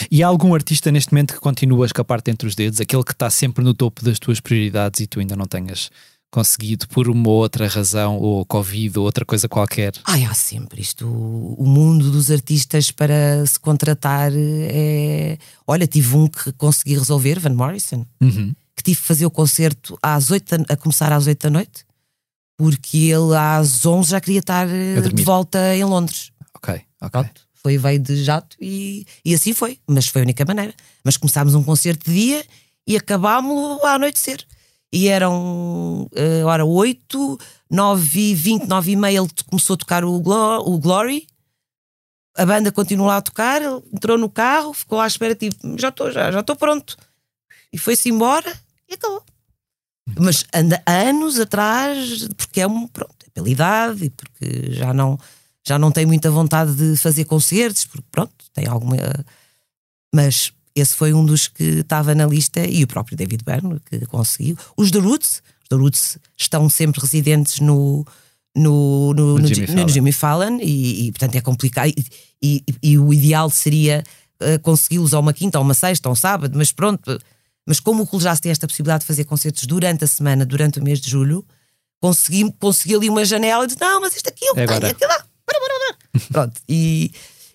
E 0.10 0.24
há 0.24 0.28
algum 0.28 0.54
artista 0.54 0.92
neste 0.92 1.12
momento 1.12 1.34
que 1.34 1.40
continua 1.40 1.86
a 1.86 1.88
escapar-te 1.88 2.32
entre 2.32 2.48
os 2.48 2.56
dedos, 2.56 2.80
aquele 2.80 3.04
que 3.04 3.12
está 3.12 3.30
sempre 3.30 3.64
no 3.64 3.74
topo 3.74 4.04
das 4.04 4.20
tuas 4.20 4.40
prioridades 4.40 5.00
e 5.02 5.08
tu 5.08 5.20
ainda 5.20 5.36
não 5.36 5.46
tenhas 5.46 5.90
conseguido 6.32 6.88
por 6.88 7.10
uma 7.10 7.30
outra 7.30 7.68
razão, 7.68 8.18
ou 8.18 8.46
Covid, 8.46 8.98
ou 8.98 9.06
outra 9.06 9.26
coisa 9.26 9.50
qualquer? 9.50 9.94
Ai, 10.06 10.24
há 10.24 10.34
sempre 10.34 10.82
isto. 10.82 11.06
O 11.06 11.66
mundo 11.66 12.10
dos 12.10 12.32
artistas 12.32 12.90
para 12.90 13.46
se 13.46 13.60
contratar 13.60 14.32
é. 14.34 15.38
Olha, 15.68 15.86
tive 15.86 16.16
um 16.16 16.28
que 16.28 16.54
consegui 16.54 16.98
resolver, 16.98 17.38
Van 17.38 17.54
Morrison, 17.54 18.06
uhum. 18.22 18.54
que 18.76 18.84
tive 18.84 19.02
que 19.02 19.06
fazer 19.06 19.26
o 19.26 19.32
concerto 19.32 20.00
às 20.02 20.32
8 20.32 20.66
a 20.70 20.78
começar 20.78 21.12
às 21.12 21.28
8 21.28 21.44
da 21.44 21.50
noite, 21.50 21.86
porque 22.62 22.98
ele 22.98 23.36
às 23.36 23.84
11 23.84 24.12
já 24.12 24.22
queria 24.22 24.40
estar 24.40 24.70
eh, 24.70 25.02
de 25.02 25.24
volta 25.24 25.76
em 25.76 25.84
Londres. 25.84 26.32
Ok, 26.54 26.80
ok. 27.02 27.10
Pronto. 27.10 27.42
Foi, 27.56 27.76
veio 27.76 27.98
de 27.98 28.24
jato 28.24 28.56
e, 28.62 29.04
e 29.26 29.34
assim 29.34 29.52
foi, 29.52 29.80
mas 29.88 30.06
foi 30.08 30.22
a 30.22 30.26
única 30.26 30.46
maneira. 30.46 30.72
Mas 31.04 31.18
começámos 31.18 31.56
um 31.56 31.64
concerto 31.64 32.06
de 32.06 32.16
dia 32.16 32.46
e 32.86 32.96
acabámos 32.96 33.84
a 33.84 33.96
anoitecer. 33.96 34.46
E 34.94 35.08
eram, 35.08 36.04
uh, 36.04 36.46
ora, 36.46 36.64
8, 36.64 37.40
9 37.68 38.20
e 38.20 38.36
20, 38.36 38.68
9 38.68 38.92
e 38.92 38.96
meia 38.96 39.20
ele 39.22 39.30
começou 39.50 39.74
a 39.74 39.78
tocar 39.78 40.06
o, 40.06 40.14
o 40.14 40.78
Glory. 40.78 41.26
A 42.38 42.46
banda 42.46 42.72
continuou 42.72 43.08
lá 43.08 43.18
a 43.18 43.22
tocar, 43.24 43.60
ele 43.60 43.82
entrou 43.92 44.20
no 44.20 44.30
carro, 44.30 44.72
ficou 44.72 45.00
à 45.00 45.08
espera, 45.08 45.34
tipo, 45.34 45.80
já 45.80 45.90
estou, 45.90 46.12
já 46.12 46.40
estou 46.40 46.56
pronto. 46.56 46.96
E 47.74 47.78
foi-se 47.80 48.10
embora 48.10 48.56
e 48.88 48.94
acabou. 48.94 49.24
Mas 50.20 50.46
anda 50.54 50.82
anos 50.86 51.40
atrás, 51.40 52.28
porque 52.38 52.62
é 52.62 52.68
um, 52.68 52.88
pronto, 52.88 53.16
é 53.26 53.30
pela 53.34 53.50
idade 53.50 54.06
e 54.06 54.10
porque 54.10 54.74
já 54.74 54.94
não 54.94 55.18
já 55.64 55.78
não 55.78 55.92
tem 55.92 56.06
muita 56.06 56.32
vontade 56.32 56.74
de 56.74 56.98
fazer 56.98 57.26
concertos, 57.26 57.86
porque 57.86 58.08
pronto, 58.12 58.34
tem 58.54 58.68
alguma. 58.68 58.98
Mas 60.14 60.52
esse 60.76 60.96
foi 60.96 61.14
um 61.14 61.26
dos 61.26 61.48
que 61.48 61.64
estava 61.80 62.16
na 62.16 62.26
lista 62.26 62.66
e 62.66 62.84
o 62.84 62.88
próprio 62.88 63.18
David 63.18 63.44
Byrne 63.44 63.80
que 63.86 64.06
conseguiu. 64.08 64.58
Os 64.76 64.92
The 64.92 65.00
Roots, 65.00 65.42
os 65.64 65.70
The 65.70 65.76
Roots 65.76 66.18
estão 66.38 66.70
sempre 66.70 67.02
residentes 67.02 67.60
no, 67.60 68.06
no, 68.56 69.14
no, 69.14 69.40
no, 69.40 69.48
Jimmy, 69.48 69.68
Fallon. 69.68 69.88
Jimmy 69.88 70.12
Fallon 70.12 70.58
e, 70.62 71.08
e, 71.08 71.12
portanto 71.12 71.36
é 71.36 71.42
complicado. 71.42 71.90
E, 71.90 72.06
e, 72.42 72.64
e 72.82 72.98
o 72.98 73.14
ideal 73.14 73.50
seria 73.50 74.04
uh, 74.42 74.60
consegui-los 74.62 75.14
a 75.14 75.20
uma 75.20 75.34
quinta, 75.34 75.58
a 75.58 75.62
uma 75.62 75.74
sexta, 75.74 76.10
a 76.10 76.12
um 76.12 76.16
sábado, 76.16 76.58
mas 76.58 76.72
pronto. 76.72 77.20
Mas 77.72 77.80
como 77.80 78.04
o 78.04 78.06
Cool 78.06 78.20
Jazz 78.20 78.42
tem 78.42 78.52
esta 78.52 78.68
possibilidade 78.68 79.00
de 79.00 79.08
fazer 79.08 79.24
concertos 79.24 79.66
durante 79.66 80.04
a 80.04 80.08
semana, 80.08 80.46
durante 80.46 80.78
o 80.78 80.84
mês 80.84 81.00
de 81.00 81.10
julho, 81.10 81.42
consegui, 82.02 82.52
consegui 82.60 82.96
ali 82.96 83.08
uma 83.08 83.24
janela 83.24 83.66
de 83.66 83.80
não, 83.80 84.02
mas 84.02 84.14
isto 84.14 84.28
aqui 84.28 84.44
eu 84.44 84.56
é 84.58 84.68
tenho, 84.68 84.88
aquilo 84.88 85.10
lá. 85.10 85.26
Pronto, 86.34 86.62
e, 86.68 87.14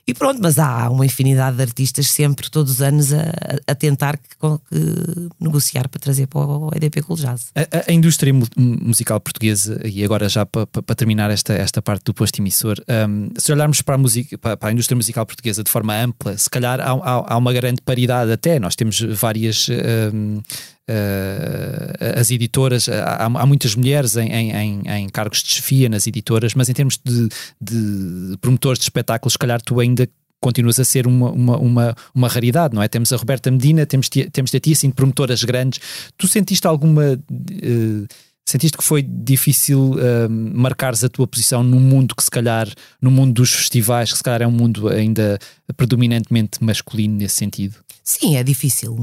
e 0.09 0.14
pronto, 0.14 0.38
mas 0.40 0.59
há 0.59 0.88
uma 0.88 1.04
infinidade 1.04 1.57
de 1.57 1.62
artistas 1.62 2.09
sempre, 2.11 2.48
todos 2.48 2.74
os 2.74 2.82
anos, 2.82 3.12
a, 3.12 3.24
a 3.66 3.74
tentar 3.74 4.16
que, 4.16 4.28
que, 4.38 5.28
negociar 5.40 5.88
para 5.88 5.98
trazer 5.98 6.28
para 6.28 6.40
o 6.40 6.70
EDP 6.74 7.02
Cool 7.02 7.16
Jazz. 7.16 7.50
A, 7.57 7.90
a 7.90 7.92
indústria 7.92 8.32
musical 8.57 9.18
portuguesa, 9.20 9.80
e 9.84 10.04
agora 10.04 10.28
já 10.28 10.46
para, 10.46 10.66
terminar 10.94 11.30
esta, 11.30 11.54
esta 11.54 11.82
parte 11.82 12.04
do 12.04 12.14
posto 12.14 12.40
emissor, 12.40 12.76
um, 13.09 13.30
se 13.36 13.50
olharmos 13.52 13.82
para 13.82 13.96
a, 13.96 13.98
música, 13.98 14.38
para, 14.38 14.57
para, 14.57 14.68
a 14.68 14.72
indústria 14.72 14.94
musical 14.96 15.26
portuguesa 15.26 15.64
de 15.64 15.70
forma 15.70 15.94
ampla, 15.96 16.38
se 16.38 16.48
calhar 16.48 16.80
há, 16.80 16.92
há, 16.92 17.34
há 17.34 17.36
uma 17.36 17.52
grande 17.52 17.82
paridade 17.82 18.30
até. 18.30 18.61
Nós 18.61 18.76
temos 18.76 19.00
várias. 19.00 19.68
Um, 19.68 20.40
Uh, 20.89 22.20
as 22.20 22.30
editoras, 22.30 22.89
há, 22.89 23.24
há, 23.24 23.47
muitas 23.47 23.74
mulheres 23.74 24.16
em, 24.16 24.30
em, 24.30 24.82
em, 24.87 25.09
cargos 25.09 25.43
de 25.43 25.49
chefia 25.49 25.89
nas 25.89 26.07
editoras, 26.07 26.55
mas 26.55 26.68
em 26.68 26.72
termos 26.72 26.97
de, 27.05 27.28
de 27.61 28.37
promotores 28.41 28.78
de 28.78 28.84
espetáculos, 28.84 29.32
se 29.32 29.39
calhar 29.39 29.61
tu 29.61 29.80
ainda 29.80 30.09
continuas 30.41 30.78
a 30.78 30.84
ser 30.84 31.07
uma, 31.07 31.30
uma, 31.30 31.57
uma, 31.57 31.97
uma, 32.14 32.28
raridade, 32.28 32.74
não 32.74 32.82
é? 32.82 32.89
Temos 32.89 33.12
a 33.12 33.16
Roberta 33.16 33.51
Medina, 33.51 33.84
temos, 33.84 34.09
temos 34.09 34.55
a 34.55 34.61
ti, 34.61 34.72
assim, 34.72 34.89
de 34.89 34.95
promotoras 34.95 35.43
grandes. 35.43 35.80
Tu 36.16 36.28
sentiste 36.28 36.66
alguma. 36.66 37.14
Uh, 37.14 38.07
sentiste 38.47 38.78
que 38.78 38.84
foi 38.84 39.03
difícil 39.03 39.92
uh, 39.92 40.30
marcares 40.30 41.03
a 41.03 41.09
tua 41.09 41.26
posição 41.26 41.64
num 41.64 41.80
mundo 41.80 42.14
que, 42.14 42.22
se 42.22 42.30
calhar, 42.30 42.68
no 43.03 43.11
mundo 43.11 43.34
dos 43.34 43.53
festivais, 43.53 44.12
que 44.12 44.18
se 44.18 44.22
calhar 44.22 44.42
é 44.42 44.47
um 44.47 44.53
mundo 44.53 44.88
ainda 44.88 45.38
predominantemente 45.76 46.62
masculino 46.62 47.16
nesse 47.16 47.34
sentido? 47.34 47.76
Sim, 48.05 48.36
é 48.36 48.44
difícil. 48.44 48.97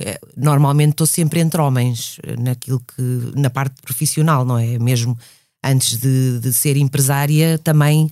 É, 0.00 0.20
normalmente 0.36 0.92
estou 0.92 1.06
sempre 1.08 1.40
entre 1.40 1.60
homens, 1.60 2.20
naquilo 2.38 2.80
que. 2.80 3.32
na 3.34 3.50
parte 3.50 3.82
profissional, 3.82 4.44
não 4.44 4.56
é? 4.56 4.78
Mesmo 4.78 5.18
antes 5.64 5.98
de, 5.98 6.38
de 6.38 6.52
ser 6.52 6.76
empresária, 6.76 7.58
também 7.58 8.08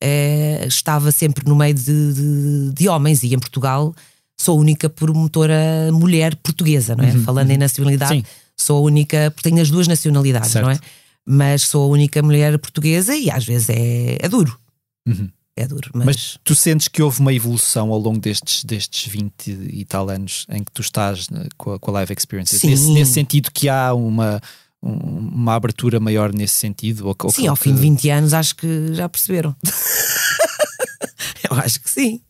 é, 0.00 0.64
estava 0.66 1.10
sempre 1.10 1.48
no 1.48 1.56
meio 1.56 1.74
de, 1.74 2.12
de, 2.12 2.72
de, 2.72 2.88
homens 2.88 3.22
e 3.22 3.34
em 3.34 3.38
Portugal 3.38 3.94
sou 4.38 4.58
a 4.58 4.60
única 4.60 4.88
promotora 4.88 5.90
mulher 5.92 6.34
portuguesa, 6.36 6.96
não 6.96 7.04
é? 7.04 7.12
Uhum, 7.12 7.24
Falando 7.24 7.48
uhum. 7.48 7.54
em 7.54 7.58
nacionalidade, 7.58 8.14
Sim. 8.14 8.24
Sou 8.62 8.78
a 8.78 8.80
única, 8.80 9.30
porque 9.30 9.48
tenho 9.48 9.60
as 9.60 9.70
duas 9.70 9.88
nacionalidades, 9.88 10.50
certo. 10.50 10.66
não 10.66 10.72
é? 10.72 10.78
Mas 11.26 11.62
sou 11.62 11.84
a 11.84 11.86
única 11.86 12.22
mulher 12.22 12.58
portuguesa 12.58 13.14
e 13.14 13.30
às 13.30 13.44
vezes 13.44 13.68
é, 13.70 14.18
é 14.20 14.28
duro. 14.28 14.58
Uhum. 15.06 15.30
É 15.56 15.66
duro, 15.66 15.90
mas... 15.92 16.06
mas... 16.06 16.38
tu 16.42 16.54
sentes 16.54 16.88
que 16.88 17.02
houve 17.02 17.20
uma 17.20 17.34
evolução 17.34 17.90
ao 17.92 17.98
longo 17.98 18.18
destes, 18.18 18.64
destes 18.64 19.12
20 19.12 19.50
e 19.50 19.84
tal 19.84 20.08
anos 20.08 20.46
em 20.48 20.64
que 20.64 20.72
tu 20.72 20.80
estás 20.80 21.28
né, 21.28 21.46
com, 21.58 21.74
a, 21.74 21.78
com 21.78 21.90
a 21.90 21.94
Live 21.94 22.14
Experience? 22.16 22.66
Nesse, 22.66 22.90
nesse 22.90 23.12
sentido 23.12 23.50
que 23.52 23.68
há 23.68 23.92
uma, 23.92 24.40
uma 24.80 25.54
abertura 25.54 26.00
maior 26.00 26.32
nesse 26.32 26.54
sentido? 26.54 27.06
Ou, 27.06 27.30
sim, 27.30 27.46
ao 27.46 27.56
fim 27.56 27.74
de 27.74 27.80
20 27.80 28.10
anos 28.10 28.32
acho 28.32 28.56
que 28.56 28.94
já 28.94 29.08
perceberam. 29.08 29.54
eu 31.50 31.56
acho 31.58 31.80
que 31.80 31.90
sim. 31.90 32.22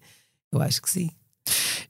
Eu 0.52 0.60
acho 0.60 0.82
que 0.82 0.90
sim. 0.90 1.10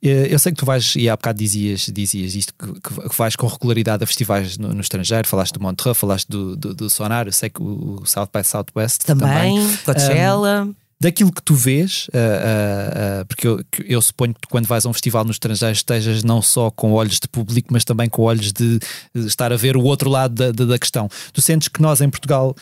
Eh, 0.02 0.28
eu 0.30 0.38
sei 0.38 0.52
que 0.52 0.58
tu 0.58 0.66
vais, 0.66 0.94
e 0.96 1.08
há 1.08 1.16
bocado 1.16 1.38
dizias, 1.38 1.90
dizias 1.92 2.34
isto, 2.34 2.54
que, 2.54 3.08
que 3.08 3.16
vais 3.16 3.36
com 3.36 3.46
regularidade 3.46 4.02
a 4.02 4.06
festivais 4.06 4.56
no, 4.56 4.72
no 4.72 4.80
estrangeiro, 4.80 5.28
falaste 5.28 5.52
do 5.52 5.60
Montreux, 5.60 5.96
falaste 5.96 6.28
do, 6.28 6.56
do, 6.56 6.74
do 6.74 6.90
Sonar, 6.90 7.26
eu 7.26 7.32
sei 7.32 7.50
que 7.50 7.62
o, 7.62 8.02
South 8.04 8.28
by 8.34 8.42
Southwest 8.42 9.04
também, 9.04 9.28
também. 9.28 9.78
Coachella. 9.84 10.64
Um, 10.64 10.74
daquilo 11.00 11.32
que 11.32 11.42
tu 11.42 11.54
vês, 11.54 12.08
uh, 12.08 12.12
uh, 12.12 13.22
uh, 13.22 13.26
porque 13.26 13.48
eu, 13.48 13.64
eu, 13.86 14.02
suponho 14.02 14.34
que 14.34 14.46
quando 14.50 14.66
vais 14.66 14.84
a 14.84 14.88
um 14.88 14.92
festival 14.92 15.24
no 15.24 15.30
estrangeiro 15.30 15.72
estejas 15.72 16.22
não 16.22 16.42
só 16.42 16.70
com 16.70 16.92
olhos 16.92 17.18
de 17.18 17.26
público, 17.26 17.68
mas 17.72 17.84
também 17.84 18.06
com 18.06 18.22
olhos 18.22 18.52
de, 18.52 18.78
estar 19.14 19.50
a 19.50 19.56
ver 19.56 19.78
o 19.78 19.82
outro 19.82 20.10
lado 20.10 20.34
da, 20.34 20.52
da, 20.52 20.66
da 20.66 20.78
questão. 20.78 21.08
Tu 21.32 21.40
sentes 21.40 21.68
que 21.68 21.80
nós 21.80 22.02
em 22.02 22.10
Portugal, 22.10 22.54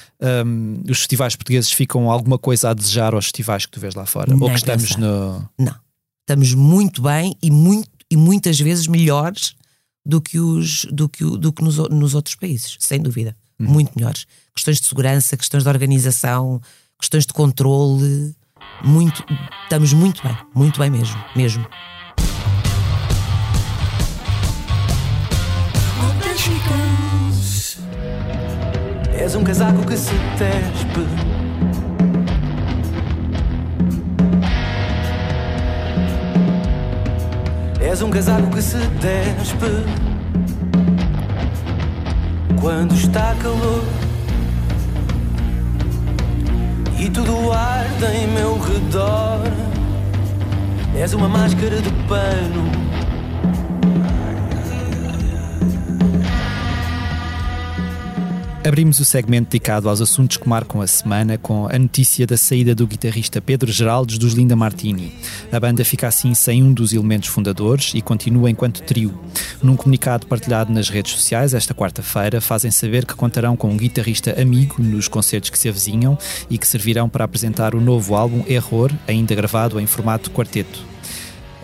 um, 0.46 0.82
os 0.88 0.98
festivais 0.98 1.34
portugueses 1.34 1.72
ficam 1.72 2.08
alguma 2.08 2.38
coisa 2.38 2.70
a 2.70 2.74
desejar 2.74 3.12
aos 3.12 3.24
festivais 3.24 3.66
que 3.66 3.72
tu 3.72 3.80
vês 3.80 3.96
lá 3.96 4.06
fora? 4.06 4.32
Não 4.32 4.40
Ou 4.40 4.50
que 4.50 4.56
estamos 4.56 4.94
no. 4.96 5.48
Não. 5.58 5.87
Estamos 6.28 6.52
muito 6.52 7.00
bem 7.00 7.34
e, 7.42 7.50
muito, 7.50 7.88
e 8.10 8.14
muitas 8.14 8.60
vezes 8.60 8.86
melhores 8.86 9.54
do 10.04 10.20
que, 10.20 10.38
os, 10.38 10.84
do 10.92 11.08
que, 11.08 11.24
do 11.24 11.50
que 11.50 11.64
nos, 11.64 11.78
nos 11.88 12.14
outros 12.14 12.34
países, 12.34 12.76
sem 12.78 13.00
dúvida. 13.00 13.34
Hum. 13.58 13.64
Muito 13.66 13.92
melhores. 13.96 14.26
Questões 14.54 14.78
de 14.78 14.86
segurança, 14.86 15.38
questões 15.38 15.62
de 15.62 15.68
organização 15.70 16.60
questões 17.00 17.24
de 17.24 17.32
controle, 17.32 18.34
muito, 18.84 19.24
estamos 19.62 19.92
muito 19.92 20.22
bem, 20.22 20.36
muito 20.54 20.78
bem 20.78 20.90
mesmo, 20.90 21.16
mesmo. 21.34 21.66
És 29.14 29.34
um 29.34 29.44
casaco 29.44 29.86
que 29.86 29.96
se 29.96 30.14
tespe. 30.36 31.27
És 37.90 38.02
um 38.02 38.10
casaco 38.10 38.50
que 38.50 38.60
se 38.60 38.76
despe 38.76 39.82
quando 42.60 42.94
está 42.94 43.34
calor 43.42 43.82
e 46.98 47.08
tudo 47.08 47.50
arde 47.50 48.04
em 48.14 48.26
meu 48.26 48.58
redor. 48.58 49.40
És 50.94 51.14
uma 51.14 51.30
máscara 51.30 51.80
de 51.80 51.90
pano 52.06 52.87
Abrimos 58.68 59.00
o 59.00 59.04
segmento 59.04 59.48
dedicado 59.48 59.88
aos 59.88 60.02
assuntos 60.02 60.36
que 60.36 60.46
marcam 60.46 60.82
a 60.82 60.86
semana 60.86 61.38
com 61.38 61.66
a 61.72 61.78
notícia 61.78 62.26
da 62.26 62.36
saída 62.36 62.74
do 62.74 62.86
guitarrista 62.86 63.40
Pedro 63.40 63.72
Geraldes 63.72 64.18
dos 64.18 64.34
Linda 64.34 64.54
Martini. 64.54 65.14
A 65.50 65.58
banda 65.58 65.82
fica 65.86 66.06
assim 66.06 66.34
sem 66.34 66.62
um 66.62 66.74
dos 66.74 66.92
elementos 66.92 67.30
fundadores 67.30 67.92
e 67.94 68.02
continua 68.02 68.50
enquanto 68.50 68.82
trio. 68.82 69.18
Num 69.62 69.74
comunicado 69.74 70.26
partilhado 70.26 70.70
nas 70.70 70.90
redes 70.90 71.12
sociais 71.12 71.54
esta 71.54 71.72
quarta-feira, 71.72 72.42
fazem 72.42 72.70
saber 72.70 73.06
que 73.06 73.14
contarão 73.14 73.56
com 73.56 73.70
um 73.70 73.76
guitarrista 73.76 74.38
amigo 74.38 74.74
nos 74.82 75.08
concertos 75.08 75.48
que 75.48 75.58
se 75.58 75.70
avizinham 75.70 76.18
e 76.50 76.58
que 76.58 76.68
servirão 76.68 77.08
para 77.08 77.24
apresentar 77.24 77.74
o 77.74 77.80
novo 77.80 78.14
álbum 78.14 78.44
Error, 78.46 78.92
ainda 79.06 79.34
gravado 79.34 79.80
em 79.80 79.86
formato 79.86 80.30
quarteto. 80.30 80.97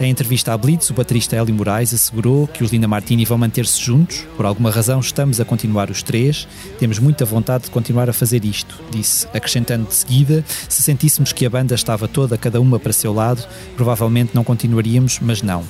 Em 0.00 0.10
entrevista 0.10 0.52
à 0.52 0.58
Blitz, 0.58 0.90
o 0.90 0.94
baterista 0.94 1.36
Hélio 1.36 1.54
Moraes 1.54 1.94
assegurou 1.94 2.48
que 2.48 2.64
os 2.64 2.72
Linda 2.72 2.88
Martini 2.88 3.24
vão 3.24 3.38
manter-se 3.38 3.80
juntos. 3.80 4.26
Por 4.36 4.44
alguma 4.44 4.68
razão, 4.68 4.98
estamos 4.98 5.40
a 5.40 5.44
continuar 5.44 5.88
os 5.88 6.02
três. 6.02 6.48
Temos 6.80 6.98
muita 6.98 7.24
vontade 7.24 7.64
de 7.64 7.70
continuar 7.70 8.10
a 8.10 8.12
fazer 8.12 8.44
isto, 8.44 8.82
disse, 8.90 9.26
acrescentando 9.32 9.86
de 9.86 9.94
seguida: 9.94 10.44
se 10.68 10.82
sentíssemos 10.82 11.32
que 11.32 11.46
a 11.46 11.50
banda 11.50 11.76
estava 11.76 12.08
toda, 12.08 12.36
cada 12.36 12.60
uma 12.60 12.80
para 12.80 12.92
seu 12.92 13.14
lado, 13.14 13.46
provavelmente 13.76 14.34
não 14.34 14.42
continuaríamos, 14.42 15.20
mas 15.20 15.42
não. 15.42 15.62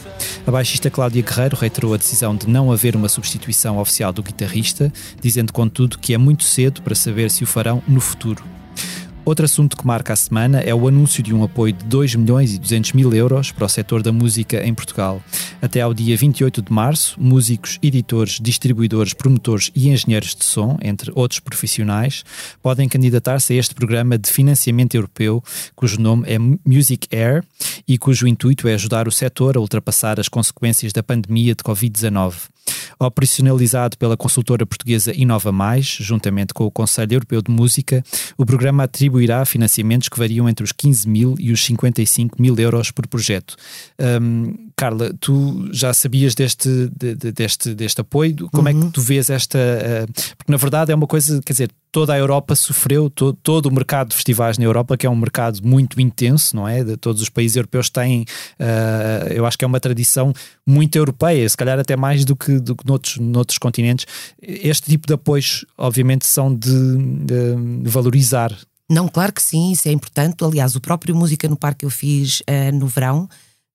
A 0.47 0.51
baixista 0.51 0.91
Cláudia 0.91 1.23
Guerreiro 1.23 1.57
reiterou 1.57 1.93
a 1.93 1.99
decisão 1.99 2.35
de 2.35 2.49
não 2.49 2.73
haver 2.73 2.97
uma 2.97 3.11
substituição 3.11 3.79
oficial 3.79 4.11
do 4.11 4.23
guitarrista, 4.23 4.91
dizendo, 5.21 5.53
contudo, 5.53 5.99
que 5.99 6.15
é 6.15 6.19
muito 6.19 6.45
cedo 6.45 6.81
para 6.81 6.95
saber 6.95 7.31
se 7.31 7.45
o 7.45 7.47
farão 7.47 7.83
no 7.87 8.01
futuro. 8.01 8.54
Outro 9.25 9.47
assunto 9.47 9.75
que 9.75 9.87
marca 9.87 10.13
a 10.13 10.17
semana 10.17 10.61
é 10.61 10.75
o 10.75 10.87
anúncio 10.87 11.23
de 11.23 11.35
um 11.35 11.43
apoio 11.43 11.73
de 11.73 11.83
2 11.87 12.15
milhões 12.17 12.53
e 12.53 12.59
200 12.59 12.93
mil 12.93 13.11
euros 13.15 13.51
para 13.51 13.65
o 13.65 13.69
setor 13.69 14.03
da 14.03 14.13
música 14.13 14.63
em 14.63 14.75
Portugal. 14.75 15.23
Até 15.63 15.81
ao 15.81 15.95
dia 15.95 16.15
28 16.15 16.61
de 16.61 16.71
março, 16.71 17.19
músicos, 17.19 17.79
editores, 17.83 18.39
distribuidores, 18.39 19.15
promotores 19.15 19.71
e 19.75 19.89
engenheiros 19.89 20.35
de 20.35 20.45
som, 20.45 20.77
entre 20.83 21.11
outros 21.15 21.41
profissionais, 21.41 22.23
podem 22.63 22.87
candidatar-se 22.87 23.55
a 23.55 23.57
este 23.57 23.75
programa 23.75 24.19
de 24.19 24.29
financiamento 24.29 24.95
europeu, 24.95 25.43
cujo 25.75 25.99
nome 25.99 26.29
é 26.29 26.39
Music 26.39 27.09
Air 27.11 27.43
e 27.89 27.97
cujo 27.97 28.29
intuito 28.29 28.69
é 28.69 28.75
ajudar 28.75 29.09
o 29.09 29.13
setor 29.13 29.57
a 29.57 29.61
ultrapassar 29.61 30.21
as 30.21 30.29
consequências 30.29 30.93
da 30.93 31.03
pandemia 31.03 31.55
de 31.55 31.65
Covid-19. 31.65 32.35
Operacionalizado 32.99 33.99
pela 33.99 34.17
consultora 34.17 34.65
portuguesa 34.65 35.13
Inova 35.15 35.53
Mais, 35.53 35.87
juntamente 35.87 36.55
com 36.55 36.65
o 36.65 36.71
Conselho 36.71 37.15
Europeu 37.15 37.43
de 37.43 37.51
Música, 37.51 38.03
o 38.39 38.47
programa 38.47 38.85
atribuirá 39.15 39.45
financiamentos 39.45 40.09
que 40.09 40.19
variam 40.19 40.49
entre 40.49 40.65
os 40.65 40.73
15 40.73 41.09
mil 41.09 41.35
e 41.39 41.53
os 41.53 41.65
55 41.65 42.41
mil 42.41 42.59
euros 42.59 42.91
por 42.91 43.07
projeto. 43.07 43.57
Um, 43.99 44.71
Carla, 44.77 45.15
tu 45.21 45.69
já 45.73 45.95
sabias 45.95 46.35
deste, 46.35 46.69
de, 46.97 47.15
de, 47.15 47.33
deste, 47.33 47.75
deste 47.75 48.01
apoio? 48.01 48.49
Como 48.51 48.65
uhum. 48.65 48.69
é 48.69 48.73
que 48.73 48.85
uhum. 48.87 48.91
tu 48.91 49.01
vês 49.01 49.31
esta. 49.31 49.59
Uh, 49.59 50.13
porque 50.37 50.51
na 50.51 50.59
verdade 50.59 50.91
é 50.91 50.95
uma 50.95 51.07
coisa, 51.07 51.41
quer 51.43 51.53
dizer, 51.53 51.71
toda 51.93 52.13
a 52.13 52.19
Europa 52.19 52.57
sofreu, 52.57 53.09
todo, 53.09 53.39
todo 53.41 53.67
o 53.67 53.73
mercado 53.73 54.09
de 54.09 54.17
festivais 54.17 54.59
na 54.59 54.65
Europa, 54.65 54.97
que 54.97 55.07
é 55.07 55.11
um 55.11 55.15
mercado 55.15 55.61
muito 55.63 56.01
intenso, 56.01 56.57
não 56.57 56.67
é? 56.67 56.83
De, 56.83 56.97
todos 56.97 57.23
os 57.23 57.29
países 57.29 57.57
europeus 57.57 57.89
têm, 57.89 58.23
uh, 58.59 59.33
eu 59.33 59.47
acho 59.47 59.57
que 59.57 59.65
é 59.65 59.69
uma 59.69 59.79
tradição 59.79 60.33
muito 60.67 60.97
europeia, 60.97 61.49
se 61.49 61.57
calhar 61.57 61.79
até 61.79 61.95
mais 61.95 62.25
do 62.25 62.35
que, 62.35 62.59
do 62.59 62.75
que 62.75 62.85
noutros, 62.85 63.19
noutros 63.19 63.59
continentes. 63.59 64.07
Este 64.43 64.91
tipo 64.91 65.07
de 65.07 65.15
apoios, 65.15 65.65
obviamente, 65.79 66.27
são 66.27 66.53
de, 66.53 66.97
de 67.25 67.89
valorizar. 67.89 68.53
Não, 68.91 69.09
claro 69.09 69.33
que 69.33 69.43
sim, 69.43 69.73
isso 69.73 69.89
é 69.89 69.93
importante. 69.93 70.45
Aliás, 70.45 70.77
o 70.77 70.81
próprio 70.81 71.15
Música 71.15 71.49
no 71.49 71.57
Parque 71.57 71.81
que 71.81 71.87
eu 71.87 71.91
fiz 71.91 72.41
uh, 72.41 72.75
no 72.75 72.87
verão. 72.87 73.29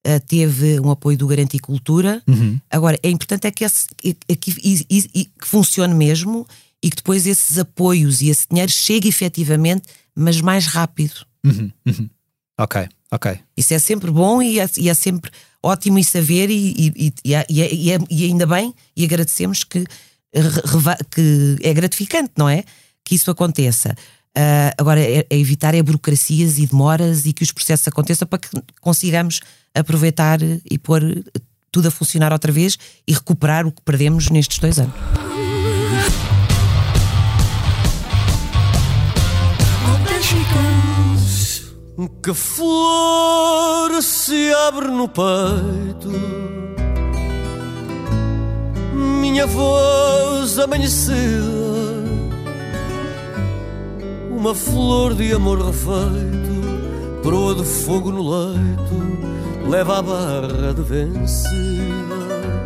Uh, 0.07 0.20
teve 0.28 0.80
um 0.80 0.91
apoio 0.91 1.18
do 1.18 1.28
Garanticultura. 1.28 2.22
Uhum. 2.28 2.60
Agora, 2.70 2.97
é 3.03 3.10
importante 3.10 3.47
é 3.47 3.51
que, 3.51 3.66
esse, 3.66 3.88
é 4.03 4.36
que, 4.36 4.51
que 4.51 5.47
funcione 5.47 5.93
mesmo 5.93 6.47
e 6.82 6.89
que 6.89 6.97
depois 6.97 7.28
esses 7.28 7.57
apoios 7.57 8.22
e 8.22 8.30
esse 8.30 8.45
dinheiro 8.49 8.72
chegue 8.72 9.10
efetivamente, 9.10 9.84
mas 10.16 10.39
mais 10.39 10.68
rápido. 10.68 11.26
Uhum, 11.45 11.72
uhum. 11.86 12.10
Ok, 12.57 12.88
ok. 13.12 13.39
Isso 13.57 13.74
é 13.74 13.80
sempre 13.80 14.12
bom 14.12 14.41
e 14.41 14.60
é, 14.60 14.64
é 14.64 14.93
sempre 14.93 15.32
ótimo 15.62 15.99
e 15.99 16.03
saber, 16.03 16.49
e, 16.49 16.93
e, 16.95 17.14
e, 17.26 17.34
é, 17.34 17.41
é, 17.41 17.99
e, 18.10 18.26
ainda 18.26 18.45
bem, 18.45 18.74
e 18.95 19.03
agradecemos 19.03 19.64
que, 19.64 19.84
que 21.12 21.57
é 21.62 21.74
gratificante, 21.74 22.32
não 22.38 22.47
é? 22.47 22.64
Que 23.03 23.16
isso 23.16 23.30
aconteça. 23.30 23.95
Uh, 24.38 24.72
agora, 24.78 25.02
é, 25.02 25.26
é 25.30 25.38
evitar 25.38 25.76
é 25.76 25.82
burocracias 25.82 26.58
e 26.60 26.66
demoras 26.66 27.26
e 27.26 27.34
que 27.34 27.44
os 27.44 27.52
processos 27.52 27.88
aconteçam 27.88 28.28
para 28.28 28.40
que 28.40 28.50
consigamos 28.80 29.42
aproveitar 29.74 30.40
e 30.42 30.78
pôr 30.78 31.02
tudo 31.72 31.88
a 31.88 31.92
funcionar 31.92 32.32
outra 32.32 32.52
vez 32.52 32.78
e 33.08 33.14
recuperar 33.14 33.66
o 33.66 33.72
que 33.72 33.82
perdemos 33.82 34.30
nestes 34.30 34.60
dois 34.60 34.80
anos. 34.80 34.94
Que 42.24 42.34
flor 42.34 44.02
se 44.02 44.54
abre 44.68 44.88
no 44.88 45.08
peito, 45.10 46.10
minha 48.94 49.46
voz 49.46 50.58
amanhecida, 50.60 51.99
uma 54.40 54.56
flor 54.56 55.16
de 55.16 55.34
amor 55.34 55.62
refeito, 55.62 57.22
proa 57.22 57.54
de 57.56 57.66
fogo 57.66 58.10
no 58.10 58.24
leito, 58.24 59.70
leva 59.70 60.00
a 60.00 60.02
barra 60.02 60.74
de 60.74 60.82
vencida. 60.82 62.59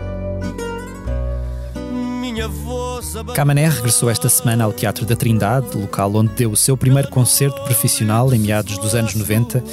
Camané 3.35 3.69
regressou 3.69 4.09
esta 4.09 4.27
semana 4.27 4.63
ao 4.63 4.73
Teatro 4.73 5.05
da 5.05 5.15
Trindade, 5.15 5.77
local 5.77 6.15
onde 6.15 6.33
deu 6.33 6.51
o 6.51 6.57
seu 6.57 6.75
primeiro 6.75 7.09
concerto 7.09 7.61
profissional 7.63 8.33
em 8.33 8.39
meados 8.39 8.77
dos 8.77 8.95
anos 8.95 9.13
90, 9.13 9.63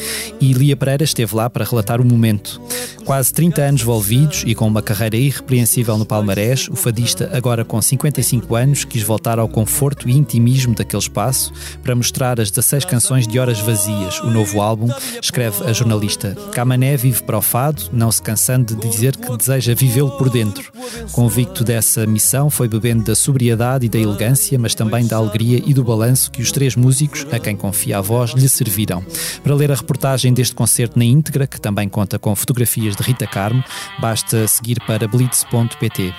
e 0.40 0.52
Lia 0.52 0.76
Pereira 0.76 1.04
esteve 1.04 1.34
lá 1.34 1.48
para 1.48 1.64
relatar 1.64 2.00
o 2.00 2.04
momento. 2.04 2.60
Quase 3.04 3.32
30 3.32 3.62
anos 3.62 3.80
envolvidos 3.80 4.44
e 4.46 4.54
com 4.54 4.66
uma 4.66 4.82
carreira 4.82 5.16
irrepreensível 5.16 5.96
no 5.96 6.04
palmarés, 6.04 6.68
o 6.68 6.76
fadista, 6.76 7.30
agora 7.32 7.64
com 7.64 7.80
55 7.80 8.54
anos, 8.54 8.84
quis 8.84 9.02
voltar 9.02 9.38
ao 9.38 9.48
conforto 9.48 10.08
e 10.08 10.12
intimismo 10.12 10.74
daquele 10.74 11.02
espaço 11.02 11.52
para 11.82 11.94
mostrar 11.94 12.38
as 12.38 12.50
16 12.50 12.84
canções 12.84 13.26
de 13.26 13.38
Horas 13.38 13.58
Vazias, 13.58 14.20
o 14.20 14.30
novo 14.30 14.60
álbum, 14.60 14.88
escreve 15.20 15.64
a 15.64 15.72
jornalista. 15.72 16.36
Camané 16.52 16.96
vive 16.96 17.22
para 17.22 17.38
o 17.38 17.42
fado, 17.42 17.84
não 17.92 18.12
se 18.12 18.20
cansando 18.20 18.74
de 18.74 18.88
dizer 18.88 19.16
que 19.16 19.36
deseja 19.36 19.74
vivê-lo 19.74 20.10
por 20.12 20.28
dentro. 20.28 20.70
Convicto 21.12 21.64
dessa 21.64 22.06
missão, 22.06 22.49
foi 22.50 22.68
bebendo 22.68 23.04
da 23.04 23.14
sobriedade 23.14 23.86
e 23.86 23.88
da 23.88 23.98
elegância, 23.98 24.58
mas 24.58 24.74
também 24.74 25.06
da 25.06 25.16
alegria 25.16 25.62
e 25.64 25.72
do 25.72 25.84
balanço 25.84 26.30
que 26.30 26.42
os 26.42 26.52
três 26.52 26.76
músicos, 26.76 27.26
a 27.30 27.38
quem 27.38 27.56
confia 27.56 27.98
a 27.98 28.00
voz, 28.00 28.32
lhe 28.32 28.48
serviram. 28.48 29.04
Para 29.42 29.54
ler 29.54 29.70
a 29.70 29.74
reportagem 29.74 30.32
deste 30.32 30.54
concerto 30.54 30.98
na 30.98 31.04
íntegra, 31.04 31.46
que 31.46 31.60
também 31.60 31.88
conta 31.88 32.18
com 32.18 32.34
fotografias 32.34 32.96
de 32.96 33.02
Rita 33.02 33.26
Carmo, 33.26 33.62
basta 34.00 34.46
seguir 34.48 34.80
para 34.86 35.06
blitz.pt. 35.06 36.14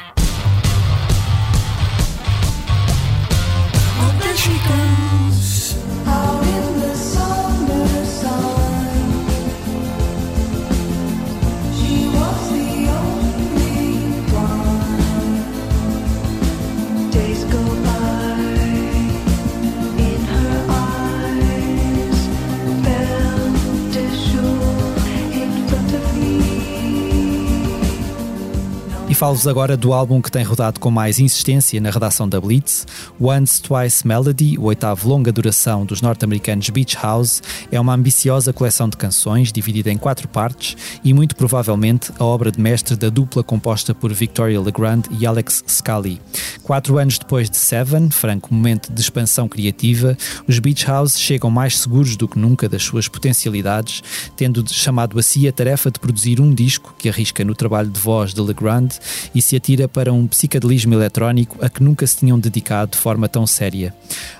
falo-vos 29.21 29.45
agora 29.45 29.77
do 29.77 29.93
álbum 29.93 30.19
que 30.19 30.31
tem 30.31 30.43
rodado 30.43 30.79
com 30.79 30.89
mais 30.89 31.19
insistência 31.19 31.79
na 31.79 31.91
redação 31.91 32.27
da 32.27 32.41
Blitz. 32.41 32.87
Once 33.21 33.61
Twice 33.61 34.07
Melody, 34.07 34.57
o 34.57 34.63
oitavo 34.63 35.07
longa 35.07 35.31
duração 35.31 35.85
dos 35.85 36.01
norte-americanos 36.01 36.67
Beach 36.71 36.97
House, 36.99 37.39
é 37.71 37.79
uma 37.79 37.93
ambiciosa 37.93 38.51
coleção 38.51 38.89
de 38.89 38.97
canções 38.97 39.51
dividida 39.51 39.91
em 39.91 39.97
quatro 39.97 40.27
partes 40.27 40.75
e 41.03 41.13
muito 41.13 41.35
provavelmente 41.35 42.11
a 42.17 42.25
obra 42.25 42.51
de 42.51 42.59
mestre 42.59 42.95
da 42.95 43.09
dupla 43.09 43.43
composta 43.43 43.93
por 43.93 44.11
Victoria 44.11 44.59
Legrand 44.59 45.03
e 45.11 45.23
Alex 45.23 45.63
Scully. 45.67 46.19
Quatro 46.63 46.97
anos 46.97 47.19
depois 47.19 47.47
de 47.47 47.57
Seven, 47.57 48.09
franco 48.09 48.51
momento 48.51 48.91
de 48.91 49.01
expansão 49.01 49.47
criativa, 49.47 50.17
os 50.47 50.57
Beach 50.57 50.87
House 50.87 51.19
chegam 51.19 51.51
mais 51.51 51.77
seguros 51.77 52.15
do 52.15 52.27
que 52.27 52.39
nunca 52.39 52.67
das 52.67 52.81
suas 52.81 53.07
potencialidades, 53.07 54.01
tendo 54.35 54.67
chamado 54.67 55.19
a 55.19 55.21
si 55.21 55.47
a 55.47 55.51
tarefa 55.51 55.91
de 55.91 55.99
produzir 55.99 56.41
um 56.41 56.51
disco 56.51 56.95
que 56.97 57.07
arrisca 57.07 57.45
no 57.45 57.53
trabalho 57.53 57.91
de 57.91 57.99
voz 57.99 58.33
de 58.33 58.41
Legrand 58.41 58.89
e 59.33 59.41
se 59.41 59.55
atira 59.55 59.87
para 59.87 60.11
um 60.11 60.27
psicadelismo 60.27 60.93
eletrónico 60.93 61.57
a 61.63 61.69
que 61.69 61.83
nunca 61.83 62.05
se 62.05 62.17
tinham 62.17 62.39
dedicado 62.39 62.91
de 62.91 62.97
forma 62.97 63.27
tão 63.27 63.45
séria. 63.47 63.93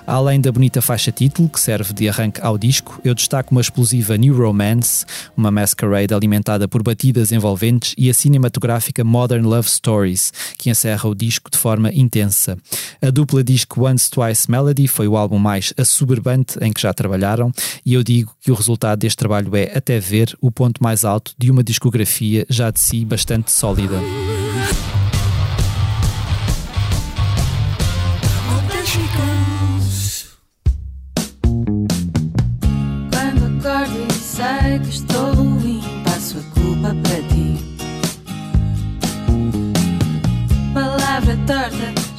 Além 0.06 0.40
da 0.40 0.50
bonita 0.50 0.82
faixa 0.82 1.12
título, 1.12 1.48
que 1.48 1.60
serve 1.60 1.92
de 1.92 2.08
arranque 2.08 2.40
ao 2.40 2.58
disco, 2.58 3.00
eu 3.04 3.14
destaco 3.14 3.52
uma 3.52 3.60
explosiva 3.60 4.16
New 4.16 4.36
Romance, 4.36 5.04
uma 5.36 5.50
masquerade 5.50 6.12
alimentada 6.12 6.66
por 6.66 6.82
batidas 6.82 7.32
envolventes 7.32 7.94
e 7.96 8.10
a 8.10 8.14
cinematográfica 8.14 9.04
Modern 9.04 9.46
Love 9.46 9.68
Stories, 9.68 10.32
que 10.58 10.70
encerra 10.70 11.08
o 11.08 11.14
disco 11.14 11.50
de 11.50 11.58
forma 11.58 11.92
intensa. 11.92 12.58
A 13.00 13.10
dupla 13.10 13.42
disco 13.44 13.86
Once 13.86 14.10
Twice 14.10 14.50
Melody 14.50 14.88
foi 14.88 15.08
o 15.08 15.16
álbum 15.16 15.38
mais 15.38 15.72
assoberbante 15.76 16.58
em 16.60 16.72
que 16.72 16.80
já 16.80 16.92
trabalharam 16.92 17.52
e 17.84 17.94
eu 17.94 18.02
digo 18.02 18.34
que 18.40 18.50
o 18.50 18.54
resultado 18.54 19.00
deste 19.00 19.16
trabalho 19.16 19.54
é, 19.56 19.72
até 19.74 19.98
ver, 19.98 20.36
o 20.40 20.50
ponto 20.50 20.82
mais 20.82 21.04
alto 21.04 21.32
de 21.38 21.50
uma 21.50 21.62
discografia 21.62 22.46
já 22.48 22.70
de 22.70 22.80
si 22.80 23.04
bastante 23.04 23.50
sólida. 23.50 23.98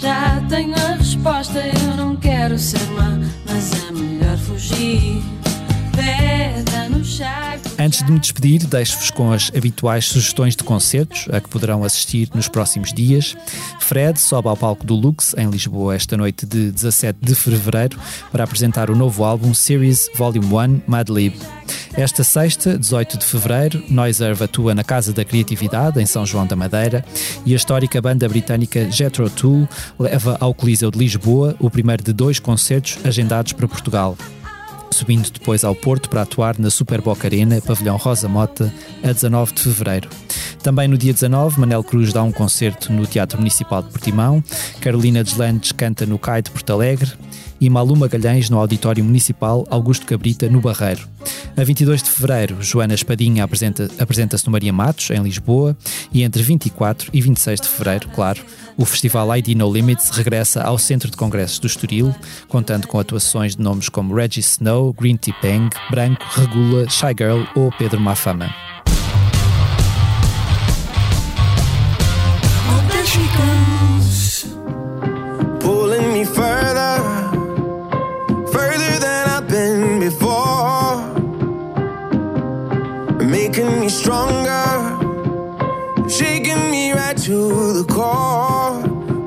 Já 0.03 0.41
tenho 0.49 0.75
a 0.75 0.95
resposta. 0.95 1.59
Eu 1.59 1.95
não 1.95 2.15
quero 2.15 2.59
ser 2.59 2.85
má, 2.91 3.17
mas 3.47 3.71
é 3.87 3.91
melhor 3.91 4.37
fugir. 4.37 5.23
Antes 7.83 8.01
de 8.01 8.11
me 8.11 8.19
despedir, 8.19 8.65
deixo-vos 8.65 9.11
com 9.11 9.31
as 9.31 9.51
habituais 9.55 10.05
sugestões 10.05 10.55
de 10.55 10.63
concertos 10.63 11.27
a 11.31 11.41
que 11.41 11.49
poderão 11.49 11.83
assistir 11.83 12.29
nos 12.33 12.47
próximos 12.47 12.93
dias. 12.93 13.35
Fred 13.79 14.19
sobe 14.19 14.47
ao 14.47 14.55
palco 14.55 14.85
do 14.85 14.95
Lux, 14.95 15.35
em 15.37 15.49
Lisboa, 15.49 15.93
esta 15.93 16.15
noite 16.15 16.45
de 16.45 16.71
17 16.71 17.19
de 17.21 17.35
fevereiro, 17.35 17.99
para 18.31 18.45
apresentar 18.45 18.89
o 18.89 18.95
novo 18.95 19.23
álbum 19.23 19.53
Series 19.53 20.09
Volume 20.15 20.45
1 20.45 20.81
Mad 20.87 21.09
Lib. 21.09 21.35
Esta 21.93 22.23
sexta, 22.23 22.77
18 22.77 23.17
de 23.17 23.25
fevereiro, 23.25 23.83
Noiserve 23.89 24.45
atua 24.45 24.73
na 24.73 24.83
Casa 24.83 25.11
da 25.11 25.25
Criatividade, 25.25 26.01
em 26.01 26.05
São 26.05 26.25
João 26.25 26.47
da 26.47 26.55
Madeira, 26.55 27.03
e 27.45 27.53
a 27.53 27.55
histórica 27.55 28.01
banda 28.01 28.27
britânica 28.29 28.89
Jethro 28.89 29.29
Tull 29.29 29.67
leva 29.99 30.37
ao 30.39 30.53
Coliseu 30.53 30.89
de 30.89 30.97
Lisboa 30.97 31.55
o 31.59 31.69
primeiro 31.69 32.01
de 32.01 32.13
dois 32.13 32.39
concertos 32.39 32.97
agendados 33.03 33.53
para 33.53 33.67
Portugal 33.67 34.17
subindo 34.93 35.29
depois 35.29 35.63
ao 35.63 35.75
Porto 35.75 36.07
para 36.07 36.21
atuar 36.21 36.57
na 36.57 36.69
Super 36.69 37.01
Boca 37.01 37.27
Arena, 37.27 37.59
pavilhão 37.59 37.97
Rosa 37.97 38.29
Mota, 38.29 38.73
a 39.03 39.11
19 39.11 39.53
de 39.53 39.61
fevereiro. 39.63 40.09
Também 40.61 40.87
no 40.87 40.97
dia 40.97 41.11
19, 41.11 41.59
Manel 41.59 41.83
Cruz 41.83 42.13
dá 42.13 42.23
um 42.23 42.31
concerto 42.31 42.93
no 42.93 43.05
Teatro 43.05 43.37
Municipal 43.37 43.81
de 43.81 43.89
Portimão, 43.89 44.41
Carolina 44.79 45.23
Deslandes 45.23 45.73
canta 45.73 46.05
no 46.05 46.17
CAI 46.17 46.41
de 46.41 46.51
Porto 46.51 46.71
Alegre 46.71 47.11
e 47.63 47.69
Malu 47.69 47.95
Magalhães 47.95 48.49
no 48.49 48.57
Auditório 48.57 49.01
Municipal 49.05 49.65
Augusto 49.69 50.05
Cabrita, 50.05 50.49
no 50.49 50.59
Barreiro. 50.59 51.07
A 51.55 51.63
22 51.63 52.03
de 52.03 52.09
fevereiro, 52.09 52.61
Joana 52.61 52.93
Espadinha 52.93 53.41
apresenta-se 53.41 54.01
apresenta 54.01 54.35
no 54.45 54.51
Maria 54.51 54.73
Matos, 54.73 55.09
em 55.11 55.23
Lisboa, 55.23 55.77
e 56.11 56.23
entre 56.23 56.43
24 56.43 57.09
e 57.13 57.21
26 57.21 57.61
de 57.61 57.67
fevereiro, 57.69 58.09
claro, 58.09 58.43
o 58.75 58.83
festival 58.83 59.33
ID 59.37 59.55
No 59.55 59.71
Limits 59.71 60.09
regressa 60.09 60.61
ao 60.61 60.77
Centro 60.77 61.09
de 61.09 61.15
Congressos 61.15 61.57
do 61.59 61.67
Estoril, 61.67 62.13
contando 62.49 62.85
com 62.85 62.99
atuações 62.99 63.55
de 63.55 63.61
nomes 63.61 63.87
como 63.87 64.13
Reggie 64.13 64.41
Snow, 64.41 64.91
Green 64.91 65.15
Tea 65.15 65.33
Peng, 65.41 65.69
Branco, 65.89 66.25
Regula, 66.31 66.89
Shy 66.89 67.15
Girl 67.17 67.43
ou 67.55 67.71
Pedro 67.71 68.01
Mafama. 68.01 68.53
pulling 73.35 73.72
stronger, 83.97 84.97
shaking 86.09 86.71
me 86.71 86.91
right 86.93 87.17
to 87.17 87.73
the 87.73 87.85
core. 87.93 88.81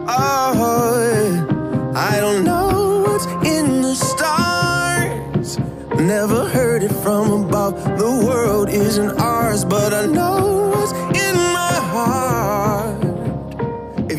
Oh, 0.08 1.92
I 1.94 2.20
don't 2.20 2.44
know 2.44 3.02
what's 3.06 3.26
in 3.46 3.82
the 3.82 3.94
stars, 3.94 5.58
never 5.98 6.48
heard 6.48 6.82
it 6.82 6.92
from 7.02 7.44
above. 7.44 7.74
The 7.98 8.10
world 8.26 8.68
isn't 8.68 9.18
ours, 9.20 9.64
but 9.64 9.92
I 9.92 10.06
know 10.06 10.70
what's 10.74 10.92
in 11.14 11.34
my 11.36 11.72
heart. 11.92 12.96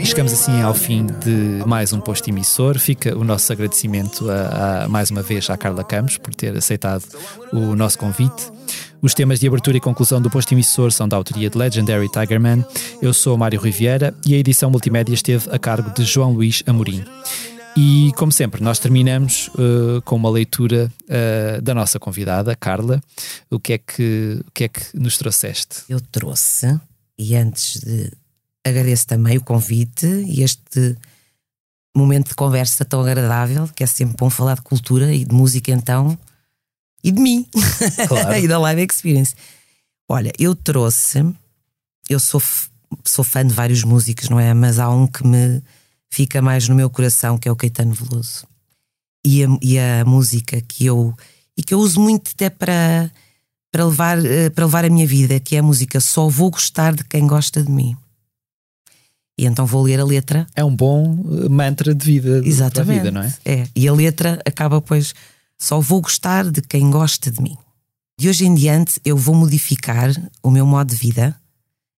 Chegamos 0.04 0.32
assim 0.34 0.62
ao 0.62 0.74
fim 0.74 1.06
de 1.06 1.62
mais 1.68 1.92
um 1.94 2.00
posto 2.00 2.30
emissor. 2.30 2.80
Fica 2.80 3.16
o 3.18 3.24
nosso 3.24 3.52
agradecimento 3.52 4.30
a, 4.32 4.84
a- 4.86 4.88
mais 4.90 5.12
uma 5.12 5.22
vez 5.22 5.50
à 5.50 5.58
Carla 5.58 5.84
Campos 5.84 6.18
por 6.18 6.34
ter 6.34 6.56
aceitado 6.58 7.04
o 7.52 7.76
nosso 7.76 7.98
convite. 8.00 8.52
Os 9.02 9.14
temas 9.14 9.40
de 9.40 9.48
abertura 9.48 9.78
e 9.78 9.80
conclusão 9.80 10.20
do 10.20 10.30
posto 10.30 10.54
emissor 10.54 10.92
são 10.92 11.08
da 11.08 11.16
autoria 11.16 11.50
de 11.50 11.58
Legendary 11.58 12.10
Tigerman. 12.10 12.66
Eu 13.00 13.14
sou 13.14 13.38
Mário 13.38 13.60
Riviera 13.60 14.16
e 14.26 14.34
a 14.34 14.38
edição 14.38 14.72
multimédia 14.72 15.14
esteve 15.14 15.50
a 15.52 15.60
cargo 15.60 15.94
de 15.94 16.04
João 16.04 16.34
Luís 16.34 16.64
Amorim. 16.66 17.06
E, 17.78 18.12
como 18.18 18.32
sempre, 18.32 18.64
nós 18.64 18.80
terminamos 18.80 19.52
eh, 19.56 20.02
com 20.04 20.16
uma 20.16 20.32
leitura 20.32 20.92
eh, 21.08 21.62
da 21.62 21.76
nossa 21.76 22.00
convidada, 22.00 22.56
Carla. 22.56 23.00
O 23.52 23.60
que, 23.60 23.74
é 23.74 23.78
que, 23.78 24.42
o 24.48 24.52
que 24.52 24.64
é 24.64 24.68
que 24.68 24.82
nos 24.96 25.16
trouxeste? 25.16 25.84
eu 25.88 26.02
trouxe, 26.02 26.80
e 27.20 27.36
antes 27.36 27.80
de 27.80 28.12
agradeço 28.66 29.06
também 29.06 29.38
o 29.38 29.44
convite 29.44 30.08
e 30.08 30.42
este 30.42 30.98
momento 31.96 32.30
de 32.30 32.36
conversa 32.36 32.84
tão 32.84 33.02
agradável, 33.02 33.68
que 33.76 33.84
é 33.84 33.88
sempre 33.88 34.16
bom 34.18 34.30
falar 34.30 34.56
de 34.56 34.62
cultura 34.62 35.14
e 35.14 35.24
de 35.24 35.34
música 35.34 35.72
então, 35.72 36.18
e 37.08 37.12
de 37.12 37.22
mim, 37.22 37.46
Claro. 38.08 38.36
e 38.44 38.48
da 38.48 38.60
live 38.60 38.82
experience. 38.84 39.34
Olha, 40.10 40.32
eu 40.38 40.56
trouxe, 40.56 41.24
eu 42.10 42.20
sou, 42.20 42.42
sou 43.04 43.24
fã 43.24 43.46
de 43.46 43.54
vários 43.54 43.84
músicos, 43.84 44.30
não 44.30 44.40
é? 44.40 44.54
Mas 44.54 44.80
há 44.80 44.90
um 44.90 45.08
que 45.08 45.26
me 45.26 45.62
fica 46.10 46.42
mais 46.42 46.68
no 46.68 46.76
meu 46.76 46.90
coração, 46.90 47.38
que 47.38 47.48
é 47.48 47.52
o 47.52 47.56
Caetano 47.56 47.94
Veloso. 47.94 48.46
E 49.26 49.44
a, 49.44 49.48
e 49.62 49.80
a 49.80 50.06
música 50.06 50.62
que 50.62 50.86
eu, 50.86 51.14
e 51.58 51.64
que 51.64 51.74
eu 51.74 51.80
uso 51.80 52.00
muito 52.00 52.32
até 52.34 52.50
para 52.50 53.12
para 53.70 53.86
levar, 53.86 54.26
eh, 54.26 54.50
para 54.50 54.66
levar 54.66 54.86
a 54.86 54.90
minha 54.90 55.06
vida, 55.06 55.40
que 55.40 55.56
é 55.56 55.60
a 55.60 55.64
música 55.64 56.00
Só 56.00 56.30
Vou 56.30 56.50
Gostar 56.50 56.96
de 56.96 57.04
Quem 57.04 57.28
Gosta 57.28 57.62
de 57.62 57.70
Mim. 57.70 57.96
E 59.38 59.46
então 59.46 59.66
vou 59.66 59.84
ler 59.84 60.00
a 60.00 60.06
letra. 60.06 60.48
É 60.56 60.64
um 60.64 60.76
bom 60.76 61.20
eh, 61.44 61.50
mantra 61.50 61.94
de 61.94 62.04
vida 62.06 62.42
Exatamente. 62.44 62.98
vida, 63.00 63.12
não 63.12 63.22
é? 63.22 63.34
É. 63.46 63.68
E 63.76 63.88
a 63.88 63.94
letra 63.94 64.42
acaba, 64.46 64.82
pois, 64.82 65.14
só 65.58 65.80
vou 65.80 66.02
gostar 66.02 66.50
de 66.50 66.62
quem 66.62 66.92
gosta 66.92 67.32
de 67.32 67.42
mim. 67.42 67.58
De 68.20 68.30
hoje 68.30 68.46
em 68.46 68.54
diante, 68.54 69.00
eu 69.06 69.18
vou 69.18 69.36
modificar 69.36 70.10
o 70.42 70.50
meu 70.50 70.66
modo 70.66 70.90
de 70.90 70.96
vida 70.96 71.40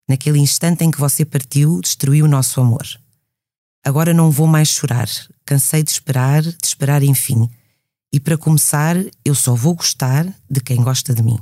naquele 0.07 0.39
instante 0.39 0.83
em 0.83 0.89
que 0.89 0.99
você 0.99 1.23
partiu, 1.23 1.79
destruiu 1.81 2.25
o 2.25 2.29
nosso 2.29 2.59
amor. 2.59 2.85
Agora 3.85 4.13
não 4.13 4.31
vou 4.31 4.47
mais 4.47 4.69
chorar. 4.69 5.07
Cansei 5.45 5.83
de 5.83 5.91
esperar, 5.91 6.41
de 6.41 6.57
esperar 6.63 7.03
enfim. 7.03 7.49
E 8.11 8.19
para 8.19 8.37
começar, 8.37 8.95
eu 9.23 9.35
só 9.35 9.53
vou 9.53 9.75
gostar 9.75 10.27
de 10.49 10.59
quem 10.61 10.83
gosta 10.83 11.13
de 11.13 11.21
mim. 11.21 11.39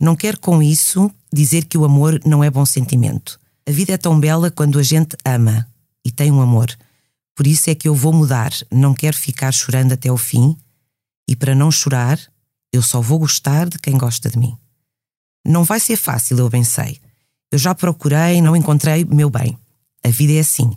Não 0.00 0.14
quero 0.14 0.38
com 0.38 0.62
isso 0.62 1.10
dizer 1.32 1.64
que 1.64 1.78
o 1.78 1.84
amor 1.84 2.20
não 2.24 2.44
é 2.44 2.50
bom 2.50 2.66
sentimento. 2.66 3.40
A 3.66 3.72
vida 3.72 3.94
é 3.94 3.96
tão 3.96 4.20
bela 4.20 4.50
quando 4.50 4.78
a 4.78 4.82
gente 4.82 5.16
ama 5.24 5.66
e 6.04 6.12
tem 6.12 6.30
um 6.30 6.42
amor. 6.42 6.68
Por 7.34 7.46
isso 7.46 7.70
é 7.70 7.74
que 7.74 7.88
eu 7.88 7.94
vou 7.94 8.12
mudar. 8.12 8.52
Não 8.70 8.92
quero 8.92 9.16
ficar 9.16 9.50
chorando 9.52 9.92
até 9.92 10.12
o 10.12 10.18
fim. 10.18 10.56
E 11.28 11.34
para 11.34 11.54
não 11.54 11.70
chorar, 11.70 12.18
eu 12.72 12.82
só 12.82 13.00
vou 13.00 13.18
gostar 13.18 13.68
de 13.68 13.78
quem 13.78 13.96
gosta 13.96 14.28
de 14.28 14.38
mim. 14.38 14.56
Não 15.46 15.64
vai 15.64 15.78
ser 15.78 15.96
fácil, 15.96 16.38
eu 16.38 16.48
bem 16.48 16.64
sei. 16.64 17.00
Eu 17.52 17.58
já 17.58 17.74
procurei, 17.74 18.40
não 18.42 18.56
encontrei 18.56 19.04
meu 19.04 19.30
bem. 19.30 19.56
A 20.04 20.08
vida 20.08 20.32
é 20.32 20.40
assim. 20.40 20.70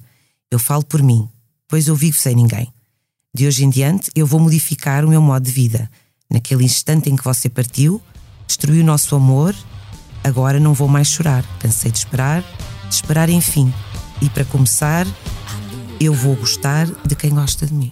Eu 0.52 0.60
falo 0.60 0.84
por 0.84 1.02
mim, 1.02 1.28
pois 1.68 1.88
eu 1.88 1.96
vivo 1.96 2.18
sem 2.18 2.36
ninguém. 2.36 2.72
De 3.34 3.48
hoje 3.48 3.64
em 3.64 3.70
diante, 3.70 4.10
eu 4.16 4.26
vou 4.26 4.40
modificar 4.40 5.04
o 5.04 5.10
meu 5.10 5.22
modo 5.22 5.44
de 5.44 5.52
vida. 5.52 5.90
Naquele 6.30 6.64
instante 6.64 7.10
em 7.10 7.16
que 7.16 7.24
você 7.24 7.50
partiu, 7.50 8.02
destruiu 8.46 8.84
o 8.84 8.86
nosso 8.86 9.16
amor, 9.16 9.56
agora 10.24 10.60
não 10.60 10.74
vou 10.74 10.88
mais 10.88 11.08
chorar. 11.08 11.44
Cansei 11.60 11.92
de 11.92 12.00
esperar, 12.00 12.44
de 12.88 12.96
esperar 12.96 13.30
enfim. 13.30 13.74
E 14.22 14.30
para 14.30 14.46
começar, 14.46 15.06
eu 16.00 16.14
vou 16.14 16.36
gostar 16.36 16.86
de 17.06 17.16
quem 17.16 17.32
gosta 17.32 17.66
de 17.66 17.74
mim. 17.74 17.92